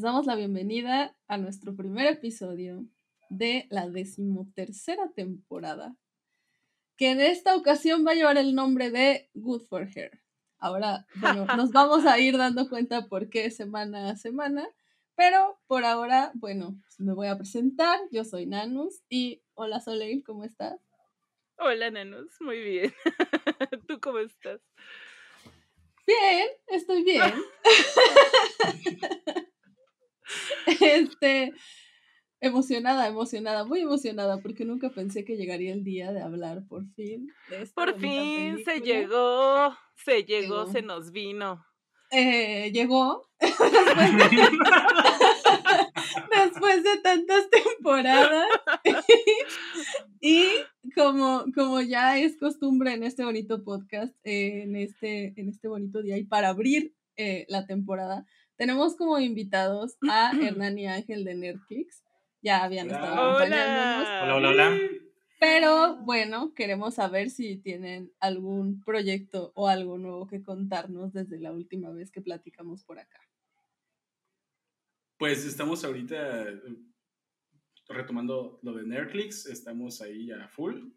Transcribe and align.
Les 0.00 0.04
damos 0.04 0.24
la 0.24 0.34
bienvenida 0.34 1.14
a 1.28 1.36
nuestro 1.36 1.76
primer 1.76 2.06
episodio 2.06 2.86
de 3.28 3.66
la 3.68 3.86
decimotercera 3.86 5.12
temporada, 5.14 5.94
que 6.96 7.10
en 7.10 7.20
esta 7.20 7.54
ocasión 7.54 8.06
va 8.06 8.12
a 8.12 8.14
llevar 8.14 8.38
el 8.38 8.54
nombre 8.54 8.90
de 8.90 9.28
Good 9.34 9.64
for 9.64 9.86
Her. 9.94 10.22
Ahora, 10.56 11.04
bueno, 11.16 11.44
nos 11.58 11.70
vamos 11.72 12.06
a 12.06 12.18
ir 12.18 12.38
dando 12.38 12.70
cuenta 12.70 13.08
por 13.08 13.28
qué 13.28 13.50
semana 13.50 14.08
a 14.08 14.16
semana, 14.16 14.66
pero 15.16 15.60
por 15.66 15.84
ahora, 15.84 16.32
bueno, 16.32 16.80
me 16.96 17.12
voy 17.12 17.26
a 17.26 17.36
presentar. 17.36 18.00
Yo 18.10 18.24
soy 18.24 18.46
Nanus 18.46 19.02
y 19.10 19.42
hola 19.52 19.80
Soleil, 19.80 20.24
¿cómo 20.24 20.44
estás? 20.44 20.80
Hola 21.58 21.90
Nanus, 21.90 22.40
muy 22.40 22.58
bien. 22.58 22.94
¿Tú 23.86 24.00
cómo 24.00 24.20
estás? 24.20 24.62
Bien, 26.06 26.48
estoy 26.68 27.04
bien. 27.04 27.34
este, 30.80 31.52
emocionada, 32.40 33.06
emocionada, 33.06 33.64
muy 33.64 33.80
emocionada, 33.80 34.40
porque 34.40 34.64
nunca 34.64 34.90
pensé 34.90 35.24
que 35.24 35.36
llegaría 35.36 35.72
el 35.72 35.84
día 35.84 36.12
de 36.12 36.22
hablar 36.22 36.66
por 36.68 36.86
fin. 36.94 37.28
De 37.48 37.62
esta 37.62 37.74
por 37.74 37.98
fin 37.98 38.62
se 38.64 38.80
llegó, 38.80 39.74
se 39.96 40.24
llegó, 40.24 40.70
se 40.70 40.82
nos 40.82 41.12
vino. 41.12 41.64
Eh, 42.12 42.72
llegó 42.72 43.28
después 46.30 46.82
de 46.82 46.96
tantas 47.02 47.48
temporadas 47.50 48.46
y 50.20 50.44
como, 50.94 51.44
como 51.54 51.80
ya 51.80 52.18
es 52.18 52.36
costumbre 52.36 52.94
en 52.94 53.04
este 53.04 53.24
bonito 53.24 53.62
podcast, 53.62 54.14
eh, 54.24 54.62
en, 54.62 54.76
este, 54.76 55.34
en 55.36 55.48
este 55.48 55.68
bonito 55.68 56.02
día 56.02 56.18
y 56.18 56.24
para 56.24 56.48
abrir 56.48 56.94
eh, 57.16 57.46
la 57.48 57.66
temporada, 57.66 58.26
tenemos 58.60 58.94
como 58.94 59.18
invitados 59.18 59.96
a 60.10 60.32
Hernán 60.38 60.78
y 60.78 60.86
Ángel 60.86 61.24
de 61.24 61.34
Netflix. 61.34 62.04
Ya 62.42 62.62
habían 62.62 62.90
estado 62.90 63.14
acompañándonos. 63.14 64.06
Hola, 64.22 64.34
hola, 64.36 64.48
hola. 64.50 64.78
Pero 65.40 65.96
bueno, 66.04 66.52
queremos 66.54 66.96
saber 66.96 67.30
si 67.30 67.56
tienen 67.56 68.12
algún 68.20 68.82
proyecto 68.84 69.52
o 69.54 69.66
algo 69.68 69.96
nuevo 69.96 70.26
que 70.26 70.42
contarnos 70.42 71.14
desde 71.14 71.40
la 71.40 71.52
última 71.52 71.90
vez 71.90 72.10
que 72.10 72.20
platicamos 72.20 72.84
por 72.84 72.98
acá. 72.98 73.18
Pues 75.16 75.46
estamos 75.46 75.82
ahorita 75.82 76.46
retomando 77.88 78.60
lo 78.62 78.74
de 78.74 78.86
Netflix, 78.86 79.46
estamos 79.46 80.02
ahí 80.02 80.30
a 80.32 80.48
full. 80.48 80.90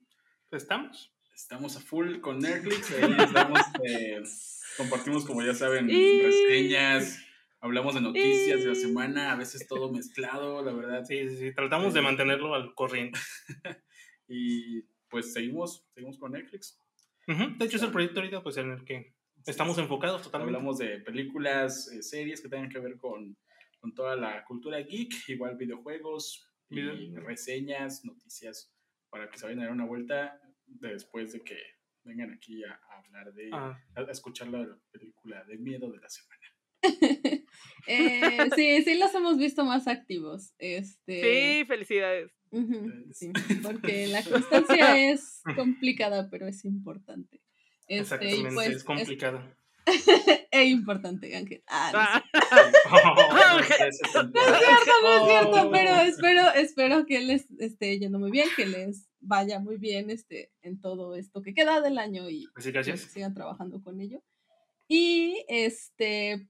¿Estamos? 0.52 1.14
Estamos 1.34 1.78
a 1.78 1.80
full 1.80 2.20
con 2.20 2.40
Netflix, 2.40 2.92
ahí 2.92 3.16
estamos, 3.18 3.60
eh, 3.86 4.22
compartimos 4.78 5.26
como 5.26 5.42
ya 5.42 5.54
saben 5.54 5.88
reseñas, 5.88 7.24
hablamos 7.64 7.96
de 7.96 8.02
noticias 8.02 8.62
de 8.62 8.68
la 8.68 8.76
semana, 8.76 9.32
a 9.32 9.36
veces 9.38 9.66
todo 9.68 9.90
mezclado, 9.90 10.62
la 10.62 10.74
verdad. 10.74 11.06
Sí, 11.06 11.30
sí, 11.30 11.38
sí. 11.38 11.54
tratamos 11.56 11.94
de 11.94 12.02
mantenerlo 12.02 12.54
al 12.54 12.76
corriente. 12.76 13.18
y 14.28 14.82
pues 15.10 15.32
seguimos, 15.32 15.88
seguimos 15.94 16.18
con 16.18 16.34
Netflix. 16.34 16.78
De 17.26 17.66
hecho, 17.66 17.78
es 17.78 17.84
el 17.84 17.92
proyecto 17.92 18.20
ahorita 18.20 18.44
pues, 18.44 18.58
en 18.58 18.72
el 18.72 18.84
que 18.84 19.16
estamos 19.46 19.78
enfocados 19.78 20.24
totalmente. 20.24 20.58
Hablamos 20.58 20.78
de 20.78 21.00
películas, 21.00 21.90
eh, 21.94 22.04
series 22.04 22.42
que 22.42 22.50
tengan 22.50 22.68
que 22.68 22.80
ver 22.80 22.98
con, 22.98 23.38
con, 23.80 23.94
toda 23.94 24.18
la 24.18 24.44
cultura 24.44 24.80
geek, 24.80 25.30
igual 25.30 25.56
videojuegos, 25.56 26.46
y 26.70 27.16
reseñas, 27.16 28.04
noticias, 28.04 28.76
para 29.10 29.30
que 29.30 29.38
se 29.38 29.46
vayan 29.46 29.60
a 29.60 29.64
dar 29.64 29.72
una 29.72 29.86
vuelta 29.86 30.38
después 30.66 31.32
de 31.32 31.44
que 31.44 31.58
vengan 32.04 32.34
aquí 32.34 32.62
a, 32.66 32.78
hablar 32.98 33.34
de, 33.34 33.50
ah. 33.54 33.80
a 33.96 34.02
escuchar 34.12 34.50
la 34.50 34.68
película 34.92 35.46
de 35.46 35.58
miedo 35.58 35.90
de 35.90 36.00
la 36.00 36.10
semana. 36.10 36.44
Eh, 37.88 38.50
sí, 38.56 38.84
sí 38.84 38.98
los 38.98 39.14
hemos 39.14 39.38
visto 39.38 39.66
más 39.66 39.88
activos. 39.88 40.54
Este... 40.58 41.22
Sí, 41.62 41.66
felicidades. 41.66 42.32
sí, 43.12 43.32
porque 43.62 44.08
la 44.08 44.24
constancia 44.24 45.12
es 45.12 45.42
complicada, 45.56 46.30
pero 46.30 46.48
es 46.48 46.64
importante. 46.66 47.42
Este, 47.88 48.44
pues, 48.54 48.70
es 48.70 48.84
complicada. 48.84 49.56
Es, 49.86 50.68
importante, 50.68 51.36
Ángel. 51.36 51.64
Ah, 51.68 52.24
no, 52.34 53.60
es 53.60 53.98
cierto, 53.98 54.24
no 54.24 54.40
es 54.40 55.26
cierto, 55.28 55.72
pero 55.72 55.96
espero, 56.02 56.54
espero 56.54 57.06
que 57.06 57.20
les 57.20 57.50
esté 57.60 58.00
yendo 58.00 58.20
muy 58.20 58.32
bien, 58.32 58.48
que 58.56 58.66
les 58.66 59.10
vaya 59.20 59.60
muy 59.60 59.78
bien 59.78 60.10
este, 60.10 60.52
en 60.62 60.80
todo 60.80 61.16
esto 61.16 61.42
que 61.42 61.54
queda 61.54 61.82
del 61.82 61.98
año 61.98 62.30
y 62.30 62.48
pues 62.54 62.72
que 62.72 62.98
sigan 62.98 63.34
trabajando 63.34 63.82
con 63.82 64.00
ello. 64.00 64.22
Y 64.88 65.46
este, 65.48 66.48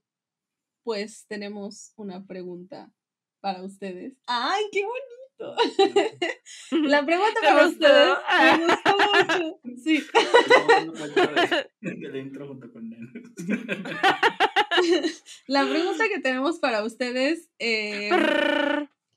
pues 0.84 1.24
tenemos 1.26 1.94
una 1.96 2.26
pregunta 2.26 2.92
para 3.40 3.62
ustedes. 3.62 4.12
¡Ay, 4.26 4.64
qué 4.70 4.84
bonito! 4.84 5.14
La 6.88 7.04
pregunta 7.04 7.40
para 7.42 7.66
ustedes 7.66 8.16
me 8.40 8.66
gustó 8.66 8.96
mucho. 8.96 9.60
Sí. 9.82 10.00
La 15.46 15.68
pregunta 15.68 16.08
que 16.08 16.20
tenemos 16.20 16.58
para 16.58 16.82
ustedes 16.84 17.50
eh, 17.58 18.08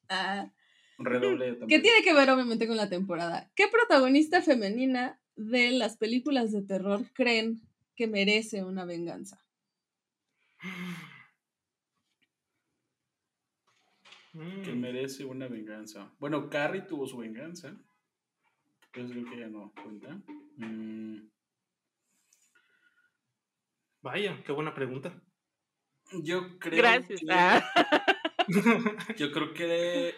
ah, 0.10 0.52
que 1.68 1.80
tiene 1.80 2.02
que 2.04 2.14
ver 2.14 2.30
obviamente 2.30 2.68
con 2.68 2.78
la 2.78 2.90
temporada. 2.90 3.50
¿Qué 3.56 3.68
protagonista 3.68 4.42
femenina 4.42 5.20
de 5.36 5.72
las 5.72 5.98
películas 5.98 6.52
de 6.52 6.62
terror 6.64 7.06
creen 7.14 7.62
que 7.96 8.08
merece 8.08 8.64
una 8.64 8.86
venganza? 8.86 9.44
Que 14.38 14.74
mm. 14.74 14.80
merece 14.80 15.26
una 15.26 15.48
venganza. 15.48 16.14
Bueno, 16.20 16.50
Carrie 16.50 16.84
tuvo 16.84 17.08
su 17.08 17.18
venganza. 17.18 17.76
Yo 18.94 19.08
creo 19.08 19.26
que 19.26 19.40
ya 19.40 19.48
no 19.48 19.74
cuenta. 19.82 20.22
Mm. 20.58 21.30
Vaya, 24.02 24.44
qué 24.46 24.52
buena 24.52 24.74
pregunta. 24.74 25.20
Yo 26.24 26.58
creo 26.60 26.78
Gracias. 26.78 27.20
que. 27.20 27.28
yo 29.18 29.32
creo 29.32 29.54
que 29.54 30.16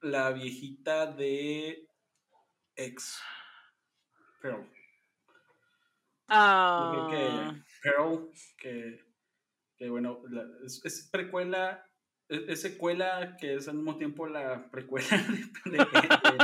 la 0.00 0.32
viejita 0.32 1.06
de 1.06 1.88
ex 2.74 3.20
Pearl. 4.40 4.62
Yo 4.62 4.68
creo 6.92 7.10
que 7.10 7.28
ah. 7.28 7.64
Pearl, 7.82 8.30
que, 8.58 9.04
que 9.76 9.88
bueno, 9.88 10.22
es 10.64 11.08
precuela 11.12 11.72
e-, 11.72 11.95
es, 12.28 12.60
secuela 12.60 13.36
que 13.38 13.54
es 13.54 13.68
al 13.68 13.76
mismo 13.76 13.96
tiempo 13.96 14.26
la 14.26 14.70
precuela 14.70 15.06
de, 15.64 15.86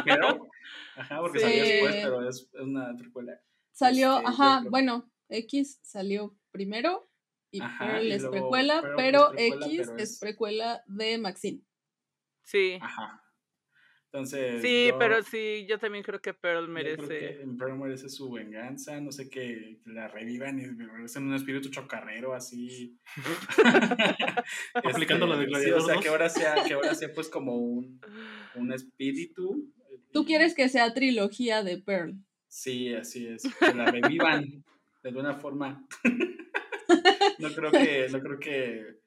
Pero, 0.05 0.49
ajá, 0.97 1.21
porque 1.21 1.41
salió 1.41 1.63
después, 1.63 1.97
pero 1.97 2.29
es, 2.29 2.51
una 2.55 2.97
precuela. 2.97 3.41
Salió, 3.73 4.19
este, 4.19 4.29
ajá, 4.29 4.65
bueno, 4.69 5.11
X 5.29 5.81
salió 5.83 6.37
primero 6.51 7.09
y 7.51 7.61
Pearl 7.61 8.13
es 8.13 8.27
precuela, 8.27 8.83
pero 8.97 9.33
X 9.37 9.91
es... 9.97 10.19
precuela 10.19 10.83
de 10.87 11.19
Maxine. 11.19 11.63
Sí. 12.45 12.79
Ajá. 12.81 13.22
Entonces. 14.13 14.61
Sí, 14.61 14.91
pero 14.99 15.23
sí, 15.23 15.65
yo 15.67 15.79
también 15.79 16.05
creo 16.05 16.21
que 16.21 16.35
Pearl 16.35 16.69
merece. 16.69 17.41
Pearl 17.59 17.79
merece 17.79 18.11
su 18.11 18.31
venganza, 18.31 19.01
no 19.01 19.11
sé, 19.11 19.31
que 19.31 19.79
la 19.87 20.07
revivan 20.07 20.59
y 20.59 20.67
regresen 20.67 21.25
un 21.29 21.35
espíritu 21.35 21.71
chocarrero 21.71 22.35
así. 22.35 22.99
Aplicando 24.75 25.27
la 25.27 25.39
de 25.39 25.47
sí, 25.47 25.71
o 25.71 25.81
sea, 25.81 25.99
que 25.99 26.09
ahora 26.09 26.29
sea, 26.29 26.57
que 26.67 26.75
ahora 26.75 26.95
sea 26.95 27.11
pues 27.15 27.31
como 27.31 27.57
un, 27.57 28.01
un 28.55 28.73
espíritu. 28.75 29.73
¿Tú 30.13 30.27
quieres 30.27 30.55
que 30.55 30.69
sea 30.69 30.93
trilogía 30.93 31.63
de 31.63 31.79
Pearl? 31.79 32.15
Sí, 32.49 32.93
así 32.95 33.27
es. 33.27 33.43
Que 33.59 33.73
la 33.73 33.87
revivan 33.87 34.63
de 35.03 35.09
alguna 35.09 35.33
forma. 35.35 35.87
no 37.39 37.49
creo 37.55 37.71
que, 37.73 38.09
no 38.11 38.21
creo 38.21 38.39
que 38.39 38.99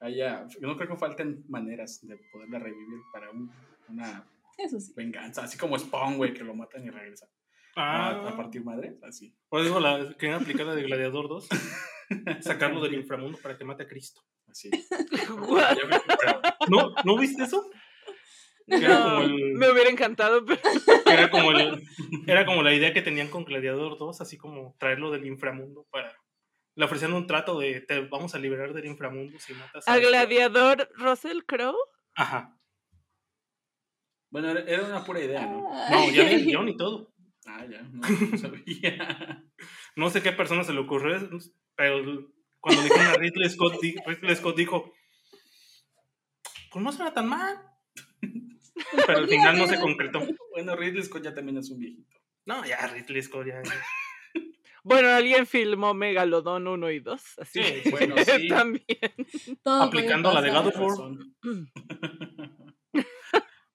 haya, 0.00 0.46
no 0.60 0.74
creo 0.78 0.88
que 0.88 0.96
falten 0.96 1.44
maneras 1.48 2.00
de 2.06 2.16
poderla 2.32 2.60
revivir 2.60 3.00
para 3.12 3.30
un- 3.30 3.50
una 3.88 4.24
Eso 4.58 4.80
sí. 4.80 4.92
venganza, 4.96 5.44
así 5.44 5.56
como 5.58 5.78
Spawn, 5.78 6.16
güey, 6.16 6.32
que 6.34 6.44
lo 6.44 6.54
matan 6.54 6.84
y 6.84 6.90
regresa 6.90 7.28
Ah, 7.76 8.10
a, 8.10 8.28
a 8.28 8.36
partir 8.36 8.62
madre, 8.64 8.96
así. 9.02 9.34
Por 9.48 9.60
eso 9.60 9.80
la 9.80 10.14
querían 10.16 10.40
aplicar 10.42 10.64
la 10.66 10.76
de 10.76 10.84
Gladiador 10.84 11.28
2. 11.28 11.48
Sacarlo 12.40 12.80
del 12.80 12.94
inframundo 12.94 13.36
para 13.38 13.58
que 13.58 13.64
mate 13.64 13.82
a 13.82 13.88
Cristo. 13.88 14.22
Así. 14.48 14.70
What? 15.48 15.76
¿No, 16.68 16.94
¿No 17.04 17.18
viste 17.18 17.42
eso? 17.42 17.68
Era 18.66 19.00
como 19.02 19.10
No, 19.16 19.22
el- 19.22 19.54
me 19.54 19.70
hubiera 19.72 19.90
encantado, 19.90 20.44
pero 20.44 20.60
Era 21.06 21.30
como, 21.30 21.50
el- 21.50 21.82
era 22.28 22.46
como 22.46 22.62
la 22.62 22.72
idea 22.72 22.92
que 22.92 23.02
tenían 23.02 23.28
con 23.28 23.44
Gladiador 23.44 23.98
2, 23.98 24.20
así 24.20 24.38
como 24.38 24.76
traerlo 24.78 25.10
del 25.10 25.26
inframundo 25.26 25.86
para... 25.90 26.16
Le 26.76 26.84
ofrecían 26.86 27.12
un 27.12 27.26
trato 27.26 27.58
de 27.58 27.80
te 27.82 28.00
vamos 28.00 28.34
a 28.34 28.38
liberar 28.38 28.72
del 28.72 28.86
inframundo 28.86 29.38
si 29.38 29.52
matas 29.54 29.86
a 29.86 29.96
este". 29.96 30.08
Gladiador 30.08 30.88
Russell 30.94 31.40
Crowe. 31.46 31.76
Ajá. 32.14 32.56
Bueno, 34.34 34.50
era, 34.50 34.82
una 34.82 35.04
pura 35.04 35.20
idea, 35.20 35.46
¿no? 35.46 35.60
No, 35.60 36.10
ya 36.10 36.22
había 36.22 36.38
guion 36.38 36.68
y 36.68 36.76
todo. 36.76 37.12
Ah, 37.46 37.62
ya, 37.70 37.82
no, 37.82 38.00
no 38.00 38.38
sabía. 38.38 39.44
No 39.96 40.08
sé 40.08 40.22
qué 40.22 40.32
persona 40.32 40.64
se 40.64 40.72
le 40.72 40.80
ocurrió, 40.80 41.28
pero 41.76 42.32
cuando 42.58 42.82
le 42.82 42.88
dijeron 42.88 43.12
a 43.12 43.16
Ridley 43.16 43.50
Scott, 43.50 43.74
Ridley 44.06 44.34
Scott 44.34 44.56
dijo, 44.56 44.92
pues 46.72 46.82
no 46.84 46.90
suena 46.90 47.12
tan 47.12 47.28
mal. 47.28 47.60
Pero 49.06 49.18
al 49.18 49.28
final 49.28 49.58
no 49.58 49.66
se 49.68 49.78
concretó. 49.78 50.26
Bueno, 50.52 50.74
Ridley 50.74 51.02
Scott 51.04 51.22
ya 51.22 51.34
también 51.34 51.58
es 51.58 51.70
un 51.70 51.78
viejito. 51.78 52.16
No, 52.46 52.64
ya 52.64 52.84
Ridley 52.88 53.22
Scott 53.22 53.46
ya... 53.46 53.62
Bueno, 54.82 55.08
alguien 55.10 55.46
filmó 55.46 55.94
Megalodón 55.94 56.66
1 56.66 56.90
y 56.90 57.00
2, 57.00 57.38
así 57.38 57.62
Sí, 57.62 57.80
que 57.82 57.90
bueno, 57.90 58.16
sí. 58.18 58.48
también. 58.48 58.86
Todo 59.62 59.82
aplicando 59.82 60.32
la 60.32 60.42
de. 60.42 60.50
God 60.50 60.66
of 60.66 60.76
War. 60.78 60.90
Razón. 60.90 61.34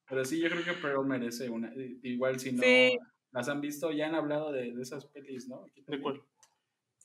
Pero 0.09 0.25
sí, 0.25 0.39
yo 0.39 0.50
creo 0.50 0.63
que 0.63 0.73
Pearl 0.73 1.06
merece 1.06 1.50
una. 1.50 1.73
i- 1.75 2.00
Igual 2.03 2.39
si 2.39 2.51
no 2.51 2.63
Sí. 2.63 2.97
las 3.31 3.47
han 3.47 3.61
visto, 3.61 3.91
ya 3.91 4.07
han 4.07 4.15
hablado 4.15 4.51
de, 4.51 4.73
de 4.73 4.81
esas 4.81 5.06
pelis, 5.06 5.47
¿no? 5.47 5.65
¿De 5.88 6.01
cuál? 6.01 6.21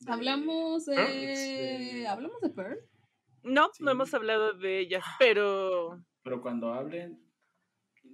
De- 0.01 0.13
Hablamos 0.13 0.87
de. 0.87 2.07
¿Hablamos 2.09 2.41
de 2.41 2.51
Pearl? 2.51 2.79
No, 3.43 3.69
Sí. 3.75 3.85
no 3.85 3.91
hemos 3.91 4.13
hablado 4.15 4.55
de 4.55 4.79
ellas, 4.81 5.05
pero 5.19 6.03
Pero 6.23 6.41
cuando 6.41 6.73
hablen, 6.73 7.21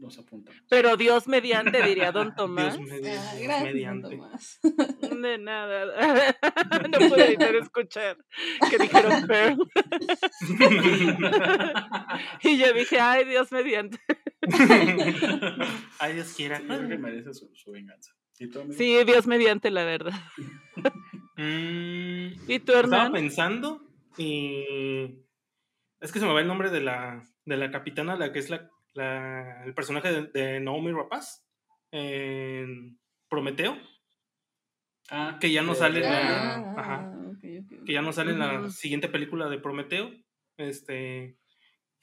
nos 0.01 0.19
apuntamos. 0.19 0.61
pero 0.69 0.97
Dios 0.97 1.29
mediante 1.29 1.83
diría 1.83 2.11
Don 2.13 2.35
Tomás. 2.37 2.77
Dios 2.79 2.91
Ah, 2.91 2.95
Dios 2.97 3.43
gracias, 3.43 3.65
mediante. 3.65 4.09
don 4.09 4.19
Tomás. 4.19 4.61
De 5.23 5.39
nada. 5.39 6.37
No 6.91 6.99
pude 7.09 7.27
evitar 7.27 7.55
escuchar 7.57 8.17
que 8.71 8.79
dijeron 8.79 9.27
Pearl. 9.27 9.59
Y 12.43 12.59
yo 12.59 12.73
dije, 12.73 12.99
ay, 13.01 13.25
Dios 13.27 13.53
mediante. 13.53 13.99
Ay, 15.99 16.15
Dios 16.15 16.33
quiera. 16.35 16.59
Sí, 16.59 16.63
yo 16.69 16.77
creo 16.77 16.89
que 16.89 16.99
merece 16.99 17.35
su, 17.35 17.51
su 17.55 17.71
venganza. 17.73 18.13
Sí, 18.33 19.05
Dios 19.05 19.27
mediante, 19.27 19.71
la 19.71 19.85
verdad. 19.85 20.15
Mm, 21.37 22.33
¿Y 22.49 22.59
tú, 22.61 22.73
estaba 22.73 22.81
Hernán? 22.81 23.13
pensando 23.13 23.83
y 24.17 24.65
es 26.01 26.13
que 26.13 26.19
se 26.21 26.27
me 26.27 26.33
va 26.33 26.41
el 26.41 26.47
nombre 26.47 26.71
de 26.71 26.81
la, 26.81 27.23
de 27.45 27.57
la 27.57 27.71
capitana, 27.71 28.17
la 28.17 28.33
que 28.33 28.39
es 28.39 28.49
la, 28.51 28.71
la- 28.95 29.65
el 29.65 29.75
personaje 29.75 30.11
de, 30.13 30.27
de 30.29 30.61
Naomi 30.61 30.93
Rapaz 30.93 31.45
en 31.93 32.99
Prometeo, 33.29 33.77
Ah, 35.13 35.39
que 35.41 35.51
ya 35.51 35.63
no 35.63 35.75
sale 35.75 36.01
de- 36.01 36.09
la- 36.09 36.55
Ah, 36.57 36.75
ajá. 36.77 37.13
que 37.41 37.93
ya 37.93 38.01
no 38.03 38.13
sale 38.13 38.31
en 38.33 38.39
la 38.39 38.71
siguiente 38.71 39.09
película 39.09 39.49
de 39.49 39.59
Prometeo. 39.59 40.13
Este, 40.57 41.37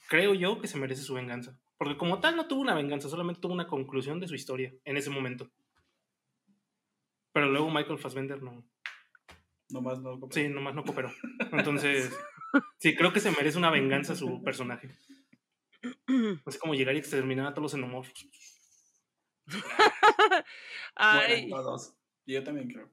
creo 0.10 0.34
yo 0.34 0.60
que 0.60 0.68
se 0.68 0.78
merece 0.78 1.04
su 1.04 1.13
venganza, 1.13 1.57
porque 1.78 1.95
como 1.98 2.19
tal 2.19 2.36
no 2.36 2.48
tuvo 2.48 2.60
una 2.62 2.74
venganza, 2.74 3.07
solamente 3.07 3.40
tuvo 3.40 3.54
una 3.54 3.68
conclusión 3.68 4.19
de 4.19 4.28
su 4.28 4.36
historia 4.36 4.74
en 4.83 4.98
ese 4.98 5.10
momento. 5.10 5.50
Pero 7.33 7.50
luego 7.50 7.69
Michael 7.69 8.00
Fassbender 8.00 8.42
no, 8.42 8.66
Nomás 9.69 10.00
no. 10.00 10.18
Sí, 10.31 10.48
nomás 10.48 10.74
no 10.75 10.83
cooperó. 10.83 11.12
Entonces, 11.51 12.18
sí, 12.80 12.95
creo 12.95 13.12
que 13.13 13.19
se 13.19 13.31
merece 13.31 13.57
una 13.57 13.69
venganza 13.69 14.16
su 14.16 14.42
personaje. 14.44 14.90
Así 16.45 16.60
como 16.60 16.74
llegar 16.75 16.95
y 16.95 17.00
exterminar 17.00 17.48
a 17.48 17.51
todos 17.54 17.63
los 17.63 17.72
xenomorfos. 17.74 18.28
Ay, 20.95 21.48
Bueno, 21.50 21.63
todos. 21.63 21.94
Y 22.25 22.34
yo 22.34 22.44
también 22.44 22.69
creo. 22.69 22.89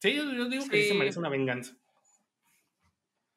Sí, 0.00 0.14
yo, 0.14 0.24
yo 0.32 0.48
digo 0.48 0.66
que 0.68 0.82
sí 0.82 0.88
se 0.88 0.94
merece 0.94 1.18
una 1.18 1.28
venganza. 1.28 1.76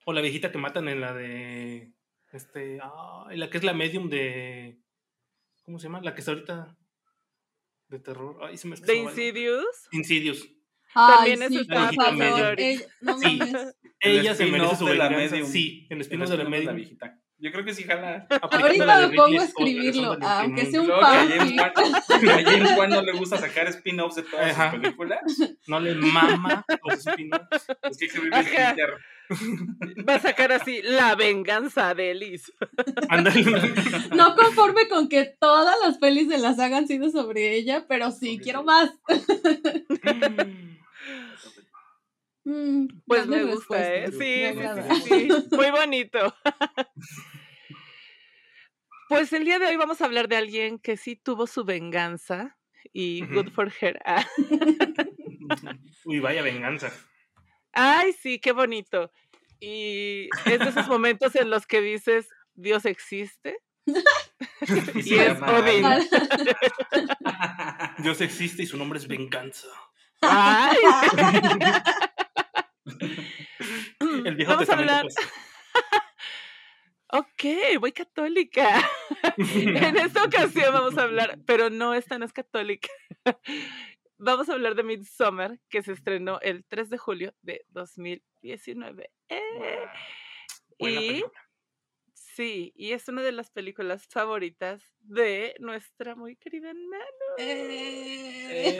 O 0.05 0.13
la 0.13 0.21
viejita 0.21 0.51
que 0.51 0.57
matan 0.57 0.87
en 0.87 1.01
la 1.01 1.13
de. 1.13 1.93
Este. 2.31 2.79
Ah, 2.81 3.27
en 3.31 3.39
la 3.39 3.49
que 3.49 3.57
es 3.57 3.63
la 3.63 3.73
medium 3.73 4.09
de. 4.09 4.79
¿Cómo 5.63 5.79
se 5.79 5.83
llama? 5.87 6.01
La 6.01 6.13
que 6.13 6.19
está 6.21 6.31
ahorita. 6.31 6.77
De 7.87 7.99
terror. 7.99 8.37
Ay, 8.43 8.57
se 8.57 8.67
me 8.67 8.75
se 8.77 8.85
de. 8.85 8.95
Insidious. 8.95 9.65
Insidious. 9.91 10.49
Ay, 10.95 11.33
También 11.33 11.49
sí, 11.49 11.55
eso 11.55 11.61
está 11.61 12.53
Ey, 12.57 12.81
no 13.01 13.17
Sí. 13.19 13.39
Ella 13.99 14.35
se 14.35 14.45
merece 14.45 14.75
su 14.75 14.85
de 14.85 14.95
la 14.95 15.07
venganza. 15.09 15.35
medium. 15.35 15.51
Sí, 15.51 15.87
El 15.89 16.01
spin-off 16.01 16.29
de 16.29 16.37
la 16.37 16.49
medium. 16.49 16.75
viejita. 16.75 17.19
Yo 17.39 17.51
creo 17.51 17.65
que 17.65 17.73
sí, 17.73 17.83
jala. 17.83 18.25
Ahorita 18.51 19.07
me 19.07 19.15
pongo 19.17 19.41
a 19.41 19.43
escribirlo, 19.43 20.17
aunque 20.21 20.65
sea 20.65 20.81
un 20.81 20.87
Luego 20.87 21.01
que 21.01 21.07
a 21.07 21.27
James 21.27 21.53
fanfic. 22.07 22.47
James 22.47 22.77
Wan 22.77 22.89
no 22.89 23.01
le 23.01 23.11
gusta 23.13 23.37
sacar 23.37 23.67
spin-offs 23.67 24.15
de 24.15 24.23
todas 24.23 24.51
Ajá. 24.51 24.71
sus 24.71 24.79
películas. 24.79 25.21
No 25.67 25.79
le 25.79 25.95
mama 25.95 26.65
los 26.85 27.05
spin-offs. 27.05 27.67
Es 27.83 27.97
que 27.97 28.05
Ajá. 28.31 28.69
en 28.69 28.75
Twitter. 28.75 28.93
Va 30.07 30.15
a 30.15 30.19
sacar 30.19 30.51
así 30.51 30.81
la 30.83 31.15
venganza 31.15 31.93
de 31.95 32.13
Liz. 32.13 32.51
No 34.15 34.35
conforme 34.35 34.87
con 34.87 35.09
que 35.09 35.25
todas 35.25 35.75
las 35.83 35.97
pelis 35.97 36.29
de 36.29 36.37
la 36.37 36.53
saga 36.55 36.77
han 36.77 36.87
sido 36.87 37.09
sobre 37.09 37.55
ella, 37.55 37.85
pero 37.87 38.11
sí, 38.11 38.39
quiero 38.41 38.59
sí. 38.59 38.65
más. 38.65 38.91
Mm, 42.45 42.87
Pues 43.07 43.27
me 43.27 43.43
gusta, 43.43 43.95
¿eh? 43.95 44.11
Sí, 44.11 44.17
me 44.17 44.25
sí, 44.25 44.43
agrada. 44.45 44.95
sí, 44.95 45.01
sí. 45.05 45.27
Muy 45.51 45.71
bonito. 45.71 46.35
Pues 49.09 49.33
el 49.33 49.45
día 49.45 49.59
de 49.59 49.67
hoy 49.67 49.75
vamos 49.75 50.01
a 50.01 50.05
hablar 50.05 50.27
de 50.27 50.37
alguien 50.37 50.79
que 50.79 50.97
sí 50.97 51.15
tuvo 51.15 51.47
su 51.47 51.63
venganza 51.65 52.57
y 52.91 53.25
good 53.27 53.49
for 53.51 53.71
her. 53.79 53.99
Ah, 54.05 54.25
Uy, 56.05 56.19
vaya 56.19 56.41
venganza. 56.41 56.91
Ay, 57.73 58.13
sí, 58.13 58.39
qué 58.39 58.51
bonito. 58.51 59.11
Y 59.59 60.29
es 60.45 60.59
de 60.59 60.69
esos 60.69 60.87
momentos 60.87 61.35
en 61.35 61.49
los 61.49 61.65
que 61.65 61.81
dices, 61.81 62.27
Dios 62.53 62.85
existe. 62.85 63.59
Y 64.95 65.15
Y 65.15 65.19
es 65.19 65.37
Odín. 65.41 65.85
Dios 67.97 68.21
existe 68.21 68.63
y 68.63 68.65
su 68.65 68.77
nombre 68.77 68.97
es 68.97 69.07
venganza. 69.07 69.67
Ay. 70.21 70.77
El 72.85 74.35
viejo 74.35 74.51
Vamos 74.53 74.69
a 74.69 74.73
hablar. 74.73 75.05
Ok, 77.15 77.43
voy 77.79 77.91
católica. 77.91 78.89
en 79.37 79.97
esta 79.97 80.23
ocasión 80.23 80.73
vamos 80.73 80.97
a 80.97 81.03
hablar, 81.03 81.37
pero 81.45 81.69
no, 81.69 81.93
esta 81.93 82.17
no 82.17 82.25
es 82.25 82.33
católica. 82.33 82.89
Vamos 84.17 84.49
a 84.49 84.53
hablar 84.53 84.73
de 84.73 84.81
Midsommar, 84.81 85.59
que 85.69 85.83
se 85.83 85.91
estrenó 85.91 86.39
el 86.41 86.65
3 86.65 86.89
de 86.89 86.97
julio 86.97 87.35
de 87.43 87.65
2019. 87.69 89.11
¡Eh! 89.29 89.85
Buena 90.79 91.01
Y 91.01 91.07
película. 91.07 91.31
sí, 92.15 92.73
y 92.75 92.93
es 92.93 93.07
una 93.07 93.21
de 93.21 93.31
las 93.31 93.51
películas 93.51 94.07
favoritas 94.09 94.83
de 95.01 95.55
nuestra 95.59 96.15
muy 96.15 96.35
querida 96.35 96.73
Nana. 96.73 97.05
Eh. 97.37 98.79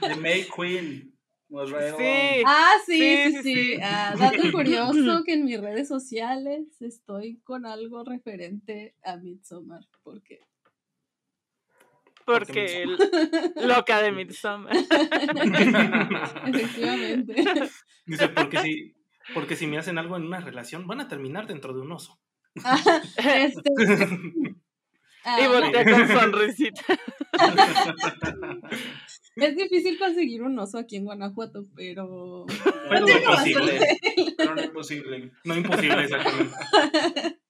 The 0.00 0.14
May 0.20 0.48
Queen. 0.54 1.13
Nos. 1.48 1.70
Sí. 1.70 2.42
Ah, 2.46 2.72
sí, 2.84 2.98
Sí, 2.98 3.16
sí, 3.16 3.32
sí, 3.32 3.42
sí. 3.42 3.54
sí. 3.74 3.78
Ah, 3.82 4.14
dato 4.18 4.42
curioso 4.52 5.22
que 5.24 5.34
en 5.34 5.44
mis 5.44 5.60
redes 5.60 5.86
sociales 5.88 6.80
estoy 6.80 7.36
con 7.44 7.66
algo 7.66 8.02
referente 8.04 8.94
a 9.04 9.16
Midsommar, 9.16 9.82
porque 10.02 10.40
Porque 12.24 12.82
el- 12.84 12.96
loca 13.68 14.00
de 14.02 14.12
Midsommar. 14.12 14.74
efectivamente. 16.46 17.34
Dice, 18.06 18.28
porque 18.28 18.58
si, 18.60 18.94
porque 19.34 19.56
si 19.56 19.66
me 19.66 19.78
hacen 19.78 19.98
algo 19.98 20.16
en 20.16 20.24
una 20.24 20.40
relación, 20.40 20.86
van 20.86 21.00
a 21.02 21.08
terminar 21.08 21.46
dentro 21.46 21.72
de 21.74 21.80
un 21.80 21.92
oso. 21.92 22.18
Ah, 22.64 22.78
este, 23.18 23.70
ah, 25.24 25.40
Y 25.40 25.42
no, 25.44 25.52
voltea 25.52 25.84
con 25.84 26.08
sonrisita. 26.08 26.82
Es 29.36 29.56
difícil 29.56 29.98
conseguir 29.98 30.42
un 30.42 30.58
oso 30.58 30.78
aquí 30.78 30.96
en 30.96 31.04
Guanajuato, 31.04 31.64
pero 31.74 32.46
Pero 32.88 33.00
no 33.00 33.08
imposible. 33.08 33.80
no 34.54 34.60
es 34.60 34.70
posible. 34.70 35.32
No 35.44 35.56
imposible, 35.56 36.04
exactamente. 36.04 36.54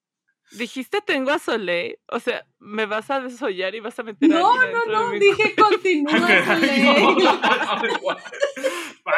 Dijiste 0.53 1.01
tengo 1.01 1.31
a 1.33 1.39
Soleil, 1.39 1.99
o 2.07 2.21
sea, 2.21 2.47
me 2.61 2.85
vas 2.87 3.11
a 3.11 3.19
desollar 3.21 3.75
y 3.75 3.81
vas 3.81 3.99
a 3.99 4.03
meter 4.05 4.31
a 4.33 4.39
No, 4.39 4.53
alguien 4.53 4.73
no, 4.87 4.93
no, 5.07 5.09
mi 5.11 5.19
dije 5.19 5.55
continúa, 5.57 6.13
Soleil. 6.47 7.17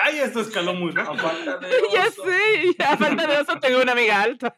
Ay, 0.04 0.18
esto 0.20 0.40
escaló 0.40 0.72
muy 0.72 0.92
A 0.92 0.94
rápido. 0.94 1.22
falta 1.28 1.58
de 1.58 1.68
Ya 1.92 2.06
oso. 2.06 2.24
sé, 2.24 2.38
y 2.78 2.82
a 2.82 2.96
falta 2.96 3.26
de 3.26 3.40
eso 3.42 3.58
tengo 3.60 3.82
una 3.82 3.92
amiga 3.92 4.22
alta. 4.22 4.56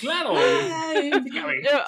Claro. 0.00 0.34
Ay, 0.36 1.10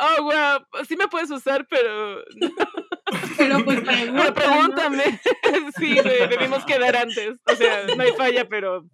oh, 0.01 0.23
wow, 0.23 0.85
sí 0.87 0.97
me 0.97 1.09
puedes 1.09 1.31
usar, 1.31 1.67
pero, 1.69 2.23
pero 3.37 3.65
pues 3.65 3.81
pero 3.81 3.85
pregunta, 3.85 4.29
¿no? 4.29 4.35
pregúntame. 4.35 5.21
Sí, 5.79 5.95
güey, 5.95 6.29
debimos 6.29 6.65
quedar 6.65 6.97
antes. 6.97 7.39
O 7.47 7.55
sea, 7.55 7.85
no 7.95 8.03
hay 8.03 8.13
falla, 8.13 8.49
pero 8.49 8.85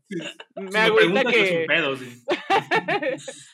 me 0.57 0.63
Si 0.63 0.73
me 0.73 0.79
agüita 0.79 1.23
preguntas, 1.23 1.35
es 1.35 1.51
un 1.51 1.59
que, 1.59 1.65
pedo, 1.67 1.97
sí. 1.97 2.25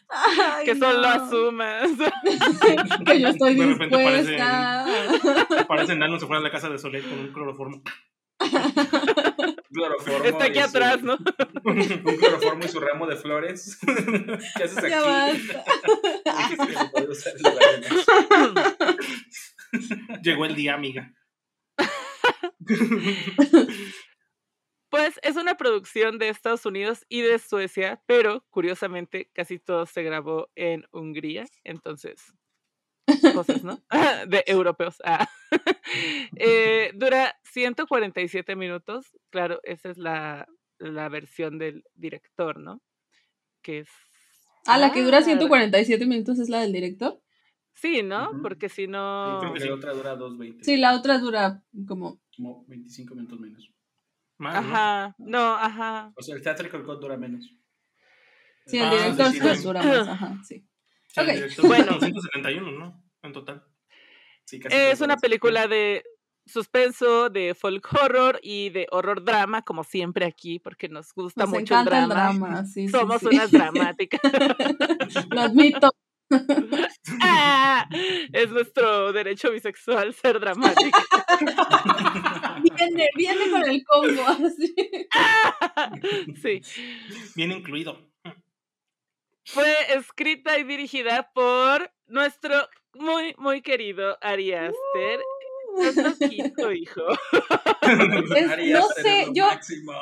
Ay, 0.08 0.64
que 0.64 0.74
solo 0.76 1.00
no. 1.00 1.08
asumas. 1.08 1.90
que 3.06 3.20
yo 3.20 3.28
estoy 3.28 3.54
De 3.54 3.66
repente 3.66 3.96
dispuesta. 3.96 4.86
Parece 5.68 5.92
enano 5.92 6.18
se 6.18 6.26
fuera 6.26 6.40
a 6.40 6.44
la 6.44 6.50
casa 6.50 6.68
de 6.70 6.78
Soleil 6.78 7.04
con 7.04 7.18
un 7.18 7.32
cloroformo. 7.32 7.82
Cloroformo 9.70 10.24
Está 10.24 10.44
aquí 10.46 10.58
su- 10.60 10.64
atrás, 10.64 11.02
¿no? 11.02 11.18
Un 11.64 12.16
cloroformo 12.16 12.64
y 12.64 12.68
su 12.68 12.80
ramo 12.80 13.06
de 13.06 13.16
flores. 13.16 13.78
¿Qué 14.56 14.64
haces 14.64 14.78
aquí? 14.78 14.88
Ya 14.88 15.02
basta. 15.02 15.64
Llegó 20.22 20.44
el 20.46 20.54
día, 20.54 20.74
amiga. 20.74 21.12
Pues 24.90 25.20
es 25.22 25.36
una 25.36 25.56
producción 25.56 26.18
de 26.18 26.30
Estados 26.30 26.64
Unidos 26.64 27.04
y 27.10 27.20
de 27.20 27.38
Suecia, 27.38 28.02
pero 28.06 28.44
curiosamente 28.50 29.30
casi 29.34 29.58
todo 29.58 29.84
se 29.84 30.02
grabó 30.02 30.50
en 30.54 30.86
Hungría, 30.92 31.44
entonces 31.64 32.32
cosas, 33.34 33.64
¿no? 33.64 33.82
De 34.28 34.44
europeos. 34.46 34.96
Ah. 35.04 35.28
Eh, 36.36 36.92
dura 36.94 37.34
147 37.44 38.54
minutos, 38.56 39.16
claro, 39.30 39.58
esa 39.62 39.88
es 39.88 39.96
la, 39.96 40.46
la 40.78 41.08
versión 41.08 41.58
del 41.58 41.82
director, 41.94 42.58
¿no? 42.60 42.82
Que 43.62 43.78
es... 43.80 43.88
Ah, 44.66 44.76
la 44.76 44.92
que 44.92 45.02
dura 45.02 45.18
Ah, 45.18 45.22
147 45.22 46.04
minutos 46.06 46.38
es 46.38 46.50
la 46.50 46.60
del 46.60 46.72
director. 46.72 47.20
Sí, 47.74 48.02
¿no? 48.02 48.30
Porque 48.42 48.68
si 48.68 48.86
no... 48.86 49.38
creo 49.40 49.54
que 49.54 49.60
sí. 49.60 49.68
la 49.68 49.74
otra 49.74 49.92
dura 49.94 50.16
2.20. 50.18 50.58
Sí, 50.62 50.76
la 50.76 50.94
otra 50.94 51.18
dura 51.18 51.62
como. 51.86 52.20
Como 52.36 52.64
25 52.66 53.14
minutos 53.14 53.40
menos. 53.40 53.72
Más, 54.36 54.54
¿no? 54.62 54.68
Ajá, 54.70 55.14
no, 55.18 55.54
ajá. 55.54 56.12
O 56.16 56.22
sea, 56.22 56.34
el 56.36 56.42
Theatrical 56.42 56.84
Cut 56.84 57.00
dura 57.00 57.16
menos. 57.16 57.50
Sí, 58.66 58.78
el 58.78 58.84
Ah, 58.84 58.90
director 58.90 59.26
sí, 59.32 59.40
sí 59.40 59.56
sí. 59.56 59.62
dura 59.64 59.82
más. 59.82 60.08
Ajá, 60.08 60.40
sí. 60.44 60.66
Sí, 61.08 61.20
Bueno. 61.62 61.98
bueno. 61.98 62.00
171, 62.00 62.72
¿no? 62.72 63.04
En 63.22 63.32
total. 63.32 63.64
Sí, 64.44 64.60
casi 64.60 64.76
Es 64.76 65.00
una 65.00 65.16
película 65.16 65.66
de 65.66 66.04
suspenso, 66.46 67.28
de 67.28 67.54
folk 67.54 67.86
horror 67.92 68.40
y 68.42 68.70
de 68.70 68.86
horror 68.90 69.22
drama, 69.24 69.62
como 69.62 69.84
siempre 69.84 70.24
aquí, 70.24 70.58
porque 70.58 70.88
nos 70.88 71.12
gusta 71.12 71.42
Nos 71.42 71.50
mucho 71.50 71.78
el 71.78 71.84
drama. 71.84 72.02
el 72.04 72.08
drama. 72.08 72.64
Sí, 72.64 72.88
Somos 72.88 73.20
sí. 73.20 73.26
unas 73.26 73.50
dramáticas. 73.50 74.20
Lo 75.30 75.40
admito. 75.42 75.90
¡Ah! 77.22 77.88
Es 78.32 78.50
nuestro 78.50 79.12
derecho 79.14 79.50
bisexual 79.50 80.12
ser 80.14 80.40
dramática. 80.40 80.98
Viene, 82.62 83.08
viene 83.16 83.50
con 83.50 83.64
el 83.64 83.82
combo. 83.84 84.22
Así. 84.26 84.74
Sí. 86.42 86.60
Bien 87.34 87.52
incluido. 87.52 88.07
Fue 89.52 89.74
escrita 89.96 90.58
y 90.58 90.64
dirigida 90.64 91.30
por 91.34 91.90
nuestro 92.06 92.54
muy, 92.94 93.34
muy 93.38 93.62
querido 93.62 94.18
Ari 94.20 94.52
Aster. 94.52 95.20
Loquito, 95.96 96.72
hijo. 96.72 97.02
Es- 98.36 98.70
no 98.72 98.88
sé, 98.88 99.28
yo- 99.32 99.46
máximo. 99.46 99.92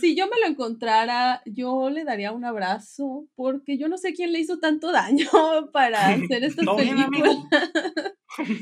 Si 0.00 0.14
yo 0.14 0.28
me 0.28 0.38
lo 0.40 0.46
encontrara, 0.46 1.42
yo 1.46 1.90
le 1.90 2.04
daría 2.04 2.30
un 2.30 2.44
abrazo, 2.44 3.26
porque 3.34 3.78
yo 3.78 3.88
no 3.88 3.98
sé 3.98 4.12
quién 4.12 4.32
le 4.32 4.38
hizo 4.38 4.58
tanto 4.60 4.92
daño 4.92 5.26
para 5.72 6.06
hacer 6.08 6.44
estas 6.44 6.64
No, 6.64 6.76
bien, 6.76 6.94
películas. 6.96 7.36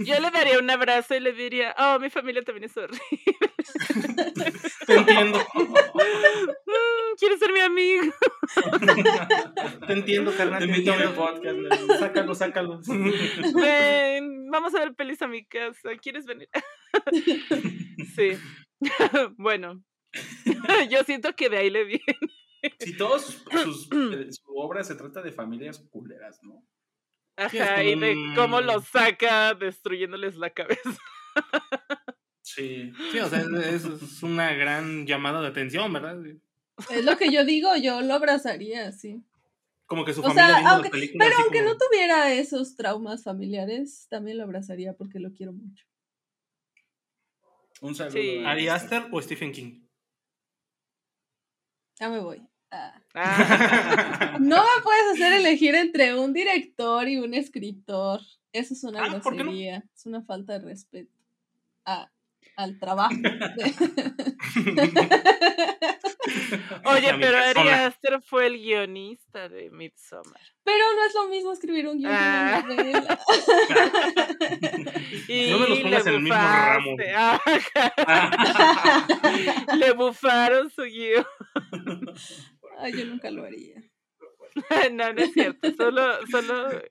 Yo 0.04 0.18
le 0.20 0.30
daría 0.30 0.58
un 0.58 0.68
abrazo 0.70 1.14
y 1.14 1.20
le 1.20 1.32
diría, 1.32 1.74
oh, 1.78 1.98
mi 2.00 2.10
familia 2.10 2.42
también 2.42 2.64
es 2.64 2.76
horrible. 2.76 2.98
Te 4.86 4.94
entiendo. 4.94 5.38
¿Quieres 7.18 7.38
ser 7.38 7.52
mi 7.52 7.60
amigo? 7.60 8.02
Te 9.86 9.92
entiendo, 9.92 10.32
carnal. 10.36 10.58
Te 10.60 10.64
invito 10.66 10.92
a 10.92 10.96
un 11.08 11.14
podcast. 11.14 11.56
le- 11.56 11.98
Sácalo, 11.98 12.34
sácalo. 12.34 12.80
Ven, 13.54 14.50
vamos 14.50 14.74
a 14.74 14.80
ver 14.80 14.94
pelis 14.94 15.20
a 15.22 15.28
mi 15.28 15.44
casa. 15.46 15.90
¿Quieres 16.00 16.24
venir? 16.24 16.48
sí. 18.16 18.32
bueno. 19.36 19.82
Yo 20.90 21.04
siento 21.04 21.34
que 21.36 21.48
de 21.48 21.58
ahí 21.58 21.70
le 21.70 21.84
viene. 21.84 22.04
Si 22.78 22.96
todos 22.96 23.24
sus, 23.24 23.62
sus- 23.62 23.88
eh, 24.12 24.26
su 24.32 24.56
obra 24.56 24.82
se 24.84 24.94
trata 24.94 25.22
de 25.22 25.32
familias 25.32 25.86
culeras, 25.90 26.40
¿no? 26.42 26.64
Ajá, 27.46 27.82
y 27.82 27.98
de 27.98 28.12
un- 28.16 28.34
cómo 28.34 28.60
los 28.60 28.84
saca 28.86 29.54
destruyéndoles 29.54 30.36
la 30.36 30.50
cabeza. 30.50 30.80
Sí. 32.42 32.92
Sí, 33.12 33.18
o 33.20 33.28
sea, 33.28 33.44
es, 33.64 33.84
es 33.84 34.22
una 34.24 34.52
gran 34.54 35.06
llamada 35.06 35.40
de 35.40 35.46
atención, 35.46 35.92
¿verdad? 35.92 36.18
Es 36.90 37.04
lo 37.04 37.16
que 37.16 37.30
yo 37.30 37.44
digo, 37.44 37.76
yo 37.76 38.00
lo 38.00 38.14
abrazaría, 38.14 38.90
sí. 38.90 39.22
Como 39.86 40.04
que 40.04 40.12
su 40.12 40.20
O 40.20 40.24
familia 40.24 40.46
sea, 40.46 40.54
viendo 40.56 40.70
aunque- 40.70 40.88
las 40.88 40.90
películas. 40.90 41.28
Pero 41.28 41.42
aunque 41.42 41.58
como- 41.60 41.70
no 41.70 41.78
tuviera 41.78 42.32
esos 42.32 42.74
traumas 42.74 43.22
familiares, 43.22 44.06
también 44.10 44.38
lo 44.38 44.44
abrazaría 44.44 44.94
porque 44.94 45.20
lo 45.20 45.32
quiero 45.32 45.52
mucho. 45.52 45.84
Un 47.82 47.94
saludo. 47.94 48.14
Sí. 48.20 48.42
¿Ari 48.44 48.66
Aster. 48.68 48.98
Aster 49.02 49.14
o 49.14 49.22
Stephen 49.22 49.52
King? 49.52 49.86
Ya 52.00 52.08
me 52.08 52.18
voy. 52.18 52.42
Ah. 52.72 52.94
Ah, 53.14 54.36
No 54.40 54.56
me 54.62 54.82
puedes 54.82 55.12
hacer 55.14 55.32
elegir 55.32 55.74
entre 55.74 56.14
un 56.14 56.32
director 56.32 57.08
y 57.08 57.16
un 57.18 57.34
escritor. 57.34 58.20
Eso 58.52 58.74
es 58.74 58.84
una 58.84 59.04
Ah, 59.04 59.08
grosería. 59.08 59.84
Es 59.94 60.06
una 60.06 60.22
falta 60.22 60.52
de 60.58 60.60
respeto 60.66 61.12
a- 61.84 62.10
al 62.56 62.78
trabajo. 62.78 63.14
Oye, 66.84 67.14
pero 67.20 67.38
Ari. 67.38 67.68
Aster 67.68 68.20
fue 68.22 68.46
el 68.46 68.58
guionista 68.58 69.48
de 69.48 69.70
Midsommar. 69.70 70.40
Pero 70.64 70.84
no 70.94 71.06
es 71.06 71.14
lo 71.14 71.28
mismo 71.28 71.52
escribir 71.52 71.88
un 71.88 71.98
guion 71.98 72.10
que 72.10 72.16
Ah. 72.18 72.62
una 72.64 72.74
novela. 72.74 73.18
Y 75.28 75.50
No 75.50 75.58
me 75.58 75.68
los 75.68 75.78
pongas 75.80 76.04
le 76.04 76.10
en 76.10 76.16
el 76.16 76.22
mismo 76.22 76.36
ramo. 76.36 76.90
bufaste. 76.92 77.14
Ajá. 78.06 79.06
Le 79.76 79.92
bufaron 79.92 80.70
su 80.70 80.82
guion. 80.82 81.24
Ay, 82.80 82.92
yo 82.96 83.04
nunca 83.04 83.30
lo 83.30 83.44
haría. 83.44 83.82
No, 84.92 85.12
no 85.12 85.22
es 85.22 85.32
cierto. 85.32 85.72
Solo, 85.76 86.26
solo 86.26 86.82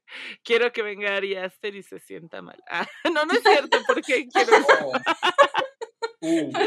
quiero 0.44 0.72
que 0.72 0.82
venga 0.82 1.16
Ari 1.16 1.36
Aster 1.36 1.76
y 1.76 1.84
se 1.84 2.00
sienta 2.00 2.42
mal. 2.42 2.64
Ah, 2.70 2.88
no, 3.14 3.26
no 3.26 3.34
es 3.34 3.44
cierto, 3.44 3.80
porque 3.86 4.28
quiero. 4.28 4.52
Oh. 6.22 6.28
Uh, 6.28 6.52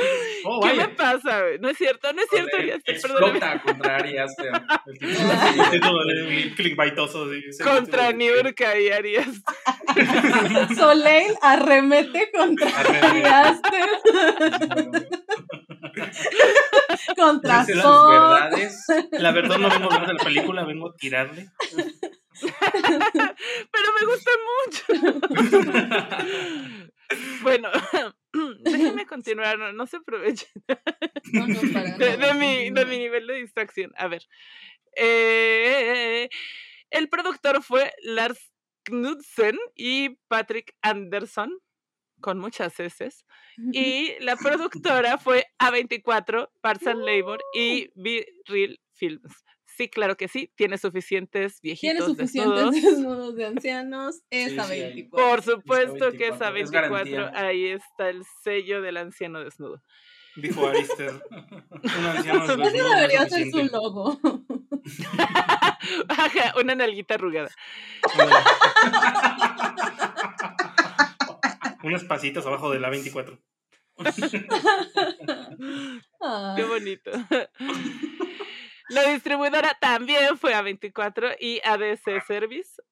Oh, 0.44 0.60
¿Qué 0.60 0.72
me 0.72 0.78
vaya. 0.86 0.96
pasa? 0.96 1.40
güey? 1.42 1.58
No 1.60 1.68
es 1.68 1.76
cierto, 1.78 2.12
no 2.12 2.20
es 2.22 2.28
cierto, 2.30 2.50
perdóname. 2.50 2.82
Explota 2.84 3.62
contra 3.62 3.94
Ari 3.96 4.18
Aster. 4.18 4.50
Clickbaitoso. 6.56 7.28
Contra 7.62 8.10
Niurka 8.12 8.76
y 8.78 8.90
Ari 8.90 9.16
Aster. 9.16 10.74
Soleil 10.76 11.34
arremete 11.42 12.30
contra. 12.32 12.68
Ari 12.76 13.22
Aster, 13.22 13.88
contra 17.16 17.64
Sol. 17.64 18.50
La 19.12 19.30
verdad 19.32 19.58
no 19.58 19.70
vengo 19.70 19.90
a 19.90 19.94
hablar 19.94 20.08
de 20.08 20.14
la 20.14 20.24
película, 20.24 20.64
vengo 20.64 20.88
a 20.88 20.94
tirarle. 20.96 21.48
Pero 22.40 23.88
me 24.00 24.06
gusta 24.06 24.30
mucho. 24.58 24.84
bueno, 27.42 27.68
déjenme 28.60 29.06
continuar, 29.06 29.58
no, 29.58 29.72
no 29.72 29.86
se 29.86 29.96
aprovechen 29.98 30.48
No, 31.32 31.46
no, 31.46 31.60
para 31.72 31.96
de, 31.98 32.16
de 32.16 32.34
mi, 32.34 32.70
de 32.70 32.84
mi 32.86 32.98
nivel 32.98 33.26
de 33.26 33.34
distracción. 33.34 33.92
A 33.96 34.08
ver. 34.08 34.26
eh, 34.96 36.28
el 36.90 37.08
productor 37.08 37.62
fue 37.62 37.92
Lars 38.02 38.52
Knudsen 38.84 39.58
y 39.74 40.16
Patrick 40.28 40.74
Anderson, 40.82 41.58
con 42.20 42.38
muchas 42.38 42.78
S. 42.78 43.10
Y 43.72 44.12
la 44.20 44.36
productora 44.36 45.18
fue 45.18 45.46
A24, 45.58 46.50
Parson 46.60 47.04
Labor 47.04 47.40
y 47.54 47.90
Be 47.94 48.26
Real 48.46 48.78
Films. 48.94 49.44
Sí, 49.76 49.88
claro 49.88 50.16
que 50.16 50.28
sí, 50.28 50.50
tiene 50.54 50.76
suficientes 50.78 51.60
Tiene 51.60 51.74
viejitos 51.94 52.06
suficientes 52.06 52.70
desnudos. 52.70 52.74
desnudos 52.82 53.34
de 53.36 53.46
ancianos. 53.46 54.22
Es 54.30 54.52
Sí, 54.52 54.58
a 54.58 54.64
sí, 54.64 54.72
hay. 54.72 54.80
24. 54.82 55.28
Por 55.28 55.42
supuesto 55.42 56.12
que 56.12 56.28
es 56.28 56.34
A24, 56.34 56.56
es 56.56 56.70
A24, 56.70 56.72
garantía. 56.72 57.32
ahí 57.34 57.66
está 57.68 58.08
el 58.10 58.22
sello 58.42 58.82
del 58.82 58.96
anciano 58.98 59.40
desnudo. 59.42 59.82
Dijo 60.36 60.66
Arister. 60.66 61.22
Un 61.30 62.06
anciano 62.06 62.56
desnudo 62.56 62.88
debería 62.94 63.28
ser 63.28 63.50
su 63.50 63.64
logo. 63.64 64.18
Ajá, 66.08 66.54
una 66.60 66.74
nalguita 66.74 67.14
arrugada. 67.14 67.50
Unas 71.82 72.04
pasitas 72.04 72.46
abajo 72.46 72.70
de 72.70 72.78
la 72.80 72.88
24. 72.90 73.38
Ah, 76.20 76.54
Qué 76.56 76.64
bonito. 76.64 77.10
La 78.92 79.08
distribuidora 79.10 79.74
también 79.80 80.36
fue 80.36 80.52
a 80.52 80.60
24 80.60 81.30
y 81.40 81.60
ADC 81.64 82.22
Service 82.26 82.82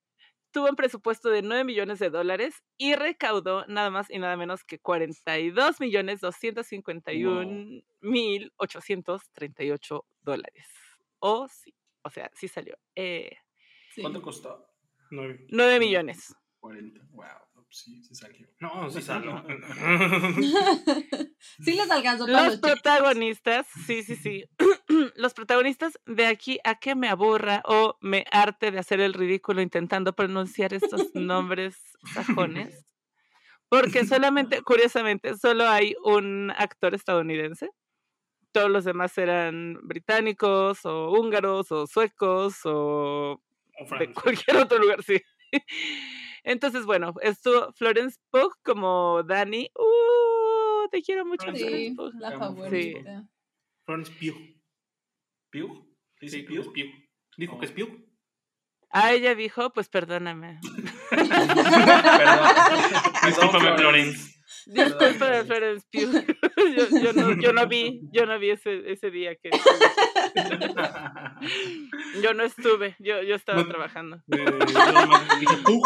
tuvo 0.50 0.70
un 0.70 0.76
presupuesto 0.76 1.28
de 1.28 1.42
9 1.42 1.64
millones 1.64 1.98
de 1.98 2.08
dólares 2.08 2.64
y 2.78 2.94
recaudó 2.94 3.66
nada 3.66 3.90
más 3.90 4.10
y 4.10 4.18
nada 4.18 4.34
menos 4.38 4.64
que 4.64 4.78
42 4.78 5.78
millones 5.78 6.20
251 6.20 7.82
mil 8.00 8.52
838 8.56 10.04
dólares. 10.22 10.66
O 11.18 11.46
sí, 11.48 11.74
o 12.00 12.08
sea, 12.08 12.30
sí 12.34 12.48
salió. 12.48 12.78
Eh, 12.96 13.36
sí. 13.94 14.00
¿Cuánto 14.00 14.22
costó? 14.22 14.72
Nueve. 15.10 15.44
9 15.50 15.80
millones. 15.80 16.34
40. 16.60 17.00
Wow. 17.10 17.26
No, 17.70 17.76
Sí, 17.76 18.02
sí 18.02 18.14
salió. 18.14 18.48
No, 18.58 18.90
sí 18.90 19.00
salió. 19.00 19.44
sí 21.64 21.74
les 21.74 21.90
alcanzó 21.90 22.26
Los 22.26 22.56
protagonistas, 22.58 23.66
sí, 23.86 24.02
sí, 24.02 24.16
sí. 24.16 24.44
Los 25.14 25.34
protagonistas 25.34 25.98
de 26.04 26.26
aquí 26.26 26.58
a 26.64 26.80
que 26.80 26.96
me 26.96 27.08
aburra 27.08 27.62
o 27.64 27.96
me 28.00 28.24
arte 28.32 28.72
de 28.72 28.80
hacer 28.80 29.00
el 29.00 29.14
ridículo 29.14 29.62
intentando 29.62 30.14
pronunciar 30.14 30.74
estos 30.74 31.10
nombres 31.14 31.76
sajones. 32.12 32.86
Porque 33.68 34.04
solamente, 34.04 34.62
curiosamente, 34.62 35.36
solo 35.36 35.68
hay 35.68 35.94
un 36.02 36.52
actor 36.56 36.92
estadounidense. 36.96 37.70
Todos 38.50 38.68
los 38.68 38.84
demás 38.84 39.16
eran 39.16 39.78
británicos 39.84 40.84
o 40.84 41.12
húngaros 41.12 41.70
o 41.70 41.86
suecos 41.86 42.56
o 42.64 43.40
O 43.78 43.96
de 43.96 44.12
cualquier 44.12 44.56
otro 44.56 44.78
lugar, 44.78 45.04
sí. 45.04 45.22
Entonces, 46.44 46.84
bueno, 46.86 47.12
estuvo 47.22 47.72
Florence 47.74 48.18
Pugh 48.30 48.54
como 48.64 49.22
Dani. 49.22 49.70
Uh, 49.78 50.88
te 50.90 51.02
quiero 51.02 51.24
mucho, 51.26 51.46
Florence 51.52 51.94
Pugh. 51.96 52.12
la 52.18 52.38
favorita. 52.38 53.24
Florence 53.86 54.12
Pugh. 54.12 54.36
¿Piu? 55.50 55.86
¿Dice 56.20 56.44
Sí, 56.46 56.56
es 56.58 56.66
Pugh. 56.66 56.92
Dijo 57.36 57.58
que 57.58 57.66
es 57.66 57.72
Pugh. 57.72 58.06
A 58.92 59.12
ella 59.12 59.34
dijo, 59.34 59.70
pues 59.72 59.88
perdóname. 59.88 60.60
Perdón. 61.10 61.30
Discúlpame, 63.26 63.76
Florence. 63.76 64.30
Disculpa, 64.66 65.44
Florence 65.46 65.86
Pugh. 65.92 66.12
yo, 66.76 66.88
yo 67.00 67.12
no, 67.12 67.40
yo 67.40 67.52
no 67.52 67.66
vi, 67.68 68.00
yo 68.12 68.26
no 68.26 68.38
vi 68.38 68.50
ese, 68.50 68.90
ese 68.90 69.10
día 69.10 69.34
que 69.36 69.50
yo 72.22 72.34
no 72.34 72.42
estuve, 72.44 72.94
yo, 72.98 73.22
yo 73.22 73.34
estaba 73.36 73.62
No- 73.62 73.68
trabajando. 73.68 74.16
Eh, 74.32 74.58
dije 75.40 75.56
Pugh. 75.64 75.82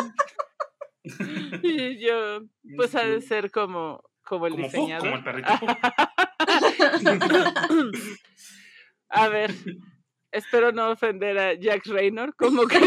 Y 1.62 1.98
yo, 2.04 2.40
pues 2.76 2.94
ha 2.94 3.04
de 3.04 3.20
ser 3.20 3.50
como, 3.50 4.02
como 4.22 4.46
el 4.46 4.52
Como 4.54 4.64
diseñador. 4.64 5.10
como 5.10 5.16
el 5.16 5.24
perrito. 5.24 5.50
A 9.10 9.28
ver, 9.28 9.52
espero 10.32 10.72
no 10.72 10.90
ofender 10.90 11.38
a 11.38 11.52
Jack 11.54 11.86
Raynor 11.86 12.34
como 12.34 12.66
que 12.72 12.80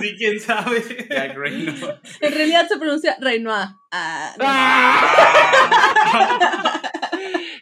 sí, 0.00 0.14
quién 0.16 0.38
sabe. 0.38 0.80
Jack 1.10 1.36
Reynolds. 1.36 1.84
En 2.20 2.32
realidad 2.32 2.68
se 2.68 2.78
pronuncia 2.78 3.16
Renoir. 3.20 3.66
Ah, 3.90 4.32
no. 4.38 4.44
¡Ah! 4.46 5.90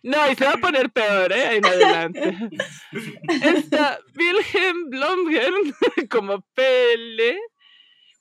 No, 0.03 0.31
y 0.31 0.35
se 0.35 0.45
va 0.45 0.53
a 0.55 0.59
poner 0.59 0.91
peor, 0.91 1.33
¿eh? 1.33 1.57
En 1.57 1.65
adelante. 1.65 2.37
Está 3.29 3.99
Wilhelm 4.17 4.91
Blomgren 4.91 5.75
como 6.11 6.45
Pele, 6.55 7.39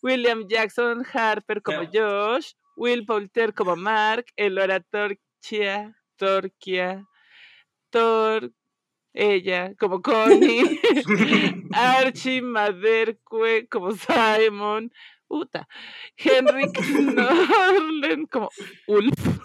William 0.02 0.48
Jackson 0.48 1.06
Harper 1.14 1.62
como 1.62 1.86
Josh, 1.92 2.54
Will 2.76 3.06
Poulter 3.06 3.54
como 3.54 3.76
Mark, 3.76 4.26
Elora 4.36 4.80
Torchia, 4.80 5.96
Torquia, 6.16 7.06
Tor, 7.90 8.52
ella 9.14 9.74
como 9.78 10.02
Connie, 10.02 10.80
Archie 11.74 12.42
Maderque 12.42 13.68
como 13.70 13.92
Simon, 13.92 14.92
Uta, 15.28 15.68
Henrik 16.18 16.80
Norlen 16.90 18.26
como 18.26 18.50
Ulf. 18.88 19.40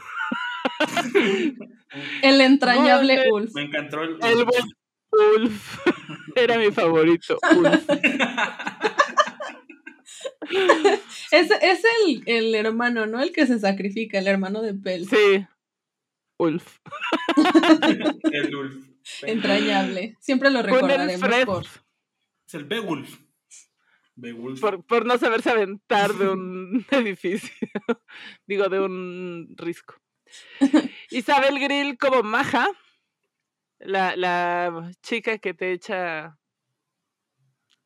El 2.22 2.40
entrañable 2.40 3.28
Golden. 3.28 3.32
Ulf. 3.32 3.54
Me 3.54 3.62
encantó 3.62 4.02
el. 4.02 4.18
El 4.22 4.44
buen 4.44 4.64
Ulf. 5.36 5.78
Era 6.34 6.58
mi 6.58 6.70
favorito. 6.70 7.38
Ulf. 7.56 7.86
Es, 11.32 11.50
es 11.50 11.82
el, 12.06 12.22
el 12.26 12.54
hermano, 12.54 13.06
¿no? 13.06 13.20
El 13.20 13.32
que 13.32 13.46
se 13.46 13.58
sacrifica, 13.58 14.18
el 14.18 14.28
hermano 14.28 14.62
de 14.62 14.74
Pel. 14.74 15.08
Sí. 15.08 15.46
Ulf. 16.38 16.78
el 18.32 18.54
Ulf. 18.54 18.88
Entrañable. 19.22 20.16
Siempre 20.20 20.50
lo 20.50 20.62
recordaremos 20.62 21.20
Fred. 21.20 21.46
por. 21.46 21.64
Es 22.46 22.54
el 22.54 22.64
Beowulf. 22.64 23.18
Beowulf. 24.14 24.60
Por, 24.60 24.84
por 24.84 25.06
no 25.06 25.18
saberse 25.18 25.50
aventar 25.50 26.12
de 26.14 26.28
un 26.30 26.84
edificio. 26.90 27.50
Digo, 28.46 28.68
de 28.68 28.80
un 28.80 29.54
risco. 29.56 29.94
Isabel 31.10 31.58
Grill 31.60 31.98
como 31.98 32.22
Maja. 32.22 32.68
La, 33.78 34.16
la 34.16 34.90
chica 35.02 35.38
que 35.38 35.52
te 35.52 35.72
echa 35.72 36.38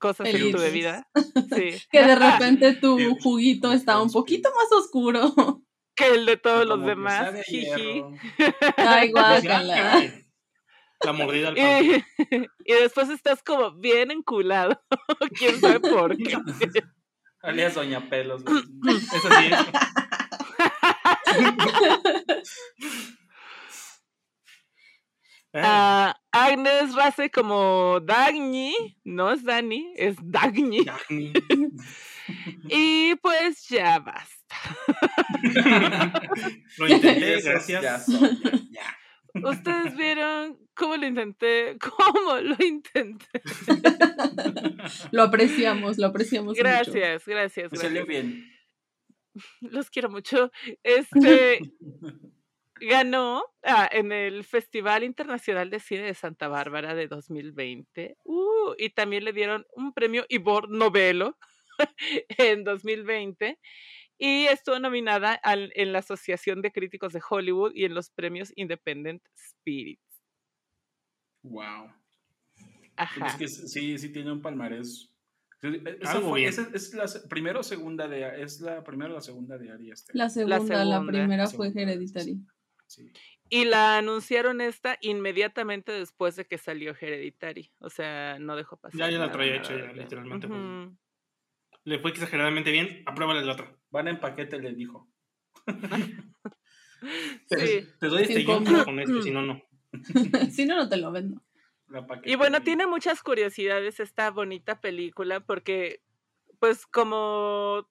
cosas 0.00 0.26
en 0.26 0.50
tu 0.50 0.58
bebida. 0.58 1.08
Sí. 1.54 1.80
Que 1.90 2.02
de 2.04 2.14
repente 2.16 2.74
tu 2.74 2.98
juguito 3.20 3.72
está 3.72 4.00
un 4.00 4.10
poquito 4.10 4.50
más 4.50 4.72
oscuro. 4.80 5.32
Que 5.96 6.06
el 6.14 6.24
de 6.24 6.38
todos 6.38 6.66
los 6.66 6.78
Como 6.78 6.88
demás. 6.88 7.34
Jiji. 7.44 8.02
Ay, 8.76 9.10
guácala. 9.10 10.10
La 11.04 11.12
mordida 11.12 11.48
al 11.48 11.56
pan. 11.56 11.84
Y, 11.84 12.04
y 12.64 12.74
después 12.74 13.10
estás 13.10 13.42
como 13.42 13.72
bien 13.72 14.10
enculado. 14.10 14.80
¿Quién 15.36 15.60
sabe 15.60 15.80
por 15.80 16.16
qué? 16.16 16.38
Alias 17.42 17.74
Doña 17.74 18.08
Pelos. 18.08 18.42
Eso 18.46 19.28
sí 19.28 19.50
es. 22.78 23.19
Ah, 25.52 26.16
a 26.32 26.44
Agnes 26.46 26.94
Race 26.94 27.30
como 27.30 27.98
Dagny, 28.00 28.96
no 29.04 29.32
es 29.32 29.42
Dani, 29.44 29.92
es 29.96 30.16
Dagny. 30.22 30.84
Dagny. 30.84 31.32
Y 32.68 33.16
pues 33.16 33.66
ya 33.68 33.98
basta. 33.98 34.56
Lo 36.78 36.88
intenté, 36.88 37.40
gracias. 37.40 37.82
Ya 37.82 37.98
son, 37.98 38.40
ya, 38.40 38.50
ya. 38.70 39.48
Ustedes 39.48 39.96
vieron 39.96 40.58
cómo 40.74 40.96
lo 40.96 41.06
intenté, 41.06 41.76
cómo 41.96 42.36
lo 42.36 42.56
intenté. 42.64 43.42
Lo 45.10 45.22
apreciamos, 45.24 45.98
lo 45.98 46.06
apreciamos 46.06 46.50
mucho. 46.50 46.62
Gracias, 46.62 47.26
gracias, 47.26 47.72
Me 47.72 47.78
salió 47.78 48.04
gracias. 48.04 48.24
bien. 48.26 48.48
Los 49.60 49.90
quiero 49.90 50.08
mucho. 50.08 50.50
Este 50.84 51.60
ganó 52.80 53.44
ah, 53.62 53.88
en 53.92 54.12
el 54.12 54.44
Festival 54.44 55.04
Internacional 55.04 55.70
de 55.70 55.80
Cine 55.80 56.02
de 56.02 56.14
Santa 56.14 56.48
Bárbara 56.48 56.94
de 56.94 57.06
2020. 57.08 58.16
Uh, 58.24 58.74
y 58.78 58.90
también 58.90 59.24
le 59.24 59.32
dieron 59.32 59.66
un 59.74 59.92
premio 59.92 60.24
Ivor 60.28 60.68
Novello 60.70 61.36
en 62.38 62.64
2020. 62.64 63.58
Y 64.18 64.44
estuvo 64.46 64.78
nominada 64.78 65.32
al- 65.34 65.72
en 65.74 65.92
la 65.92 66.00
Asociación 66.00 66.60
de 66.62 66.72
Críticos 66.72 67.12
de 67.12 67.22
Hollywood 67.28 67.72
y 67.74 67.84
en 67.84 67.94
los 67.94 68.10
premios 68.10 68.52
Independent 68.56 69.22
Spirit. 69.34 70.00
Wow. 71.42 71.90
Ajá. 72.96 73.26
Es 73.28 73.34
que 73.36 73.48
sí, 73.48 73.96
sí 73.98 74.12
tiene 74.12 74.30
un 74.32 74.42
palmarés. 74.42 75.10
Sí, 75.62 75.68
Esa 76.00 76.20
fue, 76.20 76.44
esa 76.44 76.68
es 76.72 76.94
la 76.94 77.06
primera 77.28 77.60
o 77.60 77.62
segunda 77.62 78.08
de 78.08 78.42
es 78.42 78.60
la 78.60 78.82
primera 78.82 79.10
o 79.10 79.14
la 79.14 79.20
segunda 79.20 79.58
de 79.58 79.70
Ari 79.70 79.90
Aster. 79.90 80.14
La 80.16 80.30
segunda, 80.30 80.58
la, 80.58 80.64
segunda. 80.66 81.12
primera 81.12 81.44
La 81.44 81.50
fue 81.50 81.68
segunda, 81.70 81.92
Hereditary. 81.92 82.38
Sí. 82.90 83.12
Y 83.48 83.64
la 83.66 83.98
anunciaron 83.98 84.60
esta 84.60 84.98
inmediatamente 85.00 85.92
después 85.92 86.34
de 86.34 86.44
que 86.44 86.58
salió 86.58 86.94
Hereditary. 87.00 87.72
O 87.78 87.88
sea, 87.88 88.38
no 88.40 88.56
dejó 88.56 88.76
pasar. 88.76 88.98
Ya, 88.98 89.10
ya 89.10 89.18
la 89.18 89.30
traía 89.30 89.56
hecha, 89.56 89.76
ya, 89.76 89.92
literalmente, 89.92 90.48
pues. 90.48 90.60
Le 91.84 91.98
fue 92.00 92.10
exageradamente 92.10 92.70
bien. 92.72 93.02
Apruébale 93.06 93.40
el 93.40 93.48
otro. 93.48 93.80
Van 93.90 94.08
en 94.08 94.18
paquete, 94.18 94.58
le 94.58 94.74
dijo. 94.74 95.08
Te, 97.48 97.66
Sí. 97.66 97.88
te 97.98 98.06
doy 98.08 98.22
este 98.22 98.44
compra. 98.44 98.84
con 98.84 98.98
este, 99.00 99.22
si 99.22 99.30
no, 99.30 99.42
no. 99.42 99.62
si 100.50 100.66
no, 100.66 100.76
no 100.76 100.88
te 100.88 100.96
lo 100.96 101.12
vendo. 101.12 101.42
Y 102.24 102.36
bueno, 102.36 102.62
tiene 102.62 102.86
muchas 102.86 103.22
curiosidades 103.22 103.98
esta 103.98 104.30
bonita 104.30 104.80
película 104.80 105.40
porque, 105.40 106.02
pues 106.60 106.86
como 106.86 107.88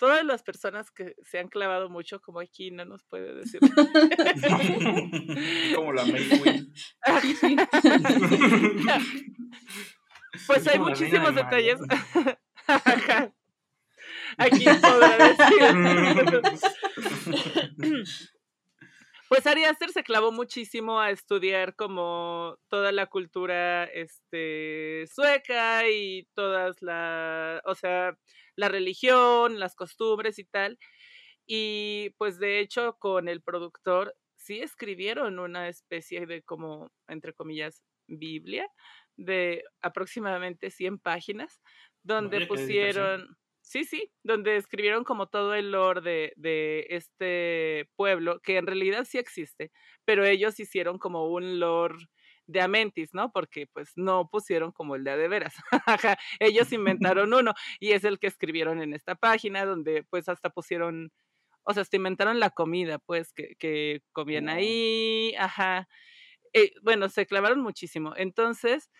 todas 0.00 0.24
las 0.24 0.42
personas 0.42 0.90
que 0.90 1.14
se 1.22 1.38
han 1.38 1.48
clavado 1.48 1.90
mucho, 1.90 2.22
como 2.22 2.40
aquí 2.40 2.70
no 2.70 2.86
nos 2.86 3.04
puede 3.04 3.34
decir. 3.34 3.60
Como 5.76 5.92
la 5.92 6.06
May 6.06 6.26
Queen. 6.28 6.72
Pues 10.46 10.60
Es 10.60 10.68
hay 10.68 10.78
muchísimos 10.78 11.34
del 11.34 11.44
detalles. 11.44 11.80
Aquí 14.38 14.64
podrá 14.80 15.18
decir. 15.18 16.40
Pues 19.28 19.44
Ari 19.46 19.64
Aster 19.64 19.90
se 19.90 20.04
clavó 20.04 20.30
muchísimo 20.30 21.00
a 21.00 21.10
estudiar 21.10 21.74
como 21.74 22.60
toda 22.68 22.92
la 22.92 23.06
cultura 23.06 23.82
este, 23.84 25.06
sueca 25.12 25.88
y 25.88 26.28
todas 26.34 26.80
la, 26.80 27.60
o 27.64 27.74
sea, 27.74 28.16
la 28.56 28.68
religión, 28.68 29.58
las 29.58 29.74
costumbres 29.74 30.38
y 30.38 30.44
tal. 30.44 30.78
Y 31.46 32.10
pues 32.18 32.38
de 32.38 32.60
hecho 32.60 32.96
con 32.98 33.28
el 33.28 33.42
productor 33.42 34.14
sí 34.36 34.60
escribieron 34.60 35.38
una 35.38 35.68
especie 35.68 36.26
de 36.26 36.42
como, 36.42 36.90
entre 37.08 37.34
comillas, 37.34 37.82
Biblia 38.06 38.68
de 39.16 39.64
aproximadamente 39.82 40.70
100 40.70 40.98
páginas, 40.98 41.60
donde 42.02 42.46
pusieron, 42.46 43.36
sí, 43.60 43.84
sí, 43.84 44.10
donde 44.22 44.56
escribieron 44.56 45.04
como 45.04 45.28
todo 45.28 45.54
el 45.54 45.72
lore 45.72 46.00
de, 46.00 46.32
de 46.36 46.86
este 46.90 47.90
pueblo, 47.96 48.40
que 48.40 48.56
en 48.56 48.66
realidad 48.66 49.04
sí 49.04 49.18
existe, 49.18 49.70
pero 50.04 50.24
ellos 50.24 50.58
hicieron 50.58 50.98
como 50.98 51.28
un 51.28 51.60
lore 51.60 52.06
de 52.50 52.60
Amentis, 52.60 53.14
¿no? 53.14 53.32
Porque 53.32 53.66
pues 53.72 53.92
no 53.96 54.28
pusieron 54.28 54.72
como 54.72 54.96
el 54.96 55.04
de 55.04 55.10
a 55.12 55.16
de 55.16 55.28
veras. 55.28 55.54
Ellos 56.40 56.72
inventaron 56.72 57.32
uno 57.34 57.54
y 57.78 57.92
es 57.92 58.04
el 58.04 58.18
que 58.18 58.26
escribieron 58.26 58.82
en 58.82 58.94
esta 58.94 59.14
página 59.14 59.64
donde 59.64 60.04
pues 60.10 60.28
hasta 60.28 60.50
pusieron, 60.50 61.12
o 61.64 61.74
sea, 61.74 61.82
hasta 61.82 61.96
inventaron 61.96 62.40
la 62.40 62.50
comida, 62.50 62.98
pues 62.98 63.32
que, 63.32 63.54
que 63.58 64.02
comían 64.12 64.48
ahí, 64.48 65.34
ajá. 65.38 65.88
Eh, 66.52 66.72
bueno, 66.82 67.08
se 67.08 67.26
clavaron 67.26 67.60
muchísimo. 67.60 68.14
Entonces, 68.16 68.90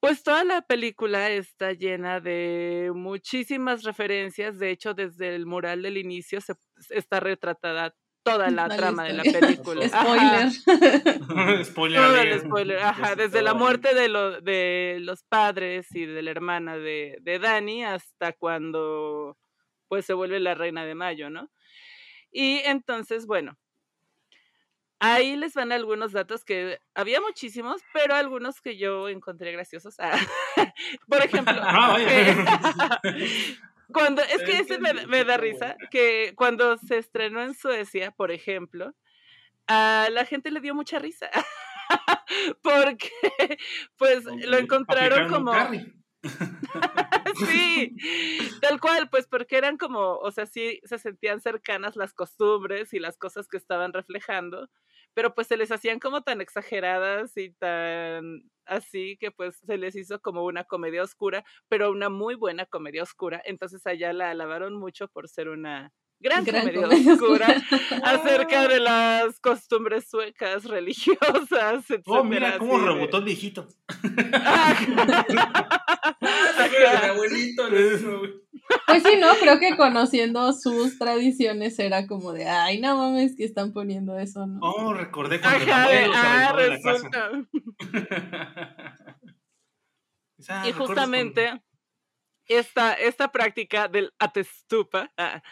pues 0.00 0.22
toda 0.22 0.44
la 0.44 0.62
película 0.62 1.30
está 1.30 1.72
llena 1.72 2.20
de 2.20 2.92
muchísimas 2.94 3.82
referencias. 3.82 4.58
De 4.58 4.70
hecho, 4.70 4.94
desde 4.94 5.34
el 5.34 5.46
mural 5.46 5.82
del 5.82 5.96
inicio 5.96 6.40
se, 6.40 6.54
está 6.90 7.20
retratada 7.20 7.94
toda 8.32 8.50
la 8.50 8.68
trama 8.68 9.04
de 9.04 9.12
la 9.14 9.22
película. 9.22 9.88
Spoiler. 9.88 10.50
Spoiler 11.64 12.00
Todo 12.02 12.16
el 12.16 12.40
spoiler, 12.40 12.78
ajá, 12.80 13.14
desde 13.16 13.42
la 13.42 13.54
muerte 13.54 13.94
de, 13.94 14.08
lo- 14.08 14.40
de 14.40 14.98
los 15.00 15.22
padres 15.24 15.94
y 15.94 16.06
de 16.06 16.22
la 16.22 16.30
hermana 16.30 16.76
de, 16.78 17.18
de 17.20 17.38
Dani 17.38 17.84
hasta 17.84 18.32
cuando 18.32 19.36
pues 19.88 20.04
se 20.04 20.12
vuelve 20.14 20.38
la 20.40 20.54
reina 20.54 20.84
de 20.84 20.94
mayo, 20.94 21.30
¿no? 21.30 21.50
Y 22.30 22.58
entonces, 22.66 23.24
bueno, 23.26 23.56
ahí 25.00 25.36
les 25.36 25.54
van 25.54 25.72
algunos 25.72 26.12
datos 26.12 26.44
que 26.44 26.78
había 26.94 27.20
muchísimos, 27.22 27.80
pero 27.94 28.14
algunos 28.14 28.60
que 28.60 28.76
yo 28.76 29.08
encontré 29.08 29.52
graciosos. 29.52 29.94
Ah, 30.00 30.18
Por 31.08 31.22
ejemplo, 31.24 31.54
Ah, 31.56 31.96
que- 33.02 33.56
cuando, 33.92 34.22
es 34.22 34.42
que 34.42 34.52
Es 34.52 34.60
ese 34.60 34.78
que 34.78 35.06
me, 35.06 35.24
da 35.24 35.36
risa, 35.36 35.76
que 35.90 36.32
cuando 36.36 36.76
se 36.78 36.98
estrenó 36.98 37.42
en 37.42 37.54
Suecia, 37.54 38.10
por 38.10 38.30
ejemplo, 38.30 38.94
a 39.66 40.08
la 40.10 40.24
gente 40.24 40.50
le 40.50 40.60
dio 40.60 40.74
mucha 40.74 40.98
risa. 40.98 41.30
Porque, 42.62 43.10
pues, 43.96 44.24
lo 44.24 44.58
encontraron 44.58 45.28
como. 45.28 45.52
Sí, 47.46 47.94
tal 48.60 48.80
cual, 48.80 49.08
pues 49.10 49.26
porque 49.28 49.56
eran 49.56 49.76
como, 49.76 50.16
o 50.16 50.30
sea, 50.32 50.46
sí 50.46 50.80
se 50.84 50.98
sentían 50.98 51.40
cercanas 51.40 51.94
las 51.94 52.12
costumbres 52.12 52.92
y 52.92 52.98
las 52.98 53.18
cosas 53.18 53.46
que 53.46 53.56
estaban 53.56 53.92
reflejando, 53.92 54.68
pero 55.14 55.34
pues 55.34 55.46
se 55.46 55.56
les 55.56 55.70
hacían 55.70 56.00
como 56.00 56.22
tan 56.22 56.40
exageradas 56.40 57.36
y 57.36 57.50
tan 57.52 58.42
así 58.68 59.16
que 59.18 59.30
pues 59.30 59.56
se 59.66 59.78
les 59.78 59.96
hizo 59.96 60.20
como 60.20 60.44
una 60.44 60.64
comedia 60.64 61.02
oscura, 61.02 61.44
pero 61.68 61.90
una 61.90 62.08
muy 62.08 62.34
buena 62.34 62.66
comedia 62.66 63.02
oscura. 63.02 63.42
Entonces 63.44 63.86
allá 63.86 64.12
la 64.12 64.30
alabaron 64.30 64.74
mucho 64.74 65.08
por 65.08 65.28
ser 65.28 65.48
una 65.48 65.92
gran, 66.20 66.44
Gran 66.44 66.62
comedia, 66.62 66.82
comedia 66.82 67.12
oscura 67.14 67.46
oscura. 67.46 68.00
acerca 68.04 68.68
de 68.68 68.80
las 68.80 69.40
costumbres 69.40 70.08
suecas, 70.08 70.64
religiosas, 70.70 71.90
etc. 71.90 72.02
Oh, 72.06 72.24
mira 72.24 72.58
cómo 72.58 72.78
rebotó 72.78 73.18
el 73.18 73.24
viejito. 73.24 73.66
El 76.78 77.10
abuelito, 77.10 77.68
¿no? 77.68 78.18
güey. 78.18 78.47
Pues 78.86 79.02
sí, 79.02 79.16
¿no? 79.18 79.34
Creo 79.40 79.58
que 79.58 79.76
conociendo 79.76 80.52
sus 80.52 80.98
tradiciones 80.98 81.78
era 81.78 82.06
como 82.06 82.32
de, 82.32 82.46
ay, 82.46 82.80
no 82.80 82.96
mames, 82.96 83.36
que 83.36 83.44
están 83.44 83.72
poniendo 83.72 84.18
eso, 84.18 84.46
¿no? 84.46 84.60
Oh, 84.62 84.92
recordé 84.94 85.40
cuando 85.40 85.64
el 85.64 85.70
Ajá, 85.70 85.88
se 85.88 86.04
ah, 86.14 86.52
resulta. 86.52 87.30
Ah, 90.48 90.62
y 90.66 90.72
¿recuerdas 90.72 90.76
justamente 90.76 91.62
esta, 92.46 92.94
esta 92.94 93.30
práctica 93.30 93.88
del 93.88 94.12
atestupa, 94.18 95.12
ah, 95.16 95.42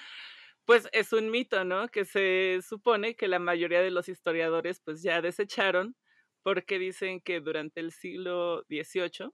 pues 0.64 0.88
es 0.92 1.12
un 1.12 1.30
mito, 1.30 1.64
¿no? 1.64 1.88
Que 1.88 2.04
se 2.04 2.60
supone 2.66 3.14
que 3.14 3.28
la 3.28 3.38
mayoría 3.38 3.80
de 3.80 3.90
los 3.90 4.08
historiadores 4.08 4.80
pues 4.80 5.02
ya 5.02 5.20
desecharon 5.20 5.96
porque 6.42 6.78
dicen 6.78 7.20
que 7.20 7.40
durante 7.40 7.80
el 7.80 7.92
siglo 7.92 8.64
XVIII 8.68 9.30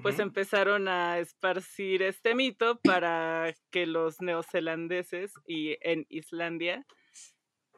pues 0.00 0.18
empezaron 0.18 0.88
a 0.88 1.18
esparcir 1.18 2.02
este 2.02 2.34
mito 2.34 2.80
para 2.82 3.54
que 3.70 3.86
los 3.86 4.20
neozelandeses 4.22 5.34
y 5.46 5.76
en 5.82 6.06
Islandia 6.08 6.86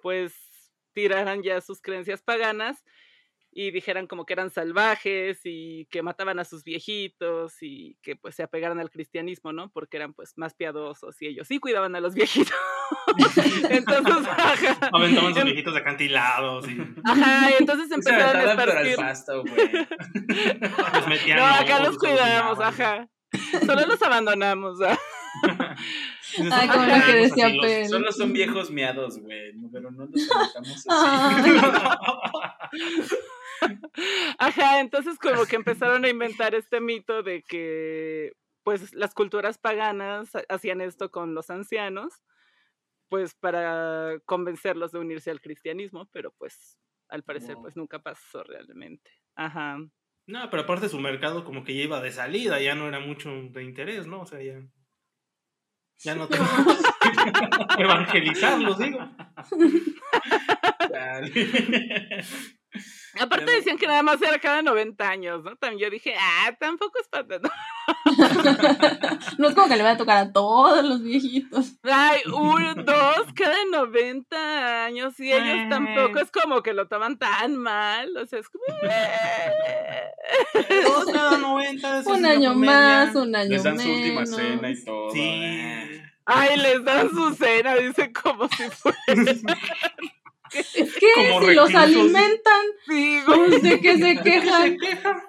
pues 0.00 0.34
tiraran 0.92 1.42
ya 1.42 1.60
sus 1.60 1.80
creencias 1.80 2.22
paganas 2.22 2.84
y 3.56 3.70
dijeran 3.70 4.08
como 4.08 4.26
que 4.26 4.32
eran 4.32 4.50
salvajes 4.50 5.40
y 5.44 5.86
que 5.86 6.02
mataban 6.02 6.40
a 6.40 6.44
sus 6.44 6.64
viejitos 6.64 7.54
y 7.62 7.96
que 8.02 8.16
pues 8.16 8.34
se 8.34 8.42
apegaran 8.42 8.80
al 8.80 8.90
cristianismo, 8.90 9.52
¿no? 9.52 9.70
Porque 9.70 9.96
eran 9.96 10.12
pues 10.12 10.32
más 10.36 10.54
piadosos 10.54 11.22
y 11.22 11.28
ellos 11.28 11.46
sí 11.46 11.60
cuidaban 11.60 11.94
a 11.94 12.00
los 12.00 12.14
viejitos. 12.14 12.52
Entonces, 13.70 14.26
ajá, 14.28 14.90
Aventaban 14.92 15.34
sus 15.34 15.44
viejitos 15.44 15.76
acantilados 15.76 16.68
y 16.68 16.76
ajá, 17.04 17.50
y 17.50 17.54
entonces 17.60 17.90
empezaron 17.92 18.36
a 18.36 18.50
esparcir. 18.50 18.96
pasto, 18.96 19.42
güey. 19.42 19.70
los 20.94 21.08
metían. 21.08 21.38
No, 21.38 21.44
acá 21.44 21.78
los 21.78 21.96
cuidamos, 21.96 22.58
obligaban. 22.58 22.62
ajá. 22.62 23.08
Solo 23.64 23.86
los 23.86 24.02
abandonamos. 24.02 24.80
¿ah? 24.82 24.98
Ay, 26.52 26.68
como 26.68 26.86
lo 26.86 27.06
que 27.06 27.12
los 27.12 27.30
decía. 27.30 27.48
Pel. 27.60 27.88
Solo 27.88 28.12
son 28.12 28.32
viejos 28.32 28.70
miados, 28.70 29.18
güey. 29.18 29.52
no, 29.54 29.68
Pero 29.72 29.90
no 29.90 30.06
los 30.06 30.30
aventamos 30.30 30.86
así. 30.88 31.50
Ajá, 34.38 34.80
entonces 34.80 35.18
como 35.18 35.44
que 35.46 35.56
empezaron 35.56 36.04
a 36.04 36.08
inventar 36.08 36.54
este 36.54 36.80
mito 36.80 37.22
de 37.22 37.42
que 37.42 38.32
pues 38.62 38.94
las 38.94 39.14
culturas 39.14 39.58
paganas 39.58 40.34
ha- 40.34 40.44
hacían 40.48 40.80
esto 40.80 41.10
con 41.10 41.34
los 41.34 41.50
ancianos, 41.50 42.12
pues 43.08 43.34
para 43.34 44.18
convencerlos 44.24 44.92
de 44.92 44.98
unirse 45.00 45.30
al 45.30 45.40
cristianismo, 45.40 46.08
pero 46.12 46.32
pues 46.38 46.78
al 47.08 47.22
parecer 47.22 47.54
Wow. 47.54 47.62
pues 47.64 47.76
nunca 47.76 47.98
pasó 48.00 48.42
realmente. 48.44 49.10
Ajá. 49.36 49.78
No, 50.26 50.48
pero 50.50 50.62
aparte 50.62 50.88
su 50.88 50.98
mercado 50.98 51.44
como 51.44 51.64
que 51.64 51.74
ya 51.76 51.82
iba 51.82 52.00
de 52.00 52.10
salida, 52.10 52.58
ya 52.60 52.74
no 52.74 52.88
era 52.88 52.98
mucho 53.00 53.30
de 53.30 53.62
interés, 53.62 54.06
¿no? 54.06 54.22
O 54.22 54.26
sea, 54.26 54.42
ya. 54.42 54.62
Ya 56.02 56.14
no 56.14 56.26
te 56.26 56.38
evangelizarlos, 57.78 58.78
digo. 58.78 58.98
Aparte 63.20 63.44
Ya 63.46 63.52
no- 63.52 63.56
decían 63.58 63.78
que 63.78 63.86
nada 63.86 64.02
más 64.02 64.20
era 64.22 64.38
cada 64.38 64.62
90 64.62 65.08
años, 65.08 65.42
¿no? 65.44 65.56
También 65.56 65.80
yo 65.80 65.90
dije, 65.90 66.14
ah, 66.18 66.54
tampoco 66.58 66.98
es 67.00 67.08
para 67.08 67.26
tanto. 67.26 67.50
No 69.38 69.48
es 69.48 69.54
como 69.54 69.68
que 69.68 69.76
le 69.76 69.82
va 69.82 69.90
a 69.92 69.96
tocar 69.96 70.16
a 70.18 70.32
todos 70.32 70.84
los 70.84 71.02
viejitos. 71.02 71.74
Ay, 71.82 72.20
uno, 72.32 72.74
dos, 72.74 73.26
cada 73.34 73.56
90 73.70 74.84
años 74.86 75.18
y 75.20 75.32
ellos 75.32 75.68
tampoco 75.70 76.18
Eh. 76.18 76.22
es 76.22 76.30
como 76.30 76.62
que 76.62 76.72
lo 76.72 76.86
toman 76.88 77.18
tan 77.18 77.56
mal, 77.56 78.16
o 78.16 78.26
sea, 78.26 78.38
es 78.40 78.48
como... 78.48 78.64
Todos 80.84 81.12
cada 81.12 81.38
90. 81.38 81.88
esa 81.88 82.00
es 82.00 82.06
Un 82.06 82.24
año 82.26 82.54
más, 82.54 83.14
un 83.14 83.34
año 83.34 83.50
Les 83.50 83.62
dan 83.62 83.78
su 83.78 83.88
última 83.88 84.20
menos. 84.22 84.36
cena 84.36 84.70
y 84.70 84.84
todo. 84.84 85.10
Sí. 85.10 85.20
eh. 85.22 86.02
Ay, 86.26 86.56
les 86.56 86.84
dan 86.84 87.10
su 87.10 87.34
cena, 87.34 87.74
dice 87.76 88.12
como 88.12 88.48
si 88.48 88.64
fuera... 88.70 88.98
Es 90.74 90.94
que 90.94 91.06
Como 91.14 91.46
si 91.46 91.54
los 91.54 91.74
alimentan, 91.74 92.66
Sí, 92.86 93.22
güey. 93.26 93.48
pues 93.50 93.62
de 93.62 93.80
que 93.80 93.98
se 93.98 94.22
quejan. 94.22 94.62
Se 94.62 94.76
quejan. 94.78 95.22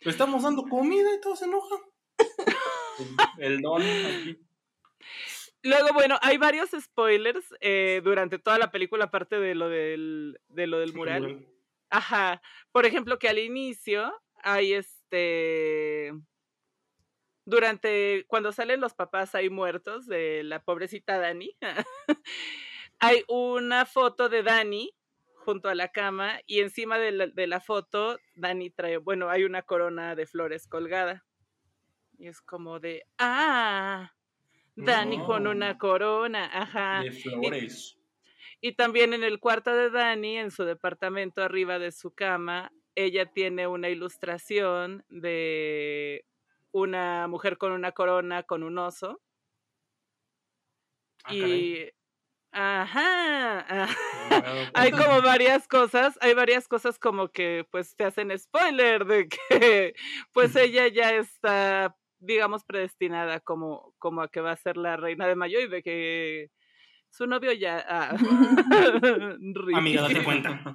Le 0.00 0.10
estamos 0.10 0.42
dando 0.42 0.62
comida 0.64 1.14
y 1.14 1.20
todos 1.20 1.38
se 1.38 1.44
enojan. 1.46 1.78
El 3.38 3.60
don 3.60 3.82
aquí. 3.82 4.38
Luego, 5.64 5.92
bueno, 5.94 6.18
hay 6.22 6.38
varios 6.38 6.70
spoilers 6.78 7.44
eh, 7.60 8.00
durante 8.02 8.38
toda 8.38 8.58
la 8.58 8.70
película, 8.72 9.04
aparte 9.04 9.38
de 9.38 9.54
lo 9.54 9.68
del, 9.68 10.40
de 10.48 10.66
lo 10.66 10.78
del 10.80 10.92
mural. 10.92 11.46
Ajá. 11.88 12.42
Por 12.72 12.84
ejemplo, 12.84 13.18
que 13.18 13.28
al 13.28 13.38
inicio 13.38 14.12
hay 14.42 14.72
este. 14.74 16.12
Durante. 17.44 18.24
Cuando 18.28 18.50
salen 18.52 18.80
los 18.80 18.94
papás 18.94 19.34
ahí 19.34 19.50
muertos 19.50 20.06
de 20.06 20.42
la 20.42 20.64
pobrecita 20.64 21.18
Dani. 21.18 21.56
Hay 23.02 23.24
una 23.26 23.84
foto 23.84 24.28
de 24.28 24.44
Dani 24.44 24.94
junto 25.34 25.68
a 25.68 25.74
la 25.74 25.88
cama 25.88 26.38
y 26.46 26.60
encima 26.60 26.98
de 26.98 27.10
la, 27.10 27.26
de 27.26 27.48
la 27.48 27.60
foto 27.60 28.16
Dani 28.36 28.70
trae. 28.70 28.98
Bueno, 28.98 29.28
hay 29.28 29.42
una 29.42 29.62
corona 29.62 30.14
de 30.14 30.24
flores 30.24 30.68
colgada. 30.68 31.24
Y 32.16 32.28
es 32.28 32.40
como 32.40 32.78
de. 32.78 33.04
¡Ah! 33.18 34.12
Dani 34.76 35.18
con 35.24 35.48
una 35.48 35.78
corona. 35.78 36.48
Ajá. 36.52 37.02
De 37.02 37.10
flores. 37.10 37.98
Y 38.60 38.74
también 38.74 39.12
en 39.14 39.24
el 39.24 39.40
cuarto 39.40 39.74
de 39.74 39.90
Dani, 39.90 40.38
en 40.38 40.52
su 40.52 40.62
departamento 40.62 41.42
arriba 41.42 41.80
de 41.80 41.90
su 41.90 42.14
cama, 42.14 42.70
ella 42.94 43.26
tiene 43.26 43.66
una 43.66 43.88
ilustración 43.88 45.04
de 45.08 46.24
una 46.70 47.26
mujer 47.26 47.58
con 47.58 47.72
una 47.72 47.90
corona 47.90 48.44
con 48.44 48.62
un 48.62 48.78
oso. 48.78 49.20
Ah, 51.24 51.34
y 51.34 51.90
ajá, 52.52 53.60
ajá. 53.82 53.96
Wow. 54.30 54.40
hay 54.74 54.90
como 54.92 55.22
varias 55.22 55.66
cosas, 55.66 56.18
hay 56.20 56.34
varias 56.34 56.68
cosas 56.68 56.98
como 56.98 57.28
que 57.28 57.66
pues 57.70 57.96
te 57.96 58.04
hacen 58.04 58.36
spoiler 58.38 59.04
de 59.04 59.28
que 59.28 59.94
pues 60.32 60.54
ella 60.56 60.88
ya 60.88 61.14
está 61.14 61.96
digamos 62.18 62.64
predestinada 62.64 63.40
como 63.40 63.94
como 63.98 64.22
a 64.22 64.28
que 64.28 64.40
va 64.40 64.52
a 64.52 64.56
ser 64.56 64.76
la 64.76 64.96
reina 64.96 65.26
de 65.26 65.34
Mayo 65.34 65.60
y 65.60 65.68
de 65.68 65.82
que 65.82 66.50
su 67.12 67.26
novio 67.26 67.52
ya 67.52 67.84
ah. 67.86 68.16
Amiga, 69.74 70.02
date 70.02 70.24
cuenta. 70.24 70.74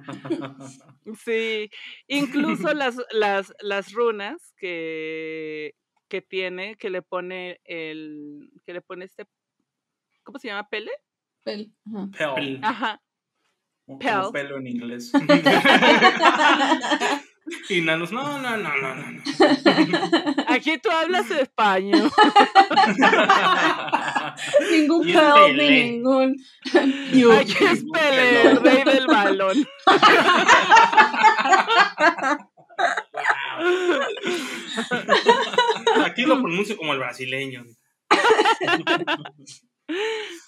Sí, 1.23 1.69
incluso 2.07 2.73
las, 2.73 2.95
las, 3.11 3.51
las 3.59 3.91
runas 3.91 4.53
que, 4.55 5.73
que 6.07 6.21
tiene, 6.21 6.75
que 6.75 6.91
le 6.91 7.01
pone 7.01 7.59
el, 7.63 8.51
que 8.65 8.73
le 8.73 8.81
pone 8.81 9.05
este, 9.05 9.25
¿cómo 10.23 10.37
se 10.37 10.49
llama? 10.49 10.69
¿Pele? 10.69 10.91
Pel. 11.47 11.71
Ajá. 11.95 12.35
Pel. 12.35 12.59
Ajá. 12.61 12.99
Un- 13.85 13.99
Pel. 13.99 14.19
un 14.19 14.31
pelo 14.33 14.57
en 14.57 14.67
inglés. 14.67 15.11
y 17.69 17.79
nanos, 17.79 18.11
no, 18.11 18.37
no, 18.37 18.57
no, 18.57 18.75
no, 18.75 18.95
no. 18.95 19.11
no. 19.11 19.21
Aquí 20.49 20.77
tú 20.79 20.89
hablas 20.91 21.31
español. 21.31 22.11
ningún 24.71 25.05
pel 25.05 25.15
Pelé. 25.45 25.69
ni 25.69 25.83
ningún. 25.91 26.35
Aquí 27.39 27.63
es 27.63 27.85
Pele, 27.93 28.41
el 28.41 28.57
rey 28.61 28.83
del 28.83 29.07
balón. 29.07 29.65
Aquí 36.05 36.23
lo 36.23 36.39
pronuncio 36.41 36.77
como 36.77 36.93
el 36.93 36.99
brasileño. 36.99 37.65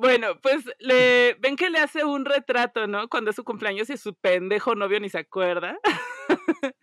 Bueno, 0.00 0.40
pues 0.40 0.64
le 0.78 1.34
ven 1.40 1.56
que 1.56 1.68
le 1.68 1.78
hace 1.78 2.04
un 2.06 2.24
retrato, 2.24 2.86
¿no? 2.86 3.06
Cuando 3.10 3.28
es 3.30 3.36
su 3.36 3.44
cumpleaños 3.44 3.90
y 3.90 3.98
su 3.98 4.14
pendejo 4.14 4.74
novio 4.74 4.98
ni 4.98 5.10
se 5.10 5.18
acuerda. 5.18 5.78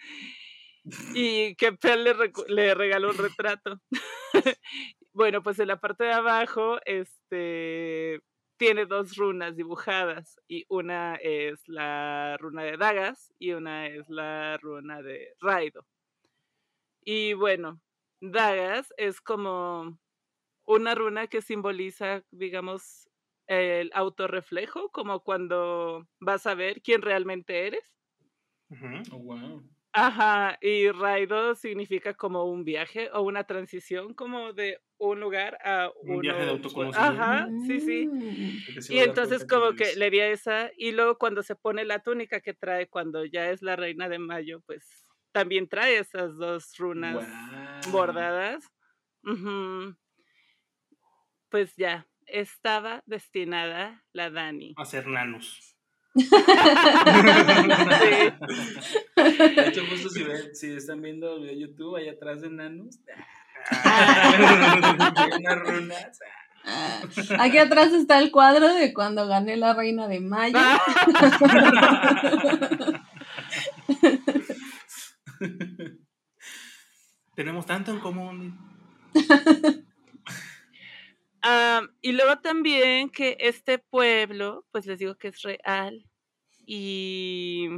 y 1.16 1.56
que 1.56 1.74
Pel 1.74 2.04
le, 2.04 2.14
le 2.48 2.76
regaló 2.76 3.10
un 3.10 3.18
retrato. 3.18 3.82
bueno, 5.14 5.42
pues 5.42 5.58
en 5.58 5.70
la 5.70 5.80
parte 5.80 6.04
de 6.04 6.14
abajo, 6.14 6.78
este 6.86 8.22
tiene 8.58 8.86
dos 8.86 9.16
runas 9.16 9.56
dibujadas 9.56 10.40
y 10.48 10.66
una 10.70 11.16
es 11.16 11.68
la 11.68 12.38
runa 12.38 12.64
de 12.64 12.78
Dagas 12.78 13.34
y 13.40 13.54
una 13.54 13.88
es 13.88 14.08
la 14.10 14.58
runa 14.58 15.02
de 15.02 15.34
Raido. 15.42 15.88
Y 17.04 17.34
bueno, 17.34 17.82
Dagas 18.22 18.94
es 18.98 19.22
como 19.22 19.98
una 20.68 20.96
runa 20.96 21.28
que 21.28 21.42
simboliza, 21.42 22.24
digamos, 22.32 23.07
el 23.48 23.92
autorreflejo, 23.94 24.90
como 24.92 25.24
cuando 25.24 26.08
vas 26.20 26.46
a 26.48 26.56
ver 26.56 26.82
quién 26.82 27.02
realmente 27.02 27.68
eres. 27.68 27.84
Oh, 29.12 29.18
wow. 29.18 29.64
Ajá, 29.94 30.60
y 30.62 30.92
Raido 30.92 31.56
significa 31.56 32.14
como 32.14 32.46
un 32.46 32.64
viaje 32.64 33.10
o 33.14 33.22
una 33.22 33.46
transición 33.46 34.14
como 34.14 34.54
de 34.54 34.80
un 35.00 35.20
lugar 35.20 35.58
a 35.64 35.90
Un 36.04 36.22
viaje 36.22 36.46
de 36.46 36.52
autoconocimiento. 36.52 37.20
Ajá, 37.20 37.50
sí, 37.66 37.80
sí. 37.80 38.08
Mm. 38.08 38.50
Y 38.90 39.00
entonces 39.00 39.44
como 39.46 39.74
que 39.74 39.96
le 39.96 40.12
di 40.12 40.20
a 40.20 40.30
esa 40.30 40.70
y 40.78 40.92
luego 40.92 41.18
cuando 41.18 41.42
se 41.42 41.56
pone 41.56 41.84
la 41.84 42.00
túnica 42.00 42.42
que 42.42 42.54
trae 42.54 42.88
cuando 42.88 43.26
ya 43.26 43.50
es 43.50 43.62
la 43.64 43.76
reina 43.76 44.08
de 44.08 44.20
mayo, 44.20 44.62
pues 44.68 45.06
también 45.32 45.68
trae 45.68 45.98
esas 45.98 46.38
dos 46.38 46.76
runas 46.78 47.18
bordadas. 47.92 48.64
Pues 51.50 51.76
ya, 51.76 52.08
estaba 52.28 53.02
destinada 53.06 54.04
la 54.14 54.30
Dani. 54.30 54.74
A 54.78 54.86
ser 54.86 55.08
nanos. 55.08 55.76
De 56.14 56.24
hecho, 59.68 59.82
justo 59.90 60.10
si, 60.10 60.24
ven- 60.24 60.56
si 60.56 60.72
están 60.72 61.02
viendo 61.02 61.36
el 61.36 61.42
video 61.44 61.56
de 61.56 61.60
YouTube, 61.62 61.96
allá 61.98 62.14
atrás 62.14 62.42
de 62.42 62.50
Nanos, 62.50 63.00
Ah. 63.70 65.14
hay 65.16 65.32
unas 65.40 65.60
runas. 65.60 66.20
Ah, 66.66 67.02
Aquí 67.40 67.58
atrás 67.60 67.92
está 67.94 68.18
el 68.20 68.32
cuadro 68.32 68.74
de 68.74 68.94
cuando 68.94 69.28
gané 69.28 69.58
la 69.58 69.74
reina 69.74 70.08
de 70.08 70.20
mayo. 70.22 70.58
Tenemos 77.36 77.66
tanto 77.66 77.92
en 77.92 78.00
común. 78.00 78.58
Am, 81.50 81.96
y 82.02 82.12
luego 82.12 82.40
también 82.42 83.10
que 83.10 83.38
este 83.40 83.80
pueblo, 83.80 84.66
pues 84.72 84.86
les 84.86 85.00
digo 85.00 85.16
que 85.16 85.30
es 85.30 85.42
real. 85.44 86.06
Y 86.66 87.70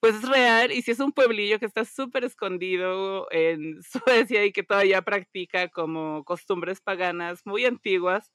pues 0.00 0.16
es 0.16 0.28
real. 0.28 0.72
Y 0.72 0.82
si 0.82 0.92
es 0.92 1.00
un 1.00 1.12
pueblillo 1.12 1.58
que 1.58 1.66
está 1.66 1.84
súper 1.84 2.24
escondido 2.24 3.26
en 3.30 3.82
Suecia 4.30 4.44
y 4.44 4.52
que 4.52 4.62
todavía 4.62 5.02
practica 5.02 5.68
como 5.68 6.24
costumbres 6.24 6.80
paganas 6.80 7.42
muy 7.44 7.64
antiguas. 7.64 8.32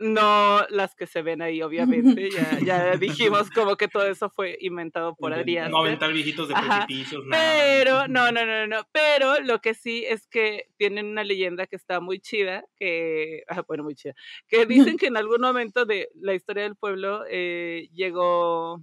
No 0.00 0.66
las 0.70 0.94
que 0.94 1.06
se 1.06 1.20
ven 1.20 1.42
ahí, 1.42 1.60
obviamente. 1.62 2.30
Ya, 2.40 2.58
ya 2.64 2.96
dijimos 2.96 3.50
como 3.50 3.76
que 3.76 3.86
todo 3.86 4.06
eso 4.06 4.30
fue 4.30 4.56
inventado 4.60 5.14
por. 5.14 5.34
Arias. 5.34 5.70
No 5.70 5.78
aventar 5.78 6.10
viejitos 6.12 6.48
de 6.48 6.54
Ajá, 6.54 6.86
precipicios, 6.86 7.24
nada. 7.26 7.42
Pero, 7.42 8.08
no, 8.08 8.32
no, 8.32 8.46
no, 8.46 8.66
no. 8.66 8.86
Pero 8.92 9.40
lo 9.40 9.60
que 9.60 9.74
sí 9.74 10.06
es 10.08 10.26
que 10.26 10.68
tienen 10.78 11.06
una 11.06 11.22
leyenda 11.22 11.66
que 11.66 11.76
está 11.76 12.00
muy 12.00 12.18
chida, 12.18 12.64
que, 12.76 13.42
ah, 13.48 13.62
bueno, 13.68 13.84
muy 13.84 13.94
chida, 13.94 14.14
que 14.48 14.64
dicen 14.64 14.96
que 14.96 15.06
en 15.08 15.18
algún 15.18 15.42
momento 15.42 15.84
de 15.84 16.08
la 16.14 16.32
historia 16.32 16.62
del 16.62 16.76
pueblo 16.76 17.24
eh, 17.28 17.90
llegó 17.92 18.82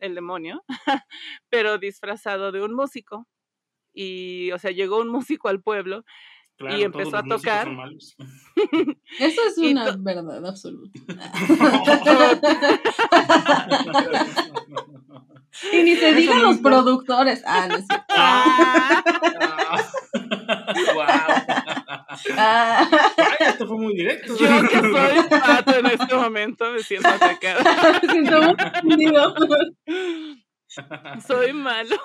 el 0.00 0.14
demonio, 0.14 0.62
pero 1.48 1.78
disfrazado 1.78 2.52
de 2.52 2.62
un 2.62 2.74
músico. 2.74 3.26
Y, 3.94 4.52
o 4.52 4.58
sea, 4.58 4.70
llegó 4.70 4.98
un 4.98 5.08
músico 5.08 5.48
al 5.48 5.62
pueblo 5.62 6.04
Claro, 6.58 6.76
y 6.76 6.82
empezó 6.82 7.10
todos 7.10 7.24
a 7.24 7.28
tocar. 7.36 7.68
Eso 9.20 9.40
es 9.46 9.58
Y 9.58 9.70
una 9.72 9.92
to- 9.92 9.96
verdad 10.00 10.44
absoluta. 10.46 10.98
Y 15.72 15.82
ni 15.82 15.96
se 15.96 16.14
digan 16.14 16.42
los 16.42 16.58
productores. 16.58 17.42
Ah, 17.46 17.66
no 17.68 17.76
es 17.76 17.86
cierto. 17.86 18.04
¡Ah! 18.10 19.02
wow. 20.94 21.04
Ah, 22.36 22.88
Ay, 23.16 23.36
esto 23.48 23.66
fue 23.66 23.76
muy 23.76 23.94
directo. 23.94 24.36
Yo 24.36 24.46
que 24.68 24.80
soy 24.80 25.28
pato 25.40 25.74
en 25.76 25.86
este 25.86 26.14
momento 26.14 26.70
me 26.72 26.82
siento 26.82 27.08
atacada. 27.08 28.00
me 28.02 28.08
siento 28.12 28.42
muy. 28.42 28.54
Soy 31.26 31.52
malo. 31.52 31.96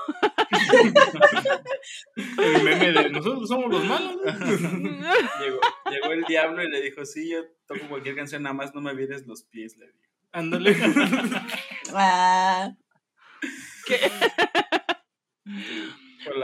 El 2.37 2.63
meme 2.63 2.91
de 2.91 3.09
nosotros 3.09 3.47
somos 3.47 3.71
los 3.71 3.83
malos. 3.85 4.15
Llegó, 4.25 5.59
llegó 5.91 6.11
el 6.11 6.23
diablo 6.23 6.63
y 6.63 6.69
le 6.69 6.81
dijo, 6.81 7.05
sí, 7.05 7.29
yo 7.29 7.39
toco 7.67 7.87
cualquier 7.89 8.15
canción, 8.15 8.43
nada 8.43 8.53
más 8.53 8.73
no 8.73 8.81
me 8.81 8.93
vires 8.93 9.27
los 9.27 9.43
pies, 9.43 9.77
le 9.77 9.87
dijo. 9.87 9.99
Ándale. 10.31 10.75
Ah, 11.95 12.71
¿Qué? 13.85 13.99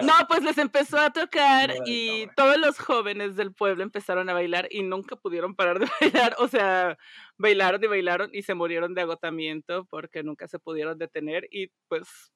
No, 0.03 0.13
pues 0.27 0.43
les 0.43 0.57
empezó 0.57 0.97
a 0.97 1.11
tocar 1.11 1.73
y 1.85 2.27
todos 2.35 2.57
los 2.57 2.79
jóvenes 2.79 3.35
del 3.35 3.53
pueblo 3.53 3.83
empezaron 3.83 4.29
a 4.29 4.33
bailar 4.33 4.67
y 4.71 4.83
nunca 4.83 5.15
pudieron 5.15 5.55
parar 5.55 5.79
de 5.79 5.87
bailar. 6.01 6.35
O 6.39 6.47
sea, 6.47 6.97
bailaron 7.37 7.83
y 7.83 7.87
bailaron 7.87 8.29
y 8.33 8.41
se 8.43 8.53
murieron 8.53 8.93
de 8.93 9.01
agotamiento 9.01 9.85
porque 9.85 10.23
nunca 10.23 10.47
se 10.47 10.59
pudieron 10.59 10.97
detener 10.97 11.47
y 11.51 11.71
pues 11.87 12.31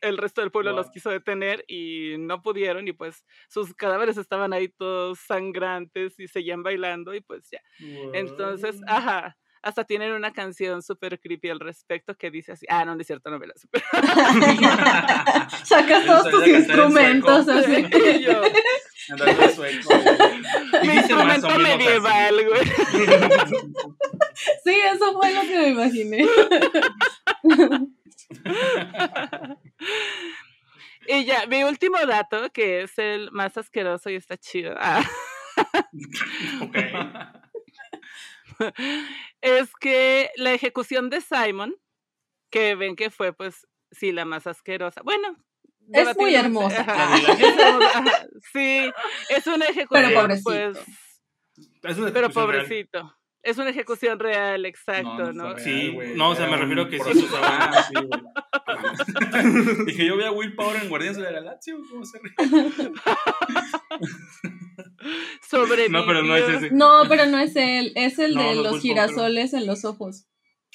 el 0.00 0.18
resto 0.18 0.40
del 0.40 0.50
pueblo 0.50 0.72
los 0.72 0.90
quiso 0.90 1.10
detener 1.10 1.64
y 1.66 2.16
no 2.18 2.42
pudieron 2.42 2.86
y 2.86 2.92
pues 2.92 3.24
sus 3.48 3.74
cadáveres 3.74 4.16
estaban 4.16 4.52
ahí 4.52 4.68
todos 4.68 5.18
sangrantes 5.20 6.18
y 6.20 6.28
seguían 6.28 6.62
bailando 6.62 7.14
y 7.14 7.20
pues 7.20 7.48
ya. 7.50 7.60
Entonces, 8.12 8.80
ajá. 8.86 9.36
Hasta 9.64 9.84
tienen 9.84 10.12
una 10.12 10.30
canción 10.32 10.82
súper 10.82 11.18
creepy 11.18 11.48
al 11.48 11.58
respecto 11.58 12.14
que 12.16 12.30
dice 12.30 12.52
así. 12.52 12.66
Ah, 12.68 12.84
no, 12.84 12.94
no 12.94 13.00
es 13.00 13.06
cierto, 13.06 13.30
no 13.30 13.38
me 13.38 13.46
la 13.46 13.54
supe. 13.56 13.82
Sacas 15.64 16.04
todos 16.04 16.30
tus 16.30 16.46
instrumentos 16.46 17.44
sueco. 17.64 17.88
así. 17.96 18.22
Yo, 18.22 18.42
sueco. 19.54 19.88
Mi 20.82 20.94
instrumento 20.94 21.58
medieval, 21.58 22.34
güey. 22.46 22.64
Sí, 24.64 24.74
eso 24.92 25.12
fue 25.18 25.32
lo 25.32 25.40
que 25.42 25.56
me 25.58 25.68
imaginé. 25.68 26.26
Y 31.06 31.24
ya, 31.24 31.46
mi 31.46 31.64
último 31.64 31.98
dato, 32.06 32.50
que 32.50 32.82
es 32.82 32.98
el 32.98 33.30
más 33.32 33.56
asqueroso 33.56 34.10
y 34.10 34.16
está 34.16 34.36
chido. 34.36 34.74
Ah, 34.78 35.02
Ok. 36.60 36.76
es 39.40 39.70
que 39.80 40.30
la 40.36 40.52
ejecución 40.52 41.10
de 41.10 41.20
Simon, 41.20 41.74
que 42.50 42.74
ven 42.74 42.96
que 42.96 43.10
fue, 43.10 43.32
pues, 43.32 43.66
sí, 43.90 44.12
la 44.12 44.24
más 44.24 44.46
asquerosa. 44.46 45.02
Bueno. 45.02 45.36
Es 45.92 46.16
muy 46.16 46.34
hermosa. 46.34 46.80
ajá, 46.80 47.16
es 47.32 48.40
sí, 48.52 48.90
es 49.28 49.46
una 49.46 49.66
ejecución, 49.66 50.14
pobrecito. 50.14 50.44
pues, 50.44 50.78
Es 51.82 51.98
una 51.98 52.10
pero 52.12 52.26
ejecución 52.28 52.48
real. 52.50 53.14
Es 53.44 53.58
una 53.58 53.70
ejecución 53.70 54.18
real, 54.18 54.64
exacto, 54.64 55.32
¿no? 55.32 55.58
Sí, 55.58 55.88
güey, 55.88 56.16
no, 56.16 56.30
o 56.30 56.34
sea, 56.34 56.46
me 56.46 56.56
refiero 56.56 56.84
un 56.84 56.88
que 56.88 56.98
sí 56.98 57.10
usaba. 57.10 57.46
Ah, 57.46 57.82
sí, 57.86 57.94
güey. 57.94 59.84
Dije, 59.86 60.06
yo 60.06 60.16
vi 60.16 60.24
a 60.24 60.32
Will 60.32 60.54
Power 60.54 60.82
en 60.82 60.88
Guardianes 60.88 61.18
de 61.18 61.24
la 61.24 61.30
Galaxia, 61.32 61.74
¿cómo 61.90 62.04
se 62.06 62.18
ríe? 62.20 62.32
Sobrevivió. 65.42 66.00
No, 66.00 66.06
pero 66.06 66.22
no 66.22 66.36
es 66.36 66.48
ese. 66.48 66.70
No, 66.70 67.02
pero 67.08 67.26
no 67.26 67.38
es 67.38 67.54
él, 67.56 67.92
es 67.96 68.18
el 68.18 68.34
No, 68.34 68.42
de 68.42 68.54
no 68.54 68.62
los 68.62 68.80
girasoles 68.80 69.52
en 69.52 69.66
los 69.66 69.84
ojos. 69.84 70.26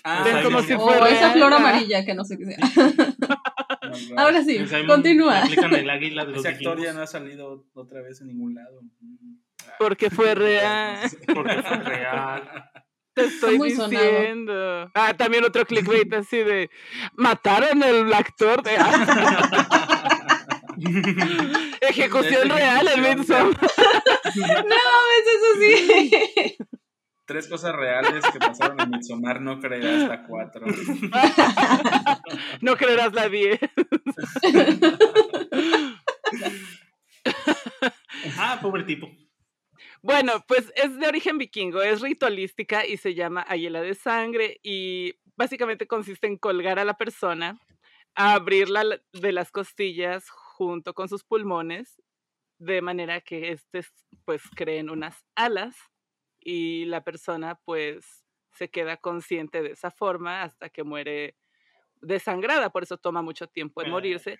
Ah, 0.03 0.41
como 0.43 0.61
si 0.61 0.73
O 0.73 1.05
esa 1.07 1.31
flor 1.31 1.53
amarilla 1.53 2.05
que 2.05 2.13
no 2.13 2.23
sé 2.23 2.37
qué 2.37 2.45
sea. 2.45 2.57
no, 2.77 3.89
no. 3.89 4.17
Ahora 4.21 4.43
sí, 4.43 4.59
continúa. 4.87 5.39
le 5.39 5.45
aplican 5.45 5.73
el 5.73 5.89
águila 5.89 6.25
de 6.25 6.31
los 6.33 6.45
Esa 6.45 6.49
actor 6.55 6.81
ya 6.81 6.93
no 6.93 7.01
ha 7.01 7.07
salido 7.07 7.65
otra 7.73 8.01
vez 8.01 8.21
en 8.21 8.27
ningún 8.27 8.55
lado. 8.55 8.81
Porque 9.77 10.09
fue 10.09 10.35
real. 10.45 11.09
Porque 11.33 11.61
fue 11.63 11.77
real. 11.77 12.69
Te 13.13 13.25
estoy 13.25 13.57
muy 13.57 13.71
sonado. 13.71 13.89
diciendo. 13.89 14.91
Ah, 14.93 15.13
también 15.17 15.43
otro 15.43 15.65
clickbait 15.65 16.13
así 16.13 16.37
de 16.37 16.69
mataron 17.15 17.83
al 17.83 18.13
actor 18.13 18.63
de 18.63 18.77
ejecución 21.81 22.49
real 22.49 22.87
en 22.87 23.01
Midsommar. 23.01 23.57
No, 24.35 24.75
es 25.17 25.27
eso 25.27 25.55
sí. 25.59 26.55
Tres 27.25 27.47
cosas 27.47 27.75
reales 27.75 28.23
que 28.31 28.39
pasaron 28.39 28.79
en 28.79 28.89
Midsommar, 28.89 29.41
no 29.41 29.59
creerás 29.59 30.03
hasta 30.03 30.23
cuatro. 30.25 30.65
No 32.61 32.75
creerás 32.77 33.13
la 33.13 33.27
10. 33.29 33.59
Ah, 38.37 38.59
pobre 38.61 38.83
tipo. 38.83 39.09
Bueno, 40.01 40.43
pues 40.47 40.71
es 40.75 40.97
de 40.97 41.07
origen 41.07 41.37
vikingo, 41.37 41.81
es 41.81 42.01
ritualística 42.01 42.85
y 42.85 42.97
se 42.97 43.15
llama 43.15 43.45
Águila 43.47 43.81
de 43.81 43.93
Sangre 43.95 44.59
y 44.63 45.15
básicamente 45.35 45.87
consiste 45.87 46.27
en 46.27 46.37
colgar 46.37 46.79
a 46.79 46.85
la 46.85 46.95
persona, 46.95 47.59
abrirla 48.15 48.83
la- 48.83 49.01
de 49.13 49.31
las 49.33 49.51
costillas 49.51 50.29
junto 50.29 50.93
con 50.93 51.09
sus 51.09 51.23
pulmones, 51.23 52.01
de 52.59 52.81
manera 52.81 53.21
que 53.21 53.51
estos 53.51 53.87
pues 54.25 54.43
creen 54.55 54.89
unas 54.89 55.25
alas 55.35 55.75
y 56.39 56.85
la 56.85 57.03
persona 57.03 57.59
pues 57.65 58.25
se 58.53 58.69
queda 58.69 58.97
consciente 58.97 59.61
de 59.61 59.71
esa 59.71 59.91
forma 59.91 60.43
hasta 60.43 60.69
que 60.69 60.83
muere 60.83 61.37
desangrada, 62.01 62.71
por 62.71 62.83
eso 62.83 62.97
toma 62.97 63.21
mucho 63.21 63.47
tiempo 63.47 63.81
en 63.81 63.89
morirse. 63.89 64.39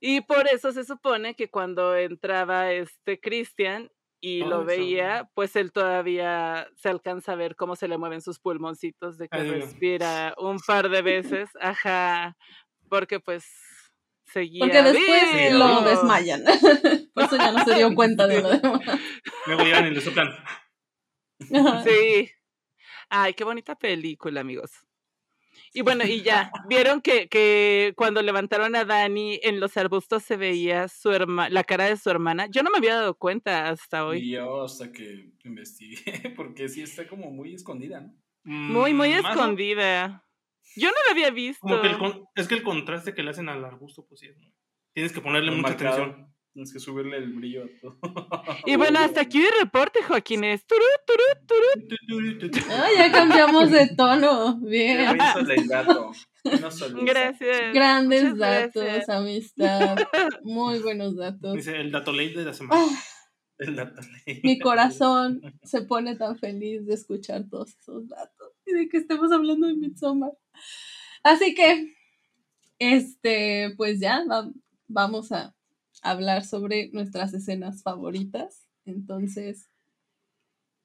Y 0.00 0.20
por 0.22 0.46
eso 0.48 0.72
se 0.72 0.84
supone 0.84 1.34
que 1.34 1.48
cuando 1.50 1.96
entraba 1.96 2.72
este 2.72 3.20
Christian 3.20 3.90
y 4.26 4.42
Oh, 4.42 4.46
lo 4.48 4.56
eso. 4.60 4.66
veía, 4.66 5.28
pues 5.34 5.54
él 5.56 5.70
todavía 5.72 6.66
se 6.76 6.88
alcanza 6.88 7.32
a 7.32 7.36
ver 7.36 7.56
cómo 7.56 7.76
se 7.76 7.88
le 7.88 7.98
mueven 7.98 8.22
sus 8.22 8.38
pulmoncitos 8.38 9.18
de 9.18 9.28
que 9.28 9.36
Ay, 9.38 9.50
respira 9.50 10.34
un 10.38 10.58
par 10.60 10.88
de 10.88 11.02
veces, 11.02 11.50
ajá, 11.60 12.36
porque 12.88 13.20
pues 13.20 13.44
seguía 14.24 14.60
Porque 14.60 14.82
después 14.82 15.22
vivo. 15.52 15.58
lo 15.58 15.82
desmayan. 15.82 16.42
Por 17.14 17.24
eso 17.24 17.36
ya 17.36 17.52
no 17.52 17.64
se 17.64 17.74
dio 17.74 17.94
cuenta 17.94 18.26
de 18.26 18.40
lo 18.40 18.48
demás. 18.48 18.80
Luego 19.46 19.62
llegan 19.62 19.86
y 19.86 19.90
le 19.90 20.00
soplan. 20.00 20.30
Sí. 21.84 22.30
Ay, 23.10 23.34
qué 23.34 23.44
bonita 23.44 23.74
película, 23.74 24.40
amigos. 24.40 24.70
Y 25.76 25.82
bueno, 25.82 26.04
y 26.04 26.22
ya, 26.22 26.52
vieron 26.68 27.00
que, 27.00 27.28
que 27.28 27.92
cuando 27.96 28.22
levantaron 28.22 28.76
a 28.76 28.84
Dani 28.84 29.40
en 29.42 29.58
los 29.58 29.76
arbustos 29.76 30.22
se 30.22 30.36
veía 30.36 30.86
su 30.86 31.10
herma 31.10 31.48
la 31.50 31.64
cara 31.64 31.86
de 31.86 31.96
su 31.96 32.08
hermana. 32.10 32.46
Yo 32.46 32.62
no 32.62 32.70
me 32.70 32.78
había 32.78 32.94
dado 32.94 33.14
cuenta 33.16 33.68
hasta 33.68 34.06
hoy. 34.06 34.18
Y 34.20 34.30
yo 34.30 34.62
hasta 34.64 34.92
que 34.92 35.32
investigué, 35.42 36.30
porque 36.36 36.68
sí 36.68 36.80
está 36.82 37.08
como 37.08 37.30
muy 37.32 37.54
escondida, 37.54 38.00
¿no? 38.00 38.14
Muy, 38.44 38.94
muy 38.94 39.08
Mm, 39.10 39.24
o- 39.24 39.28
escondida. 39.28 40.24
Yo 40.76 40.88
no 40.90 40.96
la 41.06 41.12
había 41.12 41.30
visto. 41.30 41.60
Como 41.60 41.80
que 41.82 41.88
el 41.88 41.98
con- 41.98 42.24
es 42.36 42.46
que 42.48 42.54
el 42.54 42.62
contraste 42.62 43.12
que 43.14 43.22
le 43.22 43.30
hacen 43.30 43.48
al 43.48 43.64
arbusto, 43.64 44.06
pues 44.08 44.20
sí. 44.20 44.26
es- 44.28 44.36
Tienes 44.92 45.12
que 45.12 45.20
ponerle 45.20 45.50
Muy 45.50 45.60
mucha 45.60 45.70
marcado. 45.70 46.02
atención. 46.04 46.33
Tienes 46.54 46.72
que 46.72 46.78
subirle 46.78 47.16
el 47.18 47.32
brillo 47.32 47.64
a 47.64 47.66
todo. 47.80 47.98
Y 48.64 48.76
bueno, 48.76 49.00
hasta 49.00 49.22
aquí 49.22 49.38
mi 49.38 49.46
reporte, 49.60 50.00
Joaquín. 50.04 50.44
Es 50.44 50.64
turú, 50.66 50.80
turú, 51.06 51.46
turú. 51.46 52.50
Ah, 52.70 52.86
ya 52.96 53.10
cambiamos 53.12 53.70
de 53.72 53.88
tono. 53.96 54.56
Bien. 54.60 55.18
No. 55.86 56.12
Gracias. 57.04 57.74
Grandes 57.74 58.22
Muchas 58.22 58.38
datos, 58.38 58.82
gracias. 58.84 59.08
amistad. 59.08 59.98
Muy 60.44 60.78
buenos 60.78 61.16
datos. 61.16 61.54
Dice 61.54 61.80
el 61.80 61.90
dato 61.90 62.12
ley 62.12 62.32
de 62.32 62.44
la 62.44 62.52
semana. 62.52 62.82
Ah, 62.86 63.02
El 63.58 63.74
dato 63.76 64.00
ley. 64.26 64.40
mi 64.44 64.58
corazón 64.60 65.40
se 65.64 65.82
pone 65.82 66.14
tan 66.16 66.38
feliz 66.38 66.86
de 66.86 66.94
escuchar 66.94 67.48
todos 67.50 67.76
esos 67.76 68.06
datos 68.08 68.52
y 68.66 68.72
de 68.74 68.88
que 68.88 68.98
estemos 68.98 69.32
hablando 69.32 69.66
de 69.66 69.74
Midsommar. 69.74 70.32
Así 71.24 71.54
que, 71.54 71.94
este, 72.78 73.74
pues 73.76 73.98
ya 74.00 74.22
va- 74.30 74.50
vamos 74.86 75.32
a 75.32 75.54
hablar 76.04 76.44
sobre 76.44 76.90
nuestras 76.92 77.34
escenas 77.34 77.82
favoritas. 77.82 78.68
Entonces, 78.84 79.70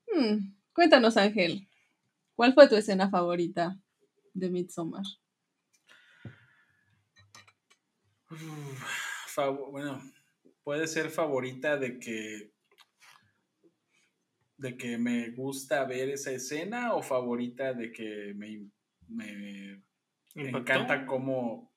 hmm, 0.07 0.53
cuéntanos, 0.73 1.17
Ángel, 1.17 1.67
¿cuál 2.35 2.53
fue 2.53 2.67
tu 2.67 2.75
escena 2.75 3.09
favorita 3.09 3.77
de 4.33 4.49
Midsommar? 4.49 5.03
Bueno, 9.71 10.01
puede 10.63 10.87
ser 10.87 11.09
favorita 11.09 11.77
de 11.77 11.99
que 11.99 12.51
de 14.57 14.75
que 14.75 14.97
me 14.97 15.29
gusta 15.29 15.85
ver 15.85 16.09
esa 16.09 16.31
escena 16.31 16.93
o 16.93 17.01
favorita 17.01 17.73
de 17.73 17.93
que 17.93 18.33
me, 18.35 18.69
me 19.07 19.81
encanta 20.35 21.05
cómo 21.05 21.68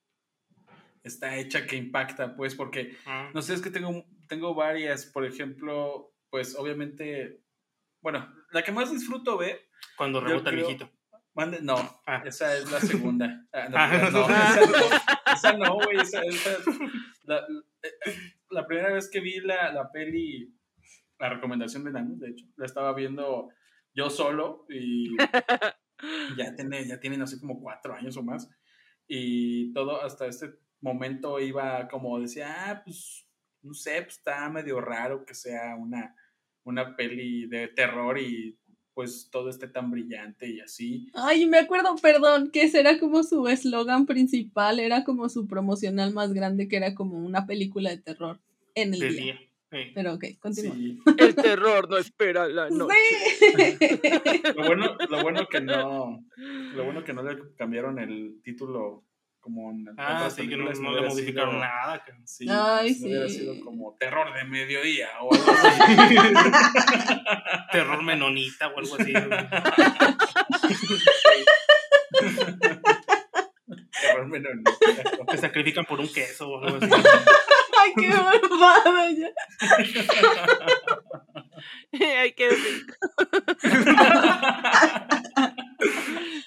está 1.02 1.36
hecha 1.36 1.66
que 1.66 1.76
impacta, 1.76 2.36
pues 2.36 2.54
porque 2.54 2.96
Ah. 3.06 3.30
no 3.34 3.42
sé, 3.42 3.54
es 3.54 3.62
que 3.62 3.70
tengo, 3.70 4.04
tengo 4.28 4.54
varias, 4.54 5.06
por 5.06 5.24
ejemplo, 5.24 6.12
pues 6.30 6.54
obviamente, 6.56 7.40
bueno, 8.00 8.32
la 8.52 8.62
que 8.62 8.72
más 8.72 8.90
disfruto 8.92 9.36
ver, 9.38 9.60
Cuando 9.96 10.20
rebota 10.20 10.50
el 10.50 10.64
mande, 11.34 11.60
no, 11.62 11.76
Ah. 12.06 12.22
esa 12.24 12.56
es 12.56 12.70
la 12.70 12.78
segunda. 13.20 13.46
Ah, 13.52 13.68
no, 13.68 13.76
Ah. 13.78 14.10
no, 14.12 14.26
esa 14.28 14.66
no, 14.66 15.32
esa 15.34 15.52
no, 15.54 15.74
güey, 15.74 15.98
esa, 15.98 16.22
esa- 16.22 16.58
la, 17.24 17.38
eh, 17.82 18.14
la 18.50 18.66
primera 18.66 18.92
vez 18.92 19.08
que 19.10 19.20
vi 19.20 19.40
la, 19.40 19.72
la 19.72 19.90
peli, 19.90 20.54
la 21.18 21.30
recomendación 21.30 21.84
de 21.84 21.92
Nano, 21.92 22.14
de 22.16 22.30
hecho, 22.30 22.44
la 22.56 22.66
estaba 22.66 22.92
viendo 22.94 23.48
yo 23.94 24.08
solo 24.10 24.66
y 24.68 25.16
ya 26.36 26.54
tiene, 26.54 26.86
ya 26.86 26.98
tiene, 27.00 27.16
no 27.16 27.26
sé, 27.26 27.38
como 27.40 27.60
cuatro 27.60 27.94
años 27.94 28.16
o 28.16 28.22
más. 28.22 28.48
Y 29.06 29.72
todo 29.72 30.02
hasta 30.02 30.26
este 30.26 30.54
momento 30.82 31.40
iba 31.40 31.88
como 31.88 32.20
decía, 32.20 32.70
ah, 32.70 32.82
pues, 32.84 33.26
no 33.62 33.72
sé, 33.72 34.02
pues 34.02 34.18
está 34.18 34.50
medio 34.50 34.80
raro 34.80 35.24
que 35.24 35.34
sea 35.34 35.76
una, 35.76 36.14
una 36.64 36.94
peli 36.96 37.46
de 37.46 37.68
terror 37.68 38.18
y 38.18 38.58
pues 38.94 39.30
todo 39.30 39.48
esté 39.48 39.68
tan 39.68 39.90
brillante 39.90 40.50
y 40.50 40.60
así. 40.60 41.08
Ay, 41.14 41.46
me 41.46 41.58
acuerdo, 41.58 41.96
perdón, 41.96 42.50
que 42.50 42.64
ese 42.64 42.80
era 42.80 42.98
como 42.98 43.22
su 43.22 43.48
eslogan 43.48 44.04
principal, 44.04 44.80
era 44.80 45.02
como 45.02 45.30
su 45.30 45.46
promocional 45.46 46.12
más 46.12 46.34
grande, 46.34 46.68
que 46.68 46.76
era 46.76 46.94
como 46.94 47.16
una 47.18 47.46
película 47.46 47.88
de 47.88 47.98
terror 47.98 48.38
en 48.74 48.92
el 48.92 49.00
De 49.00 49.08
día. 49.08 49.22
día. 49.22 49.40
Sí. 49.70 49.78
Pero 49.94 50.12
ok, 50.12 50.24
continúa. 50.38 50.74
Sí. 50.74 50.98
El 51.18 51.34
terror 51.34 51.88
no 51.88 51.96
espera 51.96 52.46
la 52.46 52.68
noche. 52.68 52.94
Sí. 53.38 54.00
Lo 54.54 54.66
bueno, 54.66 54.96
lo 55.08 55.22
bueno 55.22 55.46
que 55.50 55.62
no, 55.62 56.22
lo 56.36 56.84
bueno 56.84 57.02
que 57.02 57.14
no 57.14 57.22
le 57.22 57.38
cambiaron 57.56 57.98
el 57.98 58.42
título 58.44 59.06
como 59.42 59.70
en 59.72 59.86
Ah, 59.98 60.14
otras 60.18 60.34
sí, 60.36 60.48
que 60.48 60.56
no, 60.56 60.64
no 60.72 60.92
le 60.94 61.08
modificaron 61.08 61.50
sido- 61.50 61.60
nada. 61.60 62.02
cabrón. 62.04 62.26
Sí, 62.26 62.46
Ay, 62.48 62.96
no 63.00 63.06
hubiera 63.06 63.28
sí. 63.28 63.34
sido 63.40 63.60
como 63.64 63.94
terror 63.98 64.32
de 64.32 64.44
mediodía 64.44 65.10
o 65.20 65.34
algo 65.34 65.52
así. 65.52 66.16
Terror 67.72 68.02
menonita 68.02 68.68
o 68.68 68.78
algo 68.78 68.94
así. 68.98 69.12
terror 74.00 74.26
menor. 74.28 74.52
Te 75.28 75.38
sacrifican 75.38 75.84
por 75.84 76.00
un 76.00 76.08
queso 76.12 76.48
o 76.48 76.62
algo 76.64 76.76
así. 76.76 76.86
Ay, 77.82 77.92
qué 77.96 78.08
malvada 78.08 79.10
ya. 79.10 79.28
Hay 82.20 82.32
que 82.32 82.48
decir. 82.48 82.86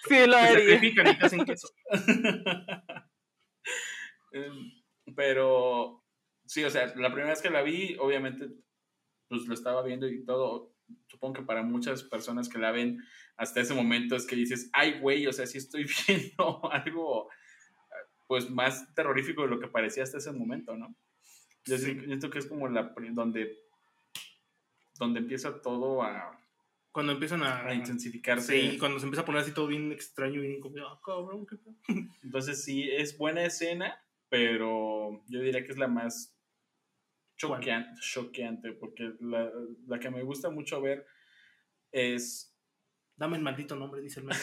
Sí, 0.07 0.25
lo 0.27 0.33
Te 0.33 0.37
haría. 0.37 0.59
sacrifican 0.59 1.07
y 1.07 1.17
te 1.17 1.25
hacen 1.25 1.45
queso. 1.45 1.67
Pero 5.15 6.03
sí, 6.45 6.63
o 6.63 6.69
sea, 6.69 6.87
la 6.95 7.09
primera 7.09 7.29
vez 7.29 7.41
que 7.41 7.49
la 7.49 7.61
vi, 7.61 7.95
obviamente, 7.99 8.49
pues 9.27 9.45
lo 9.47 9.53
estaba 9.53 9.83
viendo 9.83 10.07
y 10.07 10.23
todo. 10.25 10.73
supongo 11.07 11.35
que 11.35 11.41
para 11.43 11.63
muchas 11.63 12.03
personas 12.03 12.49
que 12.49 12.59
la 12.59 12.71
ven 12.71 13.01
hasta 13.37 13.61
ese 13.61 13.73
momento 13.73 14.15
es 14.15 14.25
que 14.25 14.35
dices, 14.35 14.69
ay, 14.73 14.99
güey, 14.99 15.27
o 15.27 15.33
sea, 15.33 15.47
sí 15.47 15.57
estoy 15.57 15.85
viendo 16.07 16.71
algo 16.71 17.29
pues 18.27 18.49
más 18.49 18.93
terrorífico 18.95 19.43
de 19.43 19.49
lo 19.49 19.59
que 19.59 19.67
parecía 19.67 20.03
hasta 20.03 20.17
ese 20.17 20.31
momento, 20.31 20.75
¿no? 20.75 20.95
Yo 21.65 21.77
siento 21.77 22.29
que 22.29 22.39
es 22.39 22.47
como 22.47 22.67
la 22.67 22.93
donde, 23.11 23.57
donde 24.99 25.19
empieza 25.19 25.61
todo 25.61 26.03
a, 26.03 26.39
cuando 26.95 27.11
empiezan 27.11 27.43
a, 27.43 27.65
a 27.65 27.73
intensificarse. 27.73 28.71
Sí, 28.71 28.77
cuando 28.77 28.99
se 28.99 29.05
empieza 29.05 29.23
a 29.23 29.25
poner 29.25 29.41
así 29.41 29.51
todo 29.51 29.67
bien 29.67 29.91
extraño, 29.91 30.39
bien 30.39 30.61
como, 30.61 30.77
ah, 30.87 30.97
cabrón, 31.05 31.45
qué 31.45 31.57
Entonces 32.23 32.63
sí, 32.63 32.89
es 32.89 33.17
buena 33.17 33.43
escena, 33.43 34.01
pero 34.29 35.23
yo 35.27 35.39
diría 35.41 35.63
que 35.63 35.71
es 35.71 35.77
la 35.77 35.87
más 35.87 36.35
choqueante, 37.37 37.99
choqueante 38.01 38.71
porque 38.73 39.13
la, 39.19 39.51
la, 39.87 39.99
que 39.99 40.09
me 40.09 40.23
gusta 40.23 40.49
mucho 40.49 40.81
ver 40.81 41.05
es... 41.91 42.51
Dame 43.17 43.37
el 43.37 43.43
maldito 43.43 43.77
nombre, 43.77 44.01
dice 44.01 44.19
el 44.19 44.27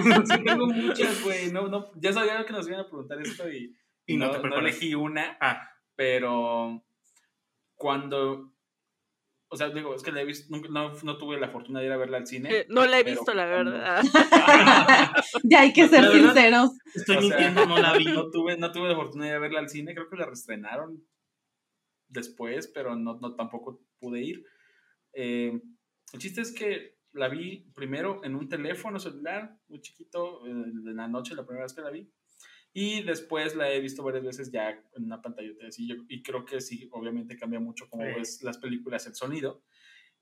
sí, 0.26 0.44
tengo 0.44 0.66
muchas, 0.72 1.22
güey. 1.22 1.52
No, 1.52 1.68
no, 1.68 1.92
ya 2.00 2.12
sabía 2.12 2.44
que 2.44 2.52
nos 2.52 2.66
iban 2.66 2.80
a 2.80 2.88
preguntar 2.88 3.20
esto 3.20 3.48
y, 3.48 3.76
y 4.06 4.16
no, 4.16 4.36
no, 4.42 4.58
elegí 4.58 4.94
una, 4.94 5.38
ah. 5.40 5.70
pero 5.94 6.84
cuando 7.76 8.52
o 9.52 9.56
sea, 9.56 9.68
digo, 9.70 9.94
es 9.96 10.04
que 10.04 10.12
la 10.12 10.22
he 10.22 10.24
visto, 10.24 10.56
no, 10.70 10.92
no, 11.02 11.18
tuve 11.18 11.38
la 11.40 11.50
fortuna 11.50 11.80
de 11.80 11.86
ir 11.86 11.92
a 11.92 11.96
verla 11.96 12.18
al 12.18 12.26
cine. 12.28 12.66
No 12.68 12.86
la 12.86 13.00
he 13.00 13.02
visto, 13.02 13.34
la 13.34 13.46
verdad. 13.46 14.00
ya 15.42 15.62
hay 15.62 15.72
que 15.72 15.88
ser 15.88 16.08
sinceros. 16.12 16.70
Estoy 16.94 17.18
mintiendo, 17.18 17.66
no 17.66 17.76
la 17.76 17.98
vi. 17.98 18.04
No 18.04 18.30
tuve, 18.30 18.56
no 18.56 18.70
tuve 18.70 18.88
la 18.88 18.94
fortuna 18.94 19.24
de 19.24 19.30
ir 19.30 19.36
a 19.36 19.40
verla 19.40 19.58
al 19.58 19.68
cine, 19.68 19.92
creo 19.92 20.08
que 20.08 20.16
la 20.16 20.26
reestrenaron 20.26 21.04
después, 22.06 22.68
pero 22.68 22.94
no, 22.94 23.18
no 23.20 23.34
tampoco 23.34 23.82
pude 23.98 24.22
ir. 24.22 24.44
Eh, 25.14 25.60
el 26.12 26.20
chiste 26.20 26.42
es 26.42 26.52
que 26.52 27.00
la 27.12 27.28
vi 27.28 27.68
primero 27.74 28.20
en 28.22 28.36
un 28.36 28.48
teléfono 28.48 29.00
celular, 29.00 29.58
muy 29.66 29.80
chiquito, 29.80 30.46
en 30.46 30.94
la 30.94 31.08
noche, 31.08 31.34
la 31.34 31.44
primera 31.44 31.64
vez 31.64 31.74
que 31.74 31.82
la 31.82 31.90
vi. 31.90 32.08
Y 32.72 33.02
después 33.02 33.56
la 33.56 33.72
he 33.72 33.80
visto 33.80 34.04
varias 34.04 34.24
veces 34.24 34.52
ya 34.52 34.70
en 34.70 35.04
una 35.04 35.20
pantalla 35.20 35.50
y, 35.76 35.92
y 36.08 36.22
creo 36.22 36.44
que 36.44 36.60
sí, 36.60 36.88
obviamente 36.92 37.36
cambia 37.36 37.58
mucho 37.58 37.88
como 37.88 38.04
ves 38.04 38.42
las 38.42 38.58
películas, 38.58 39.06
el 39.06 39.14
sonido. 39.14 39.64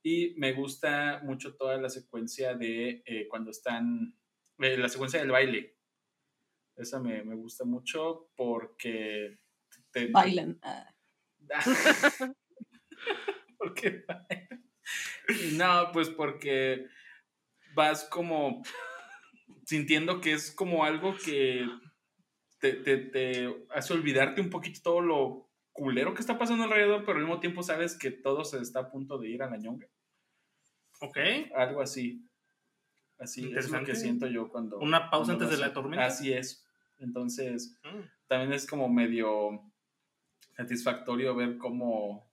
Y 0.02 0.34
me 0.38 0.52
gusta 0.52 1.20
mucho 1.24 1.56
toda 1.56 1.76
la 1.76 1.90
secuencia 1.90 2.54
de 2.54 3.02
eh, 3.04 3.28
cuando 3.28 3.50
están, 3.50 4.16
eh, 4.58 4.78
la 4.78 4.88
secuencia 4.88 5.20
del 5.20 5.30
baile. 5.30 5.76
Esa 6.76 7.00
me, 7.00 7.22
me 7.24 7.34
gusta 7.34 7.64
mucho 7.64 8.30
porque... 8.36 9.38
Te, 9.90 10.06
Bailan. 10.06 10.58
Ah. 10.62 10.94
¿Por 13.58 13.74
qué 13.74 14.04
No, 15.54 15.90
pues 15.92 16.08
porque 16.08 16.86
vas 17.74 18.04
como 18.04 18.62
sintiendo 19.66 20.20
que 20.20 20.32
es 20.32 20.50
como 20.50 20.84
algo 20.84 21.14
que 21.16 21.66
te, 22.58 22.72
te, 22.72 23.66
hace 23.70 23.92
olvidarte 23.92 24.40
un 24.40 24.50
poquito 24.50 24.80
todo 24.82 25.00
lo 25.00 25.48
culero 25.72 26.14
que 26.14 26.20
está 26.20 26.38
pasando 26.38 26.64
alrededor, 26.64 27.04
pero 27.04 27.18
al 27.18 27.24
mismo 27.24 27.40
tiempo 27.40 27.62
sabes 27.62 27.96
que 27.96 28.10
todo 28.10 28.44
se 28.44 28.60
está 28.60 28.80
a 28.80 28.90
punto 28.90 29.18
de 29.18 29.28
ir 29.28 29.42
a 29.42 29.50
la 29.50 29.56
ñonga. 29.56 29.86
Ok. 31.00 31.18
Algo 31.54 31.80
así. 31.80 32.24
Así 33.18 33.52
es 33.54 33.70
lo 33.70 33.84
que 33.84 33.94
siento 33.94 34.26
yo 34.26 34.48
cuando... 34.48 34.78
Una 34.78 35.10
pausa 35.10 35.32
antes 35.32 35.50
de 35.50 35.56
la 35.56 35.72
tormenta. 35.72 36.06
Así 36.06 36.32
es. 36.32 36.64
Entonces, 36.98 37.76
mm. 37.84 38.26
también 38.26 38.52
es 38.52 38.66
como 38.66 38.88
medio 38.88 39.62
satisfactorio 40.56 41.34
ver 41.34 41.58
cómo 41.58 42.28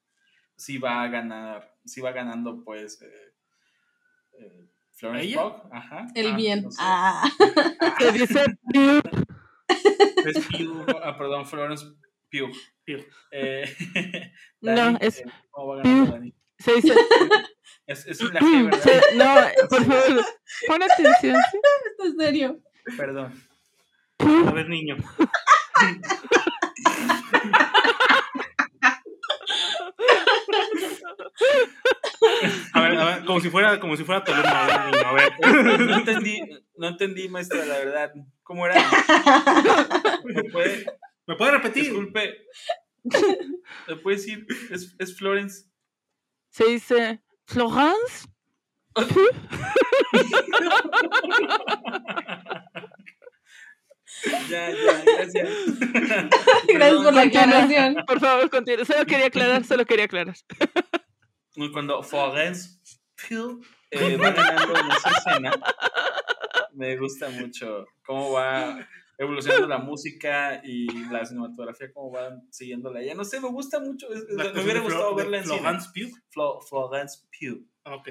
si 0.56 0.78
va 0.78 1.04
a 1.04 1.08
ganar, 1.08 1.76
si 1.86 2.02
va 2.02 2.12
ganando 2.12 2.64
pues 2.64 3.02
eh, 3.02 3.34
eh, 4.40 4.70
Florence. 4.92 5.40
Ajá. 5.72 6.08
El 6.16 6.32
ah, 6.32 6.36
bien. 6.36 6.70
ah. 6.80 7.30
dice 8.14 8.46
es 10.30 10.46
Pugh, 10.48 10.86
ah, 11.04 11.18
perdón, 11.18 11.46
Florence 11.46 11.86
Pugh. 12.32 12.56
Eh, 13.32 13.76
no, 14.62 14.98
es. 15.00 15.20
Eh, 15.20 15.26
¿Cómo 15.52 15.68
va 15.68 15.84
ganando 15.84 16.12
Dani? 16.12 16.34
Se 16.60 16.76
dice. 16.76 16.94
Es, 17.88 18.04
es 18.08 18.20
una 18.20 18.40
G, 18.40 18.66
¿verdad? 18.66 19.02
no, 19.16 19.68
por 19.70 19.86
favor, 19.86 20.26
pon 20.66 20.82
atención. 20.82 21.36
¿sí? 21.52 21.60
Esto 21.92 22.04
es 22.06 22.16
serio. 22.18 22.60
Perdón. 22.98 23.32
A 24.18 24.52
ver, 24.52 24.70
niño. 24.70 24.98
A 32.74 32.82
ver, 32.82 32.98
a 32.98 33.06
ver, 33.06 33.26
como 33.26 33.40
si 33.40 33.50
fuera, 33.50 33.80
como 33.80 33.96
si 33.96 34.04
fuera 34.04 34.24
Toledo, 34.24 34.48
a 34.48 35.14
ver. 35.14 35.34
No 35.80 35.98
entendí, 35.98 36.40
no 36.78 36.88
entendí, 36.88 37.30
maestra, 37.30 37.66
la 37.66 37.78
verdad. 37.78 38.14
¿Cómo 38.46 38.66
era? 38.68 38.76
¿Me 40.24 40.44
puede, 40.52 40.86
¿Me 41.26 41.36
puede 41.36 41.52
repetir? 41.52 41.86
Disculpe. 41.86 42.46
¿Me 43.88 43.96
puede 43.96 44.18
decir? 44.18 44.46
¿Es, 44.70 44.96
es 45.00 45.18
Florence? 45.18 45.66
Se 46.52 46.66
dice 46.66 47.24
Florence. 47.46 48.28
ya, 54.48 54.70
ya, 54.70 55.04
gracias. 55.18 55.50
Gracias 56.68 57.04
por 57.04 57.14
la 57.14 57.22
aclaración. 57.24 57.96
Por 58.06 58.20
favor, 58.20 58.48
continúe. 58.52 58.86
Solo 58.86 59.08
quería 59.08 59.26
aclarar, 59.26 59.66
solo 59.66 59.86
quería 59.86 60.06
aclarar. 60.06 60.36
Cuando 61.74 62.04
Florence 62.04 62.80
eh, 63.90 64.18
va 64.18 64.30
ganando 64.30 64.78
en 64.78 64.92
esa 64.92 65.10
escena, 65.10 65.52
me 66.76 66.98
gusta 66.98 67.30
mucho 67.30 67.86
cómo 68.06 68.34
va 68.34 68.88
evolucionando 69.18 69.68
la 69.68 69.78
música 69.78 70.62
y 70.64 70.88
la 71.10 71.26
cinematografía, 71.26 71.92
cómo 71.94 72.12
van 72.12 72.52
siguiéndola. 72.52 73.02
Ya 73.02 73.16
no 73.16 73.24
sé, 73.24 73.40
me 73.40 73.50
gusta 73.50 73.80
mucho. 73.80 74.08
me 74.10 74.64
hubiera 74.64 74.82
gustado 74.82 75.16
verla 75.16 75.38
en 75.38 75.46
Florence 75.46 75.90
Pugh. 75.94 76.14
Flo, 76.30 76.62
Florence 76.62 77.20
Pugh. 77.32 77.66
Ah, 77.84 77.96
ok. 77.96 78.10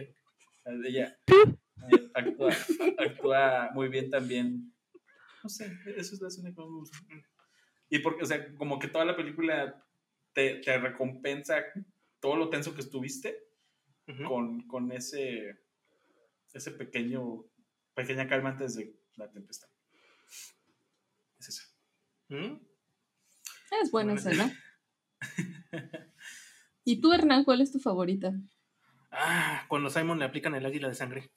Ella 0.86 1.18
eh, 1.26 2.10
actúa, 2.14 2.52
actúa, 2.98 3.70
muy 3.74 3.88
bien 3.88 4.08
también. 4.08 4.72
No 5.42 5.50
sé, 5.50 5.70
eso 5.96 6.14
es 6.14 6.22
la 6.22 6.28
escena 6.28 6.54
que 6.54 6.60
me 6.60 6.66
gusta. 6.66 6.98
Y 7.90 7.98
porque, 7.98 8.22
o 8.22 8.26
sea, 8.26 8.54
como 8.56 8.78
que 8.78 8.88
toda 8.88 9.04
la 9.04 9.14
película 9.14 9.84
te, 10.32 10.56
te 10.56 10.78
recompensa 10.78 11.64
todo 12.18 12.36
lo 12.36 12.48
tenso 12.48 12.74
que 12.74 12.80
estuviste 12.80 13.44
con, 14.26 14.66
con 14.66 14.90
ese, 14.92 15.58
ese 16.52 16.70
pequeño, 16.70 17.44
pequeña 17.94 18.28
calma 18.28 18.50
antes 18.50 18.74
de 18.74 18.94
la 19.16 19.30
tempestad. 19.30 19.68
Es 21.38 21.48
eso. 21.48 21.62
¿Mm? 22.28 22.56
Es 23.82 23.90
buena 23.90 24.14
escena. 24.14 24.52
¿Y 26.84 27.00
tú, 27.00 27.12
Hernán, 27.12 27.44
cuál 27.44 27.60
es 27.60 27.72
tu 27.72 27.78
favorita? 27.78 28.32
Ah, 29.10 29.64
cuando 29.68 29.90
Simon 29.90 30.18
le 30.18 30.24
aplican 30.24 30.54
el 30.54 30.66
águila 30.66 30.88
de 30.88 30.94
sangre. 30.94 31.30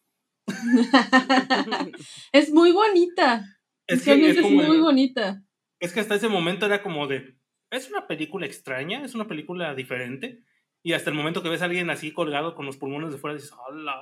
es 2.32 2.52
muy 2.52 2.72
bonita. 2.72 3.60
Es, 3.86 4.04
que 4.04 4.30
es, 4.30 4.42
muy 4.42 4.80
bonita. 4.80 5.44
Es 5.80 5.94
que 5.94 6.00
hasta 6.00 6.16
ese 6.16 6.28
momento 6.28 6.66
era 6.66 6.82
como 6.82 7.08
de. 7.08 7.38
Es 7.70 7.90
una 7.90 8.08
película 8.08 8.46
extraña, 8.46 9.04
es 9.04 9.16
una 9.16 9.28
película 9.28 9.74
diferente. 9.76 10.44
Y 10.84 10.94
hasta 10.94 11.10
el 11.10 11.16
momento 11.16 11.44
que 11.44 11.50
ves 11.50 11.62
a 11.62 11.66
alguien 11.66 11.90
así 11.90 12.12
colgado 12.12 12.56
con 12.56 12.66
los 12.66 12.78
pulmones 12.78 13.12
de 13.12 13.18
fuera, 13.18 13.36
dices, 13.36 13.54
¡Hola! 13.68 14.02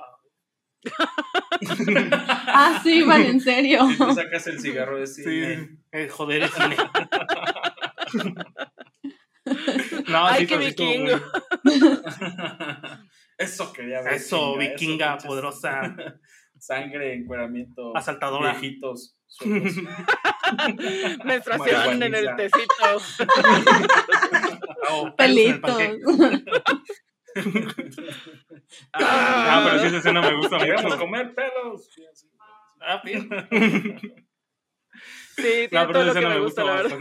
ah, 2.12 2.80
sí, 2.82 3.02
van 3.02 3.22
en 3.22 3.40
serio. 3.40 3.90
Y 3.90 3.96
tú 3.96 4.12
sacas 4.12 4.46
el 4.46 4.60
cigarro 4.60 4.98
de 4.98 5.06
cine. 5.06 5.56
Sí, 5.56 5.78
eh, 5.92 6.08
joder, 6.08 6.42
es 6.44 6.52
cine. 6.52 6.76
no, 10.08 10.26
Ay, 10.26 10.46
qué 10.46 10.56
vikingo. 10.56 11.20
Eso 13.38 13.72
quería 13.72 14.02
ver. 14.02 14.14
Eso, 14.14 14.56
vikinga, 14.56 15.18
poderosa. 15.18 15.94
Sangre, 16.58 17.14
encueramiento. 17.14 17.96
Asaltadora. 17.96 18.52
Viejitos. 18.52 19.18
Menstruación 21.24 22.02
en 22.02 22.14
el 22.14 22.34
tecito. 22.36 22.98
Oh, 24.88 25.14
Pelitos. 25.16 25.82
Ah, 28.92 29.62
pero 29.64 29.78
si 29.80 29.86
esa 29.86 29.98
escena 29.98 30.20
me 30.20 30.36
gusta 30.36 30.58
mucho. 30.58 30.98
comer 30.98 31.34
pelos. 31.34 31.90
Ah, 32.80 33.00
bien. 33.04 33.28
Sí, 35.36 35.68
tiene 35.68 35.86
todo 35.92 36.04
lo 36.04 36.14
que 36.14 36.26
me 36.26 36.38
gusta, 36.40 36.64
la 36.64 36.74
verdad. 36.74 36.98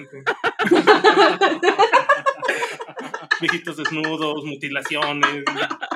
Viejitos 3.40 3.78
desnudos, 3.78 4.44
mutilaciones, 4.44 5.44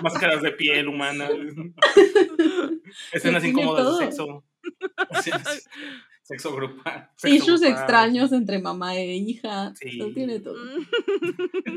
máscaras 0.02 0.42
de 0.42 0.52
piel 0.52 0.88
humana, 0.88 1.28
escenas 3.12 3.44
incómodas 3.44 4.00
de 4.00 4.06
sexo. 4.06 4.46
Sexo 6.30 6.56
grupal. 6.56 7.10
Sexo 7.18 7.36
issues 7.36 7.62
grupal, 7.62 7.80
extraños 7.80 8.32
entre 8.32 8.60
mamá 8.60 8.96
e 8.96 9.16
hija. 9.16 9.74
Sí. 9.76 9.94
Lo 9.98 10.14
tiene 10.14 10.40
todo. 10.40 10.56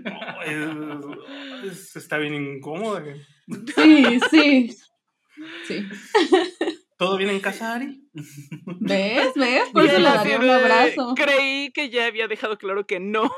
No, 0.05 0.43
es- 1.65 1.73
es- 1.73 1.97
está 1.97 2.19
bien 2.19 2.35
incómoda. 2.35 3.03
Sí, 3.75 4.21
sí. 4.31 4.77
Sí. 5.67 5.87
¿Todo 7.03 7.17
bien 7.17 7.31
en 7.31 7.41
casa, 7.41 7.75
Ari? 7.75 8.01
¿Ves? 8.79 9.33
¿Ves? 9.35 9.69
Por 9.73 9.85
eso 9.85 9.99
le 9.99 10.05
daría 10.05 10.39
un 10.39 10.49
abrazo. 10.49 11.15
Creí 11.17 11.73
que 11.73 11.91
ya 11.91 12.07
había 12.07 12.29
dejado 12.29 12.59
claro 12.59 12.87
que 12.87 13.01
no. 13.01 13.29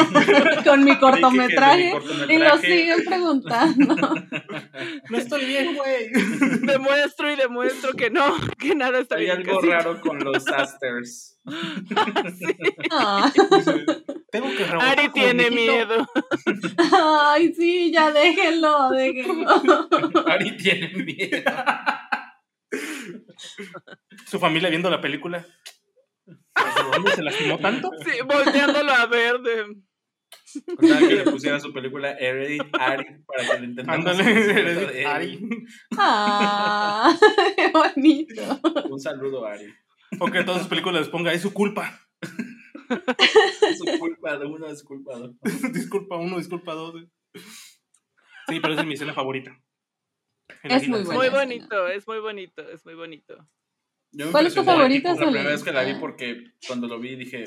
Con 0.64 0.84
mi 0.84 0.96
cortometraje. 0.96 1.92
Y 2.28 2.36
lo 2.38 2.56
siguen 2.58 3.04
preguntando. 3.04 3.96
No 5.10 5.18
estoy 5.18 5.44
bien, 5.44 5.74
güey. 5.74 6.10
Demuestro 6.62 7.32
y 7.32 7.36
demuestro 7.36 7.92
que 7.94 8.10
no, 8.10 8.36
que 8.58 8.74
nada 8.74 9.00
está 9.00 9.16
Hay 9.16 9.24
bien. 9.24 9.38
algo 9.38 9.56
casi. 9.56 9.66
raro 9.68 10.00
con 10.00 10.18
los 10.20 10.46
asters. 10.46 11.38
Ah. 12.90 13.30
Tengo 14.30 14.48
que 14.56 14.64
rebotar 14.64 14.98
Ari 14.98 15.08
tiene 15.10 15.50
miedo. 15.50 16.06
Ay, 16.92 17.52
sí, 17.54 17.90
ya 17.92 18.12
déjenlo, 18.12 18.90
déjenlo. 18.90 19.88
Ari 20.26 20.56
tiene 20.56 20.92
miedo. 20.94 21.42
Su 24.26 24.38
familia 24.38 24.70
viendo 24.70 24.90
la 24.90 25.00
película. 25.00 25.46
¿Desde 26.26 26.90
dónde 26.92 27.10
se 27.12 27.22
lastimó 27.22 27.58
tanto? 27.58 27.90
Sí, 28.04 28.10
volteándolo 28.26 28.92
a 28.92 29.06
ver. 29.06 29.40
de- 29.40 29.62
O 30.78 30.86
sea, 30.86 30.98
que 30.98 31.14
le 31.14 31.24
pusiera 31.24 31.58
su 31.60 31.72
película 31.72 32.12
Hereditary 32.12 33.22
para 33.26 33.42
que 33.48 33.58
le 33.60 33.64
entendamos. 33.66 34.06
Ándale, 34.06 35.06
Ari. 35.06 35.48
Ah, 35.98 37.16
qué 37.56 37.70
bonito. 37.72 38.60
Un 38.88 39.00
saludo, 39.00 39.44
Ari. 39.46 39.72
O 40.18 40.26
que 40.30 40.38
en 40.38 40.44
todas 40.44 40.60
sus 40.62 40.68
películas 40.68 41.00
les 41.00 41.08
ponga, 41.08 41.32
es 41.32 41.42
su 41.42 41.52
culpa. 41.52 42.00
Es 43.70 43.78
su 43.78 43.98
culpa 43.98 44.36
de 44.38 44.46
uno, 44.46 44.66
es 44.66 44.82
culpa 44.82 45.16
de 45.16 45.22
otro. 45.24 45.38
disculpa 45.72 46.16
uno, 46.16 46.38
disculpa 46.38 46.74
dos. 46.74 46.94
Sí, 48.48 48.58
pero 48.60 48.72
esa 48.72 48.82
es 48.82 48.88
mi 48.88 48.94
escena 48.94 49.14
favorita. 49.14 49.56
Es 50.62 50.88
muy 50.88 51.28
bonito, 51.28 51.86
es 51.88 52.06
muy 52.06 52.18
bonito, 52.18 52.68
es 52.68 52.84
muy 52.84 52.94
bonito. 52.94 53.48
Yo 54.12 54.30
¿Cuál 54.32 54.46
es 54.46 54.54
tu 54.54 54.64
favorita, 54.64 55.14
La 55.14 55.16
primera 55.20 55.50
vez 55.50 55.62
que 55.62 55.72
la 55.72 55.84
vi 55.84 55.92
Ah. 55.92 55.98
porque 56.00 56.52
cuando 56.66 56.88
lo 56.88 56.98
vi 56.98 57.14
dije, 57.14 57.44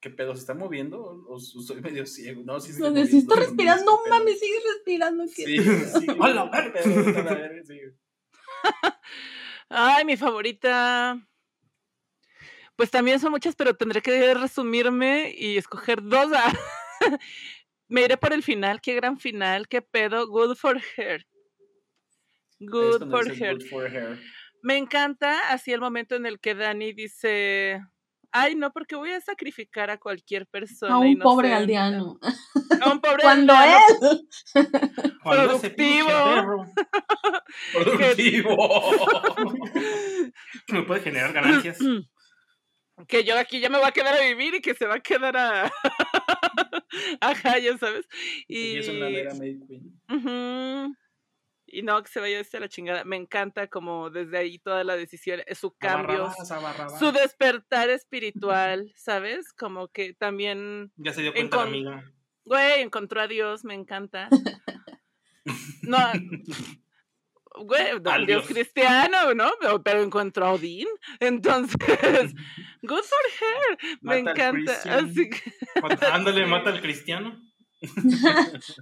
¿qué 0.00 0.10
pedo? 0.10 0.34
¿Se 0.34 0.40
está 0.40 0.54
moviendo? 0.54 1.00
¿O, 1.00 1.34
o 1.36 1.38
soy 1.38 1.80
medio 1.80 2.04
ciego? 2.04 2.42
No, 2.44 2.58
sí, 2.58 2.72
si 2.72 3.18
está 3.18 3.36
respirando, 3.36 3.84
no 3.84 4.00
mames, 4.08 4.40
sigue 4.40 4.58
respirando. 4.74 5.24
¿qué 5.24 5.44
Sí, 5.44 5.58
sí. 5.58 6.06
A 6.20 6.28
la 6.30 6.50
qué 6.50 6.70
pedo, 6.70 7.00
está 7.00 7.22
la 7.22 7.34
verga, 7.34 7.62
sí. 7.64 7.80
Ay, 9.68 10.04
mi 10.04 10.16
favorita. 10.16 11.24
Pues 12.74 12.90
también 12.90 13.20
son 13.20 13.30
muchas, 13.30 13.54
pero 13.54 13.76
tendré 13.76 14.00
que 14.02 14.34
resumirme 14.34 15.32
y 15.36 15.58
escoger 15.58 16.02
dos. 16.02 16.30
Me 17.88 18.02
iré 18.04 18.16
por 18.16 18.32
el 18.32 18.42
final, 18.42 18.80
qué 18.80 18.94
gran 18.94 19.18
final, 19.18 19.68
qué 19.68 19.82
pedo. 19.82 20.26
Good 20.26 20.56
for 20.56 20.80
her. 20.96 21.26
Good 22.60 23.10
for 23.10 23.26
her. 23.28 23.52
good 23.54 23.62
for 23.68 23.90
her. 23.90 24.18
Me 24.62 24.76
encanta 24.76 25.50
así 25.50 25.72
el 25.72 25.80
momento 25.80 26.14
en 26.16 26.26
el 26.26 26.38
que 26.38 26.54
Dani 26.54 26.92
dice, 26.92 27.80
ay, 28.30 28.54
no, 28.54 28.70
porque 28.72 28.94
voy 28.96 29.10
a 29.10 29.20
sacrificar 29.22 29.90
a 29.90 29.96
cualquier 29.98 30.46
persona. 30.46 30.94
A 30.94 30.98
un 30.98 31.18
pobre 31.18 31.48
inocente". 31.48 31.76
aldeano. 31.76 32.18
A 32.82 32.90
un 32.92 33.00
pobre 33.00 33.22
Cuando 33.22 33.54
aldeano. 33.54 34.10
él. 34.12 34.28
Productivo. 35.24 36.66
Productivo. 37.72 38.82
me 40.68 40.82
puede 40.82 41.00
generar 41.00 41.32
ganancias. 41.32 41.78
que 43.08 43.24
yo 43.24 43.38
aquí 43.38 43.60
ya 43.60 43.70
me 43.70 43.78
voy 43.78 43.88
a 43.88 43.92
quedar 43.92 44.14
a 44.14 44.20
vivir 44.26 44.54
y 44.56 44.60
que 44.60 44.74
se 44.74 44.86
va 44.86 44.96
a 44.96 45.00
quedar 45.00 45.34
a... 45.36 45.72
Ajá, 47.22 47.58
ya 47.58 47.78
sabes. 47.78 48.06
Y, 48.46 48.58
Y 48.74 48.76
es 48.78 48.88
una 48.88 49.08
mera 49.08 49.34
May 49.34 49.58
Queen. 49.66 50.00
Ujú. 50.10 50.94
Y 51.72 51.82
no, 51.82 52.02
que 52.02 52.08
se 52.10 52.20
vaya 52.20 52.40
este 52.40 52.56
a 52.56 52.60
la 52.60 52.68
chingada. 52.68 53.04
Me 53.04 53.16
encanta 53.16 53.68
como 53.68 54.10
desde 54.10 54.38
ahí 54.38 54.58
toda 54.58 54.82
la 54.84 54.96
decisión, 54.96 55.40
eh, 55.46 55.54
su 55.54 55.72
cambio, 55.76 56.32
Abarrabás, 56.50 56.98
su 56.98 57.12
despertar 57.12 57.88
espiritual, 57.90 58.92
¿sabes? 58.96 59.52
Como 59.52 59.88
que 59.88 60.14
también, 60.14 60.92
Ya 60.96 61.12
se 61.12 61.22
dio 61.22 61.32
cuenta 61.32 61.58
la 61.58 61.62
amiga. 61.64 62.04
güey, 62.44 62.80
encontró 62.82 63.20
a 63.20 63.28
Dios, 63.28 63.64
me 63.64 63.74
encanta. 63.74 64.28
No, 65.82 65.98
güey, 67.64 68.00
no, 68.02 68.10
Al 68.10 68.26
Dios 68.26 68.46
Dios. 68.46 68.46
cristiano, 68.46 69.34
¿no? 69.34 69.50
Pero, 69.60 69.82
pero 69.82 70.02
encontró 70.02 70.46
a 70.46 70.52
Odín. 70.54 70.88
Entonces, 71.20 71.76
good 72.82 73.02
for 73.04 73.26
her. 73.40 73.98
Me 74.00 74.22
Mata 74.22 74.30
encanta. 74.32 74.72
Así 74.96 75.30
que, 75.30 75.52
Mata- 75.82 76.14
Ándale, 76.14 76.46
mata 76.46 76.70
al 76.70 76.80
cristiano. 76.80 77.40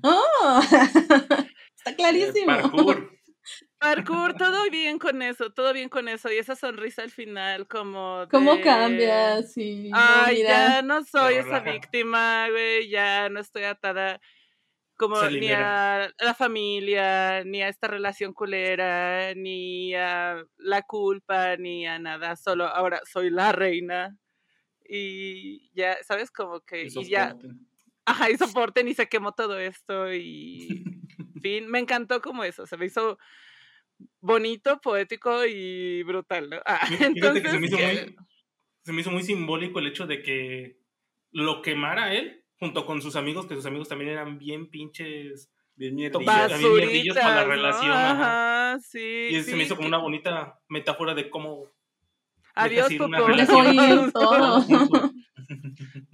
Oh, 0.03 0.61
está 1.91 1.97
clarísimo. 1.97 2.47
Parkour. 2.47 3.11
parkour, 3.79 4.35
todo 4.35 4.71
bien 4.71 4.99
con 4.99 5.23
eso, 5.23 5.51
todo 5.51 5.73
bien 5.73 5.89
con 5.89 6.09
eso. 6.09 6.31
Y 6.31 6.37
esa 6.37 6.57
sonrisa 6.57 7.03
al 7.03 7.11
final, 7.11 7.67
como. 7.69 8.27
¿Cómo 8.31 8.61
cambia? 8.61 9.43
Sí, 9.43 9.91
Ay, 9.93 10.43
ya 10.43 10.83
no 10.83 11.05
soy 11.05 11.35
esa 11.35 11.61
víctima, 11.61 12.49
güey, 12.51 12.89
ya 12.89 13.29
no 13.29 13.41
estoy 13.41 13.65
atada 13.65 14.21
como 14.99 15.23
ni 15.31 15.49
a 15.53 16.11
la 16.19 16.35
familia, 16.35 17.45
ni 17.45 17.63
a 17.63 17.69
esta 17.69 17.87
relación 17.87 18.33
culera, 18.33 19.33
ni 19.35 19.95
a 19.95 20.45
la 20.57 20.83
culpa, 20.83 21.57
ni 21.57 21.87
a 21.87 22.01
nada, 22.01 22.35
solo 22.35 22.67
ahora 22.67 23.01
soy 23.11 23.31
la 23.31 23.53
reina. 23.53 24.17
Y 24.89 25.71
ya, 25.75 25.99
¿sabes? 26.03 26.31
Como 26.33 26.61
que 26.63 26.85
Y 26.85 26.89
y 27.01 27.09
ya, 27.11 27.37
ajá, 28.05 28.31
y 28.31 28.37
soporten 28.39 28.89
y 28.89 28.95
se 28.95 29.09
quemó 29.09 29.33
todo 29.33 29.59
esto 29.61 30.13
y 30.13 30.83
fin, 31.41 31.69
me 31.69 31.79
encantó 31.79 32.21
como 32.21 32.45
eso, 32.45 32.67
se 32.67 32.77
me 32.77 32.87
hizo 32.87 33.19
bonito, 34.21 34.81
poético 34.81 35.45
y 35.45 36.03
brutal, 36.03 36.51
¿no? 36.51 36.57
Ah, 36.65 36.87
Fíjate 37.15 37.43
que 37.43 37.51
se 37.51 37.59
me, 37.59 37.67
hizo 37.67 37.79
muy, 37.79 38.17
se 38.85 38.93
me 38.93 39.01
hizo 39.01 39.11
muy 39.11 39.23
simbólico 39.23 39.79
el 39.79 39.87
hecho 39.89 40.07
de 40.07 40.23
que 40.23 40.79
lo 41.31 41.63
quemara 41.63 42.15
él 42.15 42.45
junto 42.59 42.87
con 42.87 43.03
sus 43.03 43.17
amigos, 43.17 43.47
que 43.47 43.55
sus 43.55 43.67
amigos 43.67 43.89
también 43.89 44.11
eran 44.11 44.39
bien 44.39 44.69
pinches. 44.71 45.51
Bien 45.77 45.95
mierdillos 45.95 47.17
para 47.17 47.37
la 47.37 47.45
relación, 47.45 47.93
ajá. 47.93 48.73
Ajá, 48.73 48.81
sí. 48.81 49.29
Y 49.31 49.43
se 49.45 49.55
me 49.55 49.63
hizo 49.63 49.77
como 49.77 49.87
que- 49.87 49.95
una 49.95 49.99
bonita 49.99 50.59
metáfora 50.69 51.15
de 51.15 51.31
cómo. 51.31 51.65
Adiós, 52.55 52.91
ir 52.91 53.01
todo. 54.13 54.65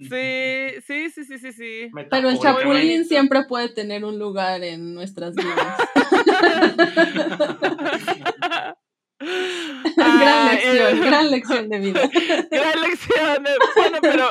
Sí, 0.09 0.81
sí, 0.85 1.09
sí, 1.11 1.23
sí, 1.25 1.37
sí, 1.39 1.51
sí. 1.53 1.89
Pero 2.09 2.29
el 2.29 2.39
chapulín 2.39 3.05
siempre 3.05 3.43
puede 3.47 3.69
tener 3.69 4.03
un 4.05 4.19
lugar 4.19 4.63
en 4.63 4.93
nuestras 4.93 5.33
vidas. 5.35 5.77
gran 9.19 9.95
Ah, 9.97 10.49
lección, 10.51 10.97
eh, 10.97 11.05
gran 11.05 11.31
lección 11.31 11.69
de 11.69 11.79
vida. 11.79 12.09
gran 12.51 12.81
lección. 12.81 13.43
de- 13.43 13.57
Bueno, 13.75 13.97
pero 14.01 14.29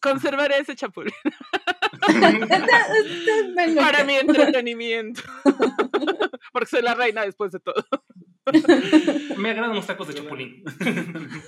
conservaré 0.00 0.58
ese 0.58 0.76
chapulín 0.76 1.12
para 3.76 4.04
mi 4.04 4.14
entretenimiento. 4.16 5.22
Porque 6.52 6.68
soy 6.68 6.82
la 6.82 6.94
reina 6.94 7.24
después 7.24 7.52
de 7.52 7.60
todo. 7.60 7.84
Me 9.38 9.50
agradan 9.50 9.74
los 9.74 9.86
tacos 9.86 10.08
de 10.08 10.14
chapulín. 10.14 10.62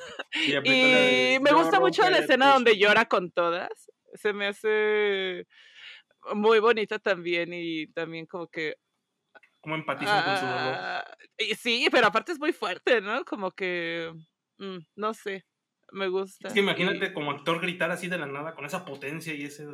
Y, 0.64 1.38
me 1.40 1.50
"Yo 1.50 1.56
gusta 1.58 1.80
mucho 1.80 2.08
la 2.10 2.18
escena 2.18 2.52
donde 2.52 2.78
llora 2.78 3.06
con 3.06 3.30
todas. 3.30 3.90
Se 4.14 4.32
me 4.32 4.46
hace 4.46 5.46
muy 6.34 6.58
bonita 6.60 6.98
también 6.98 7.50
y 7.52 7.86
también 7.88 8.26
como 8.26 8.46
que... 8.48 8.76
Como 9.60 9.74
empatizan 9.74 10.24
con 10.24 10.36
su 10.36 10.46
dolor. 10.46 10.74
ah, 10.78 11.16
y 11.38 11.54
sí, 11.54 11.88
pero 11.90 12.06
aparte 12.06 12.32
es 12.32 12.38
muy 12.38 12.52
fuerte, 12.52 13.00
¿no? 13.00 13.24
Como 13.24 13.50
que... 13.50 14.12
mm, 14.58 14.78
no 14.96 15.14
sé, 15.14 15.44
me 15.92 16.08
gusta. 16.08 16.48
Es 16.48 16.54
que 16.54 16.60
imagínate 16.60 17.06
y 17.06 17.12
como 17.12 17.30
actor 17.32 17.60
gritar 17.60 17.90
así 17.90 18.08
de 18.08 18.18
la 18.18 18.26
nada 18.26 18.54
con 18.54 18.64
esa 18.64 18.84
potencia 18.84 19.34
y 19.34 19.44
ese. 19.44 19.66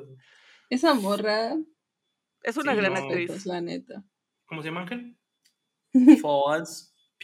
Esa 0.70 0.95
morra, 0.95 1.55
Es 2.43 2.57
una 2.57 2.72
sí, 2.72 2.79
gran 2.79 2.95
no. 2.95 3.01
actriz. 3.01 3.29
pues 3.29 3.47
la 3.47 3.61
neta. 3.61 4.03
¿Cómo 4.47 4.62
se 4.62 4.68
llama 4.68 4.83
Ángel? 4.83 5.16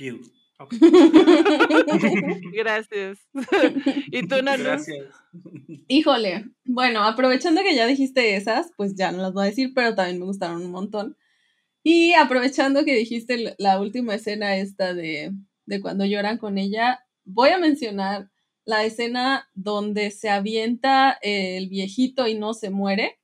Pew. 0.00 0.18
Gracias. 2.54 3.18
¿Y 4.10 4.26
tú, 4.26 4.42
Nano? 4.42 4.64
Gracias. 4.64 5.06
Híjole, 5.88 6.46
bueno, 6.64 7.04
aprovechando 7.04 7.62
que 7.62 7.74
ya 7.74 7.86
dijiste 7.86 8.34
esas, 8.34 8.70
pues 8.78 8.94
ya 8.94 9.12
no 9.12 9.20
las 9.20 9.34
voy 9.34 9.42
a 9.42 9.50
decir, 9.50 9.72
pero 9.74 9.94
también 9.94 10.18
me 10.18 10.24
gustaron 10.24 10.64
un 10.64 10.70
montón. 10.70 11.18
Y 11.82 12.14
aprovechando 12.14 12.86
que 12.86 12.94
dijiste 12.94 13.54
la 13.58 13.78
última 13.78 14.14
escena 14.14 14.56
esta 14.56 14.94
de, 14.94 15.32
de 15.66 15.80
cuando 15.82 16.06
lloran 16.06 16.38
con 16.38 16.56
ella, 16.56 17.04
voy 17.24 17.50
a 17.50 17.58
mencionar 17.58 18.30
la 18.64 18.84
escena 18.84 19.50
donde 19.52 20.10
se 20.10 20.30
avienta 20.30 21.18
el 21.20 21.68
viejito 21.68 22.26
y 22.26 22.38
no 22.38 22.54
se 22.54 22.70
muere. 22.70 23.18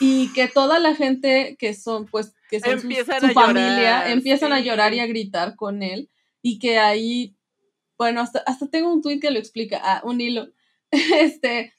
Y 0.00 0.32
que 0.32 0.48
toda 0.48 0.80
la 0.80 0.96
gente 0.96 1.56
que 1.56 1.72
son, 1.74 2.06
pues, 2.06 2.34
que 2.48 2.60
son 2.60 2.72
sus- 2.74 2.84
Empiezan 2.84 3.20
su 3.20 3.26
a 3.26 3.30
familia, 3.30 3.76
llorar, 3.76 4.10
empiezan 4.10 4.52
a 4.52 4.60
llorar 4.60 4.94
y 4.94 5.00
a 5.00 5.06
gritar 5.06 5.56
con 5.56 5.82
él. 5.82 6.10
Y 6.42 6.58
que 6.58 6.78
ahí 6.78 7.34
bueno, 7.98 8.20
hasta, 8.20 8.38
hasta 8.46 8.68
tengo 8.68 8.92
un 8.94 9.02
tweet 9.02 9.18
que 9.18 9.32
lo 9.32 9.40
explica, 9.40 9.80
ah, 9.82 10.00
un 10.04 10.20
hilo, 10.20 10.52
este, 10.92 11.72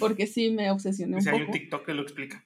porque 0.00 0.26
sí 0.26 0.50
me 0.50 0.70
obsesioné 0.70 1.16
un 1.16 1.22
Si 1.22 1.28
hay 1.28 1.36
un 1.36 1.46
poco. 1.46 1.52
TikTok 1.58 1.86
que 1.86 1.94
lo 1.94 2.02
explica. 2.02 2.44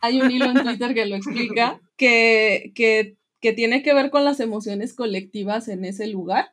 Hay 0.00 0.20
un 0.20 0.30
hilo 0.30 0.46
en 0.46 0.62
Twitter 0.64 0.92
que 0.92 1.06
lo 1.06 1.14
explica, 1.14 1.80
que, 1.96 2.72
que, 2.74 3.16
que 3.40 3.52
tiene 3.52 3.82
que 3.84 3.94
ver 3.94 4.10
con 4.10 4.24
las 4.24 4.40
emociones 4.40 4.92
colectivas 4.92 5.68
en 5.68 5.84
ese 5.84 6.08
lugar, 6.08 6.52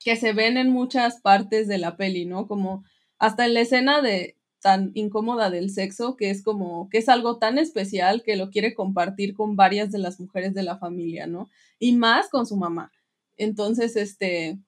que 0.00 0.16
se 0.16 0.32
ven 0.32 0.56
en 0.56 0.70
muchas 0.70 1.20
partes 1.20 1.68
de 1.68 1.78
la 1.78 1.96
peli, 1.96 2.26
¿no? 2.26 2.48
Como 2.48 2.84
hasta 3.18 3.46
en 3.46 3.54
la 3.54 3.60
escena 3.60 4.02
de 4.02 4.36
tan 4.60 4.92
incómoda 4.94 5.50
del 5.50 5.70
sexo, 5.70 6.16
que 6.16 6.30
es 6.30 6.42
como, 6.42 6.88
que 6.90 6.98
es 6.98 7.08
algo 7.08 7.38
tan 7.38 7.58
especial 7.58 8.22
que 8.22 8.36
lo 8.36 8.50
quiere 8.50 8.74
compartir 8.74 9.34
con 9.34 9.56
varias 9.56 9.90
de 9.90 9.98
las 9.98 10.20
mujeres 10.20 10.54
de 10.54 10.62
la 10.62 10.78
familia, 10.78 11.26
¿no? 11.26 11.48
Y 11.78 11.96
más 11.96 12.28
con 12.28 12.46
su 12.46 12.56
mamá. 12.56 12.92
Entonces, 13.36 13.96
este, 13.96 14.58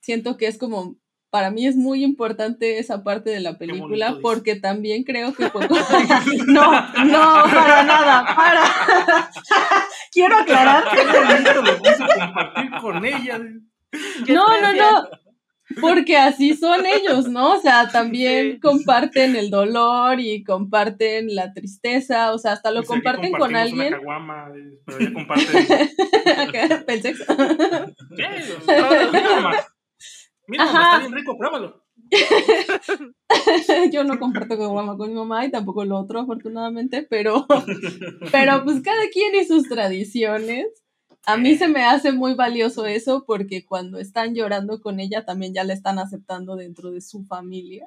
siento 0.00 0.36
que 0.36 0.46
es 0.46 0.58
como, 0.58 0.96
para 1.30 1.50
mí 1.50 1.66
es 1.66 1.76
muy 1.76 2.04
importante 2.04 2.78
esa 2.78 3.02
parte 3.02 3.30
de 3.30 3.40
la 3.40 3.56
película, 3.56 4.18
porque 4.20 4.56
también 4.56 5.04
creo 5.04 5.34
que 5.34 5.48
fue... 5.50 5.66
no, 6.46 6.70
no, 7.04 7.44
para 7.44 7.82
nada, 7.84 8.36
para. 8.36 8.62
Quiero 10.12 10.36
aclarar 10.36 10.84
bonito 10.94 11.62
lo 11.62 11.78
compartir 11.78 12.70
con 12.80 13.04
ella. 13.04 13.38
No, 14.28 14.60
no, 14.60 14.72
no. 14.74 15.08
Porque 15.80 16.16
así 16.16 16.54
son 16.56 16.84
ellos, 16.86 17.28
¿no? 17.28 17.54
O 17.54 17.60
sea, 17.60 17.88
también 17.90 18.52
Sí. 18.54 18.60
comparten 18.60 19.36
el 19.36 19.50
dolor 19.50 20.20
y 20.20 20.42
comparten 20.44 21.34
la 21.34 21.52
tristeza, 21.52 22.32
o 22.32 22.38
sea, 22.38 22.52
hasta 22.52 22.70
lo 22.70 22.82
comparten 22.84 23.32
con 23.32 23.40
compartimos 23.40 23.48
una 23.50 23.62
alguien. 23.62 23.92
caguama, 23.92 24.52
pero 24.86 24.98
ella 24.98 25.12
comparte. 25.12 25.44
El 26.88 27.02
sexo. 27.02 27.24
¿Qué? 28.16 28.26
Mira, 28.66 29.40
mamá. 29.40 29.56
Mira, 30.48 30.64
mamá, 30.66 30.78
Ajá. 30.80 30.92
está 30.96 30.98
bien 31.00 31.12
rico, 31.12 31.38
pruébalo. 31.38 31.82
Yo 33.92 34.04
no 34.04 34.18
comparto 34.18 34.56
con 34.58 34.74
mamá 34.74 34.96
con 34.96 35.08
mi 35.08 35.14
mamá 35.14 35.46
y 35.46 35.50
tampoco 35.50 35.84
lo 35.84 35.98
otro, 35.98 36.20
afortunadamente, 36.20 37.06
pero, 37.08 37.46
pero 38.32 38.64
pues 38.64 38.82
cada 38.82 39.08
quien 39.12 39.34
y 39.34 39.44
sus 39.46 39.68
tradiciones. 39.68 40.66
A 41.26 41.36
mí 41.36 41.56
se 41.56 41.68
me 41.68 41.84
hace 41.84 42.12
muy 42.12 42.34
valioso 42.34 42.84
eso 42.86 43.24
porque 43.26 43.64
cuando 43.64 43.98
están 43.98 44.34
llorando 44.34 44.80
con 44.80 44.98
ella 45.00 45.24
también 45.24 45.54
ya 45.54 45.62
la 45.64 45.72
están 45.72 45.98
aceptando 45.98 46.56
dentro 46.56 46.90
de 46.90 47.00
su 47.00 47.24
familia. 47.24 47.86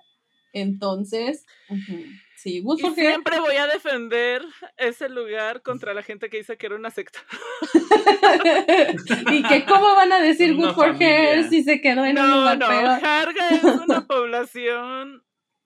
Entonces, 0.54 1.46
ujú, 1.68 2.06
sí, 2.38 2.62
Good 2.62 2.80
Y 2.80 2.94
siempre 2.94 3.42
voy 3.42 3.58
a 3.58 3.68
defender 3.68 4.42
ese 4.78 5.10
lugar 5.10 5.62
contra 5.62 5.94
la 5.94 6.02
gente 6.02 6.30
que 6.30 6.38
dice 6.38 6.56
que 6.58 6.68
era 6.68 6.76
una 6.78 6.92
secta. 6.92 7.20
y 9.32 9.44
que 9.44 9.66
cómo 9.66 9.96
van 9.96 10.14
a 10.14 10.22
decir 10.22 10.54
Una 10.54 10.68
Good 10.68 10.76
for 10.76 10.88
Her 10.92 10.94
familia. 10.94 11.50
si 11.50 11.64
se 11.64 11.82
quedó 11.82 12.06
en 12.06 12.18
un 12.18 12.26
No, 12.30 12.38
lugar 12.38 12.58
no, 12.58 12.68
peor. 12.70 13.06
Harga 13.06 13.50
es 13.50 13.64
una 13.66 14.02
población 14.08 15.25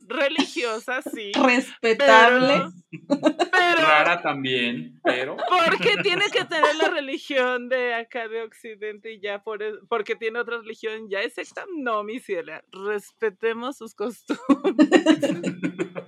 religiosa, 0.10 1.02
sí. 1.02 1.32
Respetable. 1.34 2.64
Pero, 3.08 3.22
pero 3.52 3.82
Rara 3.82 4.22
también, 4.22 5.00
pero. 5.04 5.38
porque 5.48 5.96
tiene 6.04 6.26
que 6.32 6.44
tener 6.46 6.76
la 6.76 6.90
religión 6.90 7.70
de 7.70 7.94
acá 7.94 8.28
de 8.28 8.42
Occidente 8.42 9.14
y 9.14 9.20
ya 9.22 9.44
por 9.44 9.62
e- 9.64 9.80
porque 9.88 10.16
tiene 10.16 10.40
otra 10.40 10.58
religión, 10.58 11.08
ya 11.10 11.22
es 11.22 11.34
secta. 11.36 11.66
No, 11.78 12.04
mi 12.04 12.20
ciela, 12.20 12.64
respetemos 12.72 13.78
sus 13.78 13.94
costumbres. 13.94 14.40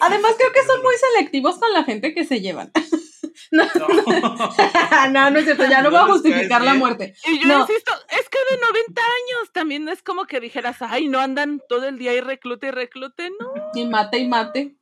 Además, 0.00 0.34
creo 0.38 0.52
que 0.52 0.62
son 0.62 0.82
muy 0.82 0.94
selectivos 0.96 1.58
con 1.58 1.72
la 1.72 1.82
gente 1.84 2.14
que 2.14 2.24
se 2.24 2.40
llevan. 2.40 2.70
No, 3.50 3.64
No. 3.64 3.86
no, 5.10 5.30
no 5.30 5.38
es 5.38 5.44
cierto, 5.44 5.64
ya 5.68 5.82
no 5.82 5.90
voy 5.90 5.98
a 6.00 6.02
No 6.06 6.12
justificar 6.12 6.62
la 6.62 6.74
muerte. 6.74 7.14
Y 7.26 7.40
yo 7.40 7.48
No. 7.48 7.60
insisto, 7.60 7.92
es 8.10 8.28
que 8.28 8.38
de 8.54 8.60
90 8.60 9.00
años 9.02 9.52
también 9.52 9.84
no 9.84 9.92
es 9.92 10.02
como 10.02 10.26
que 10.26 10.40
dijeras, 10.40 10.76
ay, 10.80 11.08
no 11.08 11.20
andan 11.20 11.60
todo 11.68 11.86
el 11.86 11.98
día 11.98 12.14
y 12.14 12.20
reclute 12.20 12.68
y 12.68 12.70
reclute, 12.70 13.30
no. 13.40 13.52
Y 13.74 13.86
mate 13.86 14.18
y 14.18 14.28
mate. 14.28 14.76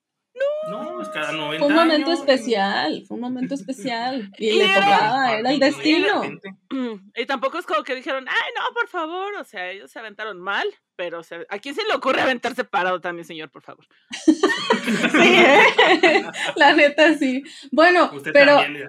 No, 0.70 1.02
es 1.02 1.08
cada 1.08 1.32
90 1.32 1.58
Fue 1.58 1.68
un 1.68 1.74
momento 1.74 2.06
años. 2.10 2.20
especial, 2.20 3.04
fue 3.06 3.16
un 3.16 3.20
momento 3.20 3.54
especial. 3.54 4.30
Y, 4.38 4.46
Y 4.50 4.52
le 4.58 4.64
era- 4.64 4.74
tocaba, 4.76 5.38
era 5.38 5.50
el 5.50 5.58
destino. 5.60 6.22
Y 7.16 7.26
tampoco 7.26 7.58
es 7.58 7.66
como 7.66 7.82
que 7.84 7.94
dijeron, 7.94 8.26
ay, 8.28 8.50
no, 8.56 8.72
por 8.74 8.88
favor, 8.88 9.34
o 9.34 9.44
sea, 9.44 9.70
ellos 9.70 9.90
se 9.90 9.98
aventaron 9.98 10.40
mal, 10.40 10.66
pero 10.96 11.20
o 11.20 11.22
sea, 11.22 11.40
¿a 11.50 11.58
quién 11.58 11.74
se 11.74 11.84
le 11.84 11.94
ocurre 11.94 12.22
aventarse 12.22 12.64
parado 12.64 13.00
también, 13.00 13.26
señor, 13.26 13.50
por 13.50 13.62
favor? 13.62 13.86
Sí, 15.12 15.18
¿eh? 15.18 16.24
la 16.56 16.72
neta 16.74 17.14
sí. 17.18 17.42
Bueno, 17.70 18.10
Usted 18.14 18.32
pero 18.32 18.56
también. 18.56 18.88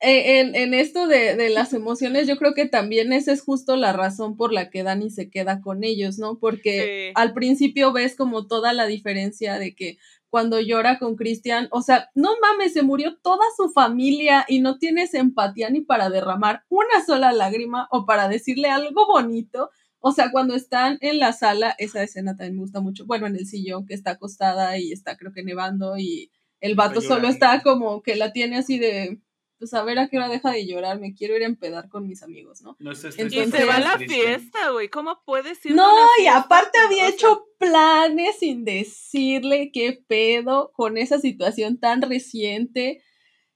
eh, 0.00 0.40
en, 0.40 0.54
en 0.54 0.74
esto 0.74 1.06
de, 1.08 1.36
de 1.36 1.48
las 1.50 1.72
emociones, 1.72 2.28
yo 2.28 2.36
creo 2.36 2.54
que 2.54 2.66
también 2.68 3.12
esa 3.12 3.32
es 3.32 3.42
justo 3.42 3.76
la 3.76 3.92
razón 3.92 4.36
por 4.36 4.52
la 4.52 4.70
que 4.70 4.82
Dani 4.82 5.10
se 5.10 5.30
queda 5.30 5.60
con 5.62 5.82
ellos, 5.84 6.18
¿no? 6.18 6.38
Porque 6.38 7.06
Sí. 7.08 7.12
al 7.16 7.32
principio 7.34 7.92
ves 7.92 8.14
como 8.14 8.46
toda 8.46 8.72
la 8.72 8.86
diferencia 8.86 9.58
de 9.58 9.74
que 9.74 9.98
cuando 10.30 10.60
llora 10.60 10.98
con 10.98 11.16
Cristian, 11.16 11.68
o 11.72 11.82
sea, 11.82 12.08
no 12.14 12.30
mames, 12.40 12.72
se 12.72 12.82
murió 12.82 13.16
toda 13.18 13.44
su 13.56 13.68
familia 13.70 14.46
y 14.48 14.60
no 14.60 14.78
tienes 14.78 15.12
empatía 15.14 15.70
ni 15.70 15.80
para 15.80 16.08
derramar 16.08 16.64
una 16.68 17.04
sola 17.04 17.32
lágrima 17.32 17.88
o 17.90 18.06
para 18.06 18.28
decirle 18.28 18.70
algo 18.70 19.06
bonito. 19.06 19.70
O 19.98 20.12
sea, 20.12 20.30
cuando 20.30 20.54
están 20.54 20.98
en 21.00 21.18
la 21.18 21.32
sala, 21.32 21.74
esa 21.78 22.02
escena 22.02 22.36
también 22.36 22.54
me 22.54 22.62
gusta 22.62 22.80
mucho. 22.80 23.04
Bueno, 23.06 23.26
en 23.26 23.36
el 23.36 23.46
sillón 23.46 23.86
que 23.86 23.94
está 23.94 24.12
acostada 24.12 24.78
y 24.78 24.92
está 24.92 25.16
creo 25.16 25.32
que 25.32 25.42
nevando 25.42 25.98
y 25.98 26.30
el 26.60 26.74
vato 26.74 27.00
solo 27.00 27.28
está 27.28 27.62
como 27.62 28.02
que 28.02 28.16
la 28.16 28.32
tiene 28.32 28.58
así 28.58 28.78
de, 28.78 29.18
pues 29.60 29.72
a 29.74 29.84
ver 29.84 29.98
a 30.00 30.08
qué 30.08 30.16
hora 30.16 30.28
deja 30.28 30.50
de 30.50 30.66
llorar, 30.66 30.98
me 30.98 31.14
quiero 31.14 31.36
ir 31.36 31.42
a 31.42 31.46
empedar 31.46 31.88
con 31.88 32.08
mis 32.08 32.24
amigos, 32.24 32.62
¿no? 32.62 32.76
No 32.80 32.94
sé, 32.96 33.10
Y 33.16 33.20
Entonces- 33.20 33.60
se 33.60 33.64
va 33.66 33.76
a 33.76 33.80
la 33.80 33.98
fiesta, 33.98 34.70
güey, 34.72 34.88
¿cómo 34.88 35.20
puedes 35.24 35.64
ir? 35.66 35.74
No, 35.76 35.86
a 35.86 36.08
y 36.20 36.26
aparte 36.26 36.78
había 36.78 37.04
o 37.04 37.06
sea, 37.06 37.14
hecho 37.14 37.44
planes 37.58 38.38
sin 38.40 38.64
decirle 38.64 39.70
qué 39.72 40.02
pedo 40.08 40.72
con 40.74 40.98
esa 40.98 41.18
situación 41.20 41.78
tan 41.78 42.02
reciente 42.02 43.02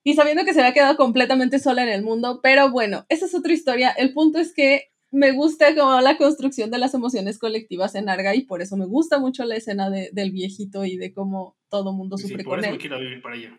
y 0.05 0.15
sabiendo 0.15 0.45
que 0.45 0.53
se 0.55 0.61
había 0.61 0.75
quedado 0.75 0.97
completamente 0.97 1.59
sola 1.59 1.83
en 1.83 1.89
el 1.89 2.03
mundo, 2.03 2.41
pero 2.43 2.71
bueno, 2.71 3.07
esa 3.09 3.25
es 3.27 3.35
otra 3.35 3.53
historia. 3.55 3.91
El 3.91 4.13
punto 4.13 4.39
es 4.39 4.53
que 4.53 4.91
me 5.11 5.33
gusta 5.33 5.75
como 5.75 6.01
la 6.01 6.19
construcción 6.19 6.71
de 6.71 6.79
las 6.79 6.93
emociones 6.93 7.39
colectivas 7.39 7.95
en 7.95 8.09
Arga 8.09 8.35
y 8.35 8.43
por 8.43 8.61
eso 8.61 8.77
me 8.77 8.85
gusta 8.85 9.19
mucho 9.19 9.45
la 9.45 9.57
escena 9.57 9.89
de- 9.89 10.11
del 10.13 10.33
viejito 10.33 10.85
y 10.85 10.97
de 10.97 11.13
cómo 11.15 11.57
todo 11.71 11.93
mundo 11.93 12.17
Y 12.19 12.23
sí, 12.23 12.29
sufre 12.29 12.45
por 12.45 12.55
con 12.57 12.61
eso 12.61 12.69
me 12.71 12.75
él. 12.75 12.81
quiero 12.81 12.99
vivir 12.99 13.23
para 13.23 13.37
allá. 13.37 13.59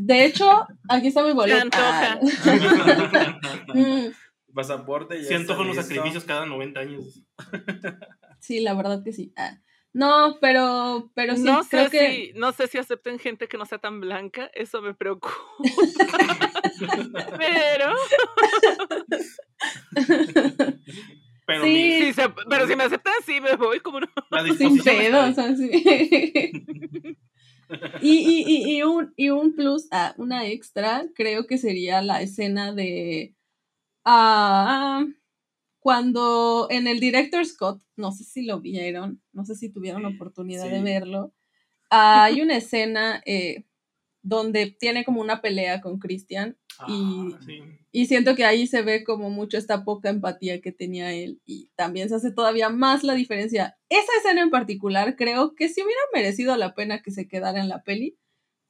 De 0.00 0.24
hecho, 0.24 0.64
aquí 0.88 1.08
está 1.08 1.22
mi 1.22 1.30
Se 1.30 1.34
boleto. 1.34 1.60
antoja. 1.62 2.20
Mm, 3.74 4.12
Pasaporte. 4.54 5.20
ya 5.22 5.28
Siento 5.28 5.56
con 5.56 5.66
los 5.66 5.74
sacrificios 5.76 6.24
cada 6.24 6.46
90 6.46 6.80
años. 6.80 7.24
sí, 8.40 8.60
la 8.60 8.74
verdad 8.74 9.02
que 9.04 9.12
sí. 9.12 9.32
Ah, 9.36 9.58
no, 9.92 10.38
pero, 10.40 11.10
pero 11.14 11.34
sí, 11.36 11.42
no 11.42 11.64
creo 11.68 11.84
sé 11.86 11.90
que... 11.90 12.10
si, 12.32 12.32
no 12.38 12.52
sé 12.52 12.68
si 12.68 12.78
acepten 12.78 13.18
gente 13.18 13.48
que 13.48 13.58
no 13.58 13.66
sea 13.66 13.78
tan 13.78 14.00
blanca, 14.00 14.50
eso 14.54 14.80
me 14.82 14.94
preocupa. 14.94 15.34
pero, 17.38 17.92
Pero 21.46 21.64
Sí. 21.64 21.70
mi- 21.70 21.98
si 22.06 22.12
se- 22.12 22.28
pero 22.48 22.66
si 22.68 22.76
me 22.76 22.84
aceptan, 22.84 23.14
sí 23.24 23.40
me 23.40 23.56
voy, 23.56 23.80
como 23.80 24.00
no. 24.00 24.06
Sin 24.56 24.82
pedos, 24.82 25.38
así. 25.38 25.70
Y, 28.02 28.18
y, 28.18 28.44
y, 28.46 28.76
y 28.78 28.82
un, 28.82 29.12
y 29.16 29.30
un 29.30 29.54
plus, 29.54 29.88
ah, 29.90 30.14
una 30.16 30.46
extra, 30.46 31.06
creo 31.14 31.46
que 31.46 31.58
sería 31.58 32.02
la 32.02 32.22
escena 32.22 32.72
de 32.72 33.34
ah, 34.04 35.04
cuando 35.80 36.68
en 36.70 36.86
el 36.86 37.00
director 37.00 37.44
Scott, 37.44 37.82
no 37.96 38.12
sé 38.12 38.24
si 38.24 38.44
lo 38.44 38.60
vieron, 38.60 39.22
no 39.32 39.44
sé 39.44 39.54
si 39.54 39.70
tuvieron 39.70 40.02
la 40.02 40.08
oportunidad 40.10 40.70
de 40.70 40.82
verlo, 40.82 41.32
ah, 41.90 42.24
hay 42.24 42.42
una 42.42 42.56
escena 42.56 43.22
eh, 43.26 43.64
donde 44.22 44.76
tiene 44.78 45.04
como 45.04 45.20
una 45.20 45.40
pelea 45.40 45.80
con 45.80 45.98
Christian 45.98 46.56
y- 46.86 47.32
Ah, 47.34 47.38
sí. 47.44 47.62
y 47.92 48.06
siento 48.06 48.34
que 48.36 48.44
ahí 48.44 48.66
se 48.66 48.82
ve 48.82 49.02
como 49.04 49.30
mucho 49.30 49.56
esta 49.58 49.84
poca 49.84 50.10
empatía 50.10 50.60
que 50.60 50.72
tenía 50.72 51.12
él 51.12 51.40
y 51.46 51.70
también 51.74 52.08
se 52.08 52.14
hace 52.16 52.30
todavía 52.32 52.68
más 52.68 53.02
la 53.04 53.14
diferencia. 53.14 53.76
Esa 53.88 54.12
escena 54.18 54.42
en 54.42 54.50
particular 54.50 55.16
creo 55.16 55.54
que 55.54 55.68
sí 55.68 55.82
hubiera 55.82 56.00
merecido 56.14 56.56
la 56.56 56.74
pena 56.74 57.02
que 57.02 57.10
se 57.10 57.26
quedara 57.28 57.60
en 57.60 57.68
la 57.68 57.82
peli, 57.82 58.16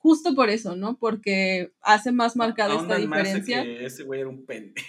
justo 0.01 0.35
por 0.35 0.49
eso, 0.49 0.77
¿no? 0.77 0.97
Porque 0.99 1.73
hace 1.83 2.13
más 2.13 2.37
marcada 2.37 2.81
esta 2.81 2.97
diferencia. 2.97 3.63
que 3.63 3.85
ese 3.85 4.05
güey 4.05 4.21
era 4.21 4.29
un 4.29 4.47
pendejo. 4.47 4.87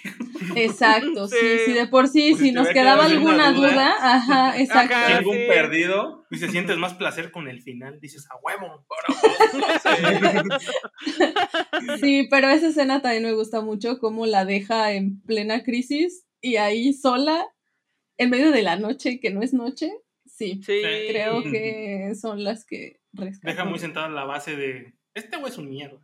Exacto, 0.56 1.28
sí, 1.28 1.36
Sí. 1.38 1.46
sí, 1.66 1.72
de 1.72 1.86
por 1.88 2.08
sí, 2.08 2.34
si 2.34 2.52
nos 2.52 2.68
quedaba 2.68 3.04
alguna 3.04 3.52
duda, 3.52 3.70
duda. 3.72 3.94
ajá, 4.00 4.58
exacto. 4.60 4.94
Ajá. 4.94 5.18
Algún 5.18 5.36
sí. 5.36 5.42
perdido. 5.48 6.24
Y 6.30 6.38
se 6.38 6.48
sientes 6.48 6.76
más 6.78 6.94
placer 6.94 7.32
con 7.32 7.48
el 7.48 7.60
final. 7.60 8.00
Dices, 8.00 8.26
a 8.30 8.36
huevo. 8.36 8.86
Sí, 12.00 12.26
pero 12.30 12.48
esa 12.48 12.68
escena 12.68 13.02
también 13.02 13.24
me 13.24 13.32
gusta 13.32 13.60
mucho, 13.60 13.98
cómo 13.98 14.26
la 14.26 14.44
deja 14.44 14.92
en 14.92 15.20
plena 15.22 15.62
crisis 15.62 16.24
y 16.40 16.56
ahí 16.56 16.92
sola, 16.92 17.46
en 18.16 18.30
medio 18.30 18.50
de 18.52 18.62
la 18.62 18.76
noche, 18.76 19.20
que 19.20 19.30
no 19.30 19.42
es 19.42 19.52
noche. 19.52 19.92
Sí, 20.26 20.60
Sí. 20.64 20.80
creo 21.08 21.42
que 21.42 22.12
son 22.20 22.44
las 22.44 22.64
que 22.64 23.00
rescato. 23.12 23.48
Deja 23.50 23.64
muy 23.64 23.78
sentada 23.78 24.08
la 24.08 24.24
base 24.24 24.56
de. 24.56 24.94
Este 25.14 25.36
güey 25.36 25.52
es 25.52 25.58
un 25.58 25.68
mierda. 25.68 25.98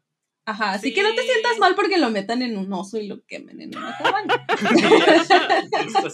Ajá, 0.49 0.75
así 0.75 0.95
que 0.95 1.03
no 1.03 1.13
te 1.13 1.23
sientas 1.23 1.59
mal 1.59 1.75
porque 1.75 1.99
lo 1.99 2.09
metan 2.11 2.41
en 2.41 2.57
un 2.57 2.73
oso 2.73 2.99
y 2.99 3.09
lo 3.09 3.25
quemen 3.27 3.61
en 3.63 3.77
una 3.77 3.99
cabaña. 3.99 4.47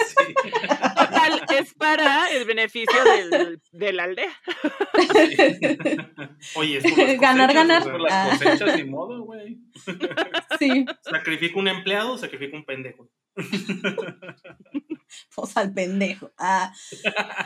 Total, 0.97 1.43
es 1.59 1.75
para 1.75 2.31
el 2.31 2.45
beneficio 2.47 2.99
del, 3.05 3.61
de 3.73 3.93
la 3.93 4.05
aldea. 4.05 4.33
Oye, 6.55 6.79
es 6.79 6.85
por 6.95 6.99
las 7.07 7.19
Ganar, 7.21 7.53
ganar. 7.53 7.83
o 7.83 7.91
Por 7.91 8.01
las 8.01 8.13
Ah. 8.13 8.31
cosechas 8.39 8.77
ni 8.77 8.85
modo, 8.85 9.23
güey. 9.25 9.59
Sí, 10.59 10.85
Sacrifico 11.03 11.59
un 11.59 11.69
empleado, 11.69 12.17
sacrifico 12.19 12.57
un 12.57 12.65
pendejo. 12.65 13.11
pues 15.35 15.57
al 15.57 15.73
pendejo. 15.75 16.31
Ah. 16.39 16.73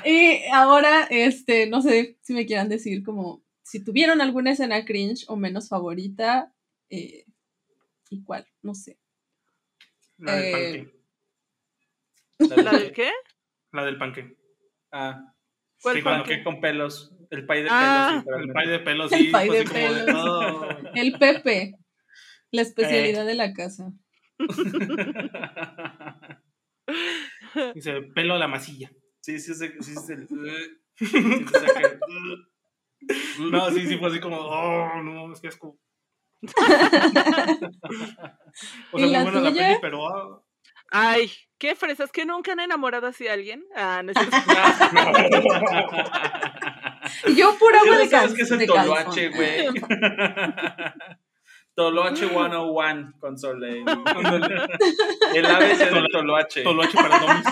Y 0.04 0.42
ahora, 0.52 1.06
este, 1.10 1.66
no 1.66 1.82
sé 1.82 2.18
si 2.22 2.32
me 2.32 2.46
quieran 2.46 2.68
decir 2.68 3.02
como 3.02 3.42
si 3.66 3.82
tuvieron 3.82 4.20
alguna 4.20 4.52
escena 4.52 4.84
cringe 4.84 5.24
o 5.26 5.34
menos 5.34 5.68
favorita, 5.68 6.52
eh, 6.88 7.24
¿y 8.10 8.22
cuál? 8.22 8.46
No 8.62 8.76
sé. 8.76 8.96
La 10.18 10.36
del 10.36 10.44
Eh, 10.44 10.92
panque. 12.38 12.62
¿La 12.62 12.78
del 12.78 12.92
qué? 12.92 13.10
La 13.72 13.84
del 13.84 13.98
panque. 13.98 14.36
Ah, 14.92 15.34
¿Cuál 15.82 15.96
Sí, 15.96 16.02
fue? 16.02 16.10
cuando 16.12 16.24
que 16.24 16.44
con 16.44 16.60
pelos. 16.60 17.12
El 17.28 17.44
pay 17.44 17.64
de 17.64 17.68
Ah, 17.72 18.22
pelos. 18.24 18.40
El 18.40 18.52
pay 18.52 18.68
de 18.68 18.78
pelos, 18.78 19.12
El 19.12 19.26
sí. 19.26 19.32
pay 19.32 19.46
fue 19.48 19.58
de 19.58 19.64
pelos. 19.64 20.14
"Oh". 20.14 20.68
El 20.94 21.18
Pepe, 21.18 21.76
la 22.52 22.62
especialidad 22.62 23.26
de 23.26 23.34
la 23.34 23.52
casa. 23.52 23.92
Dice, 27.74 28.02
pelo 28.14 28.34
a 28.34 28.38
la 28.38 28.46
masilla. 28.46 28.92
Sí, 29.20 29.40
sí, 29.40 29.54
sí, 29.54 29.72
sí, 29.80 29.96
sí, 29.96 29.98
sí, 29.98 30.14
sí, 30.98 31.44
te 31.44 31.58
saca 31.58 31.80
el- 31.80 31.98
No, 33.38 33.70
sí, 33.70 33.86
sí, 33.86 33.98
fue 33.98 34.08
así 34.08 34.20
como, 34.20 34.38
oh, 34.38 35.02
no, 35.02 35.32
es 35.32 35.40
que 35.40 35.48
asco. 35.48 35.78
O 38.92 38.98
¿Y 38.98 39.00
sea, 39.02 39.10
la 39.10 39.22
muy 39.22 39.30
buena 39.30 39.50
la 39.50 39.52
peli, 39.56 39.78
pero 39.80 40.08
ah, 40.08 40.42
Ay, 40.90 41.30
qué 41.58 41.74
fresas, 41.74 42.12
que 42.12 42.24
nunca 42.24 42.52
han 42.52 42.60
enamorado 42.60 43.06
así 43.08 43.26
a 43.28 43.32
alguien. 43.34 43.64
Ah, 43.74 44.02
no 44.04 44.12
es. 44.12 44.18
Yo 47.36 47.56
pura 47.58 47.80
agua 47.80 47.98
de, 47.98 48.08
¿Sabes 48.08 48.28
cal 48.28 48.36
qué 48.36 48.42
es 48.42 48.50
el 48.50 48.66
toloache, 48.66 49.30
calzón. 49.30 49.36
güey? 49.36 49.66
Toloache 51.74 52.28
101 52.28 53.12
con 53.20 53.38
Soleil. 53.38 53.84
El 55.34 55.46
ABC 55.46 55.90
del 55.90 56.06
Toloache. 56.10 56.62
toloache 56.62 56.94
para 56.94 57.18
domis. 57.18 57.44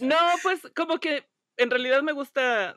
No, 0.00 0.16
pues 0.42 0.60
como 0.76 0.98
que 0.98 1.26
en 1.58 1.70
realidad 1.70 2.02
me 2.02 2.12
gusta 2.12 2.74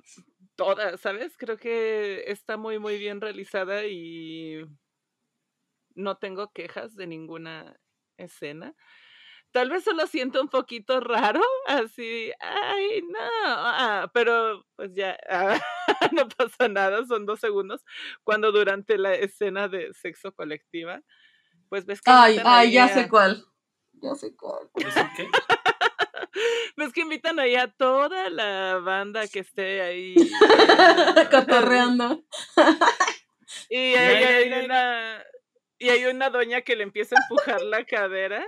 toda, 0.55 0.97
¿sabes? 0.97 1.38
Creo 1.38 1.57
que 1.57 2.23
está 2.27 2.57
muy, 2.57 2.79
muy 2.79 2.97
bien 2.97 3.21
realizada 3.21 3.86
y 3.86 4.63
no 5.95 6.17
tengo 6.17 6.51
quejas 6.51 6.95
de 6.95 7.07
ninguna 7.07 7.77
escena. 8.17 8.73
Tal 9.51 9.69
vez 9.69 9.84
solo 9.84 10.07
siento 10.07 10.41
un 10.41 10.47
poquito 10.47 10.99
raro, 11.01 11.41
así, 11.67 12.32
ay, 12.39 13.01
no, 13.01 13.19
ah, 13.19 14.09
pero 14.13 14.65
pues 14.77 14.93
ya, 14.95 15.17
ah, 15.29 15.59
no 16.13 16.27
pasa 16.29 16.69
nada, 16.69 17.05
son 17.05 17.25
dos 17.25 17.39
segundos, 17.39 17.84
cuando 18.23 18.51
durante 18.51 18.97
la 18.97 19.13
escena 19.13 19.67
de 19.67 19.93
sexo 19.93 20.32
colectiva, 20.34 21.01
pues 21.69 21.86
ves 21.86 22.01
que... 22.01 22.11
Ay, 22.11 22.38
ay, 22.45 22.71
ya 22.71 22.86
a- 22.86 22.89
sé 22.93 23.09
cuál. 23.09 23.45
Ya 24.01 24.15
sé 24.15 24.36
cuál. 24.36 24.69
¿Eso 24.75 25.01
qué? 25.15 25.27
Ves 26.77 26.93
que 26.93 27.01
invitan 27.01 27.39
ahí 27.39 27.55
a 27.55 27.67
toda 27.67 28.29
la 28.29 28.79
banda 28.84 29.27
que 29.27 29.39
esté 29.39 29.82
ahí. 29.82 30.15
Cotorreando. 31.32 32.23
Y 33.69 33.75
hay, 33.95 34.63
una, 34.63 35.23
y 35.77 35.89
hay 35.89 36.05
una 36.05 36.29
doña 36.29 36.61
que 36.61 36.75
le 36.77 36.84
empieza 36.84 37.15
a 37.17 37.21
empujar 37.21 37.61
la 37.61 37.84
cadera. 37.84 38.45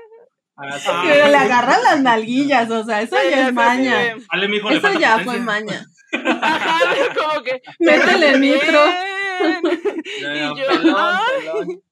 Ah, 0.55 0.77
sí. 0.79 0.88
Ah, 0.89 1.03
Pero 1.05 1.27
le 1.27 1.36
agarran 1.36 1.84
las 1.84 2.01
nalguillas, 2.01 2.69
o 2.71 2.84
sea, 2.86 3.01
eso 3.01 3.17
Sí, 3.17 3.29
ya 3.29 3.47
es 3.47 3.53
maña. 3.53 3.97
de- 3.97 4.47
mijo, 4.47 4.69
Eso 4.69 4.93
ya 4.93 5.17
potencia. 5.17 5.23
fue 5.25 5.39
maña. 5.39 5.86
Ajá, 6.41 6.79
como 7.15 7.43
que. 7.43 7.61
Métele 7.79 8.27
"Pero 8.27 8.38
nitro. 8.38 8.84
bien". 8.86 9.61
Ya, 10.21 10.36
Y 10.36 10.39
yo, 10.59 10.67
pelón, 10.67 10.95
"Ay". 10.97 11.41
pelón. 11.41 11.84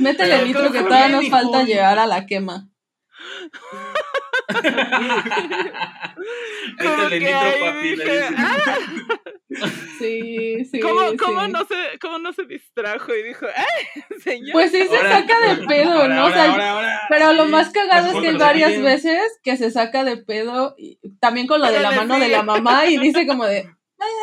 Métele 0.00 0.34
Pero 0.34 0.46
nitro 0.46 0.72
que 0.72 0.78
¿cómo 0.78 0.88
todavía 0.88 1.08
nos 1.16 1.28
falta 1.28 1.62
llegar 1.64 1.98
a 1.98 2.06
la 2.06 2.24
quema. 2.26 2.68
Como 6.78 6.96
Métele 6.96 7.18
que 7.18 7.24
nitro, 7.26 7.40
ahí 7.40 7.60
papi. 7.60 7.88
dije, 7.88 8.02
dice. 8.12 8.34
"Ah". 8.36 8.78
Sí, 9.98 10.64
sí. 10.70 10.80
¿Cómo, 10.80 11.10
sí. 11.10 11.16
cómo 11.16 11.46
no 11.48 11.64
se, 11.64 11.98
¿Cómo 12.00 12.18
no 12.18 12.32
se 12.32 12.44
distrajo? 12.44 13.14
Y 13.14 13.22
dijo, 13.22 13.46
¡ay, 13.54 14.02
señor! 14.24 14.52
Pues 14.52 14.72
sí 14.72 14.82
se 14.88 14.96
Ahora- 14.96 15.10
saca 15.20 15.40
de 15.54 15.66
pedo, 15.66 15.92
ahora, 15.92 16.14
¿no? 16.16 16.26
O 16.26 16.30
sea, 16.30 16.50
ahora, 16.50 16.70
ahora, 16.70 16.88
ahora. 16.94 17.00
Pero 17.08 17.32
lo 17.34 17.46
más 17.46 17.70
cagado 17.70 18.08
es 18.08 18.16
que 18.20 18.28
hay 18.28 18.36
varias 18.36 18.70
cepillen. 18.72 18.92
veces 18.92 19.38
que 19.42 19.56
se 19.56 19.70
saca 19.70 20.02
de 20.04 20.16
pedo, 20.16 20.74
y 20.78 20.98
también 21.20 21.46
con 21.46 21.60
lo 21.60 21.70
de 21.70 21.80
la 21.80 21.92
mano 21.92 22.18
de 22.18 22.28
la 22.28 22.42
mamá, 22.42 22.86
y 22.86 22.98
dice 22.98 23.26
como 23.26 23.44
de, 23.46 23.58
"Eh, 23.58 23.66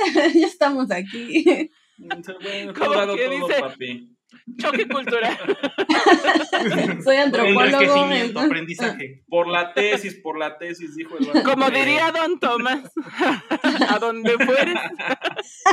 ya 0.35 0.47
estamos 0.47 0.91
aquí. 0.91 1.71
Bueno, 1.97 2.73
Como 2.73 3.15
que 3.15 3.25
todo, 3.25 3.47
dice- 3.47 3.61
papi. 3.61 4.10
Choque 4.57 4.87
cultural. 4.87 5.37
Soy 7.03 7.15
antropólogo. 7.17 7.61
Enriquecimiento, 7.63 8.25
entonces- 8.25 8.45
aprendizaje. 8.45 9.23
Por 9.27 9.47
la 9.47 9.73
tesis, 9.73 10.15
por 10.21 10.37
la 10.39 10.57
tesis, 10.57 10.95
dijo 10.95 11.15
el. 11.17 11.43
Como 11.43 11.69
diría 11.69 12.11
Don 12.11 12.39
Tomás, 12.39 12.91
a 13.89 13.99
donde 13.99 14.31
fueres, 14.37 14.75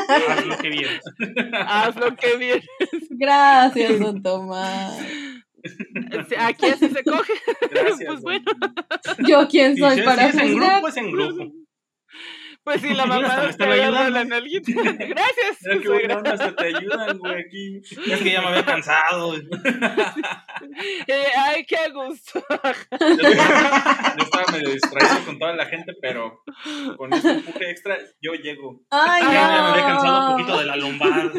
Haz 0.09 0.47
lo 0.47 0.59
que 0.59 0.69
vieras. 0.71 1.01
haz 1.67 1.97
lo 1.97 2.15
que 2.17 2.37
vienes. 2.37 2.67
Gracias, 3.11 3.99
don 4.01 4.23
Tomás. 4.23 4.99
Aquí 6.39 6.67
así 6.67 6.89
se 6.89 7.03
coge. 7.05 7.33
Gracias. 7.71 8.09
Pues 8.09 8.21
bueno. 8.23 8.45
Yo 9.27 9.49
quién 9.49 9.75
Si, 9.75 9.81
soy 9.81 9.97
si 9.97 10.03
para 10.03 10.27
es 10.29 10.35
en 10.37 10.55
grupo, 10.55 10.89
es 10.89 10.97
en 10.97 11.11
grupo. 11.11 11.53
Pues 12.69 12.83
sí, 12.83 12.93
la 12.93 13.07
mamá 13.07 13.51
te 13.57 13.65
ayudando. 13.65 14.11
la 14.11 14.25
nalguita. 14.27 14.73
Gracias, 14.83 15.85
buena 15.87 16.17
onda, 16.19 16.33
hasta 16.33 16.55
te 16.55 16.67
ayudan, 16.67 17.19
güey, 17.19 17.41
aquí. 17.41 17.81
Es 18.13 18.21
que 18.21 18.33
ya 18.33 18.43
me 18.43 18.49
había 18.49 18.65
cansado. 18.67 19.35
Eh, 21.07 21.25
ay, 21.37 21.65
qué 21.65 21.89
gusto. 21.93 22.45
Yo 22.51 23.29
estaba, 23.29 24.15
yo 24.17 24.23
estaba 24.25 24.45
medio 24.53 24.71
distraído 24.71 25.25
con 25.25 25.39
toda 25.39 25.55
la 25.55 25.67
gente, 25.67 25.93
pero 26.01 26.43
con 26.97 27.13
este 27.13 27.31
empuje 27.31 27.71
extra 27.71 27.97
yo 28.21 28.33
llego. 28.35 28.83
Ay, 28.91 29.23
Ah, 29.25 29.33
Ya 29.33 29.49
me 29.63 29.69
había 29.71 29.83
cansado 29.87 30.19
un 30.19 30.25
no. 30.25 30.37
poquito 30.37 30.59
de 30.59 30.67
la 30.67 30.77
lumbar. 30.77 31.33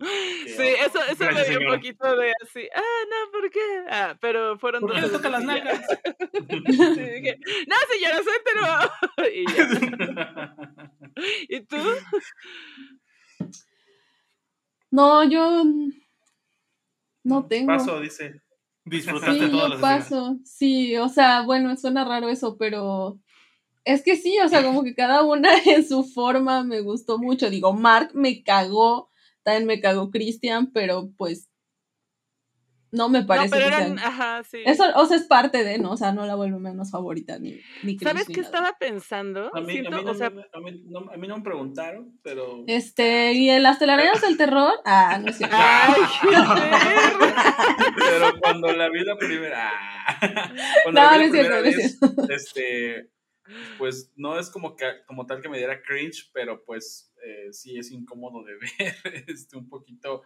Sí, 0.00 0.62
eso, 0.86 0.98
eso 1.10 1.24
me 1.32 1.44
dio 1.44 1.58
un 1.60 1.74
poquito 1.76 2.16
de 2.16 2.32
así. 2.42 2.66
Ah, 2.74 2.80
no, 3.10 3.32
¿por 3.32 3.50
qué? 3.50 3.60
Ah, 3.90 4.16
pero 4.20 4.58
fueron 4.58 4.80
¿Por 4.80 4.94
qué 4.94 5.00
dos 5.02 5.10
le 5.12 5.16
toca 5.18 5.28
las 5.30 5.44
nalgas? 5.44 5.80
Sí, 6.94 7.00
dije, 7.00 7.38
no, 7.68 7.76
señora, 7.92 8.20
suéltelo. 8.22 8.66
Y 9.34 9.44
ya. 9.52 10.54
¿Y 11.48 11.60
tú? 11.62 11.76
No, 14.90 15.24
yo 15.24 15.64
no 17.24 17.46
tengo. 17.46 17.66
Paso, 17.68 18.00
dice. 18.00 18.42
Disfrutaste 18.84 19.46
Sí, 19.46 19.50
todas 19.50 19.52
yo 19.52 19.68
las 19.68 19.78
escenas. 19.78 20.04
paso. 20.08 20.38
Sí, 20.44 20.96
o 20.96 21.08
sea, 21.08 21.42
bueno, 21.42 21.76
suena 21.76 22.04
raro 22.04 22.28
eso, 22.28 22.56
pero 22.58 23.18
es 23.84 24.02
que 24.02 24.16
sí, 24.16 24.38
o 24.44 24.48
sea, 24.48 24.62
como 24.64 24.84
que 24.84 24.94
cada 24.94 25.22
una 25.24 25.50
en 25.66 25.86
su 25.88 26.04
forma 26.04 26.64
me 26.64 26.80
gustó 26.80 27.18
mucho. 27.18 27.50
Digo, 27.50 27.72
Mark 27.74 28.10
me 28.14 28.42
cagó, 28.42 29.09
también 29.50 29.66
me 29.66 29.80
cagó 29.80 30.10
Christian, 30.10 30.70
pero 30.72 31.10
pues 31.16 31.48
no 32.92 33.08
me 33.08 33.22
parece 33.24 33.46
no, 33.46 33.50
pero 33.52 33.62
que 33.62 33.68
eran, 33.68 33.96
sean- 33.96 33.98
ajá, 34.00 34.42
sí. 34.42 34.58
Eso, 34.66 34.82
o 34.96 35.06
sea, 35.06 35.16
es 35.16 35.22
parte 35.22 35.62
de, 35.62 35.78
¿no? 35.78 35.92
O 35.92 35.96
sea, 35.96 36.10
no 36.12 36.26
la 36.26 36.34
vuelvo 36.34 36.58
menos 36.58 36.90
favorita 36.90 37.38
ni, 37.38 37.60
ni 37.84 37.96
¿Sabes 38.00 38.26
qué 38.26 38.32
nada. 38.40 38.42
estaba 38.46 38.78
pensando? 38.80 39.48
A 39.54 39.60
mí, 39.60 39.80
no, 39.80 39.90
me, 40.60 40.72
no, 41.28 41.36
no 41.36 41.42
preguntaron, 41.44 42.18
pero. 42.22 42.64
Este, 42.66 43.32
y 43.34 43.48
en 43.48 43.62
las 43.62 43.78
telarañas 43.78 44.20
del 44.22 44.36
terror, 44.36 44.72
ah, 44.84 45.18
no 45.22 45.28
es 45.30 45.36
cierto. 45.36 45.56
¡Ay! 45.58 46.00
Pero 47.96 48.40
cuando 48.40 48.72
la 48.72 48.88
vi 48.88 49.04
la 49.04 49.16
primera. 49.16 49.70
ah, 49.72 50.52
cuando 50.82 51.00
No, 51.00 51.06
la 51.06 51.12
no 51.12 51.18
vi 51.18 51.24
es 51.26 51.32
la 51.32 51.38
cierto, 51.38 51.60
primera 51.60 51.60
no 51.60 51.66
es 51.68 51.76
vez, 51.76 51.98
cierto. 51.98 52.32
este. 52.32 53.10
Pues 53.78 54.12
no 54.16 54.38
es 54.38 54.48
como, 54.48 54.76
que, 54.76 54.86
como 55.06 55.26
tal 55.26 55.40
que 55.42 55.48
me 55.48 55.58
diera 55.58 55.82
cringe, 55.82 56.30
pero 56.32 56.62
pues 56.64 57.09
eh, 57.24 57.52
sí 57.52 57.78
es 57.78 57.90
incómodo 57.90 58.42
de 58.44 58.54
ver 58.78 59.24
este, 59.28 59.56
un 59.56 59.68
poquito 59.68 60.22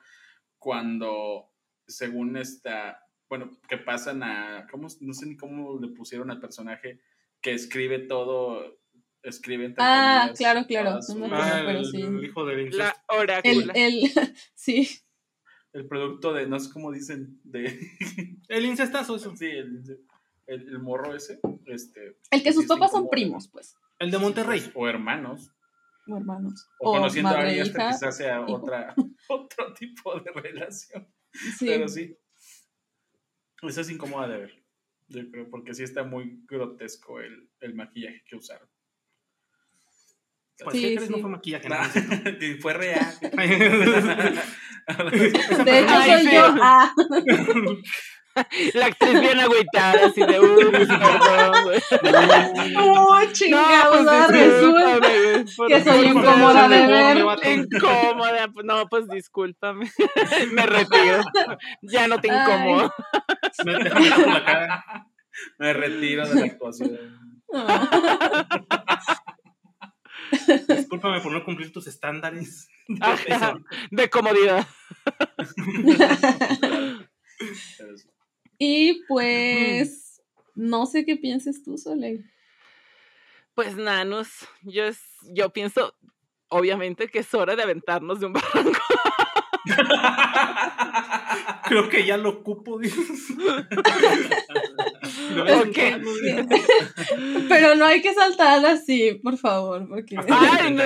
cuando, 0.58 1.50
según 1.86 2.36
esta. 2.36 3.00
Bueno, 3.28 3.50
que 3.68 3.78
pasan 3.78 4.22
a. 4.22 4.66
¿cómo, 4.70 4.88
no 5.00 5.12
sé 5.14 5.26
ni 5.26 5.36
cómo 5.36 5.78
le 5.80 5.88
pusieron 5.88 6.30
al 6.30 6.40
personaje 6.40 7.00
que 7.40 7.52
escribe 7.52 7.98
todo. 8.00 8.78
Escribe 9.22 9.64
entre 9.64 9.82
Ah, 9.82 10.18
comillas 10.26 10.38
claro, 10.38 10.66
claro, 10.66 10.90
todas 10.90 11.08
no 11.08 11.14
me 11.14 11.28
sus- 11.28 11.32
acuerdo. 11.38 11.54
Ah, 11.56 11.62
pero 11.66 11.78
el, 11.78 11.84
sí. 11.86 12.00
el 12.02 12.24
hijo 12.24 12.44
del 12.44 12.60
incesto. 12.60 12.84
La 12.84 12.90
El, 13.08 13.18
orácula. 13.58 13.72
el, 13.74 14.02
sí, 14.54 14.88
el 15.72 15.86
producto 15.88 16.34
de, 16.34 16.46
no 16.46 16.60
sé 16.60 16.70
cómo 16.72 16.92
dicen, 16.92 17.40
de. 17.42 17.78
El 18.48 18.66
incestazo, 18.66 19.16
eso. 19.16 19.34
sí, 19.34 19.46
el, 19.46 19.98
el, 20.46 20.68
el 20.68 20.78
morro 20.78 21.16
ese. 21.16 21.40
Este, 21.64 22.18
el 22.30 22.42
que 22.42 22.52
sus 22.52 22.66
papás 22.66 22.90
son 22.90 23.08
primos, 23.08 23.48
pues. 23.48 23.74
El 23.98 24.10
de 24.10 24.18
Monterrey. 24.18 24.70
O 24.74 24.86
hermanos. 24.86 25.50
O 26.06 26.16
hermanos. 26.16 26.68
O, 26.78 26.92
conociendo 26.92 27.30
a 27.30 27.40
alguien 27.40 27.58
e 27.58 27.62
hasta 27.62 27.88
quizás 27.90 28.16
sea 28.16 28.40
hijo. 28.40 28.54
otra, 28.54 28.94
otro 29.28 29.72
tipo 29.74 30.18
de 30.20 30.30
relación. 30.32 31.08
Sí. 31.58 31.66
Pero 31.66 31.88
sí. 31.88 32.16
Eso 33.62 33.80
es 33.80 33.90
incómoda 33.90 34.28
de 34.28 34.38
ver. 34.38 34.64
Yo 35.08 35.30
creo, 35.30 35.50
porque 35.50 35.74
sí 35.74 35.82
está 35.82 36.02
muy 36.02 36.42
grotesco 36.46 37.20
el, 37.20 37.50
el 37.60 37.74
maquillaje 37.74 38.22
que 38.26 38.36
usaron. 38.36 38.68
Pues, 40.62 40.76
Sí, 40.76 40.82
¿qué 40.82 40.96
crees? 40.96 41.10
No 41.10 41.18
fue 41.18 41.30
maquillaje. 41.30 41.68
Nah, 41.68 41.88
nada. 41.88 41.92
y 42.40 42.54
fue 42.54 42.74
real. 42.74 43.14
De 45.64 45.78
hecho, 45.78 46.02
soy 46.04 46.24
yo. 46.32 46.44
Ah, 46.60 46.94
La 48.74 48.86
actriz 48.86 49.20
bien 49.20 49.38
agüitada, 49.38 50.06
así 50.06 50.20
de, 50.20 50.40
uy, 50.40 50.70
perdón, 50.70 51.52
güey. 51.64 51.80
oh, 52.78 53.20
chingados, 53.32 54.06
ahora 54.06 54.26
resulta. 54.26 55.00
que 55.68 55.84
soy 55.84 56.06
incómoda 56.06 56.68
de 56.68 56.86
ver. 56.86 57.18
Incómoda, 57.44 58.48
pues, 58.52 58.66
no, 58.66 58.86
pues 58.88 59.08
discúlpame. 59.08 59.90
Me 60.52 60.66
retiro. 60.66 61.22
Ya 61.82 62.08
no 62.08 62.20
te 62.20 62.28
incomodo. 62.28 62.92
Me 63.64 63.74
déjame 63.84 64.10
por 64.10 64.28
la 64.28 64.44
cara. 64.44 64.84
Me 65.58 65.72
retiro 65.72 66.28
de 66.28 66.34
la 66.34 66.46
actuación. 66.46 66.98
Discúlpame 70.68 71.20
por 71.20 71.32
no 71.32 71.44
cumplir 71.44 71.72
tus 71.72 71.86
estándares. 71.86 72.68
Ajá, 73.00 73.54
de 73.90 74.10
comodidad. 74.10 74.66
Y 78.66 79.02
pues, 79.08 80.22
no 80.54 80.86
sé 80.86 81.04
qué 81.04 81.16
pienses 81.16 81.62
tú, 81.62 81.76
Soleil. 81.76 82.24
Pues 83.54 83.76
nanos, 83.76 84.28
yo 84.62 84.84
es, 84.84 85.00
yo 85.34 85.50
pienso, 85.50 85.94
obviamente, 86.48 87.08
que 87.08 87.18
es 87.18 87.34
hora 87.34 87.56
de 87.56 87.62
aventarnos 87.62 88.20
de 88.20 88.26
un 88.26 88.32
barranco. 88.32 88.80
Creo 91.68 91.88
que 91.88 92.04
ya 92.06 92.16
lo 92.16 92.30
ocupo. 92.30 92.78
dices. 92.78 93.36
De 93.36 93.44
vez 95.42 95.52
en 95.52 95.58
¿Por 95.58 95.70
qué? 95.72 95.90
cuando, 95.90 96.10
Pero 97.48 97.74
no 97.74 97.84
hay 97.86 98.00
que 98.02 98.14
saltar 98.14 98.64
así, 98.66 99.14
por 99.22 99.36
favor, 99.38 99.88
porque 99.88 100.16
Ay, 100.28 100.72
no. 100.72 100.84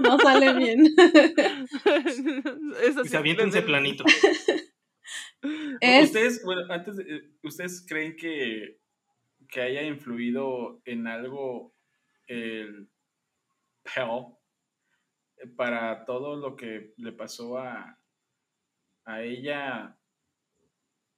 no 0.00 0.18
sale 0.18 0.52
bien. 0.54 0.86
Eso 2.82 3.04
sí, 3.04 3.10
desde- 3.52 3.62
planito. 3.62 4.04
Es, 5.80 6.06
Ustedes, 6.08 6.44
bueno, 6.44 6.62
antes 6.72 6.96
de, 6.96 7.30
¿ustedes 7.42 7.84
creen 7.88 8.16
que, 8.16 8.78
que 9.48 9.60
haya 9.62 9.82
influido 9.82 10.80
en 10.84 11.06
algo 11.06 11.74
el 12.26 12.90
Hell 13.94 14.26
eh, 15.38 15.46
para 15.56 16.04
todo 16.04 16.36
lo 16.36 16.56
que 16.56 16.92
le 16.98 17.12
pasó 17.12 17.58
a, 17.58 17.98
a 19.06 19.22
ella? 19.22 19.96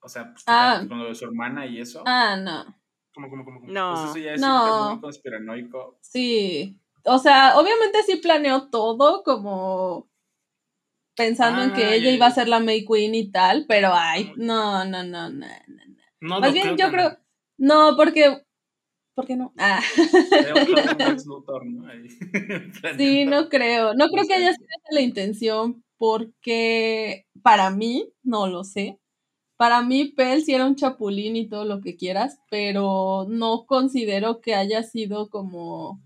O 0.00 0.08
sea, 0.08 0.32
pues, 0.32 0.44
Ah. 0.46 0.84
con 0.88 0.98
lo 0.98 1.08
de 1.08 1.14
su 1.14 1.24
hermana 1.24 1.66
y 1.66 1.80
eso. 1.80 2.02
ah, 2.06 2.36
no. 2.36 2.76
¿Cómo, 3.14 3.28
cómo, 3.28 3.44
cómo? 3.44 3.60
cómo? 3.60 3.72
No. 3.72 3.94
Pues 3.94 4.10
eso 4.10 4.18
ya 4.18 4.34
es 4.34 4.40
No. 4.40 4.90
muy 4.92 5.00
conspiranoico. 5.00 5.98
Sí. 6.00 6.80
O 7.04 7.18
sea, 7.18 7.58
obviamente 7.58 8.02
sí 8.04 8.16
planeó 8.16 8.70
todo 8.70 9.22
como 9.24 10.08
pensando 11.16 11.62
en 11.62 11.72
que 11.72 11.94
ella 11.94 12.10
iba 12.10 12.26
a 12.26 12.30
ser 12.30 12.48
la 12.48 12.60
May 12.60 12.84
Queen 12.84 13.14
y 13.14 13.30
tal, 13.30 13.66
pero 13.68 13.90
ay, 13.92 14.32
no, 14.36 14.84
no, 14.84 15.02
no, 15.02 15.30
no. 15.30 15.46
no. 15.46 15.46
No 16.20 16.40
Más 16.40 16.52
bien 16.52 16.76
yo 16.76 16.90
creo, 16.90 17.18
no, 17.58 17.96
porque, 17.96 18.42
¿por 19.14 19.26
qué 19.26 19.36
no? 19.36 19.52
Ah, 19.58 19.80
sí, 22.96 23.24
no 23.24 23.48
creo, 23.48 23.94
no 23.94 24.08
creo 24.08 24.26
que 24.26 24.34
haya 24.34 24.52
sido 24.52 24.68
la 24.90 25.00
intención, 25.00 25.82
porque 25.98 27.26
para 27.42 27.70
mí, 27.70 28.12
no 28.22 28.46
lo 28.46 28.62
sé, 28.62 29.00
para 29.56 29.82
mí 29.82 30.06
Pell 30.06 30.42
sí 30.42 30.54
era 30.54 30.66
un 30.66 30.76
chapulín 30.76 31.36
y 31.36 31.48
todo 31.48 31.64
lo 31.64 31.80
que 31.80 31.96
quieras, 31.96 32.38
pero 32.50 33.26
no 33.28 33.66
considero 33.66 34.40
que 34.40 34.54
haya 34.54 34.82
sido 34.82 35.28
como 35.28 36.00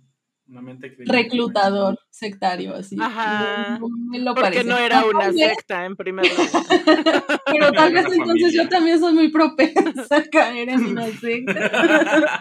Una 0.48 0.62
mente 0.62 0.94
criminal. 0.94 1.16
reclutador 1.24 1.98
sectario, 2.08 2.74
así. 2.76 2.96
Ajá. 3.00 3.78
No, 3.80 3.88
no 3.88 3.96
me 4.10 4.18
lo 4.20 4.26
Porque 4.34 4.42
parece. 4.50 4.64
no 4.64 4.78
era 4.78 5.04
una 5.04 5.32
secta 5.32 5.84
en 5.84 5.96
primer 5.96 6.24
lugar. 6.30 6.48
Pero 7.46 7.72
tal 7.72 7.92
vez 7.92 8.04
entonces 8.04 8.18
familia. 8.42 8.62
yo 8.62 8.68
también 8.68 9.00
soy 9.00 9.12
muy 9.14 9.28
propensa 9.30 10.16
a 10.16 10.22
caer 10.24 10.68
en 10.68 10.86
una 10.86 11.06
secta. 11.08 12.40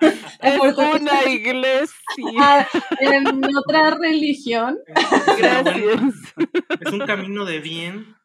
Es 0.42 0.58
una 0.58 1.30
iglesia. 1.30 1.94
ah, 2.38 2.66
en 3.00 3.26
otra 3.56 3.90
religión. 4.00 4.78
Gracias. 5.38 6.14
Es 6.80 6.92
un 6.92 7.00
camino 7.00 7.44
de 7.44 7.60
bien. 7.60 8.16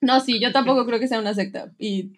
No, 0.00 0.20
sí, 0.20 0.40
yo 0.40 0.52
tampoco 0.52 0.86
creo 0.86 0.98
que 1.00 1.08
sea 1.08 1.18
una 1.18 1.34
secta. 1.34 1.72
Y, 1.78 2.12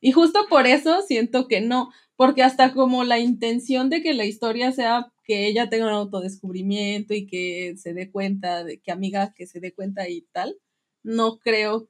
y 0.00 0.12
justo 0.12 0.46
por 0.48 0.66
eso 0.66 1.00
siento 1.02 1.48
que 1.48 1.60
no, 1.62 1.90
porque 2.22 2.44
hasta 2.44 2.72
como 2.72 3.02
la 3.02 3.18
intención 3.18 3.90
de 3.90 4.00
que 4.00 4.14
la 4.14 4.24
historia 4.24 4.70
sea 4.70 5.08
que 5.24 5.48
ella 5.48 5.68
tenga 5.68 5.86
un 5.86 5.92
autodescubrimiento 5.92 7.14
y 7.14 7.26
que 7.26 7.74
se 7.76 7.94
dé 7.94 8.12
cuenta, 8.12 8.62
de 8.62 8.80
que 8.80 8.92
amiga 8.92 9.32
que 9.34 9.48
se 9.48 9.58
dé 9.58 9.74
cuenta 9.74 10.08
y 10.08 10.22
tal, 10.30 10.54
no 11.02 11.40
creo 11.40 11.88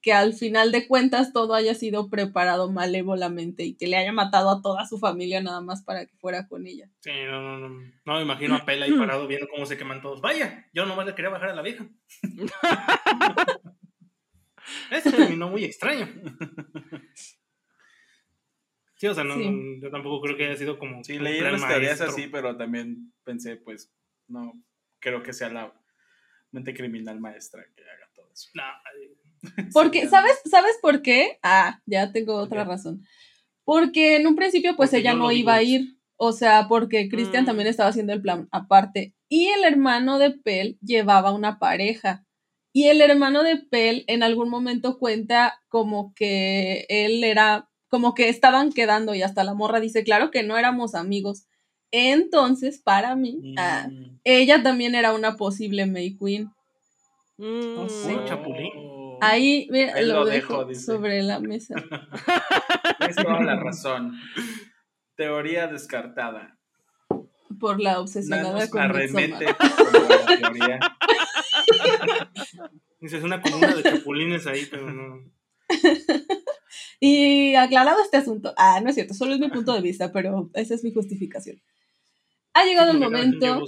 que 0.00 0.12
al 0.12 0.34
final 0.34 0.70
de 0.70 0.86
cuentas 0.86 1.32
todo 1.32 1.54
haya 1.54 1.74
sido 1.74 2.08
preparado 2.08 2.70
malévolamente 2.70 3.64
y 3.64 3.74
que 3.74 3.88
le 3.88 3.96
haya 3.96 4.12
matado 4.12 4.48
a 4.48 4.62
toda 4.62 4.86
su 4.86 5.00
familia 5.00 5.42
nada 5.42 5.60
más 5.60 5.82
para 5.82 6.06
que 6.06 6.14
fuera 6.18 6.46
con 6.46 6.68
ella. 6.68 6.88
Sí, 7.00 7.10
no, 7.26 7.42
no, 7.42 7.58
no. 7.58 7.80
No 8.04 8.14
me 8.14 8.22
imagino 8.22 8.54
a 8.54 8.64
Pela 8.64 8.86
ahí 8.86 8.92
parado 8.92 9.26
viendo 9.26 9.48
cómo 9.48 9.66
se 9.66 9.76
queman 9.76 10.02
todos. 10.02 10.20
Vaya, 10.20 10.70
yo 10.72 10.86
nomás 10.86 11.04
le 11.04 11.16
quería 11.16 11.32
bajar 11.32 11.48
a 11.48 11.56
la 11.56 11.62
vieja. 11.62 11.88
Eso 14.92 15.10
terminó 15.10 15.48
muy 15.48 15.64
extraño. 15.64 16.08
Sí, 19.02 19.08
o 19.08 19.14
sea, 19.14 19.24
no, 19.24 19.34
Sí. 19.34 19.50
no, 19.50 19.80
yo 19.82 19.90
tampoco 19.90 20.20
creo 20.20 20.36
que 20.36 20.44
haya 20.46 20.56
sido 20.56 20.78
como. 20.78 21.02
Sí, 21.02 21.18
leí 21.18 21.40
las 21.40 21.66
teorías 21.66 22.00
así, 22.00 22.28
pero 22.28 22.56
también 22.56 23.12
pensé, 23.24 23.56
pues, 23.56 23.92
no 24.28 24.52
creo 25.00 25.24
que 25.24 25.32
sea 25.32 25.48
la 25.48 25.74
mente 26.52 26.72
criminal 26.72 27.18
maestra 27.18 27.64
que 27.74 27.82
haga 27.82 28.08
todo 28.14 28.30
eso. 28.32 28.48
No, 28.54 28.62
Porque, 29.74 30.06
¿sabes, 30.06 30.40
¿sabes 30.48 30.78
por 30.80 31.02
qué? 31.02 31.40
Ah, 31.42 31.80
ya 31.84 32.12
tengo 32.12 32.36
otra 32.36 32.62
razón. 32.62 33.02
Porque 33.64 34.14
en 34.14 34.28
un 34.28 34.36
principio, 34.36 34.76
pues 34.76 34.90
Porque 34.90 35.00
ella 35.00 35.14
no 35.14 35.32
iba 35.32 35.54
a 35.56 35.62
ir. 35.64 35.96
O 36.14 36.30
sea, 36.30 36.68
porque 36.68 37.08
Cristian 37.08 37.42
Mm. 37.42 37.46
también 37.46 37.66
estaba 37.68 37.88
haciendo 37.90 38.12
el 38.12 38.22
plan 38.22 38.46
aparte. 38.52 39.16
Y 39.28 39.48
el 39.48 39.64
hermano 39.64 40.20
de 40.20 40.30
Pel 40.30 40.78
llevaba 40.80 41.32
una 41.32 41.58
pareja. 41.58 42.24
Y 42.72 42.84
el 42.84 43.00
hermano 43.00 43.42
de 43.42 43.56
Pel 43.56 44.04
en 44.06 44.22
algún 44.22 44.48
momento 44.48 44.96
cuenta 45.00 45.60
como 45.66 46.14
que 46.14 46.86
él 46.88 47.24
era, 47.24 47.68
como 47.92 48.14
que 48.14 48.30
estaban 48.30 48.72
quedando 48.72 49.14
y 49.14 49.20
hasta 49.20 49.44
la 49.44 49.52
morra 49.52 49.78
dice, 49.78 50.02
claro 50.02 50.30
que 50.30 50.42
no 50.42 50.56
éramos 50.56 50.94
amigos. 50.94 51.44
Entonces, 51.90 52.78
para 52.78 53.14
mí, 53.16 53.54
ah, 53.58 53.86
Mm. 53.90 54.18
ella 54.24 54.62
también 54.62 54.94
era 54.94 55.12
una 55.12 55.36
posible 55.36 55.84
May 55.84 56.16
Queen. 56.16 56.50
Mm. 57.36 57.86
sé. 57.88 58.14
Un 58.16 58.24
chapulín. 58.24 58.72
Oh. 58.78 59.18
Ahí, 59.20 59.68
mira, 59.70 59.92
Ahí 59.96 60.06
lo, 60.06 60.20
lo 60.20 60.24
dejo, 60.24 60.52
dejo, 60.60 60.64
dice. 60.70 60.80
sobre 60.86 61.22
la 61.22 61.38
mesa. 61.38 61.74
Tienes 62.98 63.16
toda 63.16 63.40
la 63.42 63.56
razón. 63.56 64.18
Teoría 65.14 65.66
descartada. 65.66 66.56
Por 67.60 67.78
la 67.78 68.00
obsesionada 68.00 68.70
con 68.70 68.80
arremete 68.80 69.44
la 69.44 70.36
teoría. 70.40 70.80
Dices 73.02 73.22
una 73.22 73.42
columna 73.42 73.74
de 73.74 73.82
chapulines 73.82 74.46
ahí, 74.46 74.66
pero 74.70 74.90
no. 74.90 75.30
Y 77.04 77.56
aclarado 77.56 78.00
este 78.00 78.16
asunto. 78.16 78.54
Ah, 78.56 78.80
no 78.80 78.88
es 78.88 78.94
cierto, 78.94 79.12
solo 79.12 79.34
es 79.34 79.40
mi 79.40 79.48
punto 79.48 79.72
de 79.74 79.80
vista, 79.80 80.12
pero 80.12 80.48
esa 80.54 80.72
es 80.76 80.84
mi 80.84 80.92
justificación. 80.92 81.60
Ha 82.54 82.64
llegado 82.64 82.92
el 82.92 83.00
momento. 83.00 83.60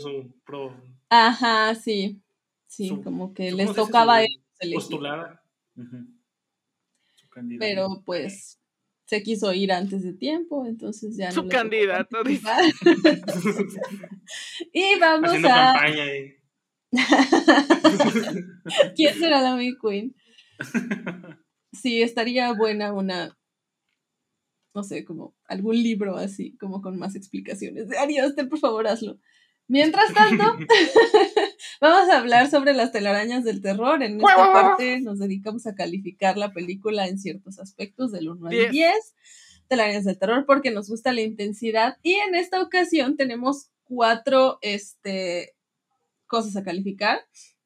pro- 0.45 0.81
Ajá, 1.09 1.75
sí. 1.75 2.23
Sí, 2.69 2.91
Su- 2.91 3.03
como 3.03 3.35
que 3.35 3.51
les 3.51 3.75
tocaba. 3.75 4.21
Ujú. 4.23 4.29
Su 7.17 7.29
candidato. 7.29 7.59
Pero 7.67 8.03
pues 8.07 8.61
se 9.07 9.21
quiso 9.25 9.53
ir 9.53 9.73
antes 9.73 10.05
de 10.05 10.13
tiempo, 10.13 10.65
entonces 10.65 11.17
ya 11.17 11.31
no. 11.31 11.35
Su 11.35 11.49
candidato, 11.49 12.19
y 14.73 14.99
vamos 15.01 15.31
Haciendo 15.31 15.49
a. 15.49 15.73
campaña 15.73 16.07
y. 16.17 16.37
¿Quién 18.95 19.19
será 19.19 19.41
la 19.41 19.59
Queen? 19.83 20.15
Sí, 21.75 22.03
estaría 22.03 22.53
buena 22.53 22.93
una, 22.93 23.37
no 24.75 24.83
sé, 24.83 25.05
como 25.05 25.35
algún 25.47 25.77
libro 25.83 26.17
así, 26.17 26.57
como 26.59 26.81
con 26.81 26.99
más 26.99 27.15
explicaciones. 27.17 27.89
De 27.89 28.47
por 28.47 28.59
favor, 28.59 28.87
hazlo. 28.87 29.19
Mientras 29.67 30.13
tanto, 30.13 30.45
vamos 31.81 32.11
a 32.11 32.19
hablar 32.19 32.51
sobre 32.51 32.75
las 32.75 32.93
telarañas 32.93 33.45
del 33.45 33.63
terror. 33.63 34.03
En 34.03 34.21
esta 34.21 34.53
parte 34.53 35.01
nos 35.01 35.19
dedicamos 35.19 35.67
a 35.67 35.75
calificar 35.75 36.37
la 36.37 36.53
película 36.53 37.07
en 37.07 37.19
ciertos 37.19 37.59
aspectos 37.59 38.13
del 38.13 38.29
1 38.29 38.47
al 38.47 38.51
Diez. 38.51 38.71
10. 38.71 39.15
Telarañas 39.69 40.05
del 40.05 40.19
terror 40.19 40.45
porque 40.47 40.71
nos 40.71 40.89
gusta 40.89 41.13
la 41.13 41.23
intensidad. 41.23 41.97
Y 42.03 42.15
en 42.15 42.35
esta 42.35 42.61
ocasión 42.61 43.17
tenemos 43.17 43.71
cuatro, 43.85 44.59
este, 44.61 45.55
cosas 46.27 46.57
a 46.57 46.65
calificar, 46.65 47.21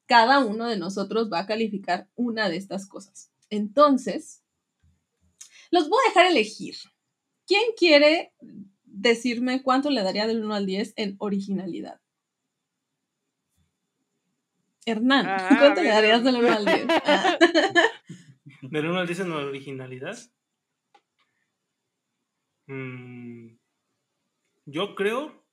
cada 0.06 0.38
uno 0.44 0.66
de 0.66 0.78
nosotros 0.78 1.28
va 1.32 1.40
a 1.40 1.46
calificar 1.46 2.08
una 2.14 2.48
de 2.48 2.56
estas 2.56 2.86
cosas. 2.86 3.30
Entonces, 3.50 4.42
los 5.70 5.88
voy 5.88 5.98
a 6.04 6.08
dejar 6.08 6.26
elegir. 6.26 6.76
¿Quién 7.46 7.72
quiere 7.76 8.32
decirme 8.84 9.62
cuánto 9.62 9.90
le 9.90 10.02
daría 10.02 10.26
del 10.26 10.44
1 10.44 10.54
al 10.54 10.66
10 10.66 10.92
en 10.96 11.16
originalidad? 11.18 12.00
Hernán, 14.86 15.26
Ah, 15.28 15.56
¿cuánto 15.58 15.82
le 15.82 15.88
darías 15.90 16.24
del 16.24 16.36
1 16.36 16.52
al 16.52 16.64
10? 16.64 16.86
Ah. 17.04 17.38
Del 18.62 18.86
1 18.86 18.98
al 18.98 19.06
10 19.06 19.20
en 19.20 19.32
originalidad. 19.32 20.18
Mm, 22.66 23.56
yo 24.66 24.94
creo 24.94 25.46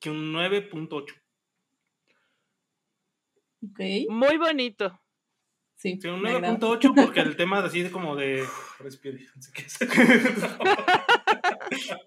que 0.00 0.10
un 0.10 0.32
9.8. 0.32 1.23
Muy 4.10 4.36
bonito. 4.38 4.98
sí. 5.76 5.98
Sí, 6.00 6.08
un 6.08 6.22
me 6.22 6.30
agrada. 6.30 6.58
9.8 6.58 6.94
porque 6.94 7.20
el 7.20 7.36
tema 7.36 7.58
así 7.64 7.82
de 7.82 7.90
como 7.90 8.16
de... 8.16 8.44
Respire. 8.80 9.26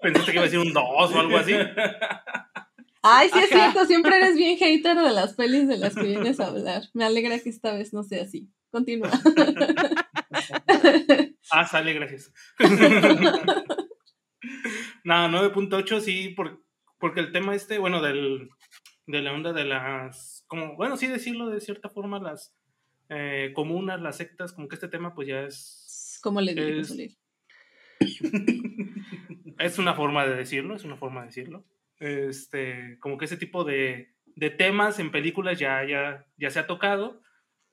Pensaste 0.02 0.32
que 0.32 0.38
iba 0.38 0.42
a 0.42 0.46
decir 0.46 0.60
un 0.60 0.74
2 0.74 0.84
o 0.86 1.20
algo 1.20 1.38
así. 1.38 1.54
Ay, 3.04 3.30
sí 3.32 3.40
es 3.40 3.50
cierto, 3.50 3.86
siempre 3.86 4.18
eres 4.18 4.36
bien 4.36 4.58
hater 4.58 4.98
de 4.98 5.12
las 5.12 5.34
pelis 5.36 5.68
de 5.68 5.78
las 5.78 5.94
que 5.96 6.04
vienes 6.04 6.40
a 6.40 6.48
hablar. 6.48 6.84
Me 6.94 7.06
alegra 7.06 7.40
que 7.40 7.50
esta 7.50 7.74
vez 7.74 7.94
no 7.94 8.04
sea 8.04 8.24
así. 8.24 8.50
Continúa. 8.72 9.12
Ah, 11.50 11.66
sale, 11.66 11.94
gracias. 11.94 12.34
no, 15.04 15.30
9.8 15.30 16.02
sí, 16.02 16.30
por- 16.30 16.62
porque 17.00 17.22
el 17.22 17.32
tema 17.32 17.56
este, 17.56 17.78
bueno, 17.78 18.02
del, 18.02 18.50
de 19.06 19.22
la 19.22 19.32
onda 19.32 19.54
de 19.54 19.64
las, 19.64 20.37
como, 20.48 20.76
bueno, 20.76 20.98
sí 20.98 21.08
decirlo 21.08 21.50
de 21.50 21.60
cierta 21.62 21.90
forma, 21.90 22.20
las 22.20 22.56
eh, 23.10 23.52
comunas, 23.54 24.02
las 24.02 24.18
sectas, 24.18 24.54
como 24.54 24.68
que 24.68 24.76
este 24.76 24.88
tema 24.88 25.14
pues 25.14 25.28
ya 25.28 25.42
es, 25.44 26.20
¿Cómo 26.24 26.42
le 26.42 26.54
digo, 26.56 26.68
Es- 26.82 26.90
es 29.60 29.80
una 29.80 29.94
forma 29.96 30.26
de 30.26 30.36
decirlo, 30.36 30.76
es 30.76 30.84
una 30.84 30.98
forma 30.98 31.22
de 31.22 31.28
decirlo. 31.28 31.66
Este, 32.00 32.98
como 33.00 33.18
que 33.18 33.26
ese 33.26 33.38
tipo 33.38 33.64
de, 33.64 34.14
de 34.36 34.50
temas 34.50 35.00
en 35.00 35.12
películas 35.12 35.58
ya, 35.60 35.84
ya, 35.86 36.26
ya 36.38 36.50
se 36.50 36.60
ha 36.60 36.68
tocado, 36.68 37.22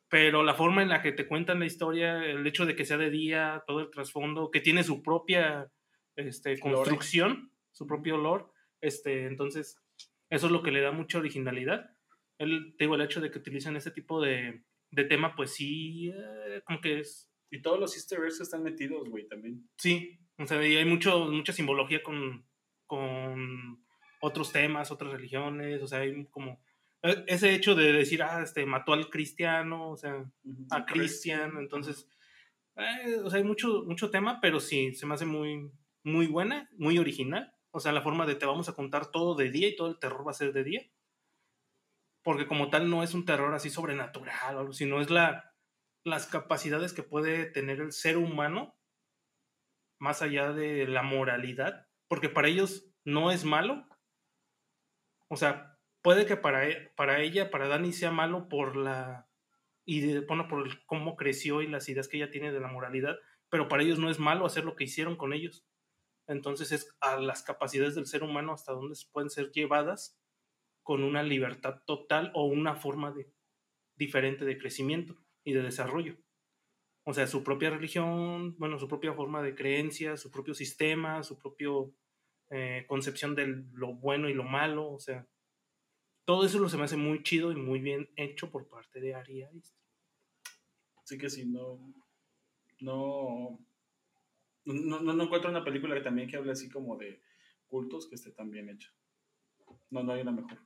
pero 0.08 0.42
la 0.42 0.54
forma 0.54 0.82
en 0.82 0.88
la 0.88 1.02
que 1.02 1.12
te 1.12 1.26
cuentan 1.26 1.58
la 1.60 1.66
historia, 1.66 2.24
el 2.24 2.46
hecho 2.46 2.66
de 2.66 2.76
que 2.76 2.84
sea 2.84 2.96
de 2.96 3.10
día, 3.10 3.64
todo 3.66 3.80
el 3.80 3.90
trasfondo, 3.90 4.50
que 4.50 4.60
tiene 4.60 4.82
su 4.84 5.02
propia 5.02 5.70
este, 6.16 6.58
construcción, 6.60 7.50
su 7.72 7.86
propio 7.86 8.16
lore, 8.16 8.44
este, 8.80 9.26
entonces 9.26 9.78
eso 10.30 10.46
es 10.46 10.52
lo 10.52 10.62
que 10.62 10.70
le 10.70 10.80
da 10.80 10.92
mucha 10.92 11.18
originalidad. 11.18 11.90
El, 12.38 12.74
te 12.76 12.84
digo, 12.84 12.94
el 12.96 13.02
hecho 13.02 13.20
de 13.20 13.30
que 13.30 13.38
utilicen 13.38 13.76
este 13.76 13.90
tipo 13.90 14.20
de, 14.20 14.64
de 14.90 15.04
tema, 15.04 15.34
pues 15.36 15.54
sí, 15.54 16.10
eh, 16.14 16.62
como 16.64 16.80
que 16.80 17.00
es, 17.00 17.30
Y 17.50 17.62
todos 17.62 17.78
los 17.78 17.94
easter 17.94 18.18
eggs 18.24 18.40
están 18.40 18.62
metidos, 18.62 19.08
güey, 19.08 19.28
también. 19.28 19.68
Sí, 19.78 20.18
o 20.38 20.46
sea, 20.46 20.66
y 20.66 20.76
hay 20.76 20.84
mucho, 20.84 21.26
mucha 21.26 21.52
simbología 21.52 22.02
con, 22.02 22.44
con 22.86 23.84
otros 24.20 24.52
temas, 24.52 24.90
otras 24.90 25.12
religiones, 25.12 25.80
o 25.82 25.86
sea, 25.86 26.00
hay 26.00 26.26
como 26.26 26.60
e- 27.02 27.24
ese 27.28 27.54
hecho 27.54 27.74
de 27.74 27.92
decir, 27.92 28.22
ah, 28.22 28.42
este, 28.42 28.66
mató 28.66 28.92
al 28.92 29.10
cristiano, 29.10 29.90
o 29.90 29.96
sea, 29.96 30.24
a 30.70 30.86
Cristian, 30.86 31.56
entonces, 31.58 32.08
eh, 32.76 33.16
o 33.22 33.30
sea, 33.30 33.38
hay 33.38 33.44
mucho, 33.44 33.84
mucho 33.86 34.10
tema, 34.10 34.40
pero 34.40 34.60
sí, 34.60 34.94
se 34.94 35.06
me 35.06 35.14
hace 35.14 35.26
muy, 35.26 35.70
muy 36.02 36.26
buena, 36.26 36.68
muy 36.76 36.98
original, 36.98 37.52
o 37.70 37.80
sea, 37.80 37.92
la 37.92 38.02
forma 38.02 38.26
de 38.26 38.34
te 38.36 38.46
vamos 38.46 38.68
a 38.68 38.74
contar 38.74 39.10
todo 39.10 39.34
de 39.36 39.50
día 39.50 39.68
y 39.68 39.76
todo 39.76 39.88
el 39.88 39.98
terror 39.98 40.26
va 40.26 40.30
a 40.32 40.34
ser 40.34 40.52
de 40.52 40.64
día, 40.64 40.82
porque 42.24 42.48
como 42.48 42.70
tal 42.70 42.90
no 42.90 43.02
es 43.04 43.14
un 43.14 43.24
terror 43.26 43.54
así 43.54 43.70
sobrenatural, 43.70 44.72
sino 44.74 45.00
es 45.00 45.10
la, 45.10 45.54
las 46.04 46.26
capacidades 46.26 46.92
que 46.92 47.04
puede 47.04 47.46
tener 47.46 47.80
el 47.80 47.92
ser 47.92 48.16
humano 48.18 48.76
más 49.98 50.22
allá 50.22 50.52
de 50.52 50.86
la 50.86 51.02
moralidad, 51.02 51.88
porque 52.08 52.28
para 52.28 52.48
ellos 52.48 52.86
no 53.04 53.30
es 53.30 53.44
malo. 53.44 53.86
O 55.28 55.36
sea, 55.36 55.78
puede 56.02 56.26
que 56.26 56.36
para, 56.36 56.68
e- 56.68 56.92
para 56.96 57.20
ella, 57.20 57.50
para 57.50 57.68
Dani, 57.68 57.92
sea 57.92 58.10
malo 58.10 58.48
por 58.48 58.76
la 58.76 59.28
y 59.86 60.18
bueno, 60.26 60.48
por 60.48 60.66
el- 60.66 60.84
cómo 60.86 61.16
creció 61.16 61.62
y 61.62 61.68
las 61.68 61.88
ideas 61.88 62.08
que 62.08 62.16
ella 62.18 62.30
tiene 62.30 62.52
de 62.52 62.60
la 62.60 62.68
moralidad, 62.68 63.16
pero 63.50 63.68
para 63.68 63.82
ellos 63.82 63.98
no 63.98 64.10
es 64.10 64.18
malo 64.18 64.46
hacer 64.46 64.64
lo 64.64 64.76
que 64.76 64.84
hicieron 64.84 65.16
con 65.16 65.32
ellos. 65.32 65.66
Entonces 66.28 66.72
es 66.72 66.96
a 67.00 67.18
las 67.18 67.42
capacidades 67.42 67.94
del 67.94 68.06
ser 68.06 68.22
humano 68.24 68.52
hasta 68.54 68.72
dónde 68.72 68.96
pueden 69.12 69.30
ser 69.30 69.52
llevadas 69.52 70.18
con 70.84 71.02
una 71.02 71.22
libertad 71.22 71.82
total 71.86 72.30
o 72.34 72.44
una 72.44 72.76
forma 72.76 73.10
de, 73.10 73.32
diferente 73.96 74.44
de 74.44 74.58
crecimiento 74.58 75.16
y 75.42 75.54
de 75.54 75.62
desarrollo. 75.62 76.16
O 77.04 77.12
sea, 77.12 77.26
su 77.26 77.42
propia 77.42 77.70
religión, 77.70 78.56
bueno, 78.58 78.78
su 78.78 78.86
propia 78.86 79.12
forma 79.14 79.42
de 79.42 79.54
creencia, 79.54 80.16
su 80.16 80.30
propio 80.30 80.54
sistema, 80.54 81.22
su 81.22 81.38
propio 81.38 81.92
eh, 82.50 82.84
concepción 82.86 83.34
de 83.34 83.64
lo 83.72 83.94
bueno 83.94 84.28
y 84.28 84.34
lo 84.34 84.44
malo, 84.44 84.90
o 84.90 85.00
sea, 85.00 85.26
todo 86.24 86.46
eso 86.46 86.58
lo 86.58 86.68
se 86.68 86.76
me 86.76 86.84
hace 86.84 86.96
muy 86.96 87.22
chido 87.22 87.50
y 87.50 87.56
muy 87.56 87.80
bien 87.80 88.10
hecho 88.16 88.50
por 88.50 88.68
parte 88.68 89.00
de 89.00 89.14
Ari 89.14 89.42
Aster. 89.42 89.78
Así 91.02 91.18
que 91.18 91.28
sí. 91.28 91.44
No. 91.44 91.78
No, 92.80 93.58
no, 94.64 95.00
no 95.00 95.22
encuentro 95.22 95.50
una 95.50 95.64
película 95.64 95.94
que 95.94 96.00
también 96.00 96.28
que 96.28 96.36
hable 96.36 96.52
así 96.52 96.68
como 96.70 96.96
de 96.96 97.22
cultos 97.68 98.08
que 98.08 98.14
esté 98.14 98.30
tan 98.30 98.50
bien 98.50 98.68
hecha. 98.70 98.90
No, 99.90 100.02
no 100.02 100.12
hay 100.12 100.22
una 100.22 100.32
mejor 100.32 100.58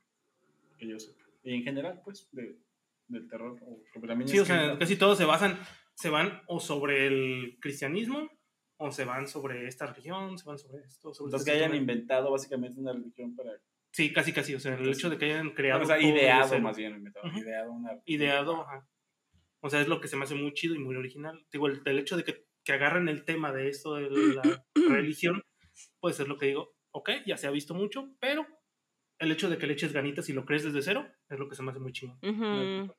que 0.78 0.88
yo 0.88 0.98
sepa. 0.98 1.22
Y 1.42 1.54
en 1.54 1.62
general, 1.62 2.00
pues, 2.04 2.28
de, 2.32 2.56
del 3.08 3.28
terror. 3.28 3.58
o 3.62 3.82
también 4.06 4.28
Sí, 4.28 4.36
es 4.36 4.42
o 4.42 4.46
sea, 4.46 4.72
que- 4.72 4.78
casi 4.78 4.96
todos 4.96 5.18
se 5.18 5.24
basan, 5.24 5.58
se 5.94 6.10
van 6.10 6.42
o 6.46 6.60
sobre 6.60 7.06
el 7.06 7.58
cristianismo, 7.60 8.30
o 8.76 8.90
se 8.92 9.04
van 9.04 9.26
sobre 9.26 9.66
esta 9.66 9.86
religión, 9.86 10.38
se 10.38 10.44
van 10.44 10.58
sobre 10.58 10.78
esto, 10.84 11.12
sobre 11.12 11.28
Entonces 11.28 11.40
este 11.40 11.50
que 11.50 11.56
hayan 11.56 11.72
sistema. 11.72 11.92
inventado 11.92 12.30
básicamente 12.30 12.80
una 12.80 12.92
religión 12.92 13.34
para. 13.34 13.50
Sí, 13.90 14.12
casi, 14.12 14.32
casi, 14.32 14.54
o 14.54 14.60
sea, 14.60 14.74
el 14.74 14.88
hecho 14.88 15.08
de 15.10 15.16
que 15.18 15.24
hayan 15.24 15.50
creado... 15.50 15.82
o 15.82 15.86
sea, 15.86 16.00
ideado 16.00 16.60
más 16.60 16.76
bien, 16.76 16.94
inventado. 16.96 17.26
Ujú. 17.26 17.38
Ideado 17.38 17.72
una. 17.72 17.90
ideado. 18.04 18.60
ajá. 18.62 18.86
O 19.60 19.70
sea, 19.70 19.80
es 19.80 19.88
lo 19.88 20.00
que 20.00 20.06
se 20.06 20.16
me 20.16 20.22
hace 20.24 20.36
muy 20.36 20.52
chido 20.52 20.74
y 20.76 20.78
muy 20.78 20.94
original. 20.94 21.44
Digo, 21.50 21.66
el, 21.66 21.80
el 21.84 21.98
hecho 21.98 22.16
de 22.16 22.22
que, 22.22 22.44
que 22.62 22.72
agarren 22.72 23.08
el 23.08 23.24
tema 23.24 23.50
de 23.52 23.68
esto 23.68 23.94
de 23.94 24.08
la 24.10 24.42
religión, 24.88 25.42
pues 25.98 26.20
es 26.20 26.28
lo 26.28 26.36
que 26.38 26.46
digo, 26.46 26.76
ok, 26.92 27.10
ya 27.26 27.36
se 27.36 27.48
ha 27.48 27.50
visto 27.50 27.74
mucho, 27.74 28.14
pero 28.20 28.46
el 29.18 29.32
hecho 29.32 29.48
de 29.50 29.58
que 29.58 29.66
le 29.66 29.72
eches 29.74 29.92
ganitas 29.92 30.28
y 30.28 30.32
lo 30.32 30.44
crees 30.44 30.64
desde 30.64 30.82
cero 30.82 31.06
es 31.28 31.38
lo 31.38 31.48
que 31.48 31.56
se 31.56 31.62
me 31.62 31.70
hace 31.70 31.80
muy 31.80 31.92
chingón. 31.92 32.18
Ujú. 32.22 32.94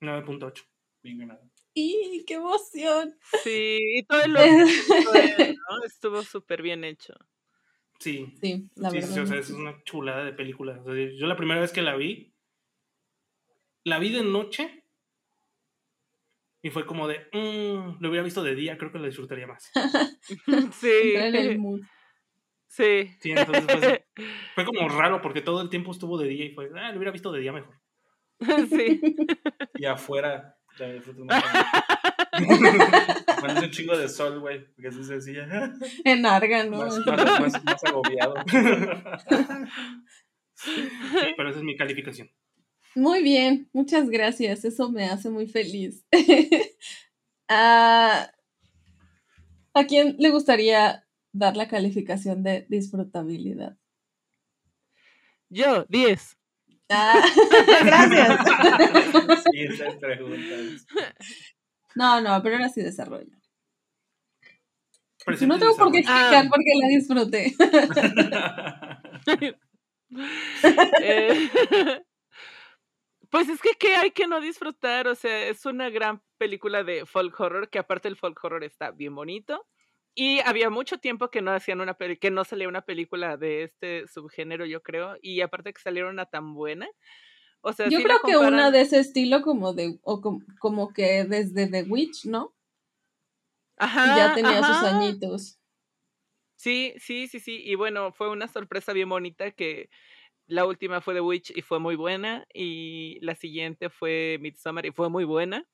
9.8. 0.00 0.64
Bien 1.02 1.18
ganado. 1.18 1.40
¡Y 1.74 2.24
qué 2.26 2.34
emoción! 2.34 3.16
Sí, 3.42 3.78
y 3.98 4.02
todo 4.04 4.22
el 4.22 4.36
otro, 4.36 4.54
¿no? 5.70 5.84
estuvo 5.84 6.22
súper 6.22 6.62
bien 6.62 6.84
hecho. 6.84 7.14
Sí, 7.98 8.34
Sí, 8.40 8.68
la 8.76 8.90
sí, 8.90 8.96
verdad. 8.96 9.14
sí, 9.14 9.20
o 9.20 9.26
sea, 9.26 9.38
es 9.38 9.50
una 9.50 9.82
chulada 9.84 10.24
de 10.24 10.32
película. 10.32 10.80
O 10.80 10.84
sea, 10.84 10.94
yo 10.94 11.26
la 11.26 11.36
primera 11.36 11.60
vez 11.60 11.72
que 11.72 11.82
la 11.82 11.96
vi, 11.96 12.34
la 13.84 13.98
vi 13.98 14.10
de 14.10 14.22
noche 14.22 14.84
y 16.62 16.70
fue 16.70 16.84
como 16.86 17.06
de, 17.08 17.26
"Mm, 17.32 17.98
lo 18.00 18.08
hubiera 18.08 18.24
visto 18.24 18.42
de 18.42 18.54
día, 18.54 18.76
creo 18.76 18.90
que 18.92 18.98
lo 18.98 19.06
disfrutaría 19.06 19.46
más. 19.46 19.70
Sí. 20.80 21.14
En 21.14 21.34
el 21.34 21.58
mood. 21.58 21.80
Sí. 22.76 23.10
Sí, 23.20 23.30
entonces 23.30 23.64
fue, 23.64 24.06
fue 24.54 24.64
como 24.66 24.86
raro 24.90 25.22
porque 25.22 25.40
todo 25.40 25.62
el 25.62 25.70
tiempo 25.70 25.92
estuvo 25.92 26.18
de 26.18 26.28
día 26.28 26.44
y 26.44 26.50
fue, 26.50 26.68
ah, 26.76 26.90
lo 26.90 26.98
hubiera 26.98 27.10
visto 27.10 27.32
de 27.32 27.40
día 27.40 27.52
mejor. 27.52 27.74
Sí. 28.68 29.00
Y 29.76 29.86
afuera. 29.86 30.58
Ya 30.78 30.88
hace 32.32 33.64
un 33.64 33.70
chingo 33.70 33.96
de 33.96 34.10
sol, 34.10 34.40
güey. 34.40 34.62
Porque 34.74 34.88
así 34.88 35.02
se 35.04 35.14
decía. 35.14 35.48
En 36.04 36.26
Arga, 36.26 36.64
¿no? 36.64 36.76
Más, 36.76 36.98
más, 37.06 37.40
más, 37.40 37.64
más 37.64 37.84
agobiado. 37.84 38.34
Sí, 40.52 40.86
pero 41.34 41.48
esa 41.48 41.60
es 41.60 41.64
mi 41.64 41.76
calificación. 41.76 42.30
Muy 42.94 43.22
bien, 43.22 43.70
muchas 43.72 44.10
gracias. 44.10 44.66
Eso 44.66 44.90
me 44.90 45.06
hace 45.06 45.30
muy 45.30 45.46
feliz. 45.46 46.04
Ah, 47.48 48.30
¿A 49.72 49.84
quién 49.86 50.16
le 50.18 50.28
gustaría 50.28 51.05
dar 51.38 51.56
la 51.56 51.68
calificación 51.68 52.42
de 52.42 52.66
disfrutabilidad? 52.68 53.78
Yo, 55.48 55.84
10. 55.88 56.36
Ah, 56.88 57.20
gracias. 57.84 58.38
Pregunta. 60.00 60.54
No, 61.94 62.20
no, 62.20 62.42
pero 62.42 62.56
ahora 62.56 62.68
sí 62.68 62.82
desarrollo. 62.82 63.30
Presente 65.24 65.52
No 65.52 65.58
tengo 65.58 65.76
por 65.76 65.90
qué 65.90 65.98
explicar 65.98 66.48
por 66.48 66.58
qué 66.58 66.72
la 66.80 66.88
disfruté. 66.88 67.54
Eh, 71.02 71.50
pues 73.30 73.48
es 73.48 73.60
que, 73.60 73.70
¿qué 73.78 73.96
hay 73.96 74.12
que 74.12 74.28
no 74.28 74.40
disfrutar? 74.40 75.08
O 75.08 75.16
sea, 75.16 75.48
es 75.48 75.66
una 75.66 75.90
gran 75.90 76.22
película 76.38 76.84
de 76.84 77.04
folk 77.06 77.38
horror, 77.40 77.68
que 77.68 77.80
aparte 77.80 78.06
el 78.06 78.16
folk 78.16 78.38
horror 78.42 78.62
está 78.62 78.92
bien 78.92 79.16
bonito. 79.16 79.66
Y 80.16 80.40
había 80.40 80.70
mucho 80.70 80.96
tiempo 80.98 81.30
que 81.30 81.42
no 81.42 81.52
hacían 81.52 81.82
una 81.82 81.94
peli 81.94 82.16
que 82.16 82.30
no 82.30 82.42
salía 82.44 82.68
una 82.68 82.80
película 82.80 83.36
de 83.36 83.64
este 83.64 84.08
subgénero, 84.08 84.64
yo 84.64 84.82
creo, 84.82 85.16
y 85.20 85.42
aparte 85.42 85.74
que 85.74 85.80
salieron 85.80 86.14
una 86.14 86.24
tan 86.24 86.54
buena. 86.54 86.88
O 87.60 87.72
sea, 87.72 87.90
Yo 87.90 87.98
sí 87.98 88.04
creo 88.04 88.20
que 88.24 88.36
una 88.38 88.70
de 88.70 88.80
ese 88.80 88.98
estilo 88.98 89.42
como 89.42 89.74
de, 89.74 89.98
o 90.02 90.22
com- 90.22 90.44
como, 90.58 90.92
que 90.94 91.24
desde 91.24 91.68
The 91.68 91.82
Witch, 91.82 92.24
¿no? 92.24 92.54
Ajá, 93.76 94.16
ya 94.16 94.34
tenía 94.34 94.62
sus 94.62 94.82
añitos. 94.84 95.58
Sí, 96.56 96.94
sí, 96.98 97.28
sí, 97.28 97.38
sí. 97.38 97.60
Y 97.62 97.74
bueno, 97.74 98.10
fue 98.12 98.30
una 98.30 98.48
sorpresa 98.48 98.94
bien 98.94 99.10
bonita 99.10 99.50
que 99.50 99.90
la 100.46 100.64
última 100.64 101.02
fue 101.02 101.12
The 101.12 101.20
Witch 101.20 101.52
y 101.54 101.60
fue 101.60 101.78
muy 101.78 101.94
buena. 101.94 102.46
Y 102.54 103.18
la 103.20 103.34
siguiente 103.34 103.90
fue 103.90 104.38
Midsommar 104.40 104.86
y 104.86 104.92
fue 104.92 105.10
muy 105.10 105.24
buena. 105.24 105.66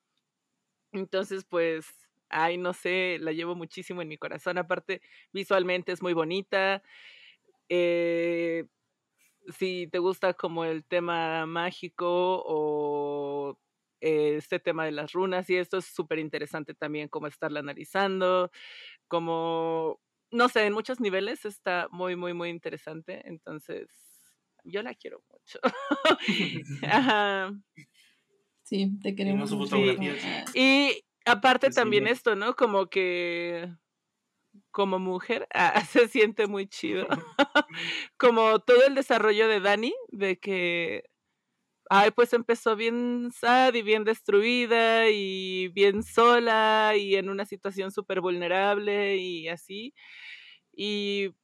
Entonces, 0.93 1.45
pues, 1.49 1.87
ay, 2.33 2.59
no 2.59 2.73
sé, 2.75 3.19
la 3.21 3.33
llevo 3.33 3.55
muchísimo 3.55 4.03
en 4.03 4.09
mi 4.09 4.19
corazón. 4.19 4.59
Aparte, 4.59 5.03
visualmente 5.33 5.93
es 5.93 6.03
muy 6.03 6.15
bonita. 6.15 6.83
Eh, 7.69 8.67
si 9.59 9.89
te 9.89 9.99
gusta 9.99 10.35
como 10.35 10.65
el 10.65 10.85
tema 10.85 11.47
mágico 11.47 12.43
o 12.47 13.59
eh, 14.01 14.37
este 14.37 14.61
tema 14.61 14.85
de 14.85 14.93
las 14.93 15.13
runas 15.13 15.49
y 15.51 15.57
esto 15.57 15.79
es 15.79 15.87
súper 15.87 16.19
interesante 16.19 16.75
también 16.75 17.09
como 17.09 17.27
estarla 17.27 17.61
analizando, 17.61 18.51
como, 19.09 20.01
no 20.31 20.49
sé, 20.49 20.67
en 20.67 20.75
muchos 20.75 21.01
niveles 21.01 21.45
está 21.45 21.89
muy, 21.91 22.17
muy, 22.17 22.35
muy 22.35 22.51
interesante. 22.51 23.23
Entonces, 23.29 23.89
yo 24.65 24.83
la 24.83 24.95
quiero 24.95 25.23
mucho. 25.31 25.59
Ajá. 26.83 27.53
Sí, 28.65 28.99
te 29.03 29.15
queremos 29.15 29.53
Ah, 29.53 30.45
Y 30.55 31.05
aparte 31.27 31.71
Sí, 31.71 31.75
también 31.75 32.07
esto, 32.07 32.37
¿no? 32.37 32.55
Como 32.57 32.87
que 32.89 33.71
como 34.71 34.99
mujer 34.99 35.47
ah, 35.55 35.85
se 35.87 36.09
siente 36.09 36.47
muy 36.47 36.67
chido. 36.69 37.07
como 38.19 38.61
todo 38.61 38.85
el 38.87 38.95
desarrollo 38.95 39.49
de 39.49 39.61
Dani, 39.61 39.95
de 40.09 40.39
que, 40.39 41.05
ay, 41.91 42.11
pues 42.13 42.33
empezó 42.35 42.77
bien 42.77 43.31
sad 43.35 43.75
y 43.75 43.83
bien 43.83 44.05
destruida 44.05 45.11
y 45.11 45.69
bien 45.71 46.03
sola 46.05 46.95
y 46.99 47.17
en 47.17 47.31
una 47.31 47.47
situación 47.47 47.93
súper 47.93 48.21
vulnerable 48.23 49.17
y 49.19 49.49
así. 49.49 49.95
Y 50.75 51.35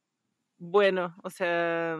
bueno, 0.59 1.15
o 1.23 1.29
sea, 1.31 1.97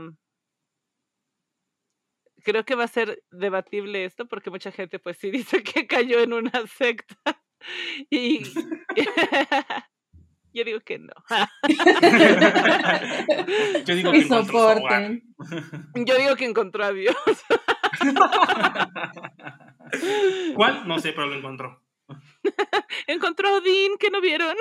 creo 2.44 2.66
que 2.66 2.76
va 2.76 2.86
a 2.86 2.88
ser 2.88 3.24
debatible 3.32 4.06
esto 4.06 4.28
porque 4.28 4.50
mucha 4.50 4.72
gente 4.72 5.00
pues 5.00 5.18
sí 5.18 5.32
dice 5.32 5.64
que 5.64 5.88
cayó 5.88 6.20
en 6.22 6.34
una 6.34 6.52
secta 6.68 7.39
y 8.10 8.42
yo 10.54 10.64
digo 10.64 10.80
que 10.82 11.00
no. 11.00 11.14
Yo 13.86 13.96
digo 13.96 14.12
que 14.12 14.20
que 14.20 14.28
soporten. 14.28 15.24
Yo 15.96 16.18
digo 16.18 16.36
que 16.36 16.46
encontró 16.46 16.86
a 16.86 16.92
Dios. 16.92 17.16
¿Cuál? 20.56 20.88
No 20.88 21.00
sé, 21.00 21.14
pero 21.14 21.28
lo 21.28 21.36
encontró. 21.36 21.84
Encontró 23.08 23.50
a 23.50 23.58
Odín, 23.58 23.98
que 24.00 24.10
no 24.10 24.22
vieron. 24.22 24.56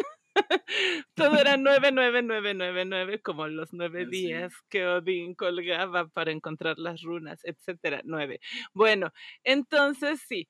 Todo 1.14 1.36
era 1.36 1.56
99999, 1.56 3.20
como 3.20 3.48
los 3.48 3.72
nueve 3.72 4.04
sí. 4.04 4.10
días 4.10 4.52
que 4.68 4.86
Odín 4.86 5.34
colgaba 5.34 6.08
para 6.08 6.30
encontrar 6.30 6.78
las 6.78 7.02
runas, 7.02 7.40
etcétera. 7.44 8.02
Nueve. 8.04 8.40
Bueno, 8.72 9.12
entonces 9.42 10.20
sí. 10.26 10.48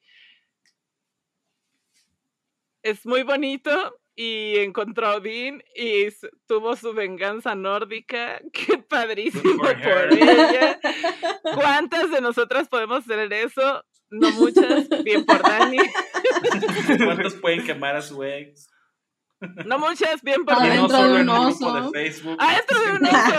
Es 2.82 3.04
muy 3.04 3.22
bonito 3.22 3.98
y 4.14 4.56
encontró 4.58 5.06
a 5.06 5.16
Odín 5.16 5.62
y 5.76 6.08
tuvo 6.48 6.74
su 6.74 6.92
venganza 6.92 7.54
nórdica. 7.54 8.40
Qué 8.52 8.78
padrísimo 8.78 9.62
por 9.62 10.12
ella. 10.12 10.80
¿Cuántas 11.54 12.10
de 12.10 12.20
nosotras 12.20 12.68
podemos 12.68 13.04
hacer 13.04 13.32
eso? 13.32 13.84
No 14.10 14.30
muchas. 14.32 14.88
Bien 15.04 15.24
por 15.24 15.40
Dani. 15.40 15.78
¿Cuántos 17.04 17.34
pueden 17.34 17.64
quemar 17.64 17.94
a 17.94 18.02
su 18.02 18.24
ex? 18.24 18.68
No 19.64 19.78
muchas. 19.78 20.20
Bien 20.22 20.44
por 20.44 20.56
Dani. 20.56 20.70
Adentro 20.70 21.04
de 21.04 21.20
un 21.20 21.28
oso. 21.28 21.74
de 21.74 21.90
Facebook. 21.90 22.36
Adentro 22.40 22.80
de 22.80 22.92
un 22.92 23.06
oso. 23.06 23.34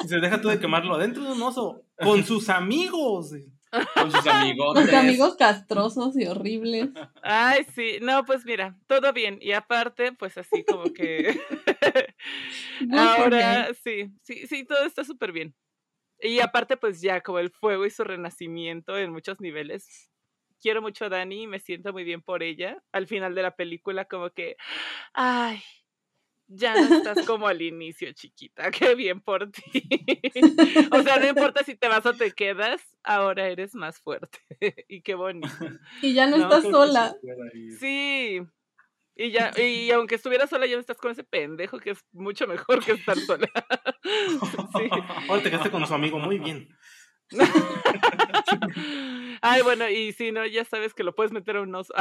Si 0.00 0.08
se 0.08 0.18
deja 0.18 0.40
tú 0.40 0.48
de 0.48 0.60
quemarlo 0.60 0.94
adentro 0.94 1.24
de 1.24 1.32
un 1.32 1.42
oso, 1.42 1.82
con 2.02 2.24
sus 2.24 2.48
amigos. 2.48 3.34
Con 3.94 4.10
sus 4.10 4.26
amigos. 4.26 4.74
Con 4.74 4.84
tus 4.84 4.94
amigos 4.94 5.36
castrosos 5.36 6.16
y 6.16 6.26
horribles. 6.26 6.90
Ay, 7.22 7.66
sí. 7.74 7.98
No, 8.00 8.24
pues 8.24 8.44
mira, 8.44 8.78
todo 8.86 9.12
bien. 9.12 9.38
Y 9.40 9.52
aparte, 9.52 10.12
pues 10.12 10.38
así 10.38 10.64
como 10.64 10.92
que. 10.92 11.40
Ahora, 12.92 13.68
sí, 13.74 14.10
sí, 14.22 14.46
sí, 14.46 14.64
todo 14.64 14.84
está 14.84 15.04
súper 15.04 15.32
bien. 15.32 15.54
Y 16.20 16.40
aparte, 16.40 16.76
pues 16.76 17.00
ya, 17.00 17.20
como 17.20 17.38
el 17.38 17.50
fuego 17.50 17.86
y 17.86 17.90
su 17.90 18.04
renacimiento 18.04 18.96
en 18.98 19.12
muchos 19.12 19.40
niveles. 19.40 20.10
Quiero 20.60 20.82
mucho 20.82 21.04
a 21.04 21.08
Dani, 21.08 21.46
me 21.46 21.60
siento 21.60 21.92
muy 21.92 22.02
bien 22.02 22.20
por 22.22 22.42
ella. 22.42 22.82
Al 22.92 23.06
final 23.06 23.34
de 23.34 23.42
la 23.42 23.54
película, 23.54 24.06
como 24.06 24.30
que, 24.30 24.56
ay, 25.12 25.62
ya 26.48 26.74
no 26.74 26.96
estás 26.96 27.26
como 27.26 27.46
al 27.46 27.60
inicio, 27.62 28.10
chiquita. 28.12 28.70
Qué 28.72 28.94
bien 28.94 29.20
por 29.20 29.50
ti. 29.50 29.88
o 30.90 31.02
sea, 31.02 31.18
no 31.18 31.28
importa 31.28 31.62
si 31.62 31.76
te 31.76 31.88
vas 31.88 32.04
o 32.06 32.14
te 32.14 32.32
quedas, 32.32 32.80
ahora 33.04 33.48
eres 33.48 33.74
más 33.74 34.00
fuerte. 34.00 34.38
y 34.88 35.02
qué 35.02 35.14
bonito. 35.14 35.48
Y 36.02 36.14
ya 36.14 36.26
no, 36.26 36.38
No, 36.38 36.44
estás 36.44 36.64
sola. 36.64 37.14
Sí. 37.78 38.40
Y 39.20 39.30
ya, 39.32 39.52
y 39.60 39.90
aunque 39.90 40.14
estuvieras 40.14 40.48
sola, 40.48 40.66
ya 40.66 40.74
no 40.74 40.80
estás 40.80 40.96
con 40.96 41.10
ese 41.10 41.24
pendejo 41.24 41.80
que 41.80 41.90
es 41.90 42.04
mucho 42.12 42.46
mejor 42.46 42.84
que 42.84 42.92
estar 42.92 43.18
sola. 43.18 43.48
sí. 44.02 44.88
Ahora 45.28 45.42
te 45.42 45.50
quedaste 45.50 45.70
con 45.72 45.84
su 45.86 45.94
amigo, 45.94 46.18
muy 46.20 46.38
bien. 46.38 46.68
Ay, 49.42 49.62
bueno, 49.62 49.88
y 49.88 50.12
si 50.12 50.30
no, 50.30 50.46
ya 50.46 50.64
sabes 50.64 50.94
que 50.94 51.02
lo 51.02 51.16
puedes 51.16 51.32
meter 51.32 51.56
a 51.56 51.62
un 51.62 51.74
oso. 51.74 51.92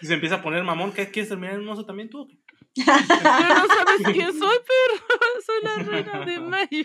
Si 0.00 0.06
se 0.06 0.14
empieza 0.14 0.36
a 0.36 0.42
poner 0.42 0.62
mamón, 0.64 0.92
¿qué 0.92 1.10
quieres 1.10 1.28
terminar 1.28 1.54
en 1.54 1.60
un 1.62 1.68
oso 1.68 1.84
también 1.86 2.08
tú? 2.10 2.28
pero 2.74 3.48
no 3.54 3.66
sabes 3.66 4.02
quién 4.12 4.32
soy, 4.38 4.56
pero 4.66 5.26
soy 5.46 5.62
la 5.62 5.76
reina 5.82 6.24
de 6.26 6.40
mayo. 6.54 6.84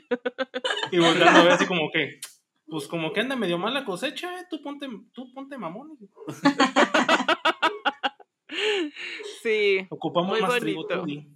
Y 0.92 0.98
volteando 1.00 1.40
a 1.40 1.44
ver 1.44 1.52
así 1.54 1.66
como 1.66 1.90
que, 1.92 2.20
pues 2.68 2.88
como 2.88 3.12
que 3.12 3.20
anda 3.22 3.36
medio 3.36 3.58
mal 3.58 3.74
la 3.74 3.84
cosecha, 3.86 4.40
¿eh? 4.40 4.46
Tú 4.50 4.62
ponte, 4.62 4.88
tú 5.14 5.34
ponte 5.34 5.58
mamón. 5.58 5.98
Sí, 9.44 9.80
Ocupamos 9.90 10.32
Muy 10.32 10.42
más 10.42 10.60
trigo, 10.60 10.84
bonito. 10.84 11.00
tú 11.02 11.06
di. 11.06 11.28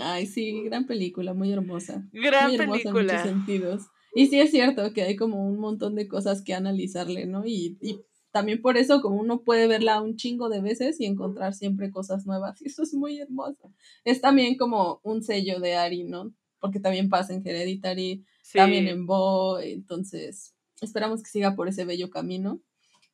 Ay, 0.00 0.26
sí, 0.26 0.62
gran 0.64 0.86
película, 0.86 1.34
muy 1.34 1.52
hermosa. 1.52 2.04
gran 2.12 2.48
muy 2.48 2.56
hermosa 2.56 2.88
en 2.88 2.94
muchos 2.94 2.94
película. 2.94 3.22
sentidos. 3.22 3.86
Y 4.14 4.26
sí 4.26 4.40
es 4.40 4.50
cierto 4.50 4.92
que 4.92 5.02
hay 5.02 5.16
como 5.16 5.46
un 5.46 5.58
montón 5.58 5.94
de 5.94 6.08
cosas 6.08 6.42
que 6.42 6.54
analizarle, 6.54 7.26
¿no? 7.26 7.44
Y, 7.46 7.78
y 7.80 8.00
también 8.34 8.60
por 8.60 8.76
eso 8.76 9.00
como 9.00 9.14
uno 9.20 9.42
puede 9.42 9.68
verla 9.68 10.02
un 10.02 10.16
chingo 10.16 10.48
de 10.48 10.60
veces 10.60 11.00
y 11.00 11.06
encontrar 11.06 11.54
siempre 11.54 11.92
cosas 11.92 12.26
nuevas. 12.26 12.60
Y 12.62 12.66
eso 12.66 12.82
es 12.82 12.92
muy 12.92 13.20
hermoso. 13.20 13.72
Es 14.04 14.20
también 14.20 14.56
como 14.56 14.98
un 15.04 15.22
sello 15.22 15.60
de 15.60 15.76
Ari, 15.76 16.02
¿no? 16.02 16.32
Porque 16.58 16.80
también 16.80 17.08
pasa 17.08 17.32
en 17.32 17.46
Hereditary, 17.46 18.24
Sí. 18.42 18.58
también 18.58 18.88
en 18.88 19.06
Bo, 19.06 19.60
entonces 19.60 20.52
esperamos 20.80 21.22
que 21.22 21.30
siga 21.30 21.54
por 21.54 21.68
ese 21.68 21.84
bello 21.84 22.10
camino. 22.10 22.60